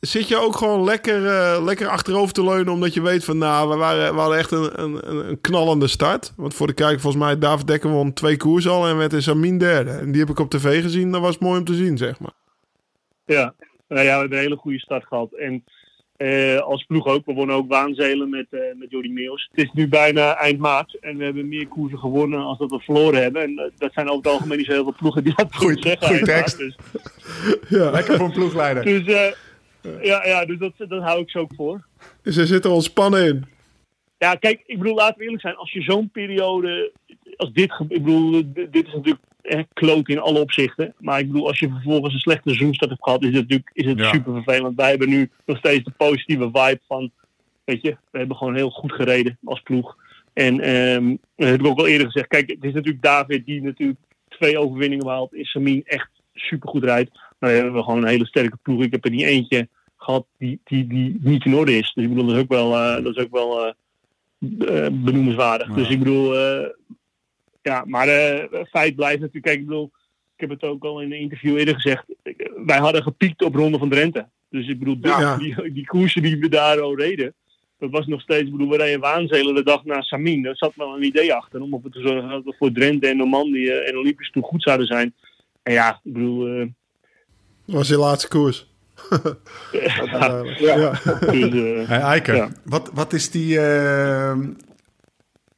Zit 0.00 0.28
je 0.28 0.36
ook 0.36 0.56
gewoon 0.56 0.84
lekker, 0.84 1.26
eh, 1.26 1.62
lekker 1.64 1.88
achterover 1.88 2.34
te 2.34 2.44
leunen 2.44 2.72
omdat 2.72 2.94
je 2.94 3.02
weet 3.02 3.24
van... 3.24 3.38
nou, 3.38 3.68
we, 3.70 3.76
waren, 3.76 4.14
we 4.14 4.20
hadden 4.20 4.38
echt 4.38 4.50
een, 4.50 4.80
een, 4.82 5.10
een- 5.10 5.28
een 5.28 5.40
knallende 5.40 5.86
start. 5.88 6.32
Want 6.36 6.54
voor 6.54 6.66
de 6.66 6.72
kijker 6.72 7.00
volgens 7.00 7.22
mij 7.24 7.38
David 7.38 7.66
Dekker 7.66 7.90
won 7.90 8.12
twee 8.12 8.36
koers 8.36 8.68
al 8.68 8.86
en 8.86 8.96
werd 8.96 9.12
in 9.12 9.22
Samin 9.22 9.58
derde. 9.58 9.90
En 9.90 10.10
die 10.12 10.20
heb 10.20 10.30
ik 10.30 10.38
op 10.38 10.50
tv 10.50 10.82
gezien, 10.82 11.12
dat 11.12 11.20
was 11.20 11.38
mooi 11.38 11.58
om 11.58 11.64
te 11.64 11.74
zien, 11.74 11.96
zeg 11.96 12.18
maar. 12.20 12.32
Ja, 13.24 13.54
nou 13.88 14.00
ja, 14.04 14.12
we 14.14 14.18
hebben 14.20 14.32
een 14.38 14.44
hele 14.44 14.56
goede 14.56 14.78
start 14.78 15.06
gehad. 15.06 15.32
En 15.32 15.64
eh, 16.22 16.60
als 16.60 16.84
ploeg 16.84 17.06
ook. 17.06 17.26
We 17.26 17.32
wonnen 17.32 17.56
ook 17.56 17.68
Waanzelen 17.68 18.30
met, 18.30 18.46
eh 18.50 18.60
met 18.74 18.90
Jordi 18.90 19.12
Meels. 19.12 19.48
Het 19.50 19.64
is 19.64 19.70
nu 19.72 19.88
bijna 19.88 20.36
eind 20.36 20.58
maart 20.58 20.98
en 21.00 21.16
we 21.16 21.24
hebben 21.24 21.48
meer 21.48 21.68
koersen 21.68 21.98
gewonnen 21.98 22.40
als 22.40 22.58
dat 22.58 22.70
we 22.70 22.78
verloren 22.78 23.22
hebben. 23.22 23.42
En 23.42 23.58
eh, 23.58 23.64
dat 23.78 23.92
zijn 23.92 24.06
over 24.08 24.22
het 24.22 24.32
algemeen 24.32 24.56
niet 24.56 24.66
zo 24.66 24.72
heel 24.72 24.82
veel 24.82 24.94
ploegen 24.98 25.24
die 25.24 25.32
dat 25.36 25.54
goed 25.54 25.82
zeggen. 25.82 26.24
tekst. 26.24 26.58
maart. 26.58 26.76
Ja. 27.68 27.90
Lekker 27.90 28.16
voor 28.16 28.26
een 28.26 28.32
ploegleider. 28.32 28.84
Dus, 28.84 29.04
dus, 29.04 29.14
eh, 29.14 30.04
ja, 30.04 30.26
ja, 30.26 30.44
dus 30.44 30.58
dat, 30.58 30.72
dat 30.76 31.02
hou 31.02 31.20
ik 31.20 31.30
zo 31.30 31.38
ook 31.38 31.54
voor. 31.54 31.86
Dus 32.22 32.36
er 32.36 32.46
zit 32.46 32.64
er 32.64 32.70
ontspannen 32.70 33.26
in. 33.26 33.44
Ja, 34.18 34.34
kijk, 34.34 34.62
ik 34.66 34.78
bedoel, 34.78 34.94
laten 34.94 35.18
we 35.18 35.24
eerlijk 35.24 35.42
zijn. 35.42 35.56
Als 35.56 35.72
je 35.72 35.82
zo'n 35.82 36.10
periode, 36.10 36.92
als 37.36 37.52
dit, 37.52 37.72
ik 37.88 38.02
bedoel, 38.02 38.52
dit 38.52 38.86
is 38.86 38.92
natuurlijk 38.92 39.20
kloot 39.72 40.08
in 40.08 40.18
alle 40.18 40.40
opzichten. 40.40 40.94
Maar 40.98 41.18
ik 41.18 41.26
bedoel, 41.26 41.46
als 41.46 41.58
je 41.58 41.68
vervolgens 41.68 42.14
een 42.14 42.20
slechte 42.20 42.48
seizoenstart 42.48 42.90
hebt 42.90 43.02
gehad, 43.02 43.22
is 43.22 43.26
het 43.28 43.36
natuurlijk 43.36 43.70
is 43.72 43.84
het 43.86 43.98
Ja. 43.98 44.12
super 44.12 44.32
vervelend. 44.32 44.76
Wij 44.76 44.90
hebben 44.90 45.08
nu 45.08 45.30
nog 45.46 45.58
steeds 45.58 45.84
de 45.84 45.92
positieve 45.96 46.44
vibe 46.44 46.80
van, 46.86 47.10
weet 47.64 47.82
je, 47.82 47.96
we 48.10 48.18
hebben 48.18 48.36
gewoon 48.36 48.54
heel 48.54 48.70
goed 48.70 48.92
gereden 48.92 49.38
als 49.44 49.60
ploeg. 49.60 49.96
En 50.32 50.60
ehm, 50.60 51.16
dat 51.36 51.48
heb 51.48 51.60
ik 51.60 51.66
ook 51.66 51.78
al 51.78 51.86
eerder 51.86 52.06
gezegd. 52.06 52.28
Kijk, 52.28 52.50
het 52.50 52.64
is 52.64 52.72
natuurlijk 52.72 53.02
David 53.04 53.46
die 53.46 53.62
natuurlijk 53.62 53.98
twee 54.28 54.58
overwinningen 54.58 55.04
behaalt. 55.04 55.34
Is 55.34 55.50
Samin 55.50 55.82
echt 55.84 56.08
super 56.34 56.68
goed 56.68 56.84
rijdt. 56.84 57.10
Maar 57.38 57.50
dan 57.50 57.58
hebben 57.60 57.72
we 57.74 57.82
gewoon 57.82 58.02
een 58.02 58.08
hele 58.08 58.26
sterke 58.26 58.56
ploeg. 58.62 58.82
Ik 58.82 58.92
heb 58.92 59.04
er 59.04 59.10
niet 59.10 59.22
eentje 59.22 59.68
gehad 59.96 60.26
die, 60.38 60.60
die, 60.64 60.86
die 60.86 61.18
niet 61.20 61.44
in 61.44 61.54
orde 61.54 61.78
is. 61.78 61.92
Dus 61.94 62.04
ik 62.04 62.10
bedoel, 62.14 62.26
dat 62.26 62.36
is 62.36 62.42
ook 62.42 62.48
wel, 62.48 62.76
eh, 62.76 63.04
dat 63.04 63.16
is 63.16 63.24
ook 63.24 63.30
wel 63.30 63.66
eh, 63.66 64.86
benoemenswaardig. 64.92 65.68
Ja. 65.68 65.74
Dus 65.74 65.88
ik 65.88 65.98
bedoel, 65.98 66.34
ja, 67.62 67.84
maar 67.86 68.08
eh 68.08 68.62
feit 68.70 68.96
blijft 68.96 69.18
natuurlijk. 69.20 69.44
Kijk, 69.44 69.58
ik 69.58 69.66
bedoel, 69.66 69.90
ik 70.34 70.40
heb 70.40 70.50
het 70.50 70.62
ook 70.62 70.84
al 70.84 71.00
in 71.00 71.12
een 71.12 71.18
interview 71.20 71.56
eerder 71.58 71.74
gezegd. 71.74 72.04
Ik- 72.22 72.50
Wij 72.66 72.78
hadden 72.78 73.02
gepiekt 73.02 73.42
op 73.42 73.54
Ronde 73.54 73.78
van 73.78 73.88
Drenthe. 73.88 74.26
Dus 74.50 74.68
ik 74.68 74.78
bedoel, 74.78 75.00
die, 75.00 75.10
Ja. 75.10 75.36
die, 75.36 75.72
die 75.72 75.86
koersen 75.86 76.22
die 76.22 76.38
we 76.38 76.48
daar 76.48 76.80
al 76.80 76.96
reden. 76.98 77.34
Dat 77.78 77.90
was 77.90 78.06
nog 78.06 78.20
steeds, 78.20 78.44
ik 78.46 78.50
bedoel, 78.52 78.68
we 78.70 78.76
reden 78.76 79.00
Waanzelen 79.00 79.54
de 79.54 79.62
dag 79.62 79.84
na 79.84 80.00
Samin. 80.00 80.42
Daar 80.42 80.56
zat 80.56 80.74
wel 80.74 80.96
een 80.96 81.02
idee 81.04 81.34
achter 81.34 81.60
om 81.60 81.74
ervoor 81.74 81.90
te 81.90 82.00
zorgen 82.00 82.28
dat 82.28 82.44
we 82.44 82.54
voor 82.58 82.72
Drenthe 82.72 83.08
en 83.08 83.16
Normandië 83.16 83.68
en 83.70 83.96
Olympisch 83.98 84.30
toe 84.30 84.42
goed 84.42 84.62
zouden 84.62 84.86
zijn. 84.86 85.14
En 85.62 85.72
ja, 85.72 86.00
ik 86.04 86.12
bedoel, 86.12 86.46
eh, 86.46 86.66
Dat 87.66 87.74
was 87.76 87.88
je 87.88 87.96
laatste 87.98 88.28
koers. 88.28 88.70
ja, 89.72 90.42
Ja. 90.58 90.90
dus, 90.90 91.52
eh, 91.52 91.88
Hey, 91.88 92.00
Eike, 92.00 92.32
Ja. 92.34 92.48
wat, 92.64 92.90
wat 92.94 93.12
is 93.12 93.30
die 93.30 93.58
eh, 93.60 94.38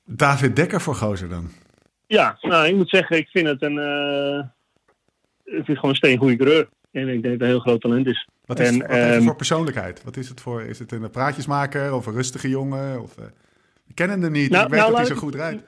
David 0.04 0.56
Dekker 0.56 0.80
voor 0.80 0.94
gozer 0.94 1.28
dan? 1.28 1.48
Ja, 2.14 2.38
nou, 2.40 2.66
ik 2.66 2.74
moet 2.74 2.88
zeggen, 2.88 3.16
ik 3.16 3.28
vind 3.28 3.46
het 3.46 3.62
een. 3.62 3.78
eh 3.78 4.38
ik 5.44 5.52
vind 5.52 5.66
het 5.66 5.76
gewoon 5.76 5.90
een 5.90 5.96
steengoede 5.96 6.36
coureur. 6.36 6.68
En 6.92 7.08
ik 7.08 7.22
denk 7.22 7.22
dat 7.22 7.32
het 7.32 7.40
een 7.40 7.46
heel 7.46 7.58
groot 7.58 7.80
talent 7.80 8.06
is. 8.06 8.28
Wat 8.44 8.60
is, 8.60 8.68
En, 8.68 8.78
wat 8.78 8.90
heeft 8.90 9.04
het 9.04 9.14
ehm, 9.14 9.22
voor 9.22 9.36
persoonlijkheid? 9.36 10.04
Wat 10.04 10.16
is 10.16 10.28
het 10.28 10.40
voor? 10.40 10.62
Is 10.62 10.78
het 10.78 10.92
een 10.92 11.10
praatjesmaker 11.10 11.94
of 11.94 12.06
een 12.06 12.12
rustige 12.12 12.48
jongen? 12.48 13.02
Of, 13.02 13.18
eh, 13.18 13.24
Ik 13.88 13.94
ken 13.94 14.10
hem 14.10 14.32
niet. 14.32 14.50
Nou, 14.50 14.64
ik 14.64 14.70
weet 14.70 14.80
nou, 14.80 14.90
dat 14.90 14.98
hij 14.98 15.06
zo 15.06 15.14
goed 15.14 15.34
rijdt. 15.34 15.62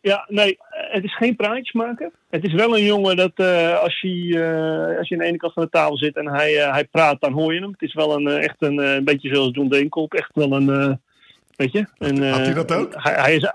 Ja, 0.00 0.24
nee, 0.28 0.58
het 0.70 1.04
is 1.04 1.16
geen 1.16 1.36
praatjes 1.36 1.72
maken. 1.72 2.12
Het 2.30 2.44
is 2.44 2.52
wel 2.52 2.76
een 2.76 2.84
jongen 2.84 3.16
dat 3.16 3.32
eh, 3.34 3.78
als, 3.78 4.00
hij, 4.00 4.30
eh, 4.34 4.98
als 4.98 5.08
je 5.08 5.14
aan 5.14 5.20
de 5.20 5.26
ene 5.26 5.36
kant 5.36 5.52
van 5.52 5.62
de 5.62 5.70
tafel 5.70 5.96
zit 5.96 6.16
en 6.16 6.28
hij, 6.28 6.52
hij 6.52 6.84
praat, 6.84 7.20
dan 7.20 7.32
hoor 7.32 7.54
je 7.54 7.60
hem. 7.60 7.70
Het 7.70 7.82
is 7.82 7.94
wel 7.94 8.14
een, 8.16 8.26
echt 8.28 8.56
een, 8.58 8.78
een 8.78 9.04
beetje 9.04 9.34
zoals 9.34 9.50
John 9.52 9.68
Deenkolp. 9.68 10.14
Echt 10.14 10.30
wel 10.34 10.52
een, 10.52 11.00
weet 11.56 11.72
je. 11.72 11.86
Een, 11.98 12.22
Had 12.22 12.44
hij 12.44 12.54
dat 12.54 12.72
ook? 12.72 12.94
Hij, 12.96 13.14
hij, 13.14 13.34
is, 13.34 13.52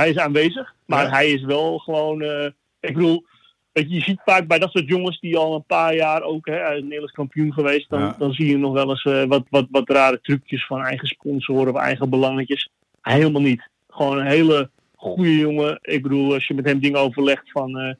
hij 0.00 0.10
is 0.10 0.16
aanwezig, 0.18 0.74
maar 0.86 1.04
Ja. 1.04 1.10
hij 1.10 1.30
is 1.30 1.42
wel 1.44 1.78
gewoon... 1.78 2.22
eh, 2.22 2.46
ik 2.80 2.94
bedoel, 2.94 3.24
je, 3.72 3.88
je 3.88 4.00
ziet 4.00 4.20
vaak 4.24 4.46
bij 4.46 4.58
dat 4.58 4.70
soort 4.70 4.88
jongens 4.88 5.20
die 5.20 5.36
al 5.36 5.54
een 5.54 5.64
paar 5.66 5.94
jaar 5.94 6.22
ook 6.22 6.46
hè, 6.46 6.80
Nederlands 6.80 7.12
kampioen 7.12 7.52
geweest, 7.52 7.90
dan, 7.90 8.00
Ja. 8.00 8.14
dan 8.18 8.32
zie 8.32 8.46
je 8.48 8.58
nog 8.58 8.72
wel 8.72 8.88
eens 8.90 9.04
eh, 9.04 9.24
wat, 9.24 9.44
wat, 9.50 9.66
wat 9.70 9.88
rare 9.90 10.20
trucjes 10.20 10.66
van 10.66 10.80
eigen 10.82 11.08
sponsoren 11.08 11.72
of 11.74 11.80
eigen 11.80 12.10
belangetjes. 12.10 12.70
Helemaal 13.02 13.42
niet. 13.42 13.68
Gewoon 13.88 14.18
een 14.18 14.26
hele 14.26 14.70
goede 14.96 15.36
jongen. 15.36 15.78
Ik 15.82 16.02
bedoel, 16.02 16.32
als 16.34 16.46
je 16.46 16.54
met 16.54 16.64
hem 16.64 16.80
dingen 16.80 17.00
overlegt 17.00 17.50
van 17.50 17.78
eh, 17.78 17.94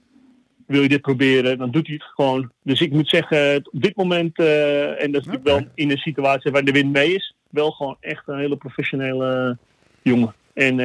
wil 0.66 0.82
je 0.82 0.88
dit 0.88 1.01
proberen, 1.01 1.59
dan 1.59 1.70
doet 1.70 1.86
hij 1.86 1.95
het 1.97 2.05
gewoon. 2.14 2.51
Dus 2.62 2.80
ik 2.80 2.92
moet 2.92 3.09
zeggen, 3.09 3.57
op 3.72 3.82
dit 3.82 3.97
moment, 3.97 4.38
en 4.38 5.12
dat 5.12 5.20
is 5.20 5.26
natuurlijk 5.26 5.45
wel 5.45 5.61
in 5.74 5.90
een 5.90 5.99
situatie 5.99 6.51
waar 6.51 6.64
de 6.64 6.72
wind 6.72 6.92
mee 6.92 7.14
is, 7.14 7.34
wel 7.51 7.70
gewoon 7.70 7.97
echt 8.01 8.28
een 8.28 8.38
hele 8.38 8.57
professionele 8.57 9.59
jongen. 10.03 10.34
En 10.55 10.76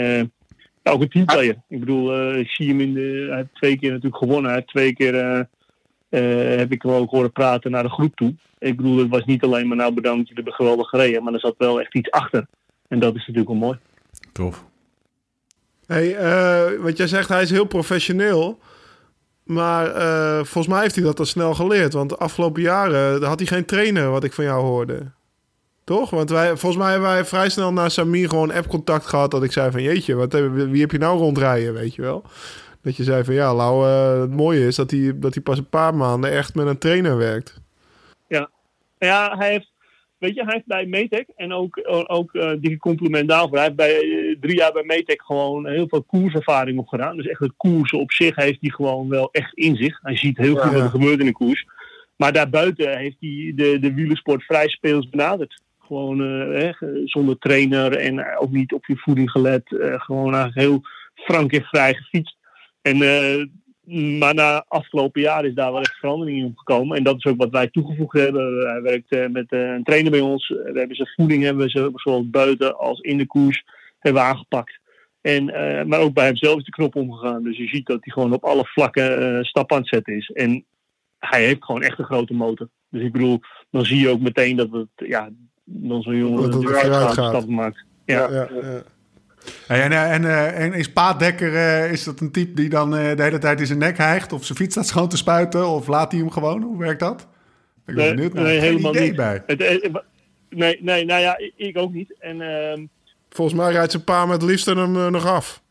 eh, 0.90 0.96
ook 0.96 1.02
een 1.02 1.10
teamplayer. 1.10 1.56
Ik 1.68 1.80
bedoel, 1.80 2.14
eh, 2.14 2.40
ik 2.40 2.50
zie 2.50 2.68
hem 2.68 2.82
in 2.82 2.94
de. 2.94 3.26
Hij 3.28 3.38
heeft 3.38 3.54
twee 3.54 3.78
keer 3.78 3.90
natuurlijk 3.90 4.24
gewonnen. 4.24 4.46
Hij 4.46 4.54
heeft 4.54 4.68
twee 4.68 4.94
keer 4.94 5.16
eh, 5.16 5.40
eh, 6.10 6.58
heb 6.58 6.72
ik 6.72 6.82
hem 6.82 6.92
ook 6.92 7.10
horen 7.10 7.32
praten 7.32 7.72
naar 7.72 7.84
de 7.84 7.90
groep 7.90 8.16
toe. 8.16 8.36
Ik 8.60 8.76
bedoel, 8.76 8.98
het 8.98 9.10
was 9.10 9.26
niet 9.26 9.44
alleen 9.44 9.68
maar 9.68 9.78
nou 9.78 9.94
bedankt, 9.94 10.20
jullie 10.28 10.34
hebben 10.34 10.54
geweldig 10.54 10.90
gereden, 10.90 11.24
maar 11.24 11.34
er 11.34 11.40
zat 11.40 11.56
wel 11.58 11.82
echt 11.82 11.96
iets 11.96 12.12
achter. 12.12 12.48
En 12.88 13.00
dat 13.00 13.16
is 13.16 13.20
natuurlijk 13.20 13.48
wel 13.48 13.58
mooi. 13.58 13.78
Tof. 14.32 14.66
Hey, 15.86 16.16
eh, 16.16 16.82
wat 16.82 16.98
jij 16.98 17.08
zegt, 17.08 17.30
hij 17.30 17.42
is 17.42 17.52
heel 17.52 17.66
professioneel. 17.66 18.60
Maar 19.44 19.88
eh, 19.96 20.36
volgens 20.36 20.68
mij 20.68 20.82
heeft 20.82 20.96
hij 20.96 21.04
dat 21.04 21.20
al 21.20 21.26
snel 21.26 21.54
geleerd. 21.56 21.94
Want 21.94 22.10
de 22.10 22.18
afgelopen 22.18 22.62
jaren 22.62 23.24
had 23.24 23.40
hij 23.40 23.48
geen 23.48 23.66
trainer, 23.66 24.10
wat 24.10 24.24
ik 24.24 24.34
van 24.34 24.44
jou 24.44 24.62
hoorde. 24.66 25.12
Toch? 25.90 26.10
Want 26.10 26.30
wij, 26.30 26.48
volgens 26.48 26.82
mij 26.82 26.92
hebben 26.92 27.10
wij 27.10 27.26
vrij 27.26 27.50
snel 27.50 27.74
na 27.74 27.90
Samir 27.90 28.30
gewoon 28.30 28.52
app-contact 28.52 29.06
gehad. 29.06 29.32
Dat 29.32 29.44
ik 29.44 29.52
zei 29.52 29.72
van 29.72 29.82
jeetje, 29.82 30.16
wat, 30.16 30.32
heb- 30.32 30.52
wie 30.54 30.82
heb 30.82 30.92
je 30.92 30.98
nou 30.98 31.18
rondrijden, 31.18 31.74
weet 31.74 31.96
je 31.96 32.02
wel? 32.02 32.24
Dat 32.82 32.96
je 32.96 33.04
zei 33.04 33.24
van 33.24 33.34
ja, 33.34 33.56
Lau, 33.56 33.86
eh, 33.88 34.20
het 34.22 34.32
mooie 34.32 34.68
is 34.68 34.76
dat 34.76 34.92
hij, 34.92 35.12
dat 35.16 35.34
hij 35.34 35.44
pas 35.44 35.58
een 35.58 35.70
paar 35.70 35.96
maanden 35.96 36.32
echt 36.32 36.56
met 36.56 36.68
een 36.68 36.78
trainer 36.78 37.18
werkt. 37.18 37.62
Ja, 38.98 39.36
hij 39.38 39.52
heeft, 39.52 39.72
weet 40.18 40.36
je, 40.36 40.44
hij 40.44 40.54
heeft 40.54 40.66
bij 40.66 40.86
Metec 40.86 41.28
en 41.36 41.54
ook, 41.54 41.80
ook 42.08 42.34
eh 42.34 42.50
dikke 42.60 42.78
compliment 42.78 43.30
daarvoor. 43.30 43.56
Hij 43.58 43.64
heeft 43.64 43.76
bij, 43.76 43.96
eh, 44.02 44.36
drie 44.40 44.56
jaar 44.56 44.72
bij 44.72 44.84
Metec 44.84 45.22
gewoon 45.22 45.68
heel 45.68 45.88
veel 45.88 46.04
koerservaring 46.04 46.80
opgedaan. 46.80 47.16
Dus 47.18 47.28
echt 47.28 47.40
het 47.40 47.54
koersen 47.58 48.00
op 48.00 48.12
zich 48.12 48.36
heeft 48.36 48.58
hij 48.62 48.70
gewoon 48.70 49.10
wel 49.10 49.30
echt 49.32 49.54
in 49.54 49.76
zich. 49.76 50.00
Hij 50.02 50.18
ziet 50.18 50.38
heel 50.38 50.56
goed 50.56 50.72
Ja. 50.72 50.76
wat 50.78 50.84
er 50.84 50.90
gebeurt 50.90 51.20
in 51.20 51.28
een 51.28 51.34
koers. 51.34 51.66
Maar 52.16 52.34
daarbuiten 52.34 52.98
heeft 52.98 53.18
hij 53.20 53.52
de, 53.56 53.78
de 53.82 53.94
wielersport 53.94 54.44
vrij 54.44 54.68
speels 54.68 55.10
benaderd. 55.10 55.62
Gewoon 55.90 56.22
eh, 56.54 56.70
zonder 57.06 57.38
trainer 57.38 57.98
en 57.98 58.20
eh, 58.20 58.42
ook 58.42 58.52
niet 58.52 58.74
op 58.74 58.86
je 58.86 58.98
voeding 58.98 59.32
gelet. 59.32 59.78
Eh, 59.78 60.02
gewoon 60.02 60.34
eigenlijk 60.34 60.68
heel 60.68 60.82
frank 61.14 61.52
en 61.52 61.64
vrij 61.64 61.94
gefietst. 61.94 62.36
En, 62.82 63.02
eh, 63.02 63.46
maar 64.20 64.34
na 64.34 64.66
afgelopen 64.68 65.22
jaar 65.22 65.46
is 65.46 65.54
daar 65.54 65.72
wel 65.72 65.82
echt 65.82 65.98
verandering 66.00 66.38
in 66.38 66.54
gekomen. 66.56 66.98
En 66.98 67.04
dat 67.04 67.16
is 67.18 67.26
ook 67.26 67.38
wat 67.38 67.50
wij 67.50 67.68
toegevoegd 67.68 68.18
hebben. 68.18 68.68
Hij 68.68 68.82
werkt 68.82 69.32
met 69.32 69.46
een 69.52 69.84
trainer 69.84 70.12
bij 70.12 70.20
ons. 70.20 70.48
We 70.48 70.72
hebben 70.74 70.96
zijn 70.96 71.14
voeding, 71.16 71.44
hebben 71.44 71.70
ze, 71.70 71.92
zowel 71.94 72.30
buiten 72.30 72.78
als 72.78 73.00
in 73.00 73.18
de 73.18 73.26
koers, 73.26 73.64
hebben 74.00 74.22
aangepakt. 74.22 74.80
En, 75.22 75.46
maar 75.88 76.00
ook 76.00 76.14
bij 76.14 76.26
hemzelf 76.26 76.58
is 76.58 76.66
de 76.66 76.72
knop 76.72 76.96
omgegaan. 76.96 77.44
Dus 77.44 77.58
je 77.58 77.68
ziet 77.68 77.86
dat 77.86 78.04
hij 78.04 78.14
gewoon 78.14 78.34
op 78.34 78.44
alle 78.44 78.66
vlakken 78.66 79.38
eh 79.38 79.44
stap 79.44 79.72
aan 79.72 79.80
het 79.80 79.88
zetten 79.88 80.16
is. 80.16 80.30
En 80.30 80.66
hij 81.20 81.46
heeft 81.46 81.64
gewoon 81.64 81.84
echt 81.84 82.00
een 82.00 82.06
grote 82.06 82.34
motor. 82.34 82.70
Dus 82.90 83.02
ik 83.02 83.12
bedoel, 83.12 83.40
dan 83.72 83.86
zie 83.86 84.00
je 84.00 84.10
ook 84.10 84.22
meteen 84.22 84.56
dat 84.56 84.72
het, 84.72 84.90
ja, 84.96 85.30
dan 85.72 86.02
zo'n 86.02 86.16
jongen 86.18 86.52
Dat 86.52 86.66
uitgaat, 86.74 87.14
gaat. 87.14 87.30
stappen 87.30 87.54
maakt. 87.54 87.84
Ja. 88.06 88.30
ja, 88.32 88.48
en, 89.68 89.92
eh, 89.92 90.14
en, 90.14 90.26
eh, 90.26 90.60
en 90.66 90.74
is 90.74 90.92
Paatdekker, 90.92 91.56
eh, 91.56 91.92
is 91.92 92.04
dat 92.04 92.20
een 92.20 92.32
type 92.32 92.54
die 92.54 92.70
dan 92.70 92.96
eh, 92.96 93.16
de 93.16 93.24
hele 93.24 93.38
tijd 93.38 93.60
in 93.60 93.66
zijn 93.66 93.80
nek 93.80 93.98
hijgt? 93.98 94.34
Of 94.34 94.46
zijn 94.46 94.58
fiets 94.58 94.74
staat 94.74 94.88
schoon 94.88 95.10
te 95.10 95.18
spuiten? 95.18 95.68
Of 95.68 95.88
laat 95.88 96.12
hij 96.12 96.20
hem 96.22 96.32
gewoon? 96.32 96.62
Hoe 96.62 96.78
werkt 96.78 97.00
dat? 97.00 97.28
Ik 97.86 97.96
ben 97.96 97.96
Nee, 97.96 98.14
benieuwd 98.14 98.34
naar. 98.34 98.44
nee, 98.44 98.60
Geen 98.60 98.70
helemaal 98.70 98.92
idee 98.96 99.08
niet. 99.08 99.16
bij. 99.16 99.44
Het, 99.46 99.60
nee, 100.50 100.78
nee, 100.82 101.06
nou 101.06 101.22
ja, 101.22 101.40
ik- 101.58 101.78
ook 101.78 101.94
niet. 101.94 102.14
En 102.20 102.42
ehm, 102.42 102.86
Volgens 103.30 103.58
mij 103.60 103.72
rijdt 103.72 103.92
zijn 103.92 104.04
pa 104.04 104.26
met 104.26 104.42
liefst 104.42 104.66
hem 104.66 105.12
nog 105.12 105.26
af. 105.26 105.62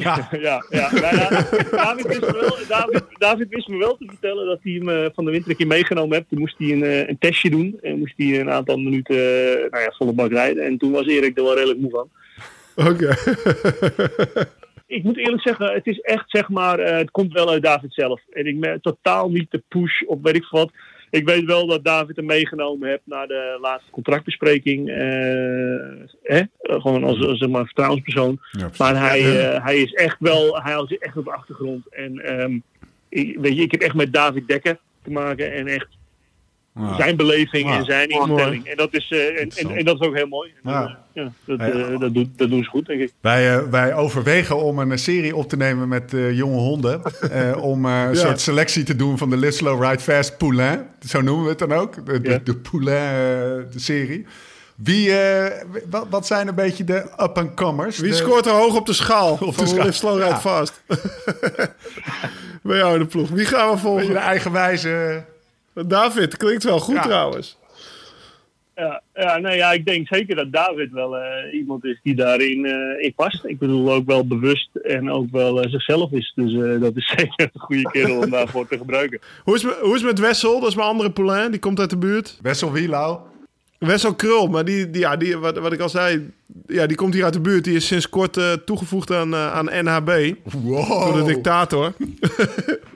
Ja, 0.00 0.28
ja, 0.40 0.64
ja. 0.70 0.92
Nou 0.92 1.16
ja, 1.16 1.28
David, 1.70 2.06
wist 2.06 2.20
me 2.20 2.32
wel, 2.32 2.56
David, 2.68 3.04
David 3.18 3.48
wist 3.48 3.68
me 3.68 3.76
wel 3.76 3.96
te 3.96 4.04
vertellen 4.06 4.46
dat 4.46 4.58
hij 4.62 4.72
hem 4.72 4.88
eh, 4.88 5.10
van 5.14 5.24
de 5.24 5.30
winter 5.30 5.50
een 5.50 5.56
keer 5.56 5.66
meegenomen 5.66 6.14
heeft. 6.16 6.28
Toen 6.28 6.38
moest 6.38 6.58
hij 6.58 6.72
een, 6.72 6.84
eh, 6.84 7.08
een 7.08 7.18
testje 7.18 7.50
doen. 7.50 7.78
En 7.82 7.98
moest 7.98 8.14
hij 8.16 8.40
een 8.40 8.50
aantal 8.50 8.76
minuten 8.76 9.16
eh, 9.16 9.70
nou 9.70 9.82
ja, 9.82 9.92
volle 9.96 10.12
bak 10.12 10.30
rijden. 10.30 10.64
En 10.64 10.78
toen 10.78 10.92
was 10.92 11.06
Erik 11.06 11.38
er 11.38 11.44
wel 11.44 11.54
redelijk 11.54 11.78
moe 11.78 11.90
van. 11.90 12.10
Oké. 12.86 13.14
Ik 14.86 15.02
moet 15.02 15.18
eerlijk 15.18 15.42
zeggen, 15.42 15.72
het 15.72 15.86
is 15.86 16.00
echt 16.00 16.30
zeg 16.30 16.48
maar, 16.48 16.78
het 16.78 17.10
komt 17.10 17.32
wel 17.32 17.50
uit 17.50 17.62
David 17.62 17.94
zelf. 17.94 18.20
En 18.32 18.46
ik 18.46 18.56
merk 18.56 18.82
totaal 18.82 19.30
niet 19.30 19.50
de 19.50 19.62
push 19.68 20.02
of 20.02 20.18
weet 20.22 20.34
ik 20.34 20.46
wat. 20.50 20.70
Ik 21.12 21.26
weet 21.28 21.44
wel 21.44 21.66
dat 21.66 21.84
David 21.84 22.16
hem 22.16 22.24
meegenomen 22.24 22.88
heeft 22.88 23.02
naar 23.04 23.26
de 23.26 23.58
laatste 23.60 23.90
contractbespreking. 23.90 24.88
eh, 24.88 24.96
hè? 26.22 26.40
Eh, 26.60 26.80
Gewoon 26.80 27.04
als, 27.04 27.26
als 27.26 27.38
zeg 27.38 27.48
maar, 27.48 27.64
vertrouwenspersoon. 27.64 28.40
Ja. 28.50 28.70
Maar 28.78 28.96
hij, 29.08 29.20
eh, 29.50 29.64
hij 29.64 29.76
is 29.76 29.92
echt 29.92 30.16
wel, 30.18 30.62
hij 30.62 30.72
houdt 30.72 30.88
zich 30.90 30.98
echt 30.98 31.16
op 31.16 31.24
de 31.24 31.32
achtergrond. 31.32 31.88
En 31.94 32.18
ehm, 32.18 32.58
ik, 33.08 33.38
weet 33.38 33.56
je, 33.56 33.62
ik 33.62 33.70
heb 33.70 33.80
echt 33.80 33.94
met 33.94 34.12
David 34.12 34.48
Dekker 34.48 34.78
te 35.02 35.10
maken 35.10 35.52
en 35.52 35.66
echt 35.66 35.88
Ja. 36.74 36.96
zijn 36.96 37.16
beleving 37.16 37.70
en 37.70 37.84
zijn 37.84 38.08
instelling. 38.08 38.66
En 38.66 38.76
dat, 38.76 38.88
is, 38.94 39.10
eh, 39.10 39.40
en, 39.40 39.48
en, 39.56 39.76
en 39.76 39.84
dat 39.84 40.00
is 40.00 40.06
ook 40.06 40.14
heel 40.16 40.26
mooi. 40.26 40.52
En, 40.64 40.70
Ja. 40.72 40.82
eh, 40.84 41.22
ja, 41.24 41.32
dat, 41.46 41.60
eh, 41.60 41.98
dat, 42.00 42.14
doet, 42.14 42.28
dat 42.38 42.48
doen 42.50 42.62
ze 42.64 42.70
goed, 42.70 42.86
denk 42.86 43.00
ik. 43.00 43.12
Wij, 43.20 43.68
wij 43.70 43.94
overwegen 43.94 44.56
om 44.62 44.78
een 44.78 44.98
serie 44.98 45.36
op 45.36 45.48
te 45.48 45.56
nemen 45.56 45.88
met 45.88 46.14
eh, 46.14 46.36
jonge 46.36 46.56
honden. 46.58 47.02
eh, 47.30 47.56
om 47.64 47.86
eh, 47.86 48.02
een 48.08 48.16
soort 48.16 48.40
selectie 48.40 48.82
te 48.84 48.96
doen 48.96 49.18
van 49.18 49.30
de 49.30 49.36
Live 49.36 49.52
Slow 49.52 49.82
Ride 49.84 50.02
Fast 50.02 50.38
Poulain. 50.38 50.86
Zo 51.06 51.20
noemen 51.20 51.44
we 51.44 51.50
het 51.50 51.58
dan 51.58 51.72
ook. 51.72 52.06
De, 52.06 52.20
de, 52.20 52.30
Ja. 52.30 52.38
de 52.44 52.56
Poulain 52.56 53.10
eh, 53.10 53.72
de 53.72 53.78
serie. 53.80 54.26
Wie, 54.76 55.18
eh, 55.18 55.64
wat, 55.90 56.06
wat 56.10 56.26
zijn 56.26 56.48
een 56.48 56.54
beetje 56.54 56.84
de 56.84 56.96
up-and-comers? 57.22 57.98
Wie 57.98 58.10
De- 58.10 58.16
scoort 58.16 58.46
er 58.46 58.52
hoog 58.52 58.76
op 58.76 58.86
de 58.86 58.92
schaal? 58.92 59.38
de 59.38 59.52
van 59.52 59.66
schaal, 59.68 59.84
Live 59.84 59.96
Slow 59.96 60.14
Ride 60.18 60.28
ja. 60.28 60.40
Fast. 60.40 60.82
Bij 62.62 62.76
jou 62.76 62.92
in 62.94 62.98
de 63.00 63.06
ploeg. 63.06 63.28
Wie 63.28 63.44
gaan 63.46 63.66
we 63.66 63.72
Een 63.72 63.78
volgen? 63.78 64.06
de 64.06 64.18
eigenwijze... 64.18 65.24
David, 65.74 66.36
klinkt 66.36 66.64
wel 66.64 66.78
goed 66.78 66.94
Ja. 66.94 67.02
trouwens. 67.02 67.58
Ja, 68.76 69.02
ja, 69.14 69.38
nee, 69.38 69.56
ja, 69.56 69.72
ik 69.72 69.84
denk 69.84 70.06
zeker 70.06 70.36
dat 70.36 70.52
David 70.52 70.92
wel 70.92 71.16
eh, 71.16 71.54
iemand 71.54 71.84
is 71.84 72.00
die 72.02 72.14
daarin 72.14 72.64
eh, 72.66 73.04
in 73.04 73.12
past. 73.14 73.44
Ik 73.44 73.58
bedoel, 73.58 73.92
ook 73.92 74.06
wel 74.06 74.26
bewust 74.26 74.68
en 74.76 75.10
ook 75.10 75.26
wel 75.30 75.62
eh, 75.62 75.70
zichzelf 75.70 76.12
is. 76.12 76.32
Dus 76.34 76.52
eh, 76.52 76.80
dat 76.80 76.96
is 76.96 77.08
zeker 77.16 77.50
een 77.52 77.60
goede 77.60 77.90
kerel 77.90 78.18
om 78.18 78.30
daarvoor 78.30 78.68
te 78.68 78.76
gebruiken. 78.78 79.20
Hoe 79.44 79.54
is, 79.54 79.62
het 79.62 79.70
met- 79.70 79.80
hoe 79.80 79.94
is 79.94 80.00
het 80.00 80.10
met 80.10 80.18
Wessel? 80.18 80.60
Dat 80.60 80.68
is 80.68 80.74
mijn 80.74 80.88
andere 80.88 81.10
Poulain. 81.10 81.50
Die 81.50 81.60
komt 81.60 81.80
uit 81.80 81.90
de 81.90 81.96
buurt. 81.96 82.38
Wessel 82.42 82.72
Wielau. 82.72 83.18
Wessel 83.78 84.14
Krul, 84.14 84.46
maar 84.46 84.64
die, 84.64 84.90
die, 84.90 85.00
ja, 85.00 85.16
die, 85.16 85.36
wat, 85.36 85.58
wat 85.58 85.72
ik 85.72 85.80
al 85.80 85.88
zei, 85.88 86.30
ja, 86.66 86.86
die 86.86 86.96
komt 86.96 87.14
hier 87.14 87.24
uit 87.24 87.32
de 87.32 87.40
buurt. 87.40 87.64
Die 87.64 87.74
is 87.76 87.86
sinds 87.86 88.08
kort 88.08 88.36
eh, 88.36 88.52
toegevoegd 88.52 89.10
aan, 89.12 89.34
eh, 89.34 89.52
aan 89.52 89.64
NHB. 89.84 90.34
Wow. 90.52 91.04
Door 91.14 91.24
de 91.26 91.32
dictator. 91.34 91.92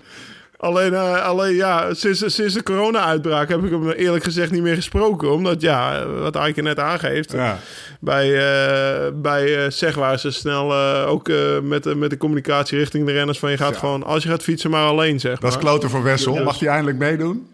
alleen, 0.67 0.95
eh, 0.95 1.25
alleen 1.25 1.55
ja, 1.55 1.95
sinds, 1.95 2.35
sinds 2.35 2.55
de 2.55 2.63
corona-uitbraak 2.63 3.49
heb 3.49 3.65
ik 3.65 3.71
hem 3.71 3.91
eerlijk 3.91 4.25
gezegd 4.25 4.51
niet 4.51 4.63
meer 4.63 4.75
gesproken. 4.75 5.31
Omdat, 5.33 5.61
ja, 5.61 6.07
wat 6.07 6.37
Eike 6.37 6.63
net 6.63 6.79
aangeeft. 6.79 7.33
Ja. 7.33 7.59
Bij, 8.01 8.35
eh 8.35 9.11
bij 9.15 9.65
eh 9.65 9.71
zeg 9.71 9.95
waar 9.95 10.19
ze 10.19 10.31
snel 10.31 10.75
ook 11.07 11.29
eh, 11.29 11.61
met, 11.63 11.83
de- 11.83 11.95
met 11.95 12.11
de 12.11 12.17
communicatie 12.17 12.79
richting 12.79 13.07
de 13.07 13.13
renners 13.13 13.39
van 13.39 13.51
je 13.51 13.57
gaat 13.57 13.73
Ja. 13.73 13.79
gewoon, 13.79 14.03
als 14.05 14.23
je 14.23 14.29
gaat 14.29 14.43
fietsen, 14.43 14.71
maar 14.71 14.87
alleen 14.87 15.21
zeg 15.21 15.39
Dat 15.39 15.51
is 15.51 15.59
kloten 15.59 15.91
voor 15.91 16.03
Wessel. 16.03 16.43
Mag 16.45 16.59
hij 16.59 16.69
eindelijk 16.69 16.99
meedoen? 16.99 17.51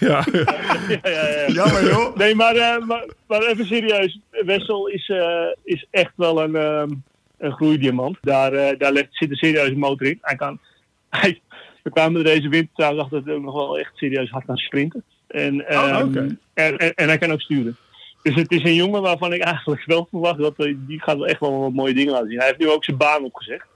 Ja. 0.00 0.24
ja, 0.32 0.98
ja, 1.02 1.28
ja. 1.28 1.46
Jammer 1.52 1.84
joh. 1.84 2.16
Nee, 2.16 2.34
maar, 2.34 2.54
eh, 2.56 2.86
maar, 2.86 3.04
maar 3.26 3.42
even 3.42 3.66
serieus. 3.66 4.20
Wessel 4.30 4.86
is, 4.86 5.08
eh, 5.08 5.46
is 5.64 5.86
echt 5.90 6.12
wel 6.16 6.42
een, 6.42 6.56
ehm, 6.56 6.90
een 7.38 7.52
groeidiamant. 7.52 8.16
Daar, 8.20 8.78
daar 8.78 8.92
ligt, 8.92 9.08
zit 9.10 9.30
een 9.30 9.36
serieuze 9.36 9.76
motor 9.76 10.06
in. 10.06 10.18
Hij 10.20 10.36
kan, 10.36 10.58
hij, 11.10 11.40
we 11.86 11.92
kwamen 11.92 12.18
er 12.18 12.24
deze 12.24 12.48
winter 12.48 12.74
trouwens 12.74 13.02
achter 13.02 13.18
dat 13.18 13.26
hij 13.26 13.36
ook 13.36 13.42
nog 13.42 13.54
wel 13.54 13.78
echt 13.78 13.90
serieus 13.96 14.30
hard 14.30 14.44
kan 14.46 14.56
sprinten. 14.56 15.04
En, 15.26 15.66
ehm, 15.68 16.12
en, 16.54 16.76
en, 16.78 16.94
en 16.94 17.08
hij 17.08 17.18
kan 17.18 17.32
ook 17.32 17.40
sturen. 17.40 17.76
Dus 18.22 18.34
het 18.34 18.50
is 18.52 18.62
een 18.64 18.74
jongen 18.74 19.02
waarvan 19.02 19.32
ik 19.32 19.40
eigenlijk 19.42 19.84
wel 19.84 20.06
verwacht 20.10 20.38
dat 20.38 20.56
hij, 20.56 20.76
die 20.78 21.02
gaat 21.02 21.16
wel 21.16 21.26
echt 21.26 21.40
wel 21.40 21.60
wat 21.60 21.72
mooie 21.72 21.94
dingen 21.94 22.12
laten 22.12 22.28
zien. 22.28 22.38
Hij 22.38 22.46
heeft 22.46 22.58
nu 22.58 22.70
ook 22.70 22.84
zijn 22.84 22.96
baan 22.96 23.24
opgezegd. 23.24 23.66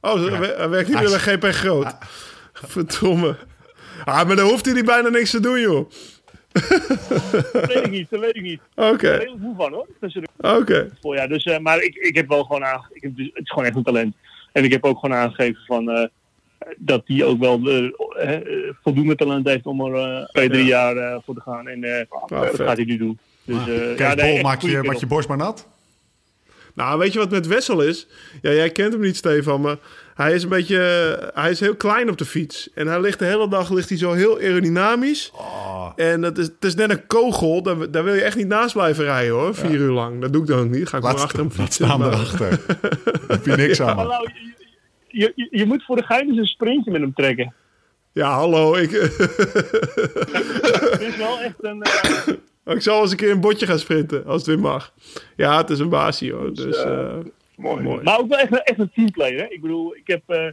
Oh, 0.00 0.14
hij 0.14 0.38
wer- 0.38 0.56
hij 0.56 0.68
werkt 0.68 0.88
niet 0.88 0.98
meer 1.00 1.08
bij 1.10 1.18
GP 1.18 1.44
Groot. 1.44 1.94
Verdomme. 2.52 3.36
Ah, 4.04 4.26
maar 4.26 4.36
dan 4.36 4.48
hoeft 4.48 4.64
hij 4.64 4.74
niet 4.74 4.84
bijna 4.84 5.08
niks 5.08 5.30
te 5.30 5.40
doen, 5.40 5.60
joh. 5.60 5.90
dat 6.52 7.66
weet 7.66 7.84
ik 7.84 7.90
niet, 7.90 8.10
dat 8.10 8.20
weet 8.20 8.36
ik 8.36 8.42
niet. 8.42 8.60
Oké, 8.92 9.12
Ik 9.12 9.18
ben 9.18 9.28
er 9.28 9.38
moe 9.38 9.54
van 9.56 9.72
hoor. 9.72 9.86
Oké. 10.60 10.90
voorjaar. 11.00 11.28
Dus, 11.28 11.44
eh, 11.44 11.58
maar 11.58 11.82
ik, 11.82 11.94
ik 11.94 12.16
heb 12.16 12.28
wel 12.28 12.44
gewoon 12.44 12.64
aange... 12.64 12.84
ik 12.92 13.02
heb 13.02 13.16
dus, 13.16 13.26
Het 13.32 13.44
is 13.44 13.50
gewoon 13.50 13.64
echt 13.64 13.76
een 13.76 13.82
talent. 13.82 14.14
En 14.52 14.64
ik 14.64 14.72
heb 14.72 14.84
ook 14.84 14.98
gewoon 14.98 15.16
aangegeven 15.16 15.62
van... 15.66 15.90
eh, 15.90 16.06
dat 16.76 17.02
hij 17.04 17.24
ook 17.24 17.38
wel 17.40 17.60
eh, 17.68 18.34
eh, 18.34 18.40
voldoende 18.82 19.14
talent 19.14 19.48
heeft 19.48 19.66
om 19.66 19.80
er 19.80 19.94
eh, 20.18 20.24
twee, 20.24 20.48
drie 20.50 20.64
jaar 20.64 20.96
eh, 20.96 21.16
voor 21.24 21.34
te 21.34 21.40
gaan. 21.40 21.68
En 21.68 21.84
eh, 21.84 22.04
dat 22.26 22.54
gaat 22.60 22.76
hij 22.76 22.84
nu 22.84 22.96
doen. 22.96 23.18
Dus, 23.44 23.56
eh, 23.58 23.64
Kees 23.66 23.98
ja, 23.98 24.14
nee, 24.14 24.42
maak 24.42 24.60
je, 24.62 24.82
maak 24.82 24.96
je 24.96 25.06
borst 25.06 25.28
maar 25.28 25.36
nat? 25.36 25.66
Nou, 26.74 26.98
weet 26.98 27.12
je 27.12 27.18
wat 27.18 27.30
met 27.30 27.46
Wessel 27.46 27.80
is? 27.82 28.06
Ja, 28.42 28.50
jij 28.50 28.70
kent 28.70 28.92
hem 28.92 29.02
niet, 29.02 29.16
Stefan, 29.16 29.60
maar 29.60 29.76
hij 30.14 30.34
is 30.34 30.42
een 30.42 30.48
beetje... 30.48 30.76
Hij 31.34 31.50
is 31.50 31.60
heel 31.60 31.74
klein 31.76 32.10
op 32.10 32.18
de 32.18 32.24
fiets. 32.24 32.70
En 32.74 32.86
hij 32.86 33.00
ligt 33.00 33.18
de 33.18 33.24
hele 33.24 33.48
dag 33.48 33.70
ligt 33.70 33.88
hij 33.88 33.98
zo 33.98 34.12
heel 34.12 34.38
aerodynamisch. 34.38 35.30
Oh. 35.34 35.92
En 35.96 36.22
het 36.22 36.38
is, 36.38 36.44
het 36.46 36.64
is 36.64 36.74
net 36.74 36.90
een 36.90 37.06
kogel. 37.06 37.62
Daar, 37.62 37.90
daar 37.90 38.04
wil 38.04 38.14
je 38.14 38.20
echt 38.22 38.36
niet 38.36 38.46
naast 38.46 38.74
blijven 38.74 39.04
rijden, 39.04 39.32
hoor. 39.34 39.54
Vier 39.54 39.70
uur 39.70 39.90
lang. 39.92 40.20
Dat 40.20 40.32
doe 40.32 40.42
ik 40.42 40.48
dan 40.48 40.58
ook 40.58 40.68
niet. 40.70 40.88
Ga 40.88 40.96
ik 40.96 41.02
Laat, 41.02 41.12
maar 41.14 41.22
achter 41.22 41.38
hem 41.38 41.48
laat 41.48 41.56
fietsen. 41.66 41.84
staan 41.86 41.98
maar- 41.98 42.12
erachter. 42.12 42.60
heb 43.28 43.44
je 43.46 43.56
niks 43.56 43.80
aan. 43.80 44.08
Je, 45.14 45.32
je, 45.34 45.48
je 45.50 45.66
moet 45.66 45.84
voor 45.84 45.96
de 45.96 46.02
gein 46.04 46.28
eens 46.28 46.38
een 46.38 46.46
sprintje 46.46 46.90
met 46.90 47.00
hem 47.00 47.14
trekken. 47.14 47.54
Ja, 48.12 48.30
hallo. 48.30 48.74
Ik, 48.74 48.90
Het 50.90 51.00
is 51.00 51.16
wel 51.16 51.40
echt 51.40 51.54
een... 51.64 51.82
eh, 51.82 52.74
ik 52.74 52.80
zal 52.82 53.00
eens 53.02 53.10
een 53.10 53.16
keer 53.16 53.30
een 53.30 53.40
botje 53.40 53.66
gaan 53.66 53.78
sprinten, 53.78 54.24
als 54.26 54.36
het 54.36 54.46
weer 54.46 54.58
mag. 54.58 54.92
Ja, 55.36 55.56
het 55.56 55.70
is 55.70 55.78
een 55.78 55.88
baasie, 55.88 56.32
hoor. 56.32 56.54
Dus, 56.54 56.76
eh, 56.84 57.16
mooi. 57.56 57.82
mooi. 57.82 58.02
Maar 58.02 58.18
ook 58.18 58.28
wel 58.28 58.38
echt, 58.38 58.52
een- 58.52 58.62
echt 58.62 58.78
een 58.78 58.90
teamplayer. 58.94 59.38
Hè? 59.38 59.46
Ik 59.48 59.60
bedoel, 59.60 59.96
ik 59.96 60.06
heb 60.06 60.22
eh 60.26 60.46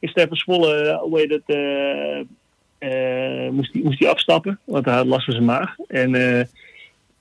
in 0.00 0.08
Stefan 0.08 0.36
Zwolle, 0.36 0.74
eh, 0.74 0.98
hoe 0.98 1.18
heet 1.18 1.30
het, 1.30 1.42
eh, 1.46 2.18
eh, 2.78 3.50
moest 3.50 3.72
hij 3.72 3.82
moest 3.82 3.98
die 3.98 4.08
afstappen, 4.08 4.58
want 4.64 4.84
hij 4.84 4.94
had 4.94 5.06
last 5.06 5.24
van 5.24 5.34
zijn 5.34 5.44
maag. 5.46 5.74
En, 5.88 6.14
eh, 6.14 6.44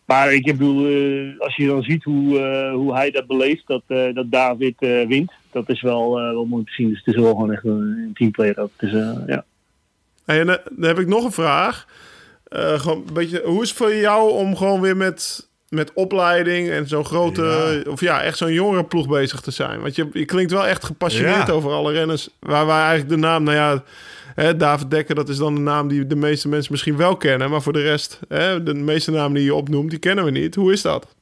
maar 0.08 0.34
ik 0.34 0.44
bedoel, 0.46 0.86
eh, 0.88 1.40
als 1.40 1.56
je 1.56 1.68
dan 1.68 1.84
ziet 1.84 2.04
hoe, 2.04 2.40
eh, 2.40 2.74
hoe 2.74 2.94
hij 2.96 3.12
dat 3.12 3.28
beleeft, 3.28 3.68
dat, 3.68 3.82
eh, 3.88 4.14
dat 4.14 4.32
David 4.32 4.76
eh, 4.80 5.08
wint, 5.08 5.32
dat 5.52 5.70
is 5.70 5.82
wel, 5.82 6.18
eh, 6.20 6.32
wel 6.32 6.46
mooi 6.46 6.64
te 6.64 6.72
zien. 6.72 6.90
Dus 6.90 7.02
het 7.06 7.16
is 7.16 7.22
wel 7.22 7.30
gewoon 7.32 7.52
echt 7.52 7.64
een, 7.66 7.72
een 7.82 8.12
teamplayer 8.14 8.60
ook. 8.60 8.72
Dus 8.78 8.92
ja. 9.28 9.46
Hey, 10.26 10.40
en 10.40 10.46
dan 10.48 10.60
heb 10.90 11.00
ik 11.00 11.08
nog 11.08 11.24
een 11.24 11.32
vraag. 11.32 11.86
Eh, 12.44 12.80
gewoon 12.80 13.04
een 13.08 13.14
beetje, 13.14 13.42
hoe 13.46 13.62
is 13.62 13.70
het 13.70 13.78
voor 13.78 13.96
jou 13.96 14.32
om 14.32 14.56
gewoon 14.56 14.82
weer 14.82 14.98
met, 14.98 15.48
met 15.70 15.94
opleiding 15.94 16.70
en 16.70 16.88
zo'n 16.88 17.06
grote, 17.06 17.84
of 17.90 18.00
ja, 18.02 18.22
echt 18.22 18.38
zo'n 18.38 18.54
jongerenploeg 18.54 19.08
bezig 19.08 19.42
te 19.42 19.52
zijn? 19.52 19.82
Want 19.82 19.96
je, 19.96 20.08
je 20.12 20.26
klinkt 20.26 20.52
wel 20.52 20.68
echt 20.68 20.86
gepassioneerd 20.86 21.48
Ja. 21.48 21.54
over 21.54 21.72
alle 21.72 21.92
renners. 21.92 22.30
Waar 22.40 22.66
wij 22.66 22.80
eigenlijk 22.80 23.10
de 23.10 23.18
naam, 23.18 23.44
nou 23.44 23.58
ja, 23.58 23.84
hè, 24.43 24.55
David 24.55 24.91
Dekker, 24.91 25.15
dat 25.15 25.30
is 25.30 25.38
dan 25.38 25.55
de 25.55 25.61
naam 25.61 25.88
die 25.88 26.07
de 26.07 26.15
meeste 26.15 26.47
mensen 26.47 26.72
misschien 26.72 26.97
wel 26.97 27.18
kennen. 27.18 27.49
Maar 27.49 27.61
voor 27.61 27.73
de 27.73 27.81
rest, 27.81 28.19
hè, 28.27 28.64
de 28.64 28.73
meeste 28.73 29.11
namen 29.11 29.34
die 29.34 29.43
je 29.43 29.53
opnoemt, 29.55 29.89
die 29.89 29.99
kennen 29.99 30.26
we 30.26 30.31
niet. 30.31 30.55
Hoe 30.55 30.72
is 30.72 30.81
dat? 30.81 31.15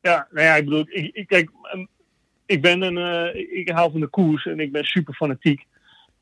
Ja, 0.00 0.28
nou 0.30 0.46
ja, 0.46 0.54
ik 0.54 0.64
bedoel, 0.64 0.84
ik, 0.88 1.10
ik, 1.14 1.26
kijk, 1.26 1.50
ik 2.46 2.62
ben 2.62 2.82
een, 2.82 2.98
eh, 2.98 3.58
ik 3.58 3.68
hou 3.68 3.90
van 3.90 4.00
de 4.00 4.06
koers 4.06 4.46
en 4.46 4.60
ik 4.60 4.72
ben 4.72 4.84
super 4.84 5.14
fanatiek. 5.14 5.64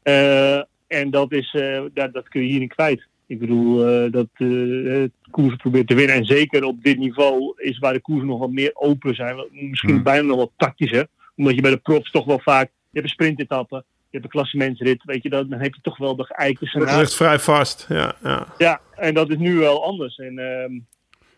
Eh, 0.02 0.56
en 0.86 1.10
dat 1.10 1.32
is, 1.32 1.55
eh, 1.55 1.82
dat, 1.94 2.12
dat 2.12 2.28
kun 2.28 2.43
je 2.43 2.48
hier 2.48 2.60
niet 2.60 2.74
kwijt. 2.74 3.06
Ik 3.27 3.39
bedoel, 3.39 3.77
dat 4.10 4.28
eh 4.32 5.01
het 5.01 5.12
koers 5.31 5.56
probeert 5.56 5.86
te 5.86 5.94
winnen. 5.94 6.16
En 6.16 6.24
zeker 6.24 6.64
op 6.64 6.82
dit 6.82 6.98
niveau 6.98 7.52
is 7.56 7.78
waar 7.78 7.93
de 7.93 8.01
koersen 8.01 8.27
nog 8.27 8.39
wat 8.39 8.51
meer 8.51 8.70
open 8.74 9.14
zijn. 9.14 9.47
Misschien 9.51 9.94
Hmm. 9.94 10.02
bijna 10.02 10.27
nog 10.27 10.36
wat 10.36 10.52
tactischer. 10.56 11.06
Omdat 11.36 11.55
je 11.55 11.60
bij 11.60 11.70
de 11.70 11.77
profs 11.77 12.10
toch 12.10 12.24
wel 12.24 12.39
vaak, 12.39 12.66
je 12.66 12.73
hebt 12.93 13.05
een 13.05 13.12
sprintetappe, 13.12 13.85
je 14.13 14.19
hebt 14.19 14.25
een 14.25 14.41
klassementsrit. 14.41 15.05
Weet 15.05 15.23
je, 15.23 15.29
dat, 15.29 15.51
dan 15.51 15.61
heb 15.61 15.75
je 15.75 15.81
toch 15.83 15.97
wel 15.99 16.17
de 16.17 16.25
geëikte 16.25 16.65
Het 16.65 16.69
scenario. 16.69 16.99
ligt 16.99 17.15
vrij 17.15 17.39
vast. 17.39 17.87
Ja, 17.89 18.15
ja. 18.23 18.47
Ja, 18.59 18.81
en 18.97 19.15
dat 19.15 19.31
is 19.31 19.37
nu 19.37 19.55
wel 19.57 19.85
anders. 19.85 20.17
En 20.17 20.39
ehm, 20.39 20.73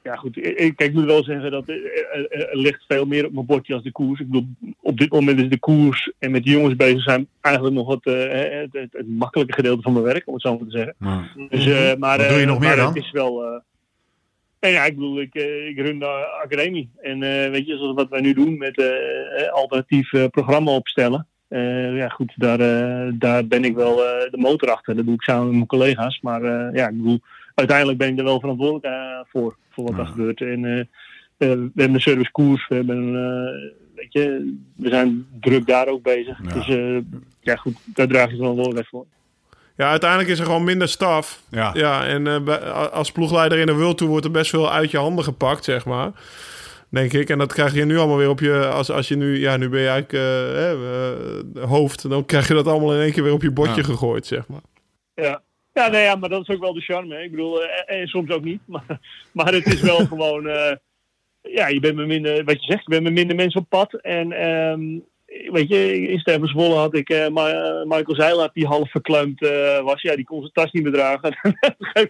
ja, 0.03 0.15
goed. 0.17 0.37
Ik, 0.37 0.81
ik- 0.81 0.93
moet 0.93 1.05
wel 1.05 1.25
zeggen 1.25 1.51
dat 1.51 1.69
er, 1.69 1.85
er- 2.13 2.27
er- 2.31 2.49
er 2.49 2.57
ligt 2.57 2.85
veel 2.89 3.05
meer 3.07 3.27
op 3.27 3.33
mijn 3.33 3.47
bordje 3.47 3.75
als 3.75 3.83
de 3.83 3.93
koers. 3.93 4.21
Ik 4.21 4.27
bedoel, 4.27 4.49
op 4.81 4.99
dit 4.99 5.13
moment 5.13 5.41
is 5.41 5.49
de 5.49 5.59
koers 5.59 6.13
en 6.19 6.31
met 6.31 6.45
de 6.45 6.51
jongens 6.51 6.77
bezig 6.77 7.03
zijn 7.03 7.29
eigenlijk 7.41 7.75
nog 7.75 7.87
wat, 7.87 8.05
eh, 8.07 8.29
het, 8.61 8.73
het, 8.73 8.93
het 8.93 9.09
makkelijke 9.09 9.53
gedeelte 9.53 9.83
van 9.83 9.93
mijn 9.93 10.05
werk, 10.05 10.27
om 10.27 10.33
het 10.33 10.43
zo 10.43 10.51
maar 10.59 10.69
te 10.69 10.77
zeggen. 10.77 10.95
Maar- 10.99 11.33
Dus, 11.51 11.67
eh, 11.67 11.95
maar, 11.97 12.19
Wat 12.19 12.29
doe 12.29 12.37
je 12.37 12.43
eh, 12.43 12.49
nog 12.49 12.59
meer 12.59 12.69
maar 12.69 12.77
dan? 12.77 12.87
Het 12.95 12.97
is 13.05 13.11
wel. 13.11 13.45
eh, 13.45 13.61
nee, 14.61 14.73
ja, 14.73 14.85
ik 14.85 14.95
bedoel, 14.95 15.21
ik, 15.21 15.35
eh, 15.35 15.67
ik 15.69 15.79
run 15.79 15.99
de 15.99 16.07
academie. 16.43 16.91
En 17.01 17.23
eh, 17.23 17.51
weet 17.51 17.67
je, 17.67 17.77
zoals 17.77 17.95
wat 17.95 18.09
wij 18.09 18.21
nu 18.21 18.33
doen 18.35 18.59
met 18.59 18.79
eh, 18.79 18.87
eh, 19.43 19.53
alternatief 19.53 20.13
eh, 20.13 20.25
programma 20.31 20.71
opstellen. 20.75 21.27
Eh, 21.49 21.97
ja, 21.97 22.09
goed, 22.09 22.33
daar, 22.37 22.61
eh, 22.61 23.13
daar 23.15 23.47
ben 23.47 23.65
ik 23.65 23.75
wel 23.75 24.05
eh, 24.07 24.31
de 24.31 24.39
motor 24.39 24.71
achter. 24.71 24.97
Dat 24.97 25.05
doe 25.05 25.15
ik 25.15 25.23
samen 25.23 25.45
met 25.45 25.55
mijn 25.55 25.67
collega's. 25.67 26.19
Maar 26.23 26.43
eh, 26.43 26.75
ja, 26.75 26.89
ik 26.89 26.97
bedoel, 26.97 27.21
uiteindelijk 27.55 27.99
ben 27.99 28.09
ik 28.13 28.19
er 28.19 28.25
wel 28.25 28.41
verantwoordelijk 28.41 28.85
eh, 28.85 29.19
voor, 29.31 29.57
voor 29.71 29.85
wat 29.85 29.93
er 29.93 29.99
Ja. 29.99 30.05
gebeurt. 30.07 30.39
gebeurt. 30.39 30.61
En 30.63 30.89
we 31.37 31.71
hebben 31.75 31.95
een 31.95 32.01
servicekoers, 32.01 32.69
we 32.69 32.75
hebben 32.75 32.97
een, 32.97 33.73
weet 33.95 34.13
je, 34.13 34.55
we 34.77 34.89
zijn 34.89 35.27
druk 35.41 35.67
daar 35.67 35.89
ook 35.89 36.03
bezig. 36.03 36.39
Ja. 36.45 36.53
Dus 36.55 36.69
eh, 36.69 36.99
ja, 37.41 37.57
goed, 37.57 37.75
daar 37.85 38.07
draag 38.07 38.31
je 38.31 38.37
verantwoordelijkheid 38.37 38.89
voor. 38.89 39.05
ja, 39.77 39.91
uiteindelijk 39.91 40.31
is 40.31 40.39
er 40.39 40.45
gewoon 40.45 40.65
minder 40.65 40.89
staf. 40.89 41.43
Ja. 41.51 41.71
Ja, 41.75 42.07
en 42.07 42.27
eh, 42.27 42.91
als 42.93 43.13
ploegleider 43.13 43.59
in 43.59 43.67
de 43.67 43.75
World 43.75 43.97
Tour 43.97 44.11
wordt 44.13 44.27
er 44.27 44.33
best 44.33 44.51
veel 44.51 44.73
uit 44.73 44.91
je 44.91 44.99
handen 44.99 45.25
gepakt, 45.25 45.65
zeg 45.65 45.85
maar. 45.85 46.11
Denk 46.95 47.13
ik. 47.13 47.29
En 47.31 47.39
dat 47.39 47.53
krijg 47.53 47.75
je 47.75 47.85
nu 47.85 47.99
allemaal 47.99 48.17
weer 48.17 48.29
op 48.29 48.41
je... 48.41 48.67
Als, 48.67 48.91
als 48.91 49.09
je 49.09 49.17
nu... 49.17 49.39
Ja, 49.39 49.57
nu 49.57 49.69
ben 49.69 49.81
je 49.81 49.89
eigenlijk 49.89 50.13
eh, 50.13 50.71
eh, 50.71 51.71
hoofd. 51.71 52.09
Dan 52.09 52.25
krijg 52.25 52.49
je 52.49 52.55
dat 52.55 52.67
allemaal 52.67 52.95
in 52.95 53.01
één 53.01 53.13
keer 53.13 53.23
weer 53.23 53.33
op 53.33 53.43
je 53.43 53.51
bordje 53.53 53.77
Ja. 53.81 53.83
gegooid, 53.83 54.27
zeg 54.27 54.49
maar. 54.49 54.61
Ja. 55.15 55.43
Ja, 55.73 55.89
nee, 55.89 56.03
ja, 56.03 56.15
maar 56.17 56.29
dat 56.29 56.49
is 56.49 56.55
ook 56.55 56.61
wel 56.61 56.75
de 56.75 56.81
charme. 56.81 57.15
Hè. 57.15 57.23
Ik 57.23 57.31
bedoel, 57.31 57.63
eh, 57.65 58.01
en 58.01 58.07
soms 58.07 58.31
ook 58.31 58.45
niet. 58.45 58.61
Maar, 58.73 58.99
maar 59.33 59.53
het 59.53 59.67
is 59.67 59.81
wel 59.81 60.07
gewoon... 60.07 60.47
eh, 60.49 60.77
ja, 61.43 61.69
je 61.69 61.81
bent 61.81 61.97
met 61.97 62.07
minder... 62.07 62.45
Wat 62.45 62.65
je 62.65 62.71
zegt, 62.73 62.85
je 62.85 62.91
bent 62.91 63.03
met 63.03 63.13
minder 63.13 63.37
mensen 63.37 63.61
op 63.61 63.69
pad. 63.69 63.93
En 63.95 64.33
ehm, 64.33 64.83
weet 65.53 65.69
je, 65.69 66.09
in 66.09 66.19
Sterven 66.19 66.49
Zwolle 66.49 66.75
had 66.75 66.95
ik 66.95 67.09
eh, 67.09 67.27
eh, 67.27 67.33
Michael 67.85 68.15
Zeilaert 68.15 68.55
die 68.55 68.67
half 68.67 68.91
verkleumd 68.91 69.43
eh, 69.43 69.81
was. 69.81 70.03
Ja, 70.03 70.17
die 70.17 70.25
kon 70.25 70.41
zijn 70.41 70.53
tas 70.53 70.73
niet 70.73 70.83
meer 70.83 70.93
dragen. 70.93 71.37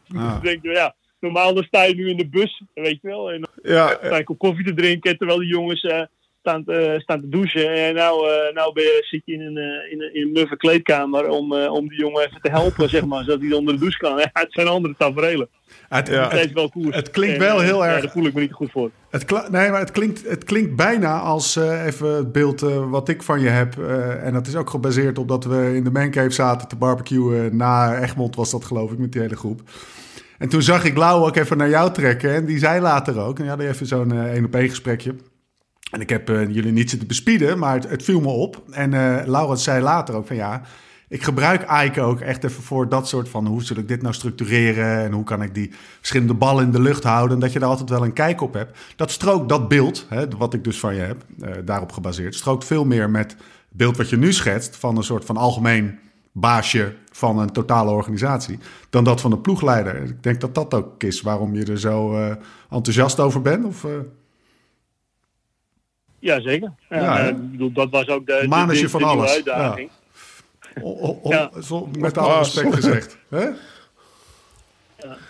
Moment 0.09 0.35
Ah. 0.37 0.43
denk 0.43 0.63
je, 0.63 0.71
ja, 0.71 0.95
normaal 1.25 1.55
dan 1.55 1.65
sta 1.65 1.83
je 1.83 1.95
nu 1.95 2.09
in 2.09 2.17
de 2.17 2.29
bus, 2.29 2.63
weet 2.75 2.99
je 3.03 3.09
wel. 3.09 3.31
En 3.33 3.41
dan 3.41 3.73
Ja, 3.75 3.89
sta 4.05 4.19
ik 4.19 4.31
op 4.31 4.39
koffie 4.39 4.65
te 4.65 4.75
drinken 4.75 5.17
terwijl 5.19 5.39
die 5.39 5.49
jongens 5.49 5.83
eh, 5.83 6.03
staan, 6.41 6.65
te, 6.65 6.95
staan 7.03 7.21
te 7.21 7.29
douchen. 7.29 7.73
En 7.75 7.95
nou, 7.95 8.29
eh, 8.31 8.55
nou 8.55 8.73
ben 8.73 8.83
je, 8.85 8.99
zit 9.11 9.23
je 9.25 9.33
in 9.33 9.41
een, 9.41 9.57
eh, 9.57 9.93
in 9.93 10.03
een, 10.03 10.15
in 10.15 10.23
een 10.27 10.33
muffe 10.33 10.57
kleedkamer 10.57 11.29
om, 11.29 11.53
eh, 11.55 11.73
om 11.73 11.89
die 11.89 11.99
jongen 11.99 12.27
even 12.27 12.41
te 12.41 12.51
helpen, 12.51 12.89
zeg 12.89 13.05
maar, 13.07 13.25
zodat 13.25 13.41
hij 13.41 13.53
onder 13.53 13.75
de 13.75 13.81
douche 13.81 13.99
kan. 13.99 14.17
Ja, 14.25 14.31
het 14.33 14.53
zijn 14.53 14.69
andere 14.69 14.95
tafereelen. 14.99 15.49
Het, 15.89 16.09
Ja. 16.09 16.49
Wel 16.53 16.69
koers. 16.71 16.97
het 16.97 17.11
klinkt 17.11 17.35
En, 17.35 17.41
wel 17.41 17.57
eh, 17.59 17.65
heel 17.65 17.85
ja, 17.85 17.91
erg- 17.93 18.03
daar 18.03 18.11
voel 18.13 18.27
ik 18.27 18.35
me 18.35 18.41
niet 18.41 18.53
goed 18.53 18.71
voor. 18.71 18.91
het, 19.11 19.31
nee, 19.51 19.71
maar 19.71 19.81
het 19.81 19.91
klinkt, 19.91 20.29
het 20.29 20.45
klinkt 20.45 20.77
bijna 20.77 21.19
als 21.21 21.57
eh, 21.57 21.87
even 21.87 22.09
het 22.09 22.33
beeld 22.33 22.63
eh, 22.63 22.91
wat 22.91 23.09
ik 23.09 23.23
van 23.23 23.41
je 23.41 23.49
heb. 23.49 23.79
eh, 23.79 24.27
en 24.27 24.33
dat 24.33 24.47
is 24.47 24.57
ook 24.57 24.71
gebaseerd 24.71 25.19
op 25.19 25.29
dat 25.29 25.45
we 25.45 25.73
in 25.75 25.85
de 25.85 25.91
mancave 25.91 26.31
zaten 26.31 26.69
te 26.69 26.77
barbecuen. 26.77 27.57
Na 27.57 27.99
Egmond 28.03 28.37
was 28.37 28.51
dat 28.51 28.65
geloof 28.65 28.93
ik 28.93 28.99
met 28.99 29.13
die 29.13 29.21
hele 29.21 29.37
groep. 29.37 29.61
En 30.39 30.49
toen 30.49 30.63
zag 30.63 30.85
ik 30.85 30.97
Lau 30.97 31.27
ook 31.27 31.37
even 31.37 31.57
naar 31.57 31.69
jou 31.69 31.93
trekken. 31.93 32.35
En 32.35 32.45
die 32.45 32.59
zei 32.59 32.81
later 32.81 33.19
ook. 33.19 33.37
En 33.37 33.41
die 33.41 33.49
hadden 33.49 33.69
even 33.69 33.87
zo'n 33.87 34.13
eh, 34.13 34.33
één 34.33 34.45
op 34.45 34.55
één 34.55 34.69
gesprekje. 34.69 35.15
En 35.91 36.01
ik 36.01 36.09
heb 36.09 36.31
eh, 36.31 36.55
jullie 36.55 36.73
niet 36.73 36.91
zitten 36.91 37.09
bespieden, 37.09 37.59
maar 37.59 37.75
het, 37.75 37.89
het 37.89 38.03
viel 38.03 38.21
me 38.21 38.29
op. 38.29 38.63
En 38.71 38.95
eh 38.95 39.27
Laurens 39.27 39.63
zei 39.63 39.83
later 39.83 40.15
ook 40.15 40.27
van 40.27 40.37
ja, 40.37 40.63
ik 41.09 41.23
gebruik 41.23 41.85
Ike 41.85 42.01
ook 42.01 42.21
echt 42.21 42.45
even 42.45 42.63
voor 42.63 42.89
dat 42.89 43.09
soort 43.09 43.29
van 43.29 43.47
hoe 43.47 43.63
zal 43.63 43.77
ik 43.77 43.89
dit 43.89 44.03
nou 44.03 44.15
structureren 44.15 45.05
en 45.05 45.13
hoe 45.13 45.25
kan 45.25 45.43
ik 45.43 45.55
die 45.55 45.73
verschillende 45.99 46.35
ballen 46.35 46.65
in 46.65 46.71
de 46.71 46.81
lucht 46.81 47.05
houden. 47.05 47.35
En 47.35 47.41
dat 47.41 47.53
je 47.53 47.59
daar 47.59 47.69
altijd 47.69 47.91
wel 47.91 48.05
een 48.05 48.13
kijk 48.13 48.41
op 48.41 48.55
hebt. 48.55 48.79
Dat 48.97 49.11
strookt, 49.11 49.49
dat 49.49 49.69
beeld, 49.69 50.07
hè, 50.09 50.29
wat 50.29 50.55
ik 50.55 50.65
dus 50.65 50.79
van 50.79 50.95
je 50.95 51.01
heb, 51.01 51.25
eh, 51.41 51.53
daarop 51.65 51.93
gebaseerd, 51.93 52.35
strookt 52.35 52.65
veel 52.65 52.85
meer 52.85 53.11
met 53.11 53.31
het 53.31 53.41
beeld 53.69 53.97
wat 53.97 54.09
je 54.09 54.17
nu 54.17 54.33
schetst 54.33 54.77
van 54.77 54.97
een 54.97 55.03
soort 55.03 55.25
van 55.25 55.37
algemeen 55.37 55.99
baasje 56.37 56.95
van 57.13 57.39
een 57.39 57.53
totale 57.53 57.91
organisatie, 57.91 58.59
dan 58.91 59.05
dat 59.05 59.21
van 59.21 59.33
een 59.33 59.41
ploegleider. 59.41 60.03
Ik 60.03 60.23
denk 60.23 60.41
dat 60.41 60.55
dat 60.55 60.75
ook 60.75 61.03
is 61.03 61.21
waarom 61.21 61.55
je 61.55 61.65
er 61.65 61.79
zo 61.79 62.15
eh, 62.17 62.37
enthousiast 62.71 63.21
over 63.21 63.43
bent. 63.43 63.65
Of, 63.65 63.85
eh, 63.85 63.91
Ja, 66.19 66.41
zeker. 66.41 66.73
Ja, 66.89 67.19
eh, 67.21 67.29
ik 67.29 67.51
bedoel, 67.51 67.73
dat 67.73 67.91
was 67.91 68.07
ook 68.09 68.27
de, 68.27 68.33
de, 68.33 68.67
de- 68.81 68.89
van 68.89 69.01
de 69.01 69.07
alles. 69.07 69.35
uitdaging. 69.35 69.91
O- 70.83 70.99
o- 71.01 71.19
o- 71.23 71.29
Ja. 71.31 71.51
zo- 71.63 71.89
met 71.99 72.19
alle 72.19 72.39
respect 72.39 72.75
gezegd. 72.75 73.19
Hè? 73.29 73.49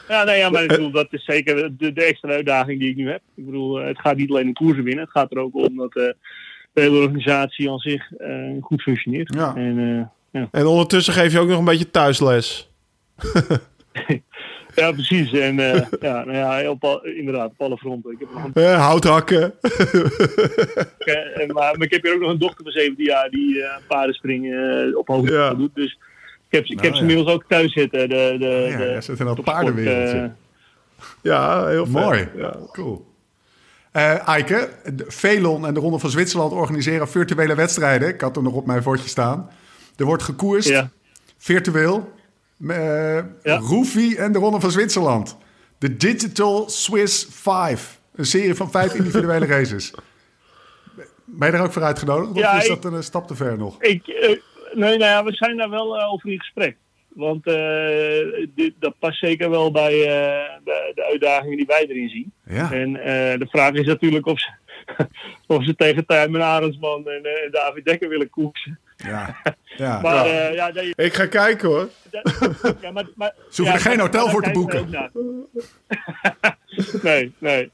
Ja, 0.08 0.24
nee, 0.24 0.38
ja, 0.38 0.50
maar 0.50 0.62
ik 0.62 0.68
bedoel, 0.68 0.90
dat 0.90 1.06
is 1.12 1.24
zeker 1.24 1.76
de, 1.78 1.92
de 1.92 2.04
extra 2.04 2.30
uitdaging 2.30 2.80
die 2.80 2.90
ik 2.90 2.96
nu 2.96 3.10
heb. 3.10 3.20
Ik 3.34 3.44
bedoel, 3.44 3.74
het 3.76 3.98
gaat 4.00 4.16
niet 4.16 4.30
alleen 4.30 4.46
om 4.46 4.52
koersen 4.52 4.84
winnen. 4.84 5.02
Het 5.04 5.12
gaat 5.12 5.30
er 5.32 5.38
ook 5.38 5.54
om 5.54 5.76
dat 5.76 5.96
eh, 5.96 6.02
de 6.72 6.80
hele 6.80 6.98
organisatie 7.02 7.70
aan 7.70 7.78
zich 7.78 8.12
eh, 8.12 8.50
goed 8.60 8.82
functioneert. 8.82 9.34
Ja. 9.34 9.54
En, 9.56 10.10
en 10.50 10.66
ondertussen 10.66 11.14
geef 11.14 11.32
je 11.32 11.38
ook 11.40 11.48
nog 11.48 11.58
een 11.58 11.64
beetje 11.64 11.90
thuisles. 11.90 12.70
ja, 14.74 14.92
precies. 14.92 15.32
En 15.32 15.58
eh, 15.60 15.82
ja, 16.00 16.24
nou 16.24 16.32
ja, 16.36 16.70
op, 16.70 16.84
al- 16.84 17.04
inderdaad, 17.04 17.50
op 17.50 17.60
alle 17.60 17.76
fronten. 17.76 18.12
Ik 18.12 18.18
heb 18.18 18.28
nog 18.34 18.44
een, 18.44 18.62
Eh, 18.62 18.86
hout 18.86 19.04
hakken. 19.04 19.42
en- 21.40 21.52
maar, 21.52 21.76
maar 21.76 21.82
ik 21.86 21.90
heb 21.92 22.02
hier 22.02 22.14
ook 22.14 22.20
nog 22.20 22.30
een 22.30 22.38
dochter 22.38 22.62
van 22.64 22.72
17 22.72 23.04
jaar 23.04 23.30
die 23.30 23.62
eh 23.62 23.76
paardenspringen 23.88 24.98
op 24.98 25.06
hoog 25.08 25.22
niveau 25.22 25.42
Ja. 25.44 25.54
doet. 25.54 25.74
Dus 25.74 25.98
ik 26.48 26.52
heb, 26.58 26.66
ze- 26.66 26.72
ik 26.72 26.78
Nou, 26.80 26.86
heb 26.88 26.96
ze 26.96 27.02
ja. 27.04 27.08
inmiddels 27.08 27.36
ook 27.36 27.44
thuis 27.48 27.72
zitten. 27.72 28.08
De, 28.08 28.36
de, 28.38 28.66
Ja, 28.70 28.76
de, 28.94 29.00
zit 29.00 29.20
in 29.20 29.26
een 29.26 29.42
paardenwereldje. 29.42 30.32
Ja, 31.22 31.66
heel. 31.66 31.86
Mooi. 31.86 32.28
Ja. 32.36 32.56
Cool. 32.72 33.12
Eh 33.92 34.28
Eike, 34.28 34.68
de 34.94 35.04
Velon 35.08 35.66
en 35.66 35.74
de 35.74 35.80
Ronde 35.80 35.98
van 35.98 36.10
Zwitserland 36.10 36.52
organiseren 36.52 37.08
virtuele 37.08 37.54
wedstrijden. 37.54 38.08
Ik 38.08 38.20
had 38.20 38.36
er 38.36 38.42
nog 38.42 38.54
op 38.54 38.66
mijn 38.66 38.82
voortje 38.82 39.08
staan. 39.08 39.50
Er 39.96 40.04
wordt 40.04 40.22
gekoerst, 40.22 40.68
Ja. 40.68 40.90
virtueel, 41.36 42.12
eh 42.68 43.18
Ja. 43.42 43.56
Roefie 43.56 44.18
en 44.18 44.32
de 44.32 44.38
Ronde 44.38 44.60
van 44.60 44.70
Zwitserland. 44.70 45.36
De 45.78 45.96
Digital 45.96 46.68
Swiss 46.68 47.26
5. 47.30 48.00
Een 48.14 48.24
serie 48.26 48.54
van 48.54 48.70
vijf 48.70 48.94
individuele 49.00 49.46
races. 49.46 49.94
Ben 51.24 51.50
je 51.50 51.56
er 51.56 51.62
ook 51.62 51.72
voor 51.72 51.82
uitgenodigd? 51.82 52.30
Of 52.46 52.62
is 52.62 52.68
dat 52.68 52.84
een 52.84 53.02
stap 53.02 53.26
te 53.26 53.34
ver 53.34 53.58
nog? 53.58 53.82
Ik, 53.82 54.06
eh, 54.06 54.28
nee, 54.72 54.98
nou 54.98 55.10
ja, 55.10 55.24
we 55.24 55.32
zijn 55.32 55.56
daar 55.56 55.70
wel 55.70 55.98
eh, 55.98 56.12
over 56.12 56.30
in 56.30 56.38
gesprek. 56.38 56.76
Want 57.08 57.46
eh, 57.46 58.46
dit, 58.54 58.72
dat 58.78 58.94
past 58.98 59.18
zeker 59.18 59.50
wel 59.50 59.70
bij 59.72 59.92
eh, 60.00 60.60
de, 60.64 60.92
de 60.94 61.04
uitdagingen 61.04 61.56
die 61.56 61.66
wij 61.66 61.86
erin 61.88 62.08
zien. 62.08 62.32
Ja. 62.46 62.72
En 62.72 62.96
eh, 62.96 63.38
de 63.38 63.46
vraag 63.50 63.72
is 63.72 63.86
natuurlijk 63.86 64.26
of 64.26 64.40
ze, 64.40 64.48
of 65.46 65.64
ze 65.64 65.74
tegen 65.74 66.06
Tijmen 66.06 66.42
Arendsman 66.42 67.08
en 67.08 67.24
eh, 67.24 67.52
David 67.52 67.84
Dekker 67.84 68.08
willen 68.08 68.30
koersen. 68.30 68.78
Ja. 69.04 69.36
ja. 69.76 70.00
Maar 70.00 70.26
ja, 70.28 70.48
ja, 70.48 70.70
nee, 70.72 70.92
Ik 70.96 71.14
ga 71.14 71.26
kijken 71.26 71.68
hoor. 71.68 71.88
ja, 72.80 72.90
maar, 72.90 73.06
maar, 73.14 73.34
Ze 73.50 73.62
hoeven 73.62 73.80
er 73.80 73.90
geen 73.90 74.00
hotel 74.00 74.28
voor 74.28 74.42
te 74.42 74.84
naar. 74.90 75.10
nee, 77.02 77.32
nee. 77.38 77.70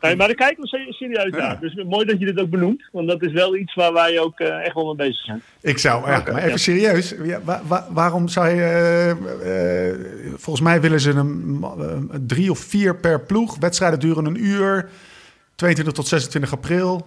Nee, 0.00 0.16
maar 0.16 0.26
daar 0.26 0.36
kijken 0.36 0.62
we 0.62 0.68
se- 0.68 0.86
serieus 0.92 1.30
naar. 1.30 1.60
Dus 1.60 1.74
mooi 1.84 2.06
dat 2.06 2.18
je 2.18 2.24
dit 2.26 2.40
ook 2.40 2.50
benoemt. 2.50 2.88
Want 2.92 3.08
dat 3.08 3.22
is 3.22 3.32
wel 3.32 3.56
iets 3.56 3.74
waar 3.74 3.92
wij 3.92 4.20
ook 4.20 4.40
eh, 4.40 4.64
echt 4.64 4.74
wel 4.74 4.84
mee 4.84 5.08
bezig 5.08 5.24
zijn. 5.24 5.42
Ik 5.60 5.78
zou, 5.78 6.10
ja, 6.10 6.22
maar 6.32 6.42
even 6.42 6.58
serieus. 6.58 7.14
Ja, 7.22 7.40
waarom 7.90 8.28
zou 8.28 8.48
je... 8.48 8.62
eh, 8.62 9.90
eh, 9.90 9.96
volgens 10.36 10.60
mij 10.60 10.80
willen 10.80 11.00
ze 11.00 11.10
een, 11.10 11.64
een 12.10 12.24
drie 12.26 12.50
of 12.50 12.58
vier 12.58 12.96
per 12.96 13.20
ploeg. 13.20 13.56
Wedstrijden 13.58 13.98
duren 14.00 14.24
een 14.24 14.44
uur. 14.44 14.88
22 15.54 15.94
tot 15.94 16.06
26 16.06 16.52
april. 16.52 17.06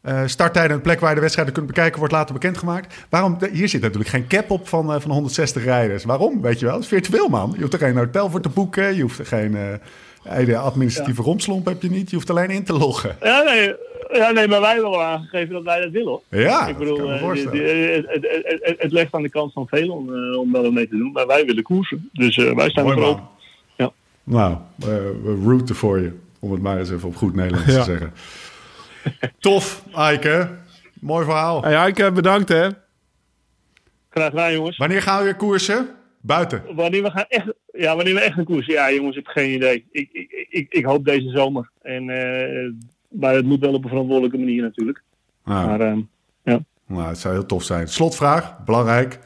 Eh 0.00 0.22
starttijden 0.26 0.70
en 0.70 0.76
de 0.76 0.82
plek 0.82 1.00
waar 1.00 1.08
je 1.08 1.14
de 1.14 1.20
wedstrijden 1.20 1.54
kunt 1.54 1.66
bekijken 1.66 1.98
wordt 1.98 2.12
later 2.14 2.34
bekendgemaakt. 2.34 2.94
Waarom? 3.08 3.38
Hier 3.52 3.68
zit 3.68 3.80
natuurlijk 3.80 4.10
geen 4.10 4.26
cap 4.26 4.50
op 4.50 4.68
van, 4.68 4.92
eh, 4.92 5.00
van 5.00 5.10
160 5.10 5.64
rijders. 5.64 6.04
Waarom? 6.04 6.40
Weet 6.42 6.58
je 6.60 6.64
wel? 6.66 6.74
Het 6.74 6.82
is 6.82 6.88
virtueel, 6.88 7.28
man. 7.28 7.52
Je 7.54 7.60
hoeft 7.60 7.72
er 7.72 7.78
geen 7.78 7.96
hotel 7.96 8.30
voor 8.30 8.40
te 8.40 8.48
boeken. 8.48 8.94
Je 8.96 9.02
hoeft 9.02 9.18
er 9.18 9.26
geen... 9.26 9.56
eh, 9.56 10.64
administratieve 10.64 11.22
romslomp 11.22 11.66
heb 11.66 11.82
je 11.82 11.90
niet. 11.90 12.10
Je 12.10 12.16
hoeft 12.16 12.30
alleen 12.30 12.50
in 12.50 12.64
te 12.64 12.72
loggen. 12.72 13.16
Ja, 13.22 13.42
nee, 13.42 13.74
ja, 14.12 14.30
nee, 14.30 14.48
maar 14.48 14.60
wij 14.60 14.72
hebben 14.72 14.90
wel 14.90 15.02
aangegeven 15.02 15.52
dat 15.54 15.62
wij 15.62 15.80
dat 15.80 15.90
willen. 15.90 16.20
Ja, 16.28 16.66
ik 16.66 16.66
dat 16.66 16.66
kan 16.66 16.78
bedoel, 16.78 17.08
me 17.08 17.14
eh, 17.14 17.20
voorstellen. 17.20 17.52
die- 17.58 17.66
die- 17.74 17.90
het, 17.90 18.04
het, 18.08 18.22
het, 18.44 18.58
het- 18.62 18.82
het 18.82 18.92
legt 18.92 19.14
aan 19.14 19.22
de 19.22 19.28
kant 19.28 19.52
van 19.52 19.66
velen 19.68 19.94
om, 19.94 20.14
eh, 20.32 20.38
om 20.38 20.52
daar 20.52 20.72
mee 20.72 20.88
te 20.88 20.96
doen. 20.96 21.12
Maar 21.12 21.26
wij 21.26 21.44
willen 21.44 21.62
koersen. 21.62 22.08
Dus 22.12 22.36
eh, 22.36 22.54
wij 22.54 22.70
staan 22.70 22.86
er 22.90 23.02
open. 23.04 23.22
Ja. 23.76 23.90
Nou, 24.24 24.52
eh, 24.80 24.86
we 25.24 25.40
rooten 25.44 25.74
voor 25.74 26.00
je. 26.00 26.12
Om 26.38 26.52
het 26.52 26.62
maar 26.62 26.78
eens 26.78 26.90
even 26.90 27.08
op 27.08 27.16
goed 27.16 27.34
Nederlands 27.34 27.72
Ja. 27.72 27.78
te 27.78 27.84
zeggen. 27.84 28.12
Tof, 29.38 29.84
Eike. 29.94 30.50
Mooi 31.00 31.24
verhaal. 31.24 31.62
Hey, 31.62 31.74
Eike, 31.74 32.12
bedankt 32.12 32.48
hè. 32.48 32.68
Graag 34.10 34.30
gedaan, 34.30 34.52
jongens. 34.52 34.76
Wanneer 34.76 35.02
gaan 35.02 35.18
we 35.18 35.24
weer 35.24 35.36
koersen? 35.36 35.88
Buiten. 36.20 36.62
Wanneer 36.74 37.02
we 37.02 37.10
gaan 37.10 37.24
echt, 37.28 37.46
ja, 37.72 37.96
wanneer 37.96 38.14
we 38.14 38.20
echt 38.20 38.38
een 38.38 38.44
koers. 38.44 38.66
Ja, 38.66 38.92
jongens, 38.92 39.16
ik 39.16 39.24
heb 39.26 39.34
geen 39.34 39.54
idee. 39.54 39.86
Ik, 39.90 40.08
ik, 40.12 40.46
ik, 40.50 40.72
ik 40.72 40.84
hoop 40.84 41.04
deze 41.04 41.28
zomer. 41.30 41.70
En, 41.82 42.10
eh, 42.10 42.72
maar 43.08 43.34
het 43.34 43.44
moet 43.44 43.60
wel 43.60 43.72
op 43.74 43.82
een 43.82 43.88
verantwoordelijke 43.88 44.38
manier 44.38 44.62
natuurlijk. 44.62 45.02
Nou, 45.44 45.66
Maar 45.66 45.80
eh, 45.80 45.96
ja. 46.42 46.60
nou, 46.86 47.08
het 47.08 47.18
zou 47.18 47.34
heel 47.34 47.46
tof 47.46 47.62
zijn. 47.62 47.88
Slotvraag, 47.88 48.64
belangrijk. 48.64 49.18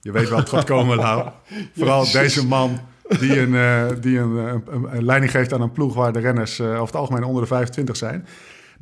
Je 0.00 0.12
weet 0.12 0.28
wel 0.28 0.38
wat 0.38 0.48
gaat 0.48 0.64
komen, 0.64 0.96
Lau. 1.06 1.28
Vooral 1.76 2.10
deze 2.12 2.46
man 2.46 2.78
die, 3.20 3.40
een, 3.40 3.54
eh, 3.54 3.86
die 4.00 4.18
een, 4.18 4.30
een, 4.36 4.62
een- 4.70 4.96
een 4.96 5.04
leiding 5.04 5.30
geeft 5.32 5.52
aan 5.52 5.60
een 5.60 5.72
ploeg... 5.72 5.94
waar 5.94 6.12
de 6.12 6.18
renners 6.20 6.58
eh, 6.58 6.66
over 6.66 6.80
het 6.86 6.94
algemeen 6.96 7.24
onder 7.24 7.42
de 7.42 7.48
25 7.48 7.96
zijn. 7.96 8.26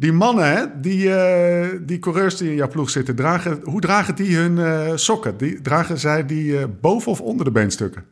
Die 0.01 0.13
mannen, 0.13 0.53
hè, 0.57 0.81
die, 0.81 1.15
eh, 1.15 1.69
die 1.83 1.99
coureurs 1.99 2.37
die 2.37 2.49
in 2.51 2.55
jouw 2.57 2.69
ploeg 2.69 2.91
zitten... 2.91 3.15
Dragen, 3.17 3.61
hoe 3.63 3.81
dragen 3.81 4.15
die 4.15 4.37
hun 4.37 4.59
eh, 4.59 4.93
sokken? 4.97 5.37
Die, 5.37 5.61
dragen 5.61 5.99
zij 5.99 6.27
die 6.27 6.59
eh, 6.59 6.65
boven 6.81 7.11
of 7.13 7.21
onder 7.21 7.45
de 7.45 7.51
beenstukken? 7.51 8.05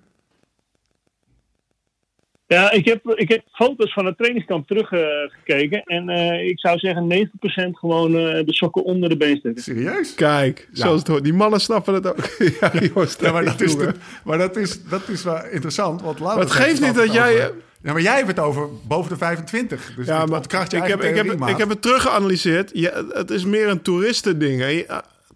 Ja, 2.47 2.71
ik 2.71 2.85
heb, 2.85 3.07
ik 3.15 3.29
heb 3.29 3.43
foto's 3.53 3.93
van 3.93 4.07
het 4.07 4.17
trainingskamp 4.17 4.67
teruggekeken. 4.67 5.83
en 5.83 6.09
eh, 6.09 6.49
ik 6.49 6.61
zou 6.61 6.79
zeggen 6.79 7.29
90% 7.29 7.71
gewoon 7.71 8.15
eh, 8.17 8.45
de 8.47 8.55
sokken 8.55 8.85
onder 8.85 9.09
de 9.09 9.17
beenstukken. 9.17 9.63
Serieus? 9.63 10.15
Kijk, 10.15 10.69
Ja. 10.73 10.85
zoals 10.85 10.99
het 10.99 11.09
hoort. 11.09 11.25
Die 11.25 11.33
mannen 11.35 11.61
snappen 11.61 11.95
het 11.95 12.07
ook. 12.07 12.25
ja, 12.61 12.73
jongens, 12.83 13.17
Ja, 13.21 13.33
maar 13.33 13.45
dat 13.45 13.61
is, 13.61 13.77
de- 13.77 13.95
maar 14.25 14.39
dat 14.39 14.57
is, 14.57 14.83
dat 14.85 15.09
is 15.09 15.23
wel 15.25 15.45
interessant. 15.51 16.03
Want 16.03 16.19
Maar 16.19 16.39
het 16.39 16.51
geeft 16.51 16.81
niet 16.81 16.95
dat 16.95 17.13
jij- 17.13 17.35
over- 17.35 17.65
Ja, 17.87 17.93
maar 17.93 18.03
jij 18.03 18.17
hebt 18.17 18.29
het 18.29 18.39
over 18.39 18.69
boven 18.87 19.11
de 19.11 19.17
25. 19.17 19.93
Dus 19.97 20.07
Ja, 20.07 20.27
maar 20.27 20.41
ik 20.43 20.51
heb, 20.51 21.03
ik, 21.03 21.17
heb, 21.17 21.49
ik 21.49 21.57
heb 21.57 21.69
het 21.69 21.83
teruggeanalyseerd. 21.83 22.71
Ja, 22.75 23.05
het 23.09 23.31
is 23.31 23.45
meer 23.45 23.69
een 23.69 23.83
toeristending. 23.83 24.87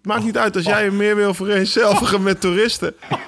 Maakt 0.03 0.23
niet 0.23 0.37
uit 0.37 0.55
als 0.55 0.65
jij 0.65 0.83
je 0.83 0.91
meer 0.91 1.15
wil 1.15 1.33
vereenzelvigen 1.33 2.23
met 2.23 2.41
toeristen. 2.41 2.93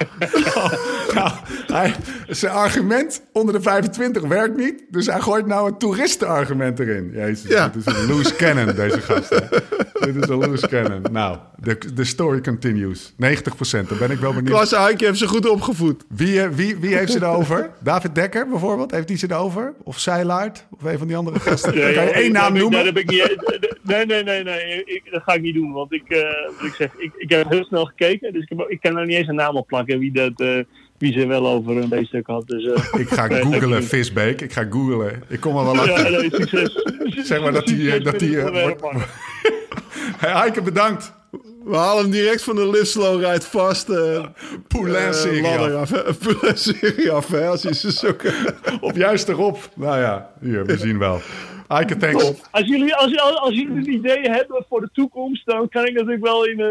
Nou, 1.13 1.31
hij, 1.67 1.95
zijn 2.27 2.53
argument 2.53 3.21
onder 3.31 3.53
de 3.53 3.61
25 3.61 4.21
werkt 4.23 4.57
niet. 4.57 4.83
Dus 4.89 5.05
hij 5.05 5.19
gooit 5.19 5.45
nou 5.45 5.67
een 5.67 5.77
toeristenargument 5.77 6.79
erin. 6.79 7.11
Jezus, 7.13 7.49
Ja. 7.49 7.67
dit 7.67 7.87
is 7.87 7.93
een 7.95 8.07
loose 8.07 8.35
cannon, 8.35 8.75
deze 8.75 9.01
gast. 9.01 9.29
hè. 9.29 9.39
dit 10.05 10.15
is 10.23 10.27
een 10.29 10.37
loose 10.37 10.67
cannon. 10.67 11.01
Nou, 11.11 11.37
de, 11.59 11.77
de 11.93 12.03
story 12.03 12.41
continues. 12.41 13.11
90% 13.11 13.15
Dan 13.87 13.97
ben 13.99 14.11
ik 14.11 14.19
wel 14.19 14.33
benieuwd. 14.33 14.49
Klas 14.55 14.71
Heike 14.71 15.05
heeft 15.05 15.17
ze 15.17 15.27
goed 15.27 15.49
opgevoed. 15.49 16.03
Wie, 16.09 16.41
eh, 16.41 16.49
wie, 16.49 16.77
wie 16.77 16.95
heeft 16.95 17.11
ze 17.11 17.17
erover? 17.17 17.69
David 17.79 18.15
Dekker 18.15 18.47
bijvoorbeeld? 18.47 18.91
Heeft 18.91 19.07
die 19.07 19.17
ze 19.17 19.27
erover? 19.31 19.73
Of 19.83 19.99
Seilaert? 19.99 20.65
Of 20.71 20.83
een 20.83 20.97
van 20.97 21.07
die 21.07 21.15
andere 21.15 21.39
gasten? 21.39 21.73
Ja, 21.77 21.93
kan 21.93 22.03
je 22.03 22.09
één 22.11 22.33
daar 22.33 22.41
naam 22.41 22.53
ik- 22.55 22.61
noemen? 22.61 22.77
daar 22.77 22.85
heb 22.93 22.97
ik 22.97 23.09
niet, 23.09 23.37
nee, 23.81 24.05
nee, 24.05 24.23
nee, 24.23 24.43
nee. 24.43 24.83
Ik, 24.85 25.01
dat 25.11 25.21
ga 25.23 25.33
ik 25.33 25.41
niet 25.41 25.55
doen. 25.55 25.71
Want 25.71 25.93
ik, 25.93 26.03
eh, 26.09 26.19
ik, 26.63 26.73
zeg, 26.73 26.89
ik, 26.97 27.11
ik 27.17 27.29
heb 27.29 27.49
heel 27.49 27.63
snel 27.63 27.85
gekeken. 27.85 28.33
Dus 28.33 28.41
ik, 28.41 28.49
heb, 28.57 28.69
ik 28.69 28.81
kan 28.81 28.97
er 28.97 29.05
niet 29.05 29.17
eens 29.17 29.27
een 29.27 29.35
naam 29.35 29.55
op 29.55 29.67
plakken 29.67 29.99
wie, 29.99 30.11
dat, 30.11 30.31
eh, 30.35 30.59
wie 30.97 31.13
ze 31.13 31.27
wel 31.27 31.47
over 31.47 31.77
een 31.77 31.89
beeststuk 31.89 32.27
had. 32.27 32.47
Dus, 32.47 32.65
eh, 32.65 32.99
Ik 32.99 33.07
ga 33.09 33.27
nee. 33.65 33.81
Visbeek. 33.81 34.41
Ik 34.41 34.53
ga 34.53 34.65
googlen. 34.69 35.23
Ik 35.27 35.39
kom 35.39 35.57
er 35.57 35.63
wel 35.63 35.77
achter. 35.79 36.11
Ja, 36.11 36.19
nee, 36.19 36.29
succes. 36.33 36.83
Zeg 37.29 37.41
maar 37.41 37.51
dat 37.53 37.65
die, 37.65 37.91
eh, 37.93 38.03
dat 38.03 38.19
die, 38.19 38.41
wordt-. 38.41 38.81
Hey, 40.17 40.31
Heike, 40.31 40.61
bedankt. 40.61 41.13
We 41.65 41.75
halen 41.75 42.01
hem 42.01 42.11
direct 42.11 42.43
van 42.43 42.55
de 42.55 42.69
Live 42.69 42.85
Slow 42.85 43.23
Ride 43.23 43.41
vast. 43.41 43.89
eh 43.89 44.25
Poulain-serie 44.67 45.47
af. 45.47 46.17
Poulain-serie 46.17 47.11
af, 47.11 47.27
hè, 47.27 47.47
als 47.47 47.61
je 47.61 47.73
ze 47.73 47.91
zoekt. 47.91 48.33
Of 48.81 48.95
juist 48.95 49.29
erop. 49.29 49.69
Nou 49.75 49.99
ja, 49.99 50.29
hier, 50.41 50.65
we 50.65 50.77
zien 50.77 50.97
wel. 50.97 51.21
Heike, 51.73 51.97
thanks. 51.97 52.31
Als 52.51 52.67
jullie, 52.67 52.95
als, 52.95 53.19
als, 53.19 53.35
als 53.35 53.55
jullie 53.55 53.75
een 53.75 53.93
idee 53.93 54.21
hebben 54.21 54.65
voor 54.69 54.81
de 54.81 54.89
toekomst, 54.93 55.45
dan 55.45 55.69
kan 55.69 55.85
ik 55.85 55.93
natuurlijk 55.93 56.23
wel 56.23 56.45
in, 56.45 56.59
eh, 56.59 56.67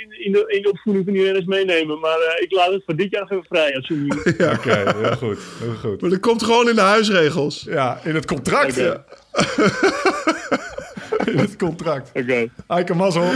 in, 0.00 0.24
in, 0.24 0.32
de, 0.32 0.44
in 0.46 0.62
de 0.62 0.70
opvoeding 0.70 1.04
van 1.04 1.14
die 1.14 1.24
renners 1.24 1.44
meenemen. 1.44 1.98
Maar 1.98 2.18
eh, 2.18 2.42
ik 2.42 2.52
laat 2.52 2.72
het 2.72 2.82
voor 2.84 2.96
dit 2.96 3.10
jaar 3.10 3.22
even 3.22 3.44
vrij. 3.48 3.74
Als 3.76 3.86
jullie... 3.86 4.12
Oké, 4.56 4.94
heel 4.96 5.16
goed. 5.16 5.38
Heel 5.58 5.74
goed. 5.74 6.00
Maar 6.00 6.10
dat 6.10 6.20
komt 6.20 6.42
gewoon 6.42 6.68
in 6.68 6.74
de 6.74 6.80
huisregels. 6.80 7.66
Ja, 7.68 8.00
in 8.04 8.14
het 8.14 8.26
contract. 8.26 8.76
In 11.24 11.38
het 11.38 11.56
contract. 11.56 12.10
Oké. 12.14 12.48
Heike, 12.66 12.94
mazzel. 12.94 13.30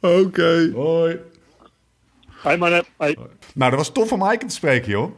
Oké. 0.00 0.70
Hoi. 0.74 1.18
Hoi 2.42 2.56
mannen. 2.56 2.84
Hoi. 2.96 3.16
Nou, 3.54 3.70
dat 3.70 3.78
was 3.78 3.92
tof 3.92 4.12
om 4.12 4.22
Heike 4.22 4.46
te 4.46 4.54
spreken, 4.54 4.90
joh. 4.90 5.12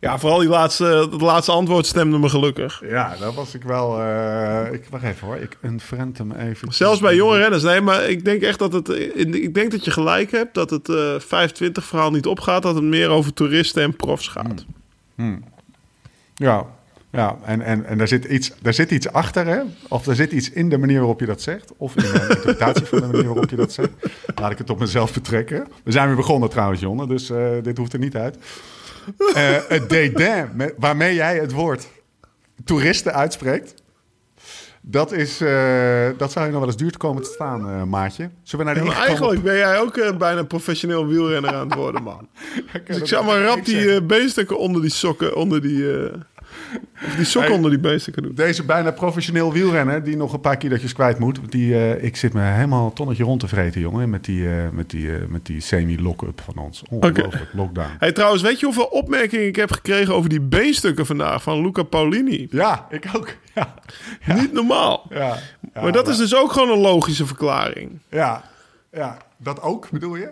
Ja, 0.00 0.18
vooral 0.18 0.38
die 0.38 0.48
laatste, 0.48 0.84
het 0.84 1.20
laatste 1.20 1.52
antwoord 1.52 1.86
stemde 1.86 2.18
me 2.18 2.28
gelukkig. 2.28 2.82
Ja, 2.88 3.16
daar 3.20 3.32
was 3.32 3.54
ik 3.54 3.62
wel... 3.62 4.00
eh, 4.00 4.72
ik, 4.72 4.86
wacht 4.90 5.04
even 5.04 5.26
hoor, 5.26 5.36
ik 5.36 5.56
unfriend 5.62 6.18
hem 6.18 6.32
even. 6.32 6.72
Zelfs 6.72 7.00
bij 7.00 7.14
jonge 7.14 7.36
renners. 7.38 7.62
Nee, 7.62 7.80
maar 7.80 8.08
ik 8.08 8.24
denk 8.24 8.42
echt 8.42 8.58
dat 8.58 8.72
het... 8.72 8.88
Ik 9.14 9.54
denk 9.54 9.70
dat 9.70 9.84
je 9.84 9.90
gelijk 9.90 10.30
hebt 10.30 10.54
dat 10.54 10.70
het 10.70 10.88
eh 10.88 11.14
25 11.18 11.84
verhaal 11.84 12.10
niet 12.10 12.26
opgaat. 12.26 12.62
Dat 12.62 12.74
het 12.74 12.84
meer 12.84 13.08
over 13.08 13.32
toeristen 13.32 13.82
en 13.82 13.96
profs 13.96 14.28
gaat. 14.28 14.64
Ja, 16.34 16.66
ja 17.10 17.36
en, 17.44 17.60
en, 17.62 17.84
en 17.84 17.98
daar, 17.98 18.08
zit 18.08 18.24
iets, 18.24 18.52
daar 18.62 18.74
zit 18.74 18.90
iets 18.90 19.12
achter, 19.12 19.46
hè? 19.46 19.60
Of 19.88 20.06
er 20.06 20.14
zit 20.14 20.32
iets 20.32 20.50
in 20.50 20.68
de 20.68 20.78
manier 20.78 20.98
waarop 20.98 21.20
je 21.20 21.26
dat 21.26 21.42
zegt. 21.42 21.72
Of 21.76 21.96
in 21.96 22.02
de 22.02 22.18
interpretatie 22.20 22.86
van 22.86 23.00
de 23.00 23.06
manier 23.06 23.24
waarop 23.26 23.50
je 23.50 23.56
dat 23.56 23.72
zegt. 23.72 23.90
Laat 24.34 24.50
ik 24.50 24.58
het 24.58 24.70
op 24.70 24.78
mezelf 24.78 25.12
betrekken. 25.12 25.66
We 25.84 25.92
zijn 25.92 26.06
weer 26.06 26.16
begonnen 26.16 26.50
trouwens, 26.50 26.80
Jonne, 26.80 27.06
dus 27.06 27.30
eh, 27.30 27.46
dit 27.62 27.76
hoeft 27.78 27.92
er 27.92 27.98
niet 27.98 28.16
uit. 28.16 28.36
Eh, 29.34 29.56
het 29.68 29.88
dédain 29.88 30.72
waarmee 30.78 31.14
jij 31.14 31.38
het 31.38 31.52
woord 31.52 31.88
toeristen 32.64 33.14
uitspreekt... 33.14 33.74
Dat, 34.82 35.12
is, 35.12 35.40
eh, 35.40 36.08
dat 36.16 36.32
zou 36.32 36.44
je 36.46 36.50
nog 36.50 36.60
wel 36.60 36.68
eens 36.68 36.76
duur 36.76 36.90
te 36.92 36.98
komen 36.98 37.22
te 37.22 37.30
staan, 37.34 37.68
eh, 37.68 37.82
maatje. 37.82 38.30
Zullen 38.42 38.66
we 38.66 38.72
naar 38.72 38.82
de 38.82 38.88
Maar 38.88 39.06
eigenlijk 39.06 39.42
ben 39.42 39.56
jij 39.56 39.78
ook 39.78 40.18
bijna 40.18 40.42
professioneel 40.42 41.06
wielrenner 41.06 41.54
aan 41.54 41.68
het 41.68 41.74
worden, 41.78 42.02
man. 42.02 42.28
Dus 42.86 42.96
ik 42.96 43.06
zou 43.06 43.24
maar 43.24 43.42
rap 43.42 43.64
die 43.64 44.02
beenstukken 44.02 44.58
onder 44.58 44.82
die 44.82 44.90
sokken, 44.90 45.36
onder 45.36 45.60
die... 45.60 45.84
Of 47.06 47.14
die 47.16 47.24
sok 47.24 47.48
onder 47.50 47.70
die 47.70 47.80
beesten 47.80 48.12
doen. 48.22 48.34
Deze 48.34 48.64
bijna 48.64 48.90
professioneel 48.90 49.52
wielrenner 49.52 50.04
die 50.04 50.16
nog 50.16 50.32
een 50.32 50.40
paar 50.40 50.56
kilootjes 50.56 50.92
kwijt 50.92 51.18
moet. 51.18 51.38
Die, 51.48 51.74
eh, 51.74 52.04
ik 52.04 52.16
zit 52.16 52.32
me 52.32 52.40
helemaal 52.42 52.86
een 52.86 52.92
tonnetje 52.92 53.24
rond 53.24 53.40
te 53.40 53.48
vreten, 53.48 53.80
jongen. 53.80 54.10
Met 54.10 54.24
die, 54.24 54.48
eh, 54.48 54.68
met 54.72 54.90
die, 54.90 55.14
eh, 55.16 55.26
met 55.28 55.46
die 55.46 55.60
semi-lock-up 55.60 56.40
van 56.40 56.56
ons. 56.56 56.82
Ongelooflijk, 56.90 57.52
lockdown. 57.52 57.90
Hey, 57.98 58.12
trouwens, 58.12 58.42
weet 58.42 58.58
je 58.60 58.64
hoeveel 58.66 58.84
opmerkingen 58.84 59.46
ik 59.46 59.56
heb 59.56 59.72
gekregen 59.72 60.14
over 60.14 60.30
die 60.30 60.40
beenstukken 60.40 61.06
vandaag 61.06 61.42
van 61.42 61.62
Luca 61.62 61.82
Paulini? 61.82 62.46
Ja, 62.50 62.86
ik 62.90 63.04
ook. 63.16 63.28
Ja, 63.54 63.74
ja, 64.26 64.34
Niet 64.34 64.52
normaal. 64.52 65.06
ja, 65.10 65.38
ja, 65.74 65.82
maar 65.82 65.92
dat 65.92 66.08
is 66.08 66.16
dus 66.16 66.34
ook 66.34 66.52
gewoon 66.52 66.70
een 66.70 66.78
logische 66.78 67.26
verklaring. 67.26 67.98
Ja, 68.10 68.44
ja, 68.92 69.16
dat 69.36 69.62
ook 69.62 69.90
bedoel 69.90 70.16
je? 70.16 70.30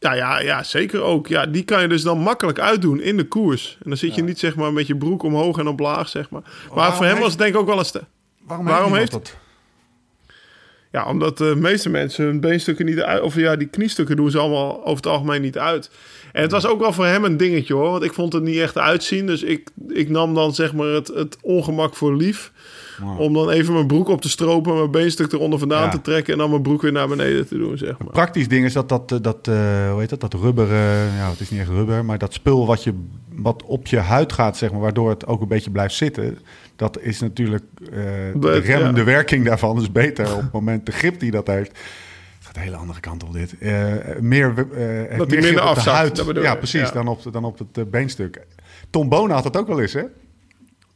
Ja, 0.00 0.12
ja, 0.14 0.40
ja, 0.40 0.62
zeker 0.62 1.00
ook. 1.02 1.26
Ja, 1.26 1.46
die 1.46 1.62
kan 1.64 1.80
je 1.82 1.88
dus 1.88 2.02
dan 2.02 2.18
makkelijk 2.18 2.58
uitdoen 2.60 3.00
in 3.00 3.16
de 3.16 3.24
koers. 3.24 3.76
En 3.82 3.88
dan 3.88 3.98
zit 3.98 4.14
je 4.14 4.22
niet 4.22 4.38
zeg 4.38 4.56
maar 4.56 4.72
met 4.72 4.86
je 4.86 4.96
broek 4.96 5.22
omhoog 5.22 5.58
en 5.58 5.66
omlaag, 5.68 6.08
zeg 6.08 6.30
maar. 6.30 6.40
Maar 6.42 6.74
waarom 6.74 6.94
voor 6.94 7.04
hem 7.04 7.12
heeft- 7.14 7.22
was 7.24 7.32
het 7.32 7.40
denk 7.40 7.54
ik 7.54 7.60
ook 7.60 7.66
wel 7.66 7.78
een... 7.78 7.84
ste- 7.84 8.06
Waarom, 8.46 8.66
Waarom 8.66 8.94
heeft, 8.94 9.12
heeft- 9.12 9.24
niemand 9.24 9.46
Ja, 10.90 11.06
omdat 11.08 11.38
de 11.38 11.54
meeste 11.56 11.88
mensen 11.88 12.24
hun 12.24 12.40
beenstukken 12.40 12.84
niet 12.86 13.00
uit... 13.00 13.22
Of 13.22 13.34
ja, 13.34 13.56
die 13.56 13.68
kniestukken 13.68 14.16
doen 14.16 14.30
ze 14.30 14.38
allemaal 14.38 14.80
over 14.80 14.96
het 14.96 15.06
algemeen 15.06 15.42
niet 15.42 15.58
uit. 15.58 15.90
En 16.32 16.42
het 16.42 16.50
was 16.50 16.66
ook 16.66 16.80
wel 16.80 16.92
voor 16.92 17.06
hem 17.06 17.24
een 17.24 17.36
dingetje 17.36 17.74
hoor. 17.74 17.90
Want 17.90 18.02
ik 18.02 18.12
vond 18.12 18.32
het 18.32 18.42
niet 18.42 18.58
echt 18.58 18.78
uitzien. 18.78 19.26
Dus 19.26 19.42
ik, 19.42 19.70
ik 19.88 20.08
nam 20.08 20.34
dan 20.34 20.54
zeg 20.54 20.72
maar 20.74 20.86
het, 20.86 21.08
het 21.08 21.36
ongemak 21.42 21.96
voor 21.96 22.16
lief. 22.16 22.52
Om 23.18 23.32
dan 23.32 23.50
even 23.50 23.72
mijn 23.74 23.86
broek 23.86 24.08
op 24.08 24.20
te 24.20 24.28
stropen, 24.28 24.74
mijn 24.74 24.90
beenstuk 24.90 25.32
eronder 25.32 25.58
vandaan 25.58 25.82
Ja. 25.82 25.88
te 25.88 26.00
trekken 26.00 26.32
en 26.32 26.38
dan 26.38 26.50
mijn 26.50 26.62
broek 26.62 26.82
weer 26.82 26.92
naar 26.92 27.08
beneden 27.08 27.46
te 27.48 27.58
doen, 27.58 27.78
zeg 27.78 27.98
maar. 27.98 28.08
Praktisch 28.08 28.48
ding 28.48 28.64
is 28.64 28.72
dat 28.72 28.88
dat, 28.88 29.12
eh, 29.12 29.18
dat 29.20 29.48
eh, 29.48 29.90
hoe 29.90 30.00
heet 30.00 30.08
dat, 30.08 30.20
dat 30.20 30.34
rubber, 30.34 30.70
eh, 30.70 31.16
ja, 31.16 31.30
het 31.30 31.40
is 31.40 31.50
niet 31.50 31.60
echt 31.60 31.68
rubber, 31.68 32.04
maar 32.04 32.18
dat 32.18 32.32
spul 32.32 32.66
wat, 32.66 32.84
je, 32.84 32.94
wat 33.28 33.62
op 33.62 33.86
je 33.86 33.98
huid 33.98 34.32
gaat, 34.32 34.56
zeg 34.56 34.70
maar, 34.70 34.80
waardoor 34.80 35.10
het 35.10 35.26
ook 35.26 35.40
een 35.40 35.48
beetje 35.48 35.70
blijft 35.70 35.94
zitten, 35.94 36.38
dat 36.76 37.00
is 37.00 37.20
natuurlijk 37.20 37.64
eh, 37.82 37.90
de 38.34 38.58
remmende 38.58 39.00
ja. 39.00 39.06
werking 39.06 39.44
daarvan 39.44 39.80
is 39.80 39.92
beter 39.92 40.34
op 40.34 40.40
het 40.40 40.52
moment 40.52 40.86
de 40.86 40.92
grip 40.92 41.20
die 41.20 41.30
dat 41.30 41.46
heeft. 41.46 41.70
Het 41.70 42.46
gaat 42.46 42.54
de 42.54 42.60
hele 42.60 42.76
andere 42.76 43.00
kant 43.00 43.24
op 43.24 43.32
dit. 43.32 43.60
Meer, 43.60 44.54
heeft 44.54 44.74
hij 44.74 45.26
meer 45.26 45.42
minder 45.42 45.68
op 45.68 45.74
de 45.74 45.90
huid. 45.90 46.16
dat 46.16 46.36
Ja, 46.36 46.54
precies, 46.54 46.80
ja. 46.80 46.90
Dan, 46.90 47.08
op, 47.08 47.32
dan 47.32 47.44
op 47.44 47.58
het 47.72 47.90
beenstuk. 47.90 48.46
Tom 48.90 49.08
Bona 49.08 49.34
had 49.34 49.42
dat 49.42 49.56
ook 49.56 49.66
wel 49.66 49.80
eens, 49.80 49.92
hè? 49.92 50.02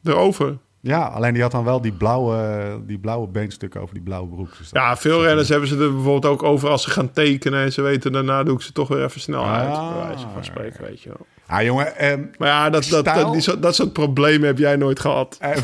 Erover. 0.04 0.58
Ja, 0.84 1.00
alleen 1.02 1.32
die 1.32 1.42
had 1.42 1.50
dan 1.50 1.64
wel 1.64 1.80
die 1.80 1.92
blauwe, 1.92 2.80
die 2.86 2.98
blauwe 2.98 3.28
beenstukken 3.28 3.80
over 3.80 3.94
die 3.94 4.02
blauwe 4.02 4.28
broek. 4.28 4.58
Dus 4.58 4.68
Ja, 4.72 4.96
veel 4.96 5.22
renners 5.22 5.48
hebben 5.48 5.68
ze 5.68 5.74
er 5.78 5.92
bijvoorbeeld 5.94 6.26
ook 6.32 6.42
over 6.42 6.68
als 6.68 6.82
ze 6.82 6.90
gaan 6.90 7.12
tekenen 7.12 7.62
en 7.64 7.72
ze 7.72 7.82
weten 7.82 8.12
daarna 8.12 8.42
doe 8.42 8.54
ik 8.54 8.62
ze 8.62 8.72
toch 8.72 8.88
weer 8.88 9.04
even 9.04 9.20
snel 9.20 9.44
uit. 9.46 9.68
Ah. 9.68 9.96
Bij 9.96 10.06
wijze 10.06 10.26
van 10.32 10.44
spreken, 10.44 10.84
weet 10.84 11.00
je 11.02 11.08
wel. 11.08 11.26
Ah, 11.46 11.62
jongen, 11.62 11.96
ehm, 11.96 12.20
Maar 12.38 12.48
ja, 12.48 12.70
dat, 12.70 12.84
dat, 12.84 13.04
dat, 13.04 13.32
die 13.32 13.40
soort- 13.40 13.62
dat 13.62 13.74
soort 13.74 13.92
problemen 13.92 14.46
heb 14.46 14.58
jij 14.58 14.76
nooit 14.76 15.00
gehad. 15.00 15.36
Eh, 15.40 15.50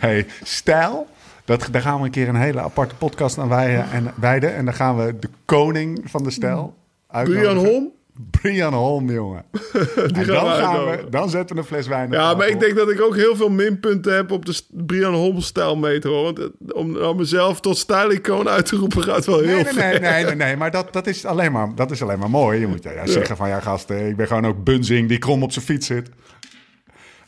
hey, 0.00 0.26
stijl. 0.42 1.06
Dat, 1.44 1.68
daar 1.70 1.82
gaan 1.82 1.98
we 1.98 2.04
een 2.04 2.10
keer 2.10 2.28
een 2.28 2.34
hele 2.34 2.60
aparte 2.60 2.94
podcast 2.94 3.38
aan 3.38 3.48
wijden. 3.48 3.90
En, 3.90 4.12
wijden, 4.16 4.54
en 4.54 4.64
dan 4.64 4.74
gaan 4.74 4.96
we 4.96 5.18
de 5.18 5.28
koning 5.44 6.00
van 6.04 6.24
de 6.24 6.30
stijl 6.30 6.74
uitnodigen. 7.08 7.52
Brian 7.52 7.66
Holm? 7.66 7.90
Brian 8.30 8.74
Holm, 8.74 9.10
jongen. 9.10 9.44
gaan 9.52 10.12
dan, 10.12 10.44
we 10.44 10.50
gaan 10.50 10.84
we, 10.84 11.04
dan 11.10 11.30
zetten 11.30 11.56
we 11.56 11.62
een 11.62 11.68
fles 11.68 11.86
wijn 11.86 12.06
op 12.06 12.12
Ja, 12.12 12.34
maar 12.34 12.48
ik 12.48 12.60
denk 12.60 12.76
dat 12.76 12.90
ik 12.90 13.00
ook 13.00 13.16
heel 13.16 13.36
veel 13.36 13.48
minpunten 13.48 14.14
heb 14.14 14.30
op 14.30 14.46
de 14.46 14.60
Brian 14.70 15.14
Holm-stijl 15.14 15.76
meter. 15.76 16.10
Hoor. 16.10 16.22
Want 16.22 16.38
het- 16.38 16.72
om, 16.72 16.96
om 16.96 17.16
mezelf 17.16 17.60
tot 17.60 17.78
stijlicoon 17.78 18.48
uit 18.48 18.66
te 18.66 18.76
roepen 18.76 19.02
gaat 19.02 19.24
wel 19.26 19.38
heel 19.38 19.46
Nee, 19.62 19.64
nee, 19.64 19.72
nee, 19.74 19.98
nee, 20.00 20.24
nee, 20.24 20.34
nee, 20.34 20.56
maar 20.56 20.70
dat, 20.70 20.92
dat, 20.92 21.06
is 21.06 21.24
alleen 21.24 21.52
maar, 21.52 21.74
dat 21.74 21.90
is 21.90 22.02
alleen 22.02 22.18
maar 22.18 22.30
mooi. 22.30 22.60
Je 22.60 22.66
moet 22.66 22.82
ja, 22.82 22.90
ja, 22.92 23.06
zeggen 23.06 23.36
van, 23.36 23.48
ja 23.48 23.60
gast, 23.60 23.90
eh, 23.90 24.08
ik 24.08 24.16
ben 24.16 24.26
gewoon 24.26 24.46
ook 24.46 24.64
bunzing 24.64 25.08
die 25.08 25.18
krom 25.18 25.42
op 25.42 25.52
zijn 25.52 25.64
fiets 25.64 25.86
zit. 25.86 26.08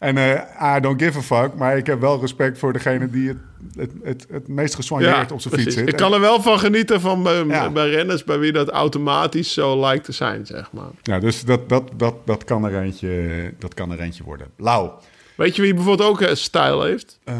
En 0.04 0.16
eh 0.18 0.76
I 0.76 0.80
don't 0.80 1.02
give 1.02 1.18
a 1.18 1.22
fuck, 1.22 1.54
maar 1.54 1.76
ik 1.76 1.86
heb 1.86 2.00
wel 2.00 2.20
respect 2.20 2.58
voor 2.58 2.72
degene 2.72 3.10
die 3.10 3.28
het, 3.28 3.38
het, 3.76 3.90
het, 4.02 4.26
het 4.30 4.48
meest 4.48 4.74
gesoigneerd 4.74 5.32
op 5.32 5.40
zijn 5.40 5.54
fiets 5.54 5.74
zit. 5.74 5.88
Ik 5.88 5.96
kan 5.96 6.12
er 6.12 6.20
wel 6.20 6.42
van 6.42 6.58
genieten 6.58 7.00
van 7.00 7.22
bij, 7.22 7.44
Ja. 7.44 7.70
bij 7.70 7.90
renners 7.90 8.24
bij 8.24 8.38
wie 8.38 8.52
dat 8.52 8.68
automatisch 8.68 9.52
zo 9.52 9.80
lijkt 9.80 10.04
te 10.04 10.12
zijn, 10.12 10.46
zeg 10.46 10.72
maar. 10.72 10.90
Ja, 11.02 11.18
dus 11.18 11.44
dat, 11.44 11.68
dat, 11.68 11.90
dat, 11.96 12.14
dat, 12.24 12.44
kan 12.44 12.64
er 12.64 12.80
eentje, 12.82 13.52
dat 13.58 13.74
kan 13.74 13.90
er 13.92 14.00
eentje 14.00 14.24
worden. 14.24 14.46
Lau. 14.56 14.90
Weet 15.36 15.56
je 15.56 15.62
wie 15.62 15.74
bijvoorbeeld 15.74 16.08
ook 16.08 16.20
een 16.20 16.36
stijl 16.36 16.82
heeft? 16.82 17.18
Ehm, 17.24 17.38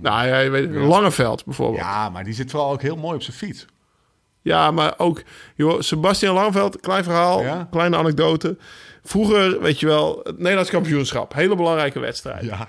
Nou 0.00 0.26
ja, 0.26 0.38
je 0.38 0.50
weet, 0.50 0.70
Langeveld 0.70 1.44
bijvoorbeeld. 1.44 1.80
Ja. 1.80 1.90
ja, 1.90 2.10
maar 2.10 2.24
die 2.24 2.34
zit 2.34 2.52
wel 2.52 2.70
ook 2.70 2.82
heel 2.82 2.96
mooi 2.96 3.14
op 3.14 3.22
zijn 3.22 3.36
fiets. 3.36 3.66
maar 4.42 4.94
ook 4.96 5.22
joh, 5.54 5.80
Sebastian 5.80 6.34
Langeveld, 6.34 6.80
klein 6.80 7.04
verhaal, 7.04 7.42
Ja. 7.42 7.68
kleine 7.70 7.96
anekdote. 7.96 8.56
Vroeger, 9.04 9.60
weet 9.60 9.80
je 9.80 9.86
wel, 9.86 10.20
het 10.22 10.38
Nederlands 10.38 10.70
kampioenschap, 10.70 11.34
hele 11.34 11.56
belangrijke 11.56 11.98
wedstrijd. 11.98 12.44
Ja. 12.44 12.68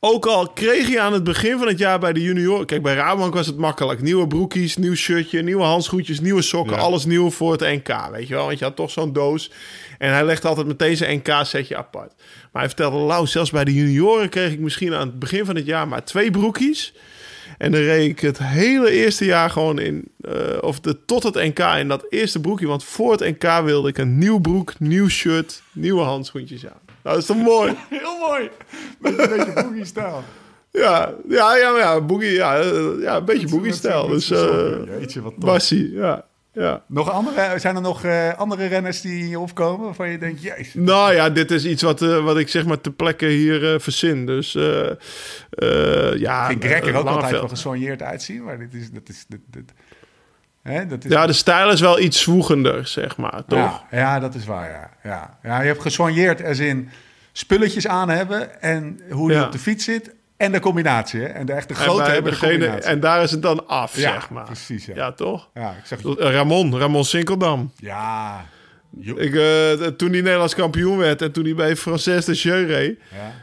Ook 0.00 0.26
al 0.26 0.48
kreeg 0.48 0.88
je 0.88 1.00
aan 1.00 1.12
het 1.12 1.24
begin 1.24 1.58
van 1.58 1.66
het 1.66 1.78
jaar 1.78 1.98
bij 1.98 2.12
de 2.12 2.22
junior... 2.22 2.64
Kijk, 2.64 2.82
bij 2.82 2.94
Rabobank 2.94 3.34
was 3.34 3.46
het 3.46 3.56
makkelijk. 3.56 4.02
Nieuwe 4.02 4.26
broekies, 4.26 4.76
nieuw 4.76 4.94
shirtje, 4.94 5.42
nieuwe 5.42 5.62
handschoentjes, 5.62 6.20
nieuwe 6.20 6.42
sokken. 6.42 6.76
Ja. 6.76 6.82
Alles 6.82 7.04
nieuw 7.04 7.30
voor 7.30 7.52
het 7.52 7.60
NK, 7.60 8.08
weet 8.12 8.28
je 8.28 8.34
wel. 8.34 8.46
Want 8.46 8.58
je 8.58 8.64
had 8.64 8.76
toch 8.76 8.90
zo'n 8.90 9.12
doos. 9.12 9.50
En 9.98 10.12
hij 10.12 10.24
legde 10.24 10.48
altijd 10.48 10.66
meteen 10.66 10.96
zijn 10.96 11.16
NK-setje 11.16 11.76
apart. 11.76 12.12
Maar 12.52 12.62
hij 12.62 12.66
vertelde, 12.66 12.96
Lau, 12.96 13.26
zelfs 13.26 13.50
bij 13.50 13.64
de 13.64 13.74
junioren 13.74 14.28
kreeg 14.28 14.52
ik 14.52 14.58
misschien 14.58 14.94
aan 14.94 15.06
het 15.06 15.18
begin 15.18 15.44
van 15.44 15.56
het 15.56 15.66
jaar 15.66 15.88
maar 15.88 16.04
twee 16.04 16.30
broekies. 16.30 16.94
En 17.58 17.72
dan 17.72 17.80
reed 17.80 18.10
ik 18.10 18.20
het 18.20 18.38
hele 18.38 18.90
eerste 18.90 19.24
jaar 19.24 19.50
gewoon 19.50 19.78
in, 19.78 20.08
eh, 20.20 20.32
of 20.60 20.80
de, 20.80 21.04
tot 21.04 21.22
het 21.22 21.34
NK 21.34 21.58
in 21.58 21.88
dat 21.88 22.06
eerste 22.08 22.40
broekje. 22.40 22.66
Want 22.66 22.84
voor 22.84 23.12
het 23.12 23.20
NK 23.20 23.64
wilde 23.64 23.88
ik 23.88 23.98
een 23.98 24.18
nieuw 24.18 24.38
broek, 24.38 24.78
nieuw 24.78 25.08
shirt, 25.08 25.62
nieuwe 25.72 26.02
handschoentjes 26.02 26.66
aan. 26.66 26.80
Nou, 27.02 27.16
dat 27.16 27.16
is 27.16 27.26
toch 27.26 27.36
mooi? 27.36 27.74
Heel 27.88 28.18
mooi. 28.18 28.50
Met 28.98 29.18
een 29.18 29.36
beetje 29.36 29.52
boogie-stijl. 29.52 30.22
Ja, 30.70 31.14
ja, 31.28 31.56
ja, 31.56 31.78
ja, 31.78 32.00
boogie, 32.00 32.30
ja, 32.30 32.58
eh, 32.58 33.00
ja 33.00 33.16
een 33.16 33.24
beetje 33.24 33.48
boogie-stijl. 33.48 34.06
Dus, 34.08 34.28
Jeetje, 34.28 35.22
wat 35.22 35.32
tof. 35.34 35.44
Bassie, 35.44 35.92
ja, 35.92 36.24
ja. 36.58 36.82
Nog 36.86 37.10
andere, 37.10 37.58
zijn 37.58 37.76
er 37.76 37.82
nog 37.82 38.04
eh, 38.04 38.34
andere 38.34 38.66
renners 38.66 39.00
die 39.00 39.18
in 39.18 39.28
je 39.28 39.38
opkomen 39.38 39.84
waarvan 39.84 40.10
je 40.10 40.18
denkt, 40.18 40.42
jezus. 40.42 40.74
Nou 40.74 41.14
ja, 41.14 41.30
dit 41.30 41.50
is 41.50 41.64
iets 41.64 41.82
wat, 41.82 42.02
eh, 42.02 42.24
wat 42.24 42.38
ik 42.38 42.48
zeg 42.48 42.66
maar 42.66 42.80
ter 42.80 42.92
plekke 42.92 43.26
hier 43.26 43.74
eh 43.74 43.80
verzin. 43.80 44.26
Dus 44.26 44.52
ja. 44.52 46.48
Ik 46.48 46.64
Greg 46.64 46.86
er 46.86 46.96
ook 46.96 47.06
altijd 47.06 47.30
wel 47.30 47.48
gesoigneerd 47.48 48.02
uitzien, 48.02 48.44
maar 48.44 48.58
dit 48.58 48.74
is... 48.74 48.90
Dat 48.90 49.08
is, 49.08 49.24
dit, 49.28 49.40
dit, 49.50 49.72
hè, 50.62 50.86
dat 50.86 51.04
is 51.04 51.10
Ja, 51.10 51.26
de 51.26 51.32
stijl 51.32 51.70
is 51.70 51.80
wel 51.80 52.00
iets 52.00 52.20
zwoegender, 52.20 52.86
zeg 52.86 53.16
maar, 53.16 53.44
toch? 53.46 53.58
Ja, 53.58 53.86
ja, 53.90 54.18
dat 54.20 54.34
is 54.34 54.44
waar, 54.44 54.70
ja. 54.70 54.90
ja. 55.02 55.38
Ja, 55.42 55.60
je 55.60 55.66
hebt 55.66 55.82
gesoigneerd 55.82 56.44
als 56.44 56.58
in 56.58 56.88
spulletjes 57.32 57.86
aan 57.88 58.08
hebben 58.08 58.62
en 58.62 59.00
hoe 59.10 59.32
Ja. 59.32 59.44
op 59.44 59.52
de 59.52 59.58
fiets 59.58 59.84
zit 59.84 60.16
en 60.38 60.52
de 60.52 60.60
combinatie. 60.60 61.20
Hè? 61.20 61.26
En 61.26 61.46
de 61.46 61.52
echte 61.52 61.74
grote 61.74 62.10
hebben 62.10 62.32
de 62.32 62.38
combinatie. 62.38 62.82
en 62.90 63.00
daar 63.00 63.22
is 63.22 63.30
het 63.30 63.42
dan 63.42 63.66
af, 63.66 63.96
Ja, 63.96 64.12
zeg 64.12 64.30
maar. 64.30 64.44
precies, 64.44 64.86
ja. 64.86 64.94
Ja, 64.94 65.12
toch? 65.12 65.48
Ja, 65.54 65.70
ik 65.70 65.84
zeg... 65.84 65.98
Eh, 66.04 66.32
Ramon, 66.32 66.78
Ramon 66.78 67.04
Sinkeldam. 67.04 67.72
Ja. 67.76 68.44
Ik, 69.00 69.34
eh, 69.34 69.70
toen 69.86 70.10
hij 70.10 70.20
Nederlands 70.20 70.54
kampioen 70.54 70.98
werd 70.98 71.22
en 71.22 71.32
toen 71.32 71.44
hij 71.44 71.54
bij 71.54 71.76
Frances 71.76 72.24
de 72.24 72.32
Jeu. 72.32 72.96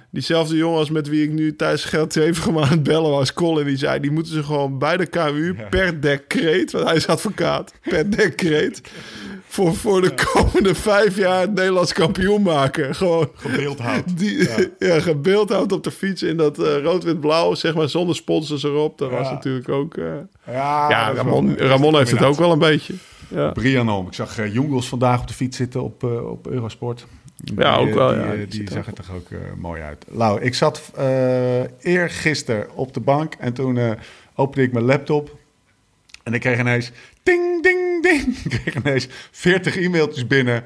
Diezelfde 0.10 0.56
jongen 0.56 0.80
als 0.80 0.90
met 0.90 1.08
wie 1.08 1.24
ik 1.24 1.32
nu 1.32 1.56
thuis 1.56 1.84
geld 1.84 2.14
heeft 2.24 2.48
aan 2.48 2.68
het 2.68 2.84
bellen 2.84 3.12
was, 3.12 3.34
Colin, 3.34 3.66
die 3.66 3.78
zei... 3.78 4.00
die 4.00 4.12
moeten 4.12 4.34
ze 4.34 4.44
gewoon 4.44 4.80
bij 4.80 4.98
de 4.98 5.06
KMU 5.06 5.56
per 5.70 6.02
decreet, 6.02 6.72
want 6.72 6.86
hij 6.86 6.96
is 6.96 7.08
advocaat, 7.08 7.74
per 7.82 8.10
decreet... 8.10 8.82
voor, 9.56 9.76
voor 9.76 10.02
de 10.02 10.14
komende 10.34 10.76
vijf 10.76 11.18
jaar 11.18 11.42
het 11.42 11.54
Nederlands 11.54 11.94
kampioen 11.94 12.42
maken. 12.42 12.96
Gewoon 12.96 13.30
Gebeeldhouwd. 13.36 14.18
die, 14.18 14.50
ja. 14.80 15.00
gebeeldhouwd 15.10 15.72
op 15.72 15.84
de 15.84 15.92
fiets 15.92 16.24
in 16.24 16.38
dat 16.38 16.60
eh, 16.60 16.82
rood-wit-blauw, 16.84 17.54
zeg 17.56 17.76
maar, 17.76 17.90
zonder 17.90 18.16
sponsors 18.16 18.64
erop. 18.64 18.98
Dat 18.98 19.10
was 19.12 19.30
natuurlijk 19.30 19.70
ook... 19.70 19.98
eh, 19.98 20.06
Ja, 20.48 21.14
Ramon, 21.14 21.56
wel- 21.56 21.68
Ramon 21.68 21.98
heeft 21.98 22.12
het 22.12 22.24
ook 22.24 22.36
wel 22.38 22.52
een 22.52 22.60
beetje. 22.60 22.94
Ja. 23.28 23.52
Brian. 23.52 24.06
Ik 24.08 24.14
zag 24.14 24.40
uh, 24.40 24.54
Jongels 24.54 24.88
vandaag 24.90 25.22
op 25.22 25.28
de 25.28 25.34
fiets 25.34 25.58
zitten 25.58 25.82
op, 25.84 26.04
eh, 26.04 26.30
op 26.30 26.48
Eurosport. 26.48 27.06
Die, 27.38 27.60
Ja, 27.60 27.76
ook 27.78 27.88
eh, 27.88 27.94
wel, 27.94 28.10
Die, 28.10 28.18
ja. 28.20 28.34
eh, 28.34 28.50
Die 28.50 28.70
zag 28.72 28.88
er 28.88 28.94
toch 28.94 29.12
ook 29.16 29.30
eh, 29.32 29.38
mooi 29.58 29.82
uit. 29.82 30.06
Lau, 30.12 30.42
ik 30.42 30.54
zat 30.56 30.82
eh 30.96 31.60
eergisteren 31.80 32.68
op 32.76 32.94
de 32.94 33.00
bank 33.00 33.34
en 33.40 33.54
toen 33.54 33.78
eh, 33.78 33.92
opende 34.36 34.64
ik 34.64 34.74
mijn 34.74 34.86
laptop. 34.86 35.36
En 36.26 36.34
ik 36.34 36.40
kreeg 36.40 36.60
ineens 36.60 36.92
ding, 37.24 37.64
ding, 37.64 38.04
ding. 38.04 38.38
Ik 38.46 38.62
kreeg 38.62 38.76
ineens 38.76 39.08
40 39.32 39.78
e-mailtjes 39.78 40.28
binnen 40.28 40.64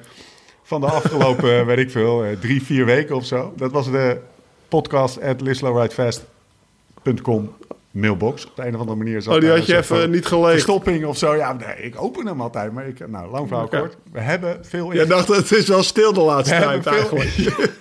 van 0.64 0.82
de 0.82 0.88
afgelopen, 0.88 1.66
weet 1.66 1.78
ik 1.78 1.92
veel, 1.92 2.24
eh, 2.24 2.38
drie, 2.40 2.64
vier 2.64 2.86
weken 2.86 3.16
of 3.16 3.26
zo. 3.26 3.54
Dat 3.56 3.72
was 3.72 3.92
de 3.92 4.22
podcast 4.68 5.22
at 5.22 5.42
lislowridefast.com 5.42 7.56
mailbox. 7.92 8.46
Op 8.46 8.56
de 8.56 8.66
een 8.66 8.74
of 8.74 8.80
andere 8.80 8.98
manier. 8.98 9.22
zat 9.22 9.34
Oh, 9.34 9.40
die 9.40 9.50
had 9.50 9.66
je 9.66 9.78
even 9.78 10.10
niet 10.10 10.26
gelezen. 10.26 10.52
Verstopping 10.52 11.06
of 11.06 11.18
zo. 11.18 11.36
Ja, 11.36 11.54
nee, 11.54 11.76
ik 11.76 12.02
open 12.02 12.28
hem 12.28 12.42
altijd. 12.42 12.74
Maar 12.74 12.88
ik, 12.88 13.08
nou, 13.08 13.32
lang 13.32 13.48
verhaal 13.48 13.68
kort. 13.68 13.98
We 14.12 14.20
hebben 14.20 14.66
veel... 14.66 14.94
Jij 14.94 15.06
dacht, 15.06 15.28
het 15.28 15.52
is 15.52 15.68
wel 15.68 15.84
stil 15.84 16.14
de 16.14 16.22
laatste 16.22 16.56
we 16.56 16.62
tijd 16.62 16.86
eigenlijk. 16.86 17.30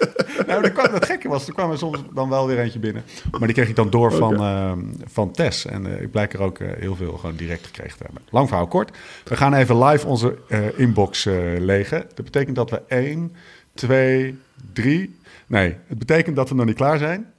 nou, 0.46 0.64
er 0.64 0.70
kwam, 0.70 0.92
het 0.92 1.04
gekke 1.04 1.28
was, 1.28 1.46
er 1.46 1.54
kwam 1.54 1.70
er 1.70 1.78
soms 1.78 1.98
dan 2.14 2.28
wel 2.28 2.46
weer 2.46 2.58
eentje 2.58 2.78
binnen. 2.78 3.02
Maar 3.30 3.46
die 3.46 3.52
kreeg 3.52 3.68
ik 3.68 3.76
dan 3.76 3.90
door 3.90 4.12
van, 4.12 4.34
ehm, 4.34 4.78
van 5.04 5.30
Tess. 5.30 5.66
En 5.66 5.86
eh, 5.86 6.02
ik 6.02 6.10
blijk 6.10 6.32
er 6.32 6.40
ook 6.40 6.58
eh, 6.58 6.68
heel 6.78 6.96
veel 6.96 7.12
gewoon 7.12 7.36
direct 7.36 7.66
gekregen 7.66 7.98
te 7.98 8.04
hebben. 8.04 8.22
Lang 8.30 8.48
verhaal 8.48 8.66
kort. 8.66 8.96
We 9.24 9.36
gaan 9.36 9.54
even 9.54 9.84
live 9.84 10.06
onze 10.06 10.38
eh, 10.48 10.78
inbox 10.78 11.24
legen. 11.58 12.04
Dat 12.14 12.24
betekent 12.24 12.56
dat 12.56 12.70
we 12.70 12.82
1, 12.88 13.34
twee, 13.74 14.38
drie. 14.72 15.16
Nee, 15.46 15.76
het 15.86 15.98
betekent 15.98 16.36
dat 16.36 16.48
we 16.48 16.54
nog 16.54 16.66
niet 16.66 16.76
klaar 16.76 16.98
zijn. 16.98 17.32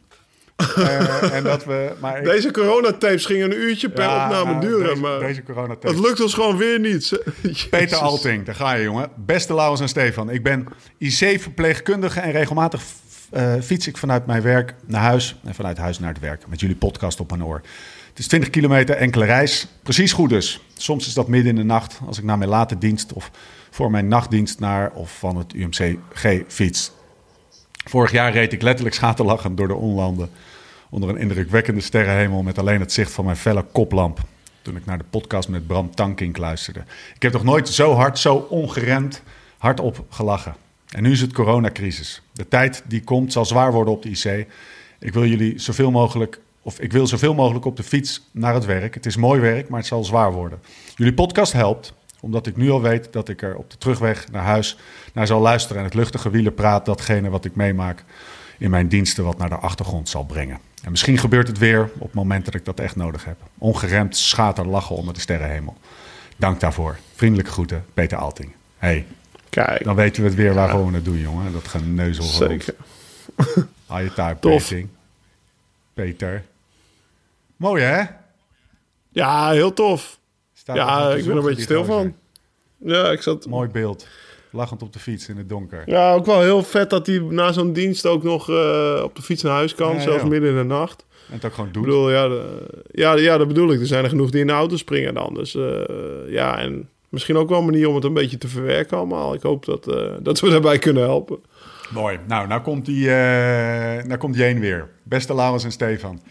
Eh, 0.75 1.35
en 1.35 1.43
dat 1.43 1.65
we, 1.65 1.91
maar 1.99 2.17
ik- 2.17 2.23
Deze 2.23 2.51
coronatapes 2.51 3.25
gingen 3.25 3.51
een 3.51 3.57
uurtje 3.61 3.89
per 3.89 4.03
Ja, 4.03 4.25
opname 4.25 4.51
nou, 4.51 4.65
duren. 4.65 4.87
Deze, 4.89 5.01
maar 5.01 5.19
deze 5.19 5.43
coronatapes. 5.43 5.91
het 5.91 5.99
lukt 5.99 6.21
ons 6.21 6.33
gewoon 6.33 6.57
weer 6.57 6.79
niet. 6.79 7.19
Peter. 7.69 7.97
Alting, 7.97 8.45
daar 8.45 8.55
ga 8.55 8.73
je 8.73 8.83
jongen. 8.83 9.09
Beste 9.15 9.53
Laurens 9.53 9.81
en 9.81 9.89
Stefan, 9.89 10.29
ik 10.29 10.43
ben 10.43 10.67
IC-verpleegkundige 10.97 12.19
en 12.19 12.31
regelmatig 12.31 12.81
eh, 13.29 13.53
fiets 13.61 13.87
ik 13.87 13.97
vanuit 13.97 14.25
mijn 14.25 14.41
werk 14.41 14.73
naar 14.85 15.01
huis 15.01 15.35
en 15.45 15.55
vanuit 15.55 15.77
huis 15.77 15.99
naar 15.99 16.09
het 16.13 16.19
werk. 16.21 16.47
Met 16.47 16.59
jullie 16.59 16.75
podcast 16.75 17.19
op 17.19 17.29
mijn 17.29 17.43
oor. 17.45 17.61
Het 18.09 18.19
is 18.19 18.27
20 18.27 18.49
kilometer 18.49 18.95
enkele 18.95 19.25
reis. 19.25 19.67
Precies 19.83 20.11
goed 20.13 20.29
dus. 20.29 20.59
Soms 20.77 21.07
is 21.07 21.13
dat 21.13 21.27
midden 21.27 21.49
in 21.49 21.55
de 21.55 21.63
nacht 21.63 21.99
als 22.07 22.17
ik 22.17 22.23
naar 22.23 22.37
mijn 22.37 22.49
late 22.49 22.77
dienst 22.77 23.13
of 23.13 23.31
voor 23.69 23.91
mijn 23.91 24.07
nachtdienst 24.07 24.59
naar 24.59 24.91
of 24.93 25.17
van 25.19 25.37
het 25.37 25.53
UMCG 25.53 26.41
fiets. 26.47 26.91
Vorig 27.85 28.11
jaar 28.11 28.31
reed 28.31 28.53
ik 28.53 28.61
letterlijk 28.61 28.95
schaterlachend 28.95 29.57
door 29.57 29.67
de 29.67 29.73
onlanden. 29.75 30.29
Onder 30.89 31.09
een 31.09 31.17
indrukwekkende 31.17 31.81
sterrenhemel 31.81 32.43
met 32.43 32.57
alleen 32.57 32.79
het 32.79 32.91
zicht 32.91 33.11
van 33.11 33.25
mijn 33.25 33.37
felle 33.37 33.65
koplamp. 33.71 34.19
Toen 34.61 34.75
ik 34.75 34.85
naar 34.85 34.97
de 34.97 35.03
podcast 35.09 35.49
met 35.49 35.67
Bram 35.67 35.95
Tankink 35.95 36.37
luisterde. 36.37 36.83
Ik 37.15 37.21
heb 37.21 37.33
nog 37.33 37.43
nooit 37.43 37.69
zo 37.69 37.93
hard, 37.93 38.19
zo 38.19 38.35
ongeremd 38.35 39.21
hardop 39.57 40.05
gelachen. 40.09 40.55
En 40.89 41.03
nu 41.03 41.11
is 41.11 41.21
het 41.21 41.33
coronacrisis. 41.33 42.21
De 42.33 42.47
tijd 42.47 42.83
die 42.87 43.03
komt 43.03 43.33
zal 43.33 43.45
zwaar 43.45 43.71
worden 43.71 43.93
op 43.93 44.03
de 44.03 44.09
IC. 44.09 44.47
Ik 44.99 45.13
wil 45.13 45.25
jullie 45.25 45.59
zoveel 45.59 45.91
mogelijk, 45.91 46.39
of 46.61 46.79
ik 46.79 46.91
wil 46.91 47.07
zoveel 47.07 47.33
mogelijk 47.33 47.65
op 47.65 47.77
de 47.77 47.83
fiets 47.83 48.29
naar 48.31 48.53
het 48.53 48.65
werk. 48.65 48.93
Het 48.93 49.05
is 49.05 49.15
mooi 49.15 49.39
werk, 49.39 49.69
maar 49.69 49.79
het 49.79 49.87
zal 49.87 50.03
zwaar 50.03 50.31
worden. 50.31 50.59
Jullie 50.95 51.13
podcast 51.13 51.53
helpt, 51.53 51.93
omdat 52.19 52.47
ik 52.47 52.57
nu 52.57 52.69
al 52.69 52.81
weet 52.81 53.13
dat 53.13 53.29
ik 53.29 53.41
er 53.41 53.55
op 53.55 53.69
de 53.69 53.77
terugweg 53.77 54.31
naar 54.31 54.43
huis 54.43 54.77
naar 55.13 55.27
zal 55.27 55.41
luisteren. 55.41 55.77
En 55.77 55.83
het 55.83 55.93
luchtige 55.93 56.29
wielerpraat, 56.29 56.85
datgene 56.85 57.29
wat 57.29 57.45
ik 57.45 57.55
meemaak 57.55 58.03
in 58.59 58.69
mijn 58.69 58.87
diensten, 58.87 59.23
wat 59.23 59.37
naar 59.37 59.49
de 59.49 59.55
achtergrond 59.55 60.09
zal 60.09 60.25
brengen. 60.25 60.59
En 60.83 60.91
misschien 60.91 61.17
gebeurt 61.17 61.47
het 61.47 61.57
weer 61.57 61.83
op 61.93 62.01
het 62.05 62.13
moment 62.13 62.45
dat 62.45 62.53
ik 62.53 62.65
dat 62.65 62.79
echt 62.79 62.95
nodig 62.95 63.25
heb. 63.25 63.37
Ongeremd 63.57 64.17
schater 64.17 64.67
lachen 64.67 64.95
onder 64.95 65.13
de 65.13 65.19
sterrenhemel. 65.19 65.77
Dank 66.37 66.59
daarvoor. 66.59 66.97
Vriendelijke 67.15 67.51
groeten, 67.51 67.85
Peter 67.93 68.17
Alting. 68.17 68.51
Hey, 68.77 69.05
Kijk, 69.49 69.83
dan 69.83 69.95
weten 69.95 70.23
we 70.23 70.27
het 70.29 70.37
weer 70.37 70.53
waarvoor 70.53 70.87
we 70.87 70.95
het 70.95 71.05
doen, 71.05 71.19
jongen. 71.19 71.53
Dat 71.53 71.67
geneuzel 71.67 72.23
van 72.23 72.49
zeker. 72.49 72.75
Hou 73.85 74.03
je 74.03 74.13
taart. 74.13 74.45
Peter. 75.93 76.45
Mooi, 77.55 77.83
hè? 77.83 78.03
Ja, 79.09 79.51
heel 79.51 79.73
tof. 79.73 80.19
Staat 80.53 80.75
Ja, 80.75 81.11
ik 81.13 81.23
ben 81.23 81.31
er 81.31 81.37
een 81.37 81.45
beetje 81.45 81.61
stil 81.61 81.85
van. 81.85 82.15
Ja, 82.77 83.11
ik 83.11 83.21
zat... 83.21 83.45
Mooi 83.45 83.69
beeld. 83.69 84.07
Lachend 84.51 84.81
op 84.83 84.93
de 84.93 84.99
fiets 84.99 85.29
in 85.29 85.37
het 85.37 85.49
donker. 85.49 85.83
Ja, 85.85 86.13
ook 86.13 86.25
wel 86.25 86.41
heel 86.41 86.63
vet 86.63 86.89
dat 86.89 87.07
hij 87.07 87.19
na 87.29 87.51
zo'n 87.51 87.73
dienst 87.73 88.05
ook 88.05 88.23
nog 88.23 88.49
eh, 88.49 89.01
op 89.03 89.15
de 89.15 89.21
fiets 89.21 89.43
naar 89.43 89.53
huis 89.53 89.75
kan. 89.75 89.93
Ja, 89.95 89.99
zelfs 90.01 90.23
midden 90.23 90.49
in 90.49 90.55
de 90.55 90.63
nacht. 90.63 91.05
En 91.27 91.35
het 91.35 91.45
ook 91.45 91.51
gewoon 91.53 91.67
Ik 91.67 91.73
doet. 91.73 91.83
bedoel, 91.83 92.11
ja, 92.11 92.27
de- 92.27 92.83
ja, 92.91 93.15
ja, 93.17 93.37
dat 93.37 93.47
bedoel 93.47 93.71
ik. 93.71 93.79
Er 93.79 93.85
zijn 93.87 94.03
er 94.03 94.09
genoeg 94.09 94.29
die 94.29 94.41
in 94.41 94.47
de 94.47 94.53
auto 94.53 94.77
springen 94.77 95.13
dan. 95.13 95.33
Dus 95.33 95.55
eh, 95.55 95.63
ja, 96.27 96.57
en 96.59 96.89
misschien 97.09 97.37
ook 97.37 97.49
wel 97.49 97.59
een 97.59 97.65
manier 97.65 97.87
om 97.89 97.95
het 97.95 98.03
een 98.03 98.13
beetje 98.13 98.37
te 98.37 98.47
verwerken 98.47 98.97
allemaal. 98.97 99.33
Ik 99.33 99.41
hoop 99.41 99.65
dat, 99.65 99.87
eh, 99.87 100.03
dat 100.19 100.39
we 100.39 100.49
daarbij 100.49 100.79
kunnen 100.79 101.03
helpen. 101.03 101.37
Mooi. 101.93 102.19
Nou, 102.27 102.47
nou 102.47 102.61
komt, 102.61 102.85
die, 102.85 103.09
eh 103.09 104.03
nou 104.03 104.17
komt 104.17 104.35
Jeen 104.35 104.59
weer. 104.59 104.89
Beste 105.03 105.35
Laurens 105.35 105.63
en 105.63 105.71
Stefan. 105.71 106.21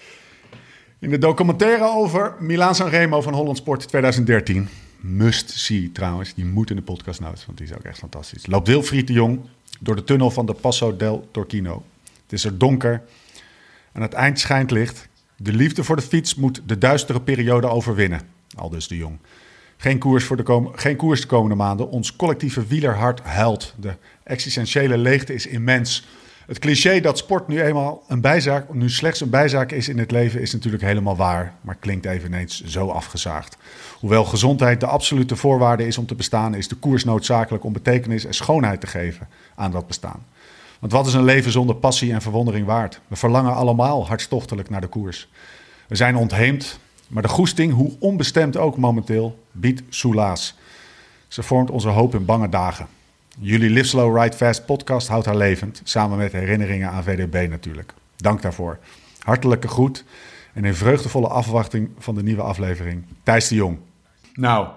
In 1.01 1.11
de 1.11 1.19
documentaire 1.19 1.85
over 1.97 2.35
Milaan 2.39 2.75
Sanremo 2.75 3.21
van 3.21 3.35
Holland 3.35 3.57
Sport 3.57 3.89
2013. 3.89 4.69
Must 5.01 5.51
see 5.51 5.93
trouwens. 5.93 6.35
Die 6.35 6.45
moet 6.45 6.71
in 6.71 6.77
de 6.77 6.83
podcast 6.83 7.21
nou, 7.21 7.35
want 7.47 7.59
die 7.59 7.67
is 7.67 7.75
ook 7.75 7.83
echt 7.83 7.99
fantastisch. 7.99 8.47
Loopt 8.47 8.69
Wilfried 8.69 9.07
de 9.07 9.13
Jong 9.13 9.41
door 9.81 9.97
de 9.97 10.05
tunnel 10.05 10.31
van 10.31 10.47
de 10.47 10.55
Passo 10.55 10.97
del 10.97 11.29
Torquino. 11.31 11.85
Het 12.23 12.33
is 12.33 12.45
er 12.45 12.59
donker. 12.59 13.03
Aan 13.93 14.03
het 14.03 14.13
eind 14.13 14.41
schijnt 14.41 14.71
licht. 14.71 15.09
De 15.37 15.53
liefde 15.53 15.85
voor 15.85 15.97
de 15.97 16.03
fiets 16.03 16.35
moet 16.35 16.63
de 16.67 16.79
duistere 16.79 17.21
periode 17.21 17.67
overwinnen. 17.67 18.21
Aldus 18.57 18.89
de 18.89 18.97
Jong. 18.97 19.19
Geen 19.77 19.99
koers, 19.99 20.25
voor 20.25 20.73
geen 20.75 20.97
koers 20.97 21.21
de 21.21 21.27
komende 21.27 21.55
maanden. 21.55 21.91
Ons 21.91 22.17
collectieve 22.17 22.67
wielerhart 22.67 23.21
huilt. 23.21 23.75
De 23.77 23.97
existentiële 24.23 24.99
leegte 24.99 25.35
is 25.35 25.47
immens. 25.47 26.07
Het 26.49 26.59
cliché 26.59 27.01
dat 27.01 27.19
sport 27.19 27.49
nu 27.49 27.63
eenmaal 27.63 28.03
een 28.07 28.21
bijzaak, 28.21 28.73
nu 28.75 28.91
slechts 28.91 29.21
een 29.21 29.31
bijzaak 29.31 29.73
is 29.73 29.89
in 29.89 29.99
het 29.99 30.11
leven, 30.11 30.41
is 30.41 30.53
natuurlijk 30.53 30.83
helemaal 30.83 31.17
waar, 31.17 31.55
maar 31.61 31.75
klinkt 31.75 32.07
eveneens 32.07 32.65
zo 32.65 32.89
afgezaagd. 32.89 33.57
Hoewel 33.99 34.25
gezondheid 34.25 34.81
de 34.81 34.87
absolute 34.87 35.37
voorwaarde 35.37 35.87
is 35.87 35.99
om 35.99 36.07
te 36.07 36.15
bestaan, 36.15 36.55
is 36.55 36.69
de 36.69 36.75
koers 36.75 37.05
noodzakelijk 37.05 37.65
om 37.65 37.73
betekenis 37.73 38.25
en 38.25 38.35
schoonheid 38.35 38.81
te 38.81 38.87
geven 38.87 39.29
aan 39.55 39.71
dat 39.71 39.87
bestaan. 39.87 40.25
Want 40.79 40.93
wat 40.93 41.07
is 41.07 41.15
een 41.15 41.25
leven 41.25 41.53
zonder 41.53 41.77
passie 41.77 42.13
en 42.13 42.23
verwondering 42.23 42.67
waard? 42.67 43.01
We 43.09 43.17
verlangen 43.17 43.55
allemaal 43.55 44.07
hartstochtelijk 44.07 44.71
naar 44.71 44.81
de 44.81 44.87
koers. 44.87 45.29
We 45.89 45.97
zijn 45.97 46.17
ontheemd, 46.17 46.79
maar 47.09 47.23
de 47.23 47.29
goesting, 47.29 47.73
hoe 47.73 47.97
onbestemd 47.99 48.57
ook 48.57 48.77
momenteel, 48.77 49.45
biedt 49.53 49.83
soelaas. 49.89 50.55
Ze 51.27 51.43
vormt 51.43 51.71
onze 51.71 51.89
hoop 51.89 52.15
in 52.15 52.25
bange 52.25 52.49
dagen. 52.49 52.89
Jullie 53.41 53.71
Live 53.71 53.87
Slow 53.87 54.19
Ride 54.19 54.37
Fast 54.37 54.67
podcast 54.67 55.09
houdt 55.09 55.27
haar 55.27 55.37
levend, 55.37 55.81
samen 55.85 56.19
met 56.19 56.33
herinneringen 56.33 56.91
aan 56.91 57.03
VDB 57.05 57.47
natuurlijk. 57.51 57.93
Dank 58.17 58.43
daarvoor. 58.43 58.79
Hartelijke 59.23 59.69
groet 59.69 60.05
en 60.55 60.65
in 60.65 60.75
vreugdevolle 60.75 61.29
afwachting 61.29 61.91
van 61.99 62.15
de 62.15 62.23
nieuwe 62.23 62.43
aflevering. 62.43 63.05
Thijs 63.23 63.49
de 63.49 63.55
Jong. 63.55 63.79
Nou, 64.35 64.69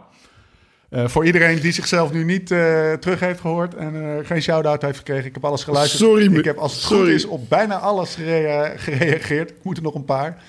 eh, 0.90 1.08
voor 1.08 1.26
iedereen 1.26 1.60
die 1.60 1.72
zichzelf 1.72 2.12
nu 2.14 2.24
niet 2.24 2.52
eh, 2.52 2.94
terug 2.94 3.20
heeft 3.20 3.40
gehoord 3.40 3.76
en 3.76 4.18
eh, 4.18 4.26
geen 4.26 4.42
shout-out 4.42 4.82
heeft 4.82 4.98
gekregen, 4.98 5.26
ik 5.26 5.34
heb 5.34 5.46
alles 5.46 5.64
geluisterd. 5.64 6.02
Sorry, 6.02 6.36
ik 6.38 6.46
heb 6.46 6.58
als 6.58 6.74
het 6.74 6.84
goed 6.84 7.08
is 7.08 7.26
op 7.26 7.50
bijna 7.50 7.78
alles 7.78 8.16
gere- 8.16 8.74
gereageerd. 8.78 9.50
Ik 9.50 9.64
moet 9.64 9.78
er 9.78 9.84
nog 9.84 9.96
een 9.96 10.06
paar. 10.06 10.44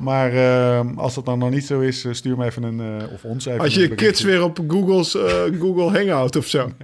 Maar 0.00 0.32
eh, 0.32 0.80
als 0.96 1.14
dat 1.14 1.24
dan 1.24 1.38
nog 1.38 1.50
niet 1.50 1.66
zo 1.66 1.80
is, 1.80 2.04
eh, 2.04 2.12
stuur 2.12 2.36
me 2.36 2.44
even 2.44 2.62
een, 2.62 2.80
eh, 2.80 3.12
of 3.12 3.24
ons 3.24 3.46
even 3.46 3.60
Als 3.60 3.74
je 3.74 3.94
kids 3.94 4.22
weer 4.22 4.42
op 4.42 4.58
Google's, 4.68 5.10
Google 5.58 5.98
Hangout 5.98 6.36
of 6.36 6.46
zo. 6.46 6.70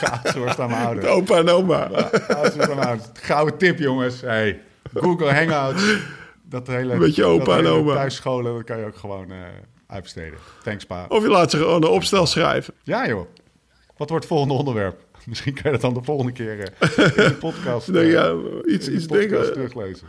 Geoutsourced 0.00 0.60
aan 0.60 0.70
mijn 0.70 0.86
ouders. 0.86 1.06
Opa 1.16 1.36
en 1.36 1.48
oma. 1.48 1.88
Geoutsourced 2.12 2.70
aan 2.70 2.76
mijn 2.76 2.88
ouders. 2.88 3.08
Gouden 3.12 3.58
tip, 3.58 3.78
jongens. 3.78 4.20
Hey, 4.20 4.60
Google 4.94 5.32
Hangouts. 5.32 5.82
Dat 6.48 6.66
hele, 6.66 6.96
beetje 6.96 7.24
opa 7.24 7.44
dat 7.44 7.54
en 7.58 7.64
hele 7.64 7.76
oma. 7.76 7.94
thuisscholen, 7.94 8.54
dat 8.54 8.64
kan 8.64 8.78
je 8.78 8.84
ook 8.84 8.96
gewoon 8.96 9.32
uitbesteden. 9.86 10.38
Thanks, 10.62 10.84
pa. 10.84 11.04
Of 11.08 11.22
je 11.22 11.28
laat 11.28 11.50
ze 11.50 11.56
gewoon 11.56 11.82
een 11.82 11.88
opstel 11.88 12.26
schrijven. 12.26 12.74
Ja, 12.82 13.08
joh. 13.08 13.26
Wat 13.96 14.08
wordt 14.08 14.24
het 14.24 14.32
volgende 14.32 14.54
onderwerp? 14.54 15.04
Misschien 15.26 15.54
kan 15.54 15.62
je 15.64 15.70
dat 15.70 15.80
dan 15.80 15.94
de 15.94 16.02
volgende 16.02 16.32
keer 16.32 16.58
in 16.58 16.70
de 17.16 17.36
podcast, 17.40 17.88
Nee, 17.88 18.10
ja, 18.10 18.34
iets, 18.64 18.88
iets 18.88 19.06
podcast 19.06 19.52
teruglezen. 19.52 20.06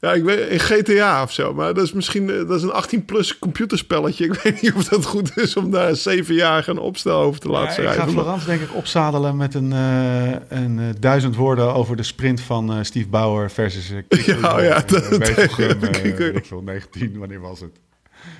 Ja, 0.00 0.12
ik 0.12 0.22
weet 0.24 0.48
in 0.48 0.60
GTA 0.60 1.22
of 1.22 1.32
zo, 1.32 1.54
maar 1.54 1.74
dat 1.74 1.84
is 1.84 1.92
misschien 1.92 2.30
eh, 2.30 2.36
dat 2.48 2.50
is 2.50 2.62
een 2.62 3.00
18-plus 3.02 3.38
computerspelletje. 3.38 4.24
Ik 4.30 4.34
weet 4.42 4.62
niet 4.62 4.72
of 4.72 4.84
dat 4.84 5.04
goed 5.04 5.36
is 5.38 5.56
om 5.56 5.70
daar 5.70 5.88
een 5.88 6.24
7-jarige 6.24 6.70
een 6.70 6.78
opstel 6.78 7.20
over 7.20 7.40
te 7.40 7.48
laten 7.48 7.82
Ja, 7.82 7.88
ik 7.88 7.94
schrijven. 7.94 8.14
ga 8.14 8.20
Florence 8.22 8.46
denk 8.46 8.60
ik 8.60 8.74
opzadelen 8.74 9.36
met 9.36 9.54
een, 9.54 9.72
eh, 9.72 10.30
een 10.48 10.78
eh, 10.78 10.84
duizend 11.00 11.36
woorden 11.36 11.74
over 11.74 11.96
de 11.96 12.02
sprint 12.02 12.40
van 12.40 12.84
Steve 12.84 13.08
Bauer 13.08 13.50
versus 13.50 13.90
uh, 13.90 13.98
Ja, 14.26 14.56
oh 14.56 14.62
ja, 14.62 14.82
dat- 14.86 15.08
Wevelgem, 15.08 15.80
dat- 15.80 15.96
eh, 15.96 16.14
weet 16.16 16.36
ik 16.36 16.44
veel, 16.46 16.62
19, 16.62 17.18
wanneer 17.18 17.40
was 17.40 17.60
het? 17.60 17.70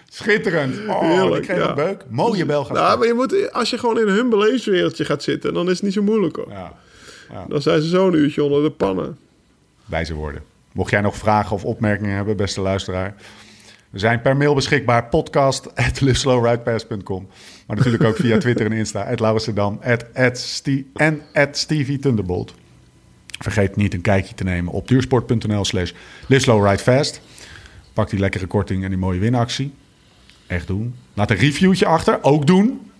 Schitterend. 0.08 0.76
Oh, 0.88 1.00
Heerlijk, 1.00 1.36
ik 1.36 1.42
kreeg 1.48 1.58
ja. 1.62 1.68
een 1.68 1.74
beuk. 1.74 2.04
Mooie 2.08 2.44
Belgische. 2.46 2.72
Nou, 2.82 2.98
maar 2.98 3.06
je 3.06 3.14
moet, 3.14 3.52
als 3.52 3.70
je 3.70 3.78
gewoon 3.78 3.98
in 4.00 4.08
hun 4.08 4.28
beleefswereldje 4.30 5.04
gaat 5.04 5.22
zitten, 5.22 5.54
dan 5.54 5.64
is 5.66 5.72
het 5.72 5.82
niet 5.82 5.92
zo 5.92 6.02
moeilijk 6.02 6.36
hoor. 6.36 6.50
Ja, 6.50 6.72
Dan 7.48 7.62
zijn 7.62 7.82
ze 7.82 7.88
zo'n 7.88 8.14
uurtje 8.14 8.42
onder 8.44 8.62
de 8.62 8.70
pannen. 8.70 9.18
wijze 9.84 10.14
woorden. 10.14 10.42
Mocht 10.76 10.90
jij 10.90 11.00
nog 11.00 11.16
vragen 11.16 11.56
of 11.56 11.64
opmerkingen 11.64 12.14
hebben, 12.16 12.36
beste 12.36 12.60
luisteraar. 12.60 13.14
We 13.90 13.98
zijn 13.98 14.20
per 14.20 14.36
mail 14.36 14.54
beschikbaar. 14.54 15.06
Podcast 15.08 15.74
at 15.74 16.00
liveslowridepass.com. 16.00 17.28
Maar 17.66 17.76
natuurlijk 17.76 18.04
ook 18.04 18.16
via 18.16 18.38
Twitter 18.44 18.66
en 18.66 18.72
Insta. 18.72 19.14
At 20.14 20.38
Ste- 20.38 20.84
en 20.94 21.22
at 21.32 21.56
Stevie 21.56 21.98
Thunderbolt. 21.98 22.54
Vergeet 23.38 23.76
niet 23.76 23.94
een 23.94 24.00
kijkje 24.00 24.34
te 24.34 24.44
nemen 24.44 24.72
op 24.72 24.88
duursport.nl 24.88 25.64
slash 25.64 25.92
liveslowridefast. 26.26 27.20
Pak 27.92 28.10
die 28.10 28.18
lekkere 28.18 28.46
korting 28.46 28.82
en 28.82 28.88
die 28.88 28.98
mooie 28.98 29.20
winactie. 29.20 29.72
Echt 30.46 30.66
doen. 30.66 30.94
Laat 31.14 31.30
een 31.30 31.36
reviewtje 31.36 31.86
achter. 31.86 32.18
Ook 32.22 32.46
doen. 32.46 32.90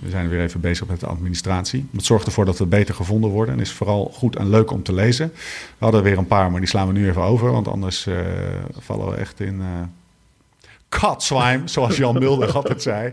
We 0.00 0.10
zijn 0.10 0.28
weer 0.28 0.40
even 0.40 0.60
bezig 0.60 0.86
met 0.86 1.00
de 1.00 1.06
administratie. 1.06 1.86
Het 1.92 2.04
zorgt 2.04 2.26
ervoor 2.26 2.44
dat 2.44 2.58
we 2.58 2.66
beter 2.66 2.94
gevonden 2.94 3.30
worden. 3.30 3.54
En 3.54 3.60
is 3.60 3.72
vooral 3.72 4.10
goed 4.14 4.36
en 4.36 4.48
leuk 4.48 4.70
om 4.70 4.82
te 4.82 4.92
lezen. 4.92 5.32
We 5.78 5.84
hadden 5.84 6.02
weer 6.02 6.18
een 6.18 6.26
paar, 6.26 6.50
maar 6.50 6.60
die 6.60 6.68
slaan 6.68 6.86
we 6.86 6.92
nu 6.92 7.08
even 7.08 7.22
over. 7.22 7.52
Want 7.52 7.68
anders 7.68 8.06
eh, 8.06 8.16
vallen 8.78 9.10
we 9.10 9.16
echt 9.16 9.40
in... 9.40 9.60
eh 9.60 9.66
katzwijm, 10.88 11.68
zoals 11.74 11.96
Jan 11.96 12.18
Mulder 12.18 12.52
altijd 12.52 12.82
zei. 12.82 13.12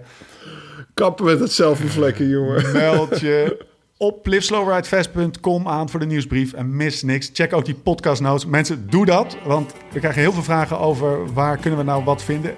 Kappen 0.93 1.25
met 1.25 1.39
het 1.39 1.51
selfie-vlekken, 1.51 2.29
jongen. 2.29 2.71
Meld 2.71 3.19
je 3.19 3.65
op 3.97 4.27
liveslowridefest.com 4.27 5.67
aan 5.67 5.89
voor 5.89 5.99
de 5.99 6.05
nieuwsbrief 6.05 6.53
en 6.53 6.75
mis 6.75 7.03
niks. 7.03 7.29
Check 7.33 7.53
ook 7.53 7.65
die 7.65 7.75
podcast 7.75 8.21
notes. 8.21 8.45
Mensen, 8.45 8.89
doe 8.89 9.05
dat, 9.05 9.37
want 9.45 9.73
we 9.91 9.99
krijgen 9.99 10.21
heel 10.21 10.31
veel 10.31 10.43
vragen 10.43 10.79
over 10.79 11.33
waar 11.33 11.57
kunnen 11.57 11.79
we 11.79 11.85
nou 11.85 12.03
wat 12.03 12.23
vinden. 12.23 12.53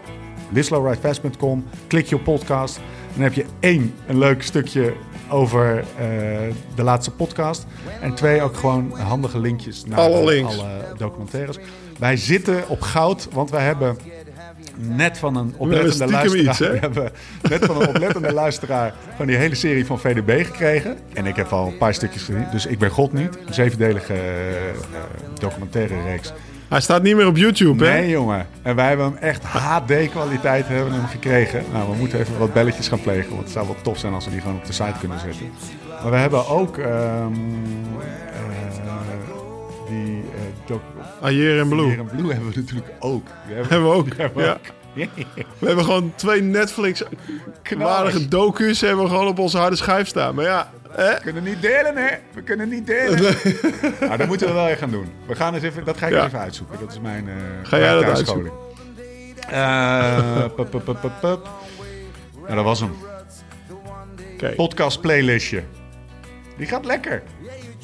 liveslowridefest.com, 0.51 1.65
klik 1.87 2.05
je 2.05 2.15
op 2.15 2.23
podcast. 2.23 2.79
Dan 3.17 3.25
heb 3.25 3.35
je 3.35 3.45
één, 3.59 3.93
een 4.07 4.17
leuk 4.17 4.43
stukje 4.43 4.93
over 5.29 5.77
eh, 5.79 6.07
de 6.75 6.83
laatste 6.83 7.11
podcast. 7.11 7.65
En 8.01 8.13
twee, 8.13 8.41
ook 8.41 8.57
gewoon 8.57 8.99
handige 8.99 9.39
linkjes 9.39 9.85
naar 9.85 9.99
Alle 9.99 10.45
documentaires. 10.97 11.57
Wij 11.99 12.17
zitten 12.17 12.69
op 12.69 12.81
goud, 12.81 13.27
want 13.31 13.49
wij 13.49 13.63
hebben 13.63 13.97
net 14.77 15.17
van 15.17 15.35
een 15.35 15.53
oplettende 15.57 15.91
stiekem 15.91 16.11
luisteraar... 16.11 16.49
iets, 16.49 16.59
we 16.73 16.77
hebben 16.79 17.11
net 17.49 17.65
van 17.65 17.81
een 17.81 17.87
oplettende 17.95 18.33
luisteraar 18.33 18.93
van 19.15 19.27
die 19.27 19.35
hele 19.35 19.55
serie 19.55 19.85
van 19.85 19.99
VDB 19.99 20.45
gekregen. 20.45 20.97
En 21.13 21.25
ik 21.25 21.35
heb 21.35 21.51
al 21.51 21.67
een 21.67 21.77
paar 21.77 21.93
stukjes 21.93 22.23
gezien, 22.23 22.45
dus 22.51 22.65
ik 22.65 22.79
ben 22.79 22.89
God 22.89 23.13
niet. 23.13 23.37
Een 23.45 23.53
zevendelige 23.53 24.13
eh, 24.13 24.69
eh, 24.69 24.75
documentaire 25.39 26.03
reeks. 26.03 26.33
Hij 26.69 26.81
staat 26.81 27.03
niet 27.03 27.15
meer 27.15 27.27
op 27.27 27.37
YouTube, 27.37 27.85
hè? 27.85 27.99
Nee, 27.99 28.09
jongen. 28.09 28.47
En 28.61 28.75
wij 28.75 28.87
hebben 28.87 29.05
hem 29.05 29.15
echt 29.15 29.43
HD-kwaliteit 29.43 30.67
hebben 30.67 30.93
hem 30.93 31.07
gekregen. 31.07 31.63
Nou, 31.73 31.89
we 31.91 31.95
moeten 31.97 32.19
even 32.19 32.37
wat 32.37 32.53
belletjes 32.53 32.87
gaan 32.87 33.01
plegen. 33.01 33.29
Want 33.29 33.41
het 33.41 33.51
zou 33.51 33.65
wel 33.65 33.75
tof 33.81 33.97
zijn 33.97 34.13
als 34.13 34.25
we 34.25 34.31
die 34.31 34.41
gewoon 34.41 34.55
op 34.55 34.65
de 34.65 34.73
site 34.73 34.99
kunnen 34.99 35.19
zetten. 35.19 35.51
Maar 36.01 36.11
we 36.11 36.17
hebben 36.17 36.47
ook 36.47 36.77
ehm, 36.77 37.33
eh, 37.99 38.27
die 39.89 40.23
Ayer 41.21 41.59
en 41.59 41.69
Blue. 41.69 41.85
Hier 41.85 41.97
in 41.97 42.05
Blue 42.05 42.31
hebben 42.31 42.49
we 42.51 42.59
natuurlijk 42.59 42.91
ook. 42.99 43.25
Die 43.45 43.55
hebben, 43.55 43.71
Hebben 43.71 43.89
we 43.89 43.95
ook, 43.95 44.07
hebben 44.17 44.37
we 44.37 44.43
ja. 44.43 44.51
ook. 44.53 44.76
We 45.59 45.65
hebben 45.67 45.85
gewoon 45.85 46.13
twee 46.15 46.41
Netflix-waardige 46.41 48.27
docu's 48.27 48.81
hebben 48.81 49.03
we 49.03 49.09
gewoon 49.09 49.27
op 49.27 49.39
onze 49.39 49.57
harde 49.57 49.75
schijf 49.75 50.07
staan. 50.07 50.35
Maar 50.35 50.45
ja, 50.45 50.71
hè? 50.89 51.13
We 51.13 51.19
kunnen 51.21 51.43
niet 51.43 51.61
delen, 51.61 51.97
hè? 51.97 52.15
We 52.33 52.41
kunnen 52.41 52.69
niet 52.69 52.87
delen. 52.87 53.35
Maar 54.07 54.17
dat 54.17 54.27
moeten 54.27 54.47
we 54.47 54.53
wel 54.53 54.65
even 54.67 54.77
gaan 54.77 54.91
doen. 54.91 55.11
We 55.27 55.35
gaan 55.35 55.53
eens 55.53 55.63
even, 55.63 55.85
dat 55.85 55.97
ga 55.97 56.05
ik 56.07 56.13
Ja. 56.13 56.25
even 56.25 56.39
uitzoeken. 56.39 56.79
Dat 56.79 56.91
is 56.91 56.99
mijn. 56.99 57.27
eh 57.27 57.33
Ga 57.63 57.77
jij 57.77 57.93
dat 57.93 58.01
thuisscholing. 58.05 58.51
Eh, 59.49 60.45
pup, 60.55 60.69
pup, 60.69 60.83
pup, 60.85 61.11
pup. 61.21 61.49
Nou, 62.43 62.55
dat 62.55 62.63
was 62.63 62.79
hem. 62.79 62.91
Podcast 64.55 65.01
playlistje. 65.01 65.63
Die 66.57 66.67
gaat 66.67 66.85
lekker. 66.85 67.23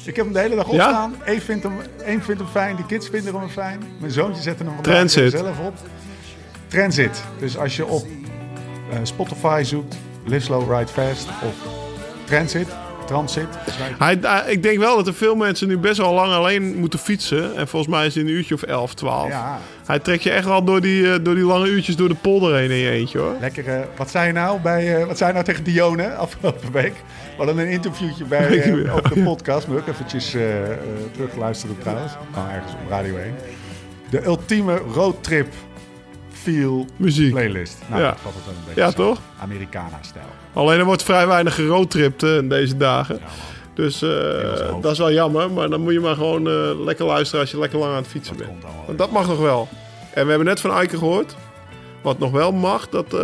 Ik 0.04 0.16
heb 0.16 0.24
hem 0.24 0.34
de 0.34 0.40
hele 0.40 0.54
dag 0.56 0.70
Ja? 0.70 0.72
opstaan. 0.72 1.14
Eén 1.24 1.40
vindt, 1.40 1.62
hem, 1.62 1.72
één 2.04 2.22
vindt 2.22 2.40
hem 2.40 2.50
fijn, 2.50 2.76
die 2.76 2.86
kids 2.86 3.08
vinden 3.08 3.34
hem 3.34 3.48
fijn. 3.48 3.82
Mijn 4.00 4.12
zoontje 4.12 4.42
zet 4.42 4.58
hem 4.58 4.68
vandaag 4.74 5.10
zelf 5.10 5.58
op. 5.58 5.74
Transit. 6.78 7.22
Dus 7.38 7.58
als 7.58 7.76
je 7.76 7.86
op 7.86 8.06
eh, 8.90 8.98
Spotify 9.02 9.62
zoekt, 9.64 9.96
Live 10.24 10.44
Slow, 10.44 10.72
Ride 10.78 10.90
Fast 10.92 11.28
of 11.28 11.54
Transit, 12.24 12.66
Transit. 13.06 13.46
Hij, 13.98 14.18
hij- 14.20 14.44
ik 14.52 14.62
denk 14.62 14.78
wel 14.78 14.96
dat 14.96 15.06
er 15.06 15.14
veel 15.14 15.34
mensen 15.34 15.68
nu 15.68 15.78
best 15.78 15.96
wel 15.98 16.12
lang 16.12 16.32
alleen 16.32 16.76
moeten 16.76 16.98
fietsen. 16.98 17.56
En 17.56 17.68
volgens 17.68 17.92
mij 17.94 18.06
is 18.06 18.14
het 18.14 18.24
een 18.24 18.30
uurtje 18.30 18.54
of 18.54 18.62
11, 18.62 18.94
12. 18.94 19.28
Ja, 19.28 19.58
Hij 19.86 19.98
trekt 19.98 20.22
je 20.22 20.30
echt 20.30 20.44
wel 20.44 20.64
door 20.64 20.80
die, 20.80 21.12
eh, 21.12 21.18
door 21.22 21.34
die 21.34 21.44
lange 21.44 21.68
uurtjes 21.68 21.96
door 21.96 22.08
de 22.08 22.14
polder 22.14 22.54
heen 22.56 22.70
in 22.70 22.76
je 22.76 22.90
eentje 22.90 23.18
hoor. 23.18 23.34
lekker. 23.40 23.68
eh, 23.68 23.80
wat 23.96 24.10
zei 24.10 24.26
je 24.26 24.32
nou 24.32 24.60
bij, 24.60 24.96
eh, 25.00 25.06
wat 25.06 25.16
zei 25.16 25.28
je 25.28 25.34
nou 25.34 25.44
tegen 25.46 25.64
Dione 25.64 26.14
afgelopen 26.14 26.72
week? 26.72 26.94
We 27.36 27.44
hadden 27.44 27.58
een 27.58 27.70
interviewtje 27.70 28.24
bij 28.24 28.60
eh, 28.62 28.94
op 28.96 29.08
de 29.14 29.22
podcast. 29.22 29.66
Moet 29.66 29.78
ik 29.78 29.86
eventjes 29.88 30.34
eh 30.34 30.62
eh, 30.72 30.78
terugluisteren 31.12 31.78
trouwens. 31.78 32.12
Nou, 32.34 32.48
ergens 32.50 32.72
op 32.72 32.90
Radio 32.90 33.16
1. 33.16 33.34
De 34.10 34.24
ultieme 34.24 34.76
roadtrip 34.94 35.52
feel 36.44 36.86
Muziek. 36.96 37.30
playlist. 37.32 37.82
Nou, 37.88 38.02
Ja. 38.02 38.08
dat 38.10 38.18
valt 38.22 38.34
het 38.34 38.44
wel 38.44 38.54
een 38.54 38.60
beetje 38.66 38.80
Ja, 38.80 38.90
toch? 38.92 39.20
Americana-stijl. 39.40 40.24
Alleen 40.52 40.78
er 40.78 40.84
wordt 40.84 41.02
vrij 41.02 41.26
weinig 41.26 41.54
geroadtript 41.54 42.22
eh, 42.22 42.36
in 42.36 42.48
deze 42.48 42.76
dagen. 42.76 43.14
Ja. 43.20 43.26
Dus 43.74 44.02
eh, 44.02 44.80
dat 44.80 44.92
is 44.92 44.98
wel 44.98 45.12
jammer. 45.12 45.50
Maar 45.52 45.68
dan 45.70 45.80
moet 45.80 45.92
je 45.92 46.00
maar 46.00 46.14
gewoon 46.14 46.48
eh, 46.48 46.84
lekker 46.84 47.04
luisteren 47.06 47.40
als 47.40 47.50
je 47.50 47.58
lekker 47.58 47.78
lang 47.78 47.90
aan 47.90 47.96
het 47.98 48.06
fietsen 48.06 48.36
Dat 48.36 48.46
bent. 48.46 48.62
Want 48.86 48.98
dat 48.98 49.10
mag 49.10 49.26
nog 49.26 49.38
wel. 49.38 49.68
En 50.14 50.22
we 50.24 50.28
hebben 50.28 50.46
net 50.46 50.60
van 50.60 50.70
Eike 50.72 50.98
gehoord. 50.98 51.36
Wat 52.02 52.18
nog 52.18 52.30
wel 52.30 52.52
mag, 52.52 52.88
dat, 52.88 53.16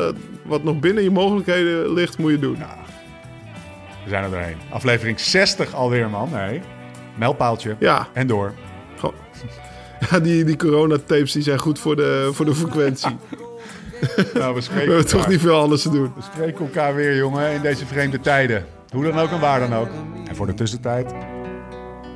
wat 0.43 0.63
nog 0.63 0.79
binnen 0.79 1.03
je 1.03 1.11
mogelijkheden 1.11 1.93
ligt, 1.93 2.19
moet 2.19 2.31
je 2.31 2.39
doen. 2.39 2.57
Ja. 2.59 2.77
We 4.05 4.09
zijn 4.11 4.25
er 4.25 4.31
doorheen. 4.31 4.57
Aflevering 4.71 5.21
60 5.21 5.75
alweer, 5.75 6.11
man. 6.11 6.29
Nee. 6.33 6.61
Mijlpaaltje. 7.15 7.77
Ja, 7.79 8.09
En 8.13 8.27
door. 8.27 8.53
die, 10.23 10.45
die 10.45 10.57
coronatapes 10.57 11.33
die 11.33 11.43
zijn 11.43 11.59
goed 11.59 11.79
voor 11.79 11.97
de, 11.97 12.31
voor 12.33 12.45
de 12.45 12.55
frequentie. 12.55 13.17
Nou, 14.35 14.55
we 14.55 14.61
We 14.61 14.75
hebben 14.75 15.07
toch 15.07 15.29
niet 15.29 15.41
veel 15.41 15.61
anders 15.61 15.83
te 15.83 15.91
doen. 15.91 16.13
We 16.17 16.23
spreken 16.33 16.65
elkaar 16.65 16.95
weer, 16.95 17.17
jongen, 17.17 17.53
in 17.53 17.61
deze 17.63 17.87
vreemde 17.87 18.21
tijden. 18.21 18.67
Hoe 18.91 19.05
dan 19.05 19.19
ook 19.19 19.31
en 19.31 19.41
waar 19.41 19.61
dan 19.61 19.75
ook. 19.75 19.89
En 20.29 20.37
voor 20.37 20.47
de 20.47 20.55
tussentijd... 20.55 21.13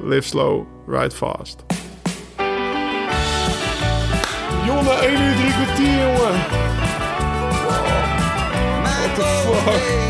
Live 0.03 0.29
slow, 0.29 0.67
ride 0.89 1.15
fast. 1.15 1.65
Jongen, 4.67 5.01
1 5.01 5.23
uur 5.23 5.35
3 5.35 5.53
kwartier, 5.53 5.99
jongen. 5.99 6.33
What 8.83 9.15
the 9.15 9.23
fuck? 9.23 10.04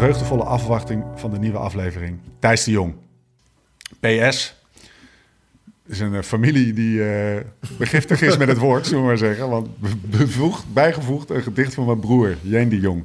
Vreugdevolle 0.00 0.44
afwachting 0.44 1.04
van 1.14 1.30
de 1.30 1.38
nieuwe 1.38 1.58
aflevering. 1.58 2.18
Thijs 2.38 2.64
de 2.64 2.70
Jong. 2.70 2.94
PS. 4.00 4.54
is 5.86 6.00
een 6.00 6.14
eh, 6.14 6.22
familie 6.22 6.72
die 6.72 7.04
eh 7.04 7.40
begiftig 7.78 8.22
is 8.22 8.36
met 8.36 8.48
het 8.48 8.58
woord, 8.58 8.86
zullen 8.86 9.00
we 9.00 9.06
maar 9.06 9.18
zeggen. 9.18 9.48
Want 9.48 9.78
be- 9.78 10.16
bevoegd, 10.18 10.72
bijgevoegd 10.72 11.30
een 11.30 11.42
gedicht 11.42 11.74
van 11.74 11.86
mijn 11.86 12.00
broer, 12.00 12.36
Jeen 12.42 12.68
de 12.68 12.80
Jong. 12.80 13.04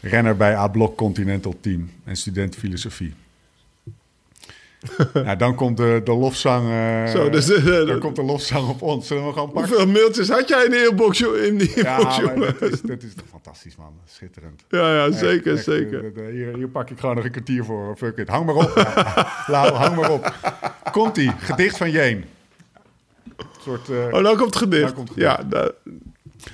Renner 0.00 0.36
bij 0.36 0.56
A-Blok 0.56 0.96
Continental 0.96 1.56
Team 1.60 1.90
en 2.04 2.16
student 2.16 2.56
filosofie. 2.56 3.14
nou, 5.24 5.36
dan 5.36 5.54
komt 5.54 5.76
de, 5.76 6.00
de 6.04 6.12
lofzang. 6.12 6.70
eh, 6.70 7.06
Zo, 7.12 7.30
dus, 7.30 7.50
eh, 7.50 7.64
dan 7.86 7.98
komt 7.98 8.16
de 8.16 8.22
lofzang 8.22 8.68
op 8.68 8.82
ons. 8.82 9.06
Zullen 9.06 9.26
we 9.26 9.32
gewoon 9.32 9.50
pakken? 9.52 9.70
Hoeveel 9.70 9.92
mailtjes 9.92 10.28
had 10.28 10.48
jij 10.48 10.64
in 10.64 10.70
de 10.70 10.86
inbox, 10.90 11.20
in 11.20 11.56
die 11.58 11.72
Ja, 11.82 11.96
inbox, 11.98 12.16
jongen? 12.16 12.38
dat 12.60 12.72
is, 12.72 12.80
dat 12.80 13.02
is 13.02 13.14
toch 13.14 13.26
fantastisch, 13.30 13.76
man. 13.76 13.92
Schitterend. 14.06 14.62
Ja, 14.68 14.94
ja, 14.94 15.10
zeker, 15.10 15.46
Echt, 15.52 15.56
echt, 15.56 15.64
zeker. 15.64 16.04
eh, 16.16 16.26
eh, 16.28 16.32
Hier, 16.32 16.56
hier 16.56 16.68
pak 16.68 16.90
ik 16.90 16.98
gewoon 17.00 17.14
nog 17.14 17.24
een 17.24 17.30
kwartier 17.30 17.64
voor. 17.64 17.96
Fuck 17.96 18.16
it. 18.16 18.28
Hang 18.28 18.46
maar 18.46 18.54
op. 18.54 18.72
Ja. 18.74 19.26
Lau, 19.52 19.72
hang 19.74 19.96
maar 19.96 20.10
op. 20.10 20.34
Komt-ie. 20.92 21.32
Gedicht 21.38 21.76
van 21.76 21.90
Jeen. 21.90 22.24
Een 23.36 23.46
soort... 23.60 23.88
eh, 23.88 23.96
Oh, 24.10 24.20
nou 24.20 24.36
komt 24.36 24.54
het 24.54 24.56
gedicht. 24.56 24.82
Nou 24.82 24.94
komt 24.94 25.08
het 25.08 25.18
gedicht. 25.18 25.36
Ja, 25.36 25.42
da- 25.48 25.70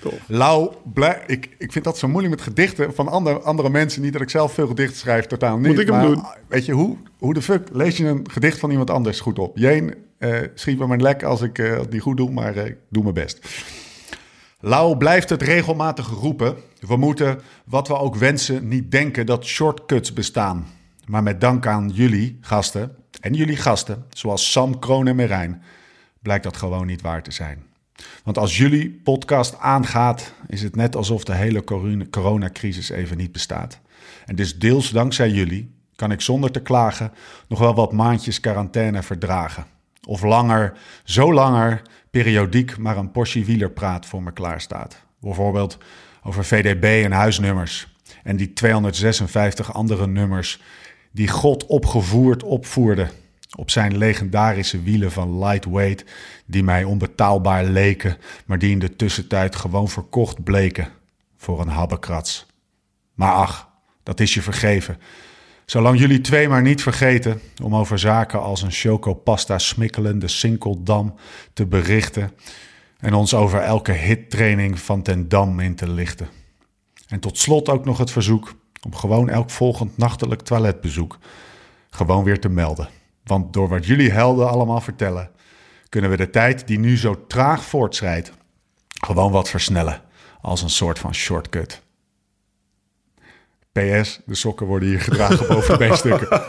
tof. 0.01 0.15
Lau, 0.27 0.73
blij, 0.93 1.23
ik, 1.27 1.55
ik 1.59 1.73
vind 1.73 1.85
dat 1.85 1.99
zo 1.99 2.09
moeilijk 2.09 2.35
met 2.35 2.45
gedichten 2.45 2.95
van 2.95 3.09
andere, 3.09 3.39
andere 3.39 3.71
mensen. 3.71 4.03
Niet 4.03 4.13
dat 4.13 4.23
ik 4.23 4.31
zelf 4.31 4.53
veel 4.53 4.67
gedichten 4.67 4.97
schrijf, 4.97 5.27
totaal 5.27 5.59
niet. 5.59 5.67
Moet 5.67 5.79
ik 5.79 5.87
hem 5.87 5.97
maar, 5.97 6.07
doen? 6.07 6.25
Weet 6.49 6.67
je, 6.67 6.73
hoe, 6.73 6.97
hoe 7.19 7.35
de 7.35 7.43
fuck 7.43 7.69
lees 7.73 7.97
je 7.97 8.07
een 8.07 8.31
gedicht 8.31 8.59
van 8.59 8.71
iemand 8.71 8.91
anders 8.91 9.21
goed 9.21 9.39
op? 9.39 9.59
Jeen, 9.59 9.95
eh 10.19 10.41
schiet 10.55 10.79
me 10.79 10.87
maar 10.87 10.99
lek 10.99 11.23
als 11.23 11.43
ik 11.43 11.59
eh, 11.59 11.79
het 11.79 11.91
niet 11.91 12.03
goed 12.03 12.17
doe, 12.17 12.31
maar 12.31 12.57
eh, 12.57 12.67
ik 12.67 12.77
doe 12.89 13.03
mijn 13.03 13.15
best. 13.15 13.49
Lau 14.61 14.97
blijft 14.97 15.29
het 15.29 15.43
regelmatig 15.43 16.09
roepen. 16.09 16.57
We 16.81 16.97
moeten, 16.97 17.41
wat 17.65 17.89
we 17.89 17.99
ook 17.99 18.17
wensen, 18.17 18.69
niet 18.69 18.91
denken 18.91 19.27
dat 19.27 19.45
shortcuts 19.45 20.13
bestaan. 20.13 20.67
Maar 21.07 21.23
met 21.23 21.41
dank 21.41 21.67
aan 21.67 21.89
jullie 21.89 22.39
gasten 22.41 22.97
en 23.21 23.35
jullie 23.35 23.57
gasten, 23.57 24.05
zoals 24.09 24.53
Sam, 24.53 24.79
Kroon 24.79 25.07
en 25.07 25.17
Merijn, 25.17 25.63
blijkt 26.23 26.45
dat 26.45 26.57
gewoon 26.57 26.87
niet 26.87 27.01
waar 27.01 27.23
te 27.23 27.33
zijn. 27.33 27.68
Want 28.25 28.39
als 28.39 28.57
jullie 28.57 28.91
podcast 28.91 29.59
aangaat, 29.59 30.33
is 30.47 30.63
het 30.63 30.77
net 30.77 30.97
alsof 30.97 31.25
de 31.25 31.35
hele 31.35 31.65
corona- 31.65 32.05
coronacrisis 32.11 32.91
even 32.91 33.17
niet 33.17 33.33
bestaat. 33.33 33.81
En 34.27 34.37
dus 34.37 34.59
deels 34.59 34.91
dankzij 34.91 35.31
jullie 35.31 35.71
kan 35.97 36.11
ik 36.11 36.21
zonder 36.21 36.51
te 36.51 36.61
klagen 36.61 37.13
nog 37.49 37.59
wel 37.59 37.75
wat 37.75 37.93
maandjes 37.93 38.41
quarantaine 38.41 39.03
verdragen. 39.03 39.67
Of 40.07 40.23
langer, 40.23 40.73
zo 41.05 41.33
langer, 41.33 41.83
periodiek 42.11 42.79
maar 42.79 42.97
een 42.97 43.11
portie 43.11 43.45
wielerpraat 43.45 44.07
voor 44.07 44.23
me 44.23 44.33
klaarstaat. 44.33 45.03
Bijvoorbeeld 45.21 45.79
over 46.23 46.45
VDB 46.45 47.03
en 47.05 47.13
huisnummers. 47.13 47.97
En 48.23 48.37
die 48.37 48.53
256 48.53 49.75
andere 49.75 50.07
nummers 50.07 50.61
die 51.11 51.29
God 51.29 51.67
opgevoerd 51.67 52.43
opvoerde 52.43 53.09
op 53.57 53.71
zijn 53.71 53.97
legendarische 53.97 54.83
wielen 54.83 55.13
van 55.13 55.39
lightweight, 55.39 56.05
die 56.47 56.63
mij 56.63 56.85
onbetaalbaar 56.85 57.65
leken, 57.65 58.17
maar 58.47 58.59
die 58.59 58.71
in 58.71 58.79
de 58.79 58.97
tussentijd 58.97 59.57
gewoon 59.57 59.89
verkocht 59.89 60.45
bleken 60.45 60.89
voor 61.37 61.61
een 61.61 61.69
habbekrats. 61.69 62.47
Maar 63.15 63.33
ach, 63.33 63.69
dat 64.03 64.21
is 64.21 64.35
je 64.35 64.43
vergeven. 64.43 64.99
Zolang 65.65 65.99
jullie 65.99 66.21
twee 66.21 66.49
maar 66.49 66.63
niet 66.63 66.83
vergeten 66.83 67.41
om 67.63 67.77
over 67.77 67.99
zaken 67.99 68.43
als 68.43 68.63
een 68.63 68.71
chocopasta 68.71 69.59
smikkelende 69.59 70.29
Sinkeldam 70.29 71.15
te 71.53 71.67
berichten 71.67 72.33
en 72.99 73.15
ons 73.15 73.35
over 73.35 73.61
elke 73.61 73.93
hittraining 73.93 74.81
van 74.81 75.03
ten 75.03 75.29
Dam 75.29 75.61
in 75.61 75.75
te 75.75 75.89
lichten. 75.89 76.29
En 77.09 77.21
tot 77.21 77.39
slot 77.39 77.69
ook 77.69 77.85
nog 77.85 77.99
het 77.99 78.11
verzoek 78.11 78.55
om 78.83 78.95
gewoon 78.95 79.29
elk 79.29 79.51
volgend 79.51 79.97
nachtelijk 79.97 80.43
toiletbezoek 80.43 81.19
gewoon 81.91 82.25
weer 82.25 82.41
te 82.41 82.49
melden. 82.49 82.89
Want 83.29 83.53
door 83.53 83.69
wat 83.69 83.87
jullie 83.87 84.11
helden 84.11 84.49
allemaal 84.51 84.81
vertellen, 84.81 85.31
kunnen 85.89 86.11
we 86.11 86.17
de 86.17 86.31
tijd 86.31 86.67
die 86.67 86.79
nu 86.79 86.97
zo 86.97 87.25
traag 87.27 87.65
voortschrijdt, 87.65 88.33
gewoon 89.07 89.33
wat 89.33 89.49
versnellen 89.49 90.03
als 90.41 90.63
een 90.63 90.71
soort 90.71 90.99
van 90.99 91.15
shortcut. 91.15 91.83
PS, 93.73 94.21
de 94.27 94.35
sokken 94.35 94.67
worden 94.67 94.89
hier 94.89 95.01
gedragen 95.01 95.47
boven 95.55 95.73
de 95.73 95.79
beenstukken. 95.79 96.29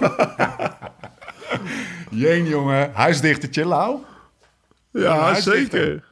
Jeen, 2.10 2.46
jongen. 2.48 2.92
Huisdichtertje, 2.94 3.66
Lau? 3.66 4.00
Ja, 4.92 5.18
huisdichter. 5.20 5.80
zeker. 5.82 6.04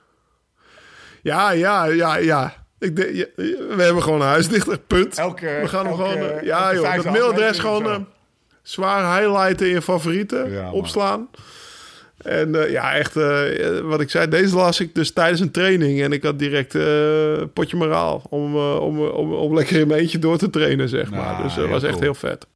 Ja, 1.22 1.52
ja, 1.52 1.86
ja, 1.86 2.16
ja. 2.18 2.54
Ik 2.80 2.96
denk, 2.96 3.16
ja, 3.16 3.26
we 3.36 3.76
hebben 3.84 4.04
gewoon 4.04 4.22
een 4.22 4.28
huisdichter, 4.28 4.80
punt. 4.80 5.18
Elke- 5.18 5.60
we 5.62 5.68
gaan 5.68 5.86
hem 5.86 6.00
elke- 6.00 6.12
gewoon... 6.12 6.44
ja, 6.46 6.74
joh, 6.74 6.96
dat 6.96 7.06
mailadres 7.06 7.60
gewoon 7.60 8.08
zwaar 8.70 9.20
highlighten 9.20 9.68
in 9.68 9.74
je 9.74 9.82
favorieten. 9.82 10.52
Ja, 10.52 10.72
opslaan. 10.72 11.30
En 12.18 12.64
eh, 12.64 12.72
ja, 12.72 12.94
echt, 12.94 13.16
eh, 13.16 13.80
wat 13.80 14.02
ik 14.02 14.10
zei, 14.10 14.28
deze 14.28 14.56
las 14.56 14.80
ik 14.80 14.96
dus 14.96 15.12
tijdens 15.12 15.40
een 15.40 15.52
training. 15.52 16.02
En 16.02 16.12
ik 16.12 16.24
had 16.24 16.40
direct 16.40 16.76
eh 16.76 17.44
potje 17.54 17.78
moraal 17.78 18.22
om, 18.30 18.56
om, 18.58 19.00
om, 19.02 19.34
om 19.34 19.54
lekker 19.54 19.80
in 19.80 19.88
mijn 19.88 20.00
eentje 20.00 20.20
door 20.20 20.38
te 20.38 20.50
trainen, 20.50 20.90
zeg 20.90 21.12
Nou, 21.12 21.24
maar. 21.24 21.44
Dus 21.44 21.56
dat 21.56 21.70
was 21.70 21.84
echt 21.84 22.00
heel 22.00 22.16
vet. 22.16 22.48